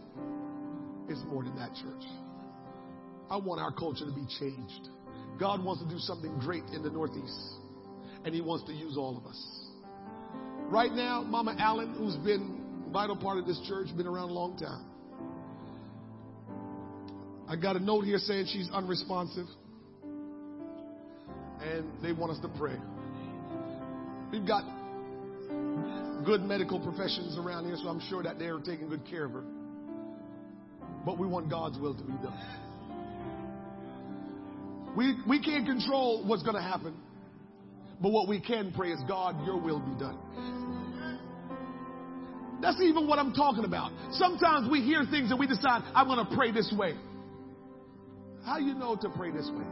It's 1.10 1.22
more 1.28 1.44
than 1.44 1.56
that, 1.58 1.76
church. 1.76 2.04
I 3.30 3.38
want 3.38 3.62
our 3.62 3.72
culture 3.72 4.06
to 4.06 4.12
be 4.12 4.26
changed. 4.40 4.90
God 5.44 5.62
wants 5.62 5.84
to 5.84 5.90
do 5.90 6.00
something 6.00 6.40
great 6.40 6.64
in 6.74 6.84
the 6.84 6.90
Northeast, 6.90 7.38
and 8.24 8.34
He 8.34 8.40
wants 8.40 8.66
to 8.68 8.72
use 8.72 8.96
all 8.96 9.18
of 9.18 9.26
us. 9.26 9.46
Right 10.72 10.94
now, 10.94 11.22
Mama 11.22 11.54
Allen, 11.60 11.94
who's 11.98 12.16
been 12.16 12.88
vital 12.94 13.18
part 13.18 13.38
of 13.38 13.46
this 13.46 13.60
church, 13.68 13.90
been 13.98 14.08
around 14.08 14.30
a 14.30 14.34
long 14.34 14.58
time. 14.58 14.86
I 17.50 17.58
got 17.58 17.76
a 17.76 17.82
note 17.82 18.06
here 18.06 18.20
saying 18.20 18.46
she's 18.54 18.70
unresponsive, 18.72 19.48
and 21.62 21.92
they 22.02 22.14
want 22.14 22.32
us 22.32 22.40
to 22.40 22.48
pray. 22.58 22.78
We've 24.32 24.48
got 24.48 24.64
good 26.26 26.42
medical 26.42 26.80
professions 26.80 27.38
around 27.38 27.66
here, 27.66 27.76
so 27.84 27.90
I'm 27.90 28.02
sure 28.10 28.24
that 28.24 28.40
they're 28.40 28.60
taking 28.60 28.88
good 28.88 29.06
care 29.10 29.26
of 29.26 29.34
her. 29.34 29.44
But 31.06 31.18
we 31.20 31.28
want 31.28 31.50
God's 31.50 31.78
will 31.80 31.96
to 31.96 32.04
be 32.04 32.14
done. 32.14 32.40
We, 34.96 35.16
we 35.28 35.42
can't 35.42 35.66
control 35.66 36.24
what's 36.26 36.44
going 36.44 36.56
to 36.56 36.62
happen. 36.62 36.96
But 38.02 38.12
what 38.12 38.28
we 38.28 38.40
can 38.40 38.74
pray 38.76 38.92
is, 38.92 39.00
God, 39.08 39.46
your 39.46 39.60
will 39.60 39.80
be 39.80 39.98
done. 40.00 40.18
That's 42.62 42.80
even 42.82 43.08
what 43.08 43.20
I'm 43.20 43.34
talking 43.34 43.66
about. 43.66 43.92
Sometimes 44.12 44.70
we 44.70 44.82
hear 44.82 45.04
things 45.10 45.32
and 45.32 45.40
we 45.40 45.48
decide, 45.48 45.84
I'm 45.94 46.08
going 46.08 46.26
to 46.26 46.36
pray 46.36 46.52
this 46.52 46.74
way. 46.78 46.96
How 48.46 48.58
you 48.58 48.74
know 48.74 48.96
to 48.96 49.10
pray 49.10 49.32
this 49.32 49.50
way? 49.54 49.66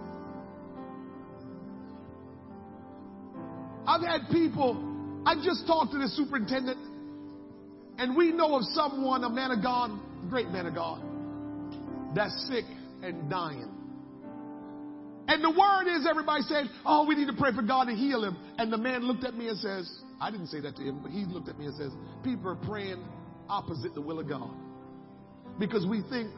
I've 3.85 4.01
had 4.01 4.29
people, 4.31 5.23
I 5.25 5.35
just 5.35 5.65
talked 5.67 5.91
to 5.93 5.97
the 5.97 6.07
superintendent, 6.07 6.79
and 7.97 8.15
we 8.15 8.31
know 8.31 8.55
of 8.55 8.63
someone, 8.73 9.23
a 9.23 9.29
man 9.29 9.51
of 9.51 9.61
God, 9.63 9.91
great 10.29 10.49
man 10.49 10.65
of 10.65 10.75
God, 10.75 11.01
that's 12.15 12.47
sick 12.49 12.65
and 13.03 13.29
dying. 13.29 13.80
And 15.31 15.41
the 15.41 15.49
word 15.49 15.87
is 15.87 16.05
everybody 16.09 16.43
said, 16.43 16.65
oh, 16.85 17.05
we 17.07 17.15
need 17.15 17.27
to 17.27 17.33
pray 17.33 17.55
for 17.55 17.61
God 17.61 17.85
to 17.85 17.95
heal 17.95 18.21
him. 18.21 18.35
And 18.57 18.71
the 18.71 18.77
man 18.77 19.07
looked 19.07 19.23
at 19.23 19.33
me 19.33 19.47
and 19.47 19.57
says, 19.57 19.89
I 20.19 20.29
didn't 20.29 20.47
say 20.47 20.59
that 20.59 20.75
to 20.75 20.81
him, 20.81 20.99
but 21.01 21.09
he 21.09 21.23
looked 21.23 21.47
at 21.47 21.57
me 21.57 21.67
and 21.67 21.75
says, 21.75 21.93
people 22.21 22.51
are 22.51 22.57
praying 22.67 23.01
opposite 23.47 23.95
the 23.95 24.01
will 24.01 24.19
of 24.19 24.27
God. 24.27 24.51
Because 25.57 25.87
we 25.87 26.01
think 26.09 26.31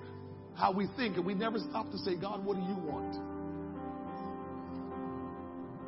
how 0.56 0.72
we 0.72 0.86
think 0.96 1.18
and 1.18 1.26
we 1.26 1.34
never 1.34 1.58
stop 1.58 1.90
to 1.90 1.98
say, 1.98 2.16
God, 2.16 2.46
what 2.46 2.56
do 2.56 2.62
you 2.62 2.76
want? 2.76 3.16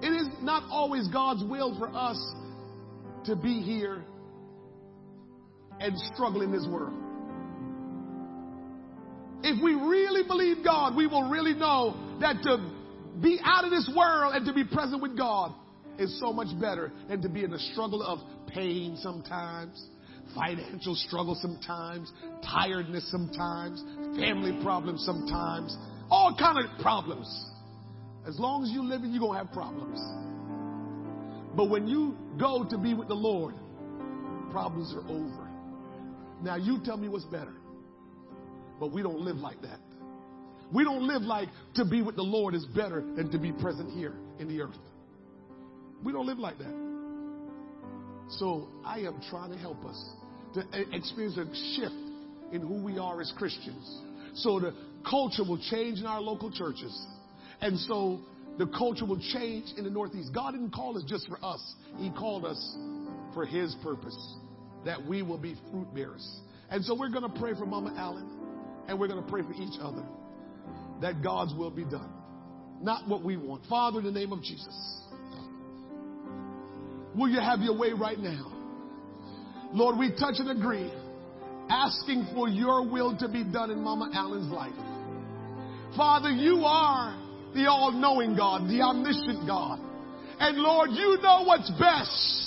It 0.03 0.09
is 0.09 0.27
not 0.41 0.63
always 0.71 1.07
God's 1.09 1.43
will 1.43 1.77
for 1.77 1.95
us 1.95 2.17
to 3.25 3.35
be 3.35 3.61
here 3.61 4.03
and 5.79 5.95
struggle 6.11 6.41
in 6.41 6.51
this 6.51 6.65
world. 6.67 6.95
If 9.43 9.63
we 9.63 9.75
really 9.75 10.27
believe 10.27 10.63
God, 10.63 10.95
we 10.95 11.05
will 11.05 11.29
really 11.29 11.53
know 11.53 12.17
that 12.19 12.41
to 12.41 12.71
be 13.21 13.39
out 13.43 13.63
of 13.63 13.71
this 13.71 13.89
world 13.95 14.33
and 14.35 14.45
to 14.45 14.53
be 14.53 14.63
present 14.63 15.01
with 15.01 15.17
God 15.17 15.53
is 15.97 16.19
so 16.19 16.33
much 16.33 16.47
better 16.59 16.91
than 17.07 17.21
to 17.21 17.29
be 17.29 17.43
in 17.43 17.51
the 17.51 17.59
struggle 17.59 18.01
of 18.01 18.19
pain 18.47 18.97
sometimes, 18.97 19.87
financial 20.33 20.95
struggle 20.95 21.37
sometimes, 21.41 22.11
tiredness 22.43 23.09
sometimes, 23.11 23.81
family 24.19 24.61
problems 24.63 25.03
sometimes, 25.05 25.75
all 26.09 26.35
kind 26.37 26.57
of 26.59 26.79
problems. 26.81 27.27
As 28.27 28.39
long 28.39 28.63
as 28.63 28.71
you 28.71 28.83
live, 28.83 29.01
you're 29.03 29.19
going 29.19 29.39
to 29.39 29.45
have 29.45 29.53
problems. 29.53 29.99
But 31.55 31.69
when 31.69 31.87
you 31.87 32.17
go 32.39 32.65
to 32.69 32.77
be 32.77 32.93
with 32.93 33.07
the 33.07 33.15
Lord, 33.15 33.53
problems 34.51 34.93
are 34.93 35.07
over. 35.07 35.49
Now 36.41 36.57
you 36.57 36.79
tell 36.83 36.97
me 36.97 37.07
what's 37.07 37.25
better. 37.25 37.53
But 38.79 38.91
we 38.91 39.01
don't 39.01 39.21
live 39.21 39.37
like 39.37 39.61
that. 39.61 39.79
We 40.73 40.83
don't 40.83 41.07
live 41.07 41.21
like 41.21 41.49
to 41.75 41.85
be 41.85 42.01
with 42.01 42.15
the 42.15 42.23
Lord 42.23 42.55
is 42.55 42.65
better 42.65 43.01
than 43.01 43.31
to 43.31 43.37
be 43.37 43.51
present 43.51 43.91
here 43.91 44.13
in 44.39 44.47
the 44.47 44.61
earth. 44.61 44.77
We 46.03 46.11
don't 46.11 46.25
live 46.25 46.39
like 46.39 46.57
that. 46.57 46.85
So 48.39 48.67
I 48.83 48.99
am 48.99 49.21
trying 49.29 49.51
to 49.51 49.57
help 49.57 49.85
us 49.85 50.03
to 50.55 50.63
experience 50.95 51.37
a 51.37 51.45
shift 51.75 51.95
in 52.51 52.61
who 52.61 52.83
we 52.83 52.97
are 52.97 53.21
as 53.21 53.31
Christians. 53.37 54.01
So 54.35 54.59
the 54.59 54.73
culture 55.09 55.43
will 55.43 55.61
change 55.69 55.99
in 55.99 56.05
our 56.05 56.21
local 56.21 56.51
churches. 56.51 57.05
And 57.61 57.77
so 57.79 58.21
the 58.57 58.67
culture 58.67 59.05
will 59.05 59.21
change 59.33 59.65
in 59.77 59.83
the 59.83 59.89
Northeast. 59.89 60.31
God 60.33 60.51
didn't 60.51 60.71
call 60.71 60.97
us 60.97 61.03
just 61.07 61.27
for 61.27 61.37
us. 61.43 61.75
He 61.97 62.09
called 62.11 62.45
us 62.45 62.77
for 63.33 63.45
His 63.45 63.75
purpose, 63.83 64.17
that 64.85 65.05
we 65.05 65.21
will 65.21 65.37
be 65.37 65.55
fruit 65.71 65.93
bearers. 65.93 66.39
And 66.69 66.83
so 66.83 66.95
we're 66.95 67.09
going 67.09 67.29
to 67.29 67.39
pray 67.39 67.53
for 67.53 67.65
Mama 67.65 67.93
Allen, 67.97 68.27
and 68.87 68.99
we're 68.99 69.07
going 69.07 69.23
to 69.23 69.29
pray 69.29 69.41
for 69.41 69.53
each 69.53 69.79
other 69.79 70.03
that 71.01 71.21
God's 71.23 71.53
will 71.53 71.71
be 71.71 71.83
done, 71.83 72.11
not 72.81 73.07
what 73.07 73.23
we 73.23 73.37
want. 73.37 73.65
Father, 73.67 73.99
in 73.99 74.05
the 74.05 74.11
name 74.11 74.31
of 74.31 74.41
Jesus, 74.41 75.01
will 77.15 77.29
you 77.29 77.39
have 77.39 77.59
your 77.61 77.77
way 77.77 77.91
right 77.91 78.19
now? 78.19 78.51
Lord, 79.73 79.97
we 79.97 80.11
touch 80.11 80.35
and 80.39 80.51
agree, 80.51 80.91
asking 81.69 82.27
for 82.33 82.47
your 82.47 82.87
will 82.87 83.17
to 83.17 83.27
be 83.27 83.43
done 83.43 83.71
in 83.71 83.81
Mama 83.81 84.09
Allen's 84.13 84.51
life. 84.51 84.73
Father, 85.97 86.29
you 86.29 86.63
are 86.65 87.15
the 87.53 87.69
all 87.69 87.91
knowing 87.91 88.35
God, 88.35 88.69
the 88.69 88.81
omniscient 88.81 89.47
God. 89.47 89.79
And 90.39 90.57
Lord, 90.57 90.91
you 90.91 91.17
know 91.21 91.43
what's 91.45 91.71
best. 91.79 92.41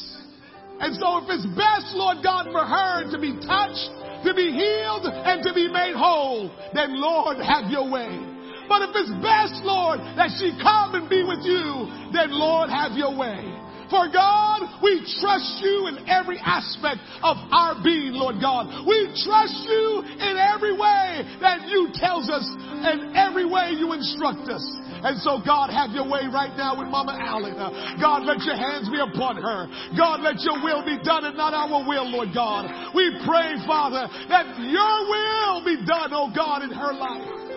And 0.81 0.95
so 0.97 1.19
if 1.19 1.25
it's 1.29 1.47
best, 1.57 1.97
Lord 1.97 2.19
God, 2.23 2.47
for 2.53 2.65
her 2.65 3.11
to 3.11 3.19
be 3.19 3.35
touched, 3.41 3.91
to 4.25 4.35
be 4.35 4.53
healed, 4.53 5.07
and 5.09 5.43
to 5.43 5.53
be 5.55 5.67
made 5.73 5.97
whole, 5.97 6.55
then 6.75 7.01
Lord, 7.01 7.39
have 7.39 7.71
your 7.71 7.91
way. 7.91 8.38
But 8.69 8.85
if 8.85 8.93
it's 8.95 9.15
best, 9.25 9.65
Lord, 9.65 9.99
that 10.21 10.31
she 10.37 10.53
come 10.61 10.95
and 10.95 11.09
be 11.09 11.25
with 11.25 11.43
you, 11.43 11.89
then 12.13 12.31
Lord, 12.31 12.71
have 12.71 12.93
your 12.93 13.17
way. 13.17 13.59
For 13.89 14.05
God, 14.13 14.85
we 14.85 15.01
trust 15.21 15.65
you 15.65 15.89
in 15.89 16.05
every 16.09 16.37
aspect 16.37 17.01
of 17.25 17.41
our 17.49 17.81
being, 17.81 18.13
Lord 18.13 18.37
God. 18.37 18.85
We 18.85 19.09
trust 19.25 19.65
you 19.65 20.05
in 20.05 20.37
every 20.37 20.77
way 20.77 21.25
that 21.41 21.65
you 21.73 21.89
tells 21.97 22.29
us 22.29 22.45
and 22.85 23.17
every 23.17 23.49
way 23.49 23.73
you 23.73 23.97
instruct 23.97 24.45
us. 24.53 24.61
And 25.01 25.17
so, 25.25 25.41
God, 25.41 25.73
have 25.73 25.97
your 25.97 26.05
way 26.05 26.29
right 26.29 26.53
now 26.53 26.77
with 26.77 26.93
Mama 26.93 27.17
Allen. 27.17 27.57
God, 27.97 28.29
let 28.29 28.45
your 28.45 28.61
hands 28.61 28.93
be 28.93 29.01
upon 29.01 29.41
her. 29.41 29.65
God, 29.97 30.21
let 30.21 30.37
your 30.45 30.61
will 30.61 30.85
be 30.85 31.01
done 31.01 31.25
and 31.25 31.37
not 31.37 31.57
our 31.57 31.81
will, 31.81 32.13
Lord 32.13 32.37
God. 32.37 32.69
We 32.93 33.09
pray, 33.25 33.57
Father, 33.65 34.05
that 34.29 34.53
your 34.69 34.97
will 35.09 35.65
be 35.65 35.81
done, 35.87 36.13
oh 36.13 36.29
God, 36.35 36.61
in 36.63 36.71
her 36.71 36.93
life. 36.93 37.49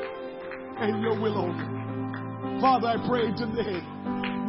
And 0.81 1.01
your 1.03 1.13
will 1.13 1.37
only. 1.37 2.59
Father, 2.59 2.87
I 2.87 2.97
pray 3.07 3.29
today 3.37 3.85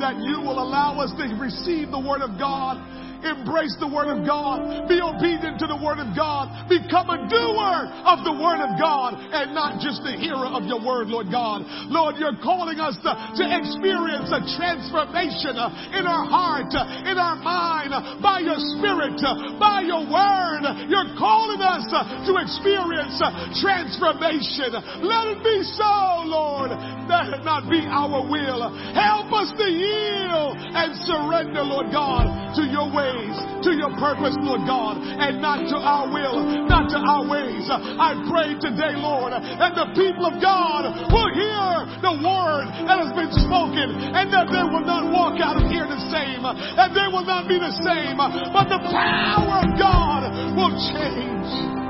that 0.00 0.16
you 0.16 0.40
will 0.40 0.64
allow 0.64 0.98
us 0.98 1.12
to 1.20 1.24
receive 1.36 1.90
the 1.90 2.00
word 2.00 2.22
of 2.22 2.38
God 2.38 2.80
Embrace 3.22 3.78
the 3.78 3.86
Word 3.86 4.10
of 4.10 4.26
God. 4.26 4.90
Be 4.90 4.98
obedient 4.98 5.62
to 5.62 5.70
the 5.70 5.78
Word 5.78 6.02
of 6.02 6.10
God. 6.18 6.50
Become 6.66 7.06
a 7.06 7.30
doer 7.30 7.78
of 8.02 8.26
the 8.26 8.34
Word 8.34 8.58
of 8.58 8.74
God 8.74 9.14
and 9.14 9.54
not 9.54 9.78
just 9.78 10.02
a 10.02 10.18
hearer 10.18 10.50
of 10.50 10.66
your 10.66 10.82
Word, 10.82 11.06
Lord 11.06 11.30
God. 11.30 11.62
Lord, 11.86 12.18
you're 12.18 12.36
calling 12.42 12.82
us 12.82 12.98
to, 13.06 13.12
to 13.14 13.44
experience 13.46 14.26
a 14.34 14.42
transformation 14.58 15.54
uh, 15.54 15.70
in 15.94 16.02
our 16.02 16.26
heart, 16.26 16.74
uh, 16.74 17.06
in 17.06 17.14
our 17.14 17.38
mind, 17.38 17.94
uh, 17.94 18.18
by 18.18 18.42
your 18.42 18.58
Spirit, 18.74 19.18
by 19.62 19.86
your 19.86 20.02
Word. 20.02 20.66
You're 20.90 21.14
calling 21.14 21.62
us 21.62 21.86
to 21.92 22.32
experience 22.42 23.22
transformation. 23.62 24.74
Let 25.06 25.38
it 25.38 25.40
be 25.46 25.62
so, 25.78 26.26
Lord. 26.26 26.74
Let 27.06 27.38
it 27.38 27.44
not 27.46 27.70
be 27.70 27.86
our 27.86 28.24
will. 28.26 28.66
Help 28.96 29.30
us 29.30 29.52
to 29.54 29.66
yield 29.70 30.58
and 30.58 30.90
surrender, 31.06 31.62
Lord 31.62 31.92
God, 31.92 32.56
to 32.56 32.62
your 32.66 32.88
way 32.90 33.11
ways, 33.12 33.36
to 33.64 33.70
your 33.76 33.92
purpose, 34.00 34.34
Lord 34.40 34.64
God, 34.64 34.96
and 35.00 35.40
not 35.40 35.68
to 35.68 35.76
our 35.76 36.08
will, 36.08 36.66
not 36.66 36.88
to 36.90 36.98
our 36.98 37.24
ways. 37.28 37.68
I 37.68 38.16
pray 38.28 38.56
today, 38.56 38.96
Lord, 38.96 39.32
that 39.36 39.76
the 39.76 39.92
people 39.92 40.24
of 40.24 40.40
God 40.40 40.88
will 41.12 41.30
hear 41.36 41.68
the 42.00 42.14
word 42.24 42.66
that 42.88 42.98
has 42.98 43.12
been 43.12 43.32
spoken 43.44 44.16
and 44.16 44.32
that 44.32 44.48
they 44.48 44.64
will 44.64 44.84
not 44.84 45.12
walk 45.12 45.38
out 45.40 45.60
of 45.60 45.68
here 45.68 45.86
the 45.86 46.00
same, 46.08 46.42
that 46.42 46.92
they 46.96 47.08
will 47.12 47.24
not 47.24 47.48
be 47.48 47.58
the 47.60 47.74
same, 47.84 48.16
but 48.16 48.66
the 48.68 48.80
power 48.80 49.62
of 49.62 49.68
God 49.78 50.56
will 50.56 50.72
change. 50.92 51.81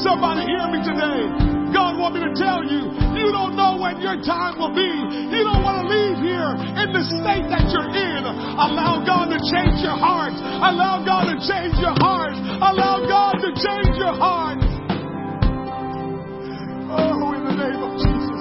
Somebody 0.00 0.48
hear 0.48 0.64
me 0.72 0.80
today. 0.80 1.28
God 1.76 2.00
want 2.00 2.16
me 2.16 2.24
to 2.24 2.32
tell 2.32 2.64
you, 2.64 2.88
you 3.14 3.28
don't 3.30 3.54
know 3.54 3.76
when 3.76 4.00
your 4.00 4.16
time 4.24 4.56
will 4.56 4.72
be. 4.72 4.88
You 5.28 5.44
don't 5.44 5.60
want 5.60 5.84
to 5.84 5.86
leave 5.86 6.18
here 6.24 6.50
in 6.56 6.88
the 6.90 7.04
state 7.20 7.46
that 7.52 7.68
you're 7.68 7.92
in. 7.92 8.24
Allow 8.24 9.04
God 9.04 9.28
to 9.28 9.38
change 9.52 9.78
your 9.84 9.94
heart. 9.94 10.34
Allow 10.34 11.04
God 11.04 11.30
to 11.30 11.36
change 11.44 11.76
your 11.78 11.94
heart. 12.00 12.32
Allow 12.32 13.06
God 13.06 13.44
to 13.44 13.50
change 13.54 13.94
your 14.00 14.16
heart. 14.16 14.58
Oh, 16.90 17.36
in 17.36 17.42
the 17.44 17.54
name 17.54 17.80
of 17.84 17.92
Jesus. 18.00 18.40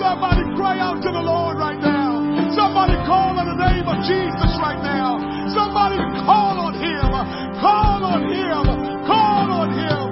Somebody 0.00 0.42
cry 0.56 0.80
out 0.80 0.98
to 1.04 1.10
the 1.12 1.22
Lord 1.22 1.60
right 1.60 1.78
now. 1.78 2.16
Somebody 2.56 2.96
call 3.06 3.38
on 3.38 3.46
the 3.46 3.60
name 3.60 3.86
of 3.86 4.02
Jesus 4.08 4.50
right 4.58 4.80
now. 4.82 5.20
Somebody 5.52 6.00
call 6.26 6.58
on 6.58 6.74
Him. 6.74 7.12
Call 7.60 8.02
on 8.02 8.20
Him. 8.24 8.64
Call 9.06 9.52
on 9.52 9.68
Him. 9.78 10.11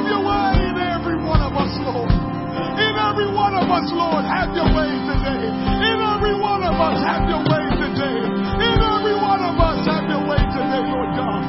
Have 0.00 0.08
your 0.08 0.24
way 0.24 0.56
in 0.64 0.76
every 0.80 1.18
one 1.20 1.44
of 1.44 1.52
us, 1.52 1.68
Lord. 1.84 2.08
In 2.08 2.94
every 2.96 3.28
one 3.28 3.52
of 3.52 3.68
us, 3.68 3.84
Lord, 3.92 4.24
have 4.24 4.48
your 4.56 4.64
way 4.72 4.88
today. 5.04 5.44
In 5.44 5.98
every 6.00 6.32
one 6.40 6.64
of 6.64 6.72
us, 6.72 6.96
have 7.04 7.28
your 7.28 7.44
way 7.44 7.68
today. 7.76 8.16
In 8.64 8.78
every 8.80 9.12
one 9.12 9.44
of 9.44 9.60
us, 9.60 9.84
have 9.84 10.08
your 10.08 10.24
way 10.24 10.40
today, 10.56 10.80
Lord 10.88 11.12
God. 11.12 11.44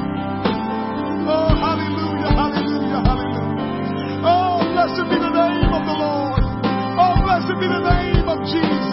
Oh, 1.31 1.55
hallelujah, 1.55 2.31
hallelujah, 2.35 2.99
hallelujah. 3.07 4.19
Oh, 4.27 4.67
blessed 4.75 5.07
be 5.07 5.15
the 5.15 5.31
name 5.31 5.71
of 5.71 5.83
the 5.87 5.95
Lord. 5.95 6.43
Oh, 6.99 7.15
blessed 7.23 7.55
be 7.55 7.71
the 7.71 7.83
name 7.87 8.27
of 8.27 8.43
Jesus. 8.51 8.90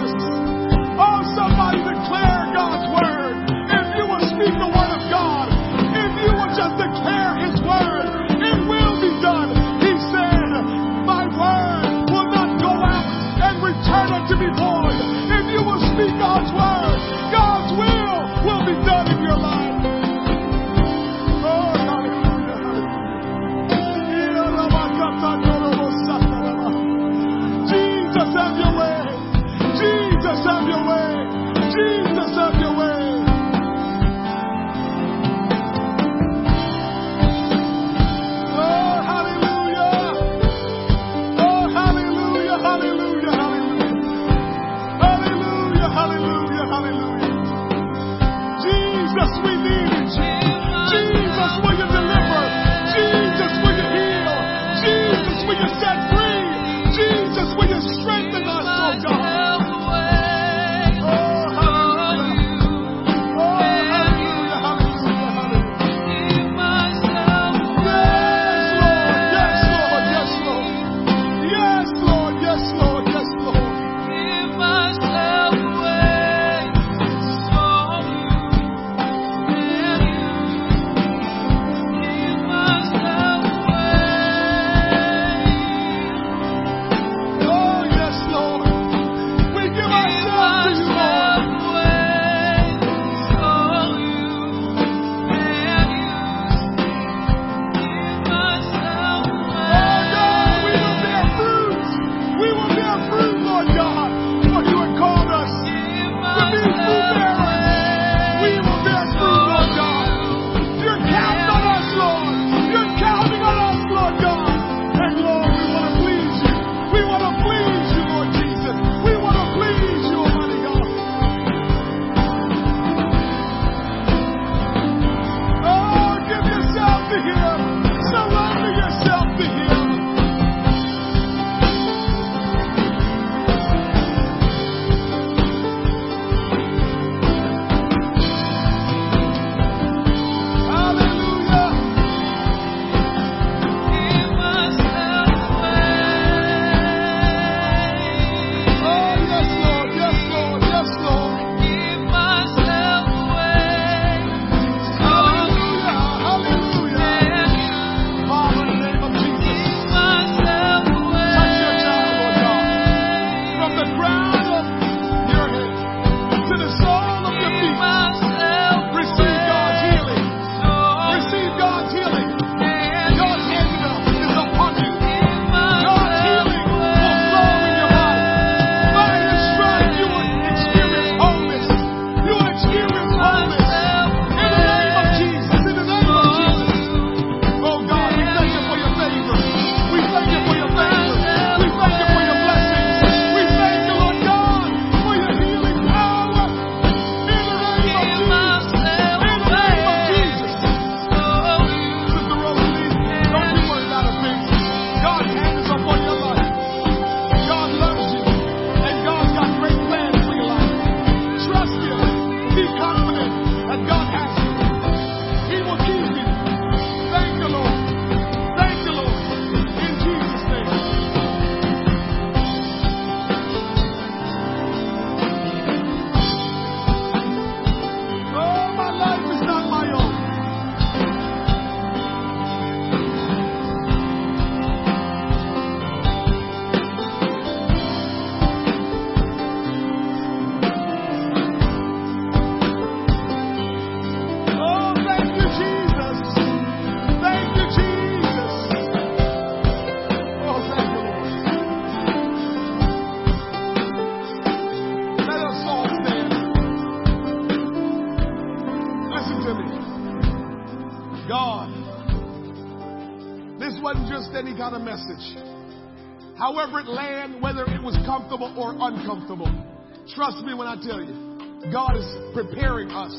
God 271.72 271.96
is 271.96 272.08
preparing 272.32 272.88
us 272.90 273.12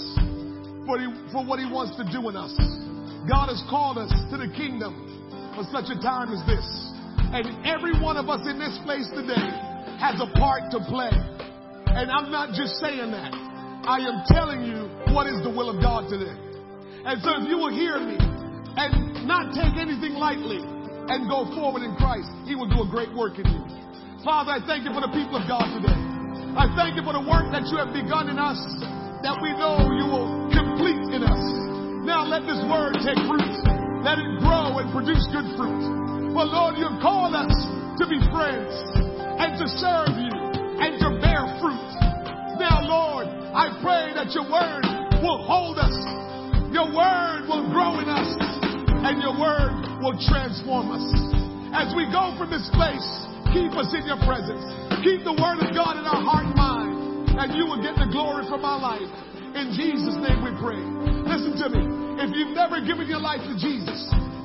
for, 0.89 0.97
he, 0.97 1.05
for 1.29 1.45
what 1.45 1.61
He 1.61 1.69
wants 1.69 1.93
to 2.01 2.05
do 2.09 2.29
in 2.29 2.35
us. 2.35 2.53
God 3.29 3.53
has 3.53 3.61
called 3.69 4.01
us 4.01 4.09
to 4.33 4.41
the 4.41 4.49
kingdom 4.57 5.05
for 5.53 5.61
such 5.69 5.93
a 5.93 5.97
time 6.01 6.33
as 6.33 6.41
this. 6.49 6.65
And 7.29 7.45
every 7.61 7.93
one 8.01 8.17
of 8.17 8.25
us 8.25 8.41
in 8.49 8.57
this 8.57 8.73
place 8.89 9.05
today 9.13 9.53
has 10.01 10.17
a 10.17 10.29
part 10.33 10.73
to 10.73 10.81
play. 10.89 11.13
And 11.13 12.09
I'm 12.09 12.33
not 12.33 12.57
just 12.57 12.81
saying 12.81 13.13
that. 13.13 13.37
I 13.85 14.01
am 14.01 14.25
telling 14.25 14.65
you 14.65 14.89
what 15.13 15.29
is 15.29 15.37
the 15.45 15.53
will 15.53 15.69
of 15.69 15.77
God 15.77 16.09
today. 16.09 16.33
And 17.05 17.21
so 17.21 17.37
if 17.37 17.45
you 17.45 17.57
will 17.61 17.73
hear 17.73 18.01
me 18.01 18.17
and 18.17 19.29
not 19.29 19.53
take 19.53 19.77
anything 19.77 20.17
lightly 20.17 20.57
and 20.57 21.29
go 21.29 21.45
forward 21.53 21.85
in 21.85 21.93
Christ, 22.01 22.33
He 22.49 22.57
will 22.57 22.69
do 22.69 22.81
a 22.81 22.89
great 22.89 23.13
work 23.13 23.37
in 23.37 23.45
you. 23.45 23.61
Father, 24.25 24.57
I 24.57 24.59
thank 24.65 24.89
you 24.89 24.93
for 24.93 25.05
the 25.05 25.13
people 25.13 25.37
of 25.37 25.45
God 25.45 25.69
today. 25.69 26.08
I 26.59 26.67
thank 26.75 26.99
you 26.99 27.03
for 27.07 27.15
the 27.15 27.23
work 27.23 27.47
that 27.55 27.71
you 27.71 27.79
have 27.79 27.95
begun 27.95 28.27
in 28.27 28.35
us 28.35 28.59
that 29.23 29.39
we 29.39 29.55
know 29.55 29.79
you 29.95 30.11
will 30.11 30.51
complete 30.51 31.07
in 31.15 31.23
us. 31.23 31.43
Now 32.03 32.27
let 32.27 32.43
this 32.43 32.59
word 32.67 32.99
take 32.99 33.15
root. 33.31 33.55
Let 34.03 34.19
it 34.19 34.27
grow 34.43 34.75
and 34.83 34.91
produce 34.91 35.23
good 35.31 35.47
fruit. 35.55 36.35
But 36.35 36.51
Lord, 36.51 36.75
you 36.75 36.83
have 36.91 36.99
called 36.99 37.31
us 37.31 37.55
to 37.99 38.03
be 38.11 38.19
friends 38.27 38.75
and 39.39 39.55
to 39.55 39.71
serve 39.71 40.19
you 40.19 40.35
and 40.83 40.99
to 40.99 41.07
bear 41.23 41.47
fruit. 41.63 41.89
Now, 42.59 42.83
Lord, 42.83 43.31
I 43.55 43.71
pray 43.79 44.11
that 44.19 44.35
your 44.35 44.43
word 44.43 44.83
will 45.23 45.39
hold 45.47 45.79
us. 45.79 45.95
Your 46.75 46.91
word 46.91 47.47
will 47.47 47.71
grow 47.71 48.03
in 48.03 48.11
us 48.11 48.35
and 49.07 49.23
your 49.23 49.31
word 49.39 50.03
will 50.03 50.19
transform 50.27 50.91
us. 50.91 51.07
As 51.71 51.95
we 51.95 52.03
go 52.11 52.35
from 52.35 52.51
this 52.51 52.67
place, 52.75 53.07
keep 53.53 53.73
us 53.77 53.89
in 53.93 54.05
your 54.05 54.19
presence. 54.25 54.61
Keep 55.01 55.23
the 55.25 55.35
word 55.37 55.61
of 55.63 55.69
God 55.73 55.97
in 55.97 56.05
our 56.05 56.21
heart 56.21 56.45
and 56.45 56.55
mind 56.55 56.89
and 57.39 57.55
you 57.55 57.63
will 57.63 57.79
get 57.79 57.95
the 57.95 58.09
glory 58.11 58.43
from 58.51 58.67
our 58.67 58.83
life. 58.83 59.07
In 59.55 59.71
Jesus' 59.71 60.19
name 60.19 60.43
we 60.43 60.51
pray. 60.59 60.79
Listen 61.23 61.55
to 61.55 61.67
me. 61.71 61.81
If 62.19 62.35
you've 62.35 62.51
never 62.51 62.83
given 62.83 63.07
your 63.07 63.23
life 63.23 63.39
to 63.47 63.55
Jesus, 63.55 63.95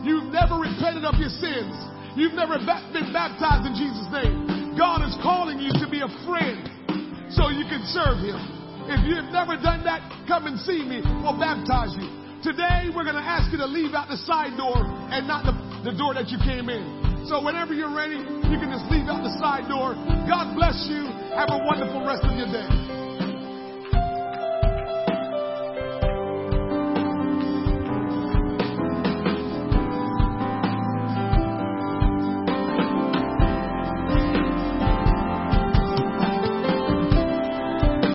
you've 0.07 0.31
never 0.31 0.63
repented 0.63 1.03
of 1.03 1.19
your 1.19 1.33
sins, 1.43 1.75
you've 2.15 2.39
never 2.39 2.55
been 2.95 3.11
baptized 3.11 3.67
in 3.67 3.75
Jesus' 3.75 4.07
name, 4.15 4.79
God 4.79 5.03
is 5.03 5.11
calling 5.27 5.59
you 5.59 5.75
to 5.83 5.87
be 5.91 6.07
a 6.07 6.11
friend 6.23 6.71
so 7.35 7.51
you 7.51 7.67
can 7.67 7.83
serve 7.91 8.23
Him. 8.23 8.39
If 8.87 9.03
you've 9.11 9.35
never 9.35 9.59
done 9.59 9.83
that, 9.91 10.07
come 10.31 10.47
and 10.47 10.55
see 10.63 10.87
me. 10.87 11.03
We'll 11.19 11.35
baptize 11.35 11.99
you. 11.99 12.07
Today, 12.47 12.95
we're 12.95 13.09
going 13.09 13.19
to 13.19 13.27
ask 13.27 13.51
you 13.51 13.59
to 13.59 13.67
leave 13.67 13.95
out 13.95 14.07
the 14.07 14.21
side 14.23 14.55
door 14.55 14.79
and 15.11 15.27
not 15.27 15.43
the, 15.43 15.91
the 15.91 15.97
door 15.99 16.15
that 16.15 16.31
you 16.31 16.39
came 16.47 16.71
in. 16.71 17.14
So 17.27 17.43
whenever 17.43 17.73
you're 17.73 17.95
ready, 17.95 18.17
you 18.17 18.57
can 18.61 18.69
just 18.69 18.85
leave 18.93 19.09
out 19.09 19.25
the 19.25 19.33
side 19.41 19.67
door. 19.67 19.95
God 20.29 20.55
bless 20.55 20.87
you. 20.91 21.09
Have 21.33 21.49
a 21.49 21.59
wonderful 21.65 22.05
rest 22.05 22.23
of 22.23 22.37
your 22.37 22.53
day. 22.53 22.94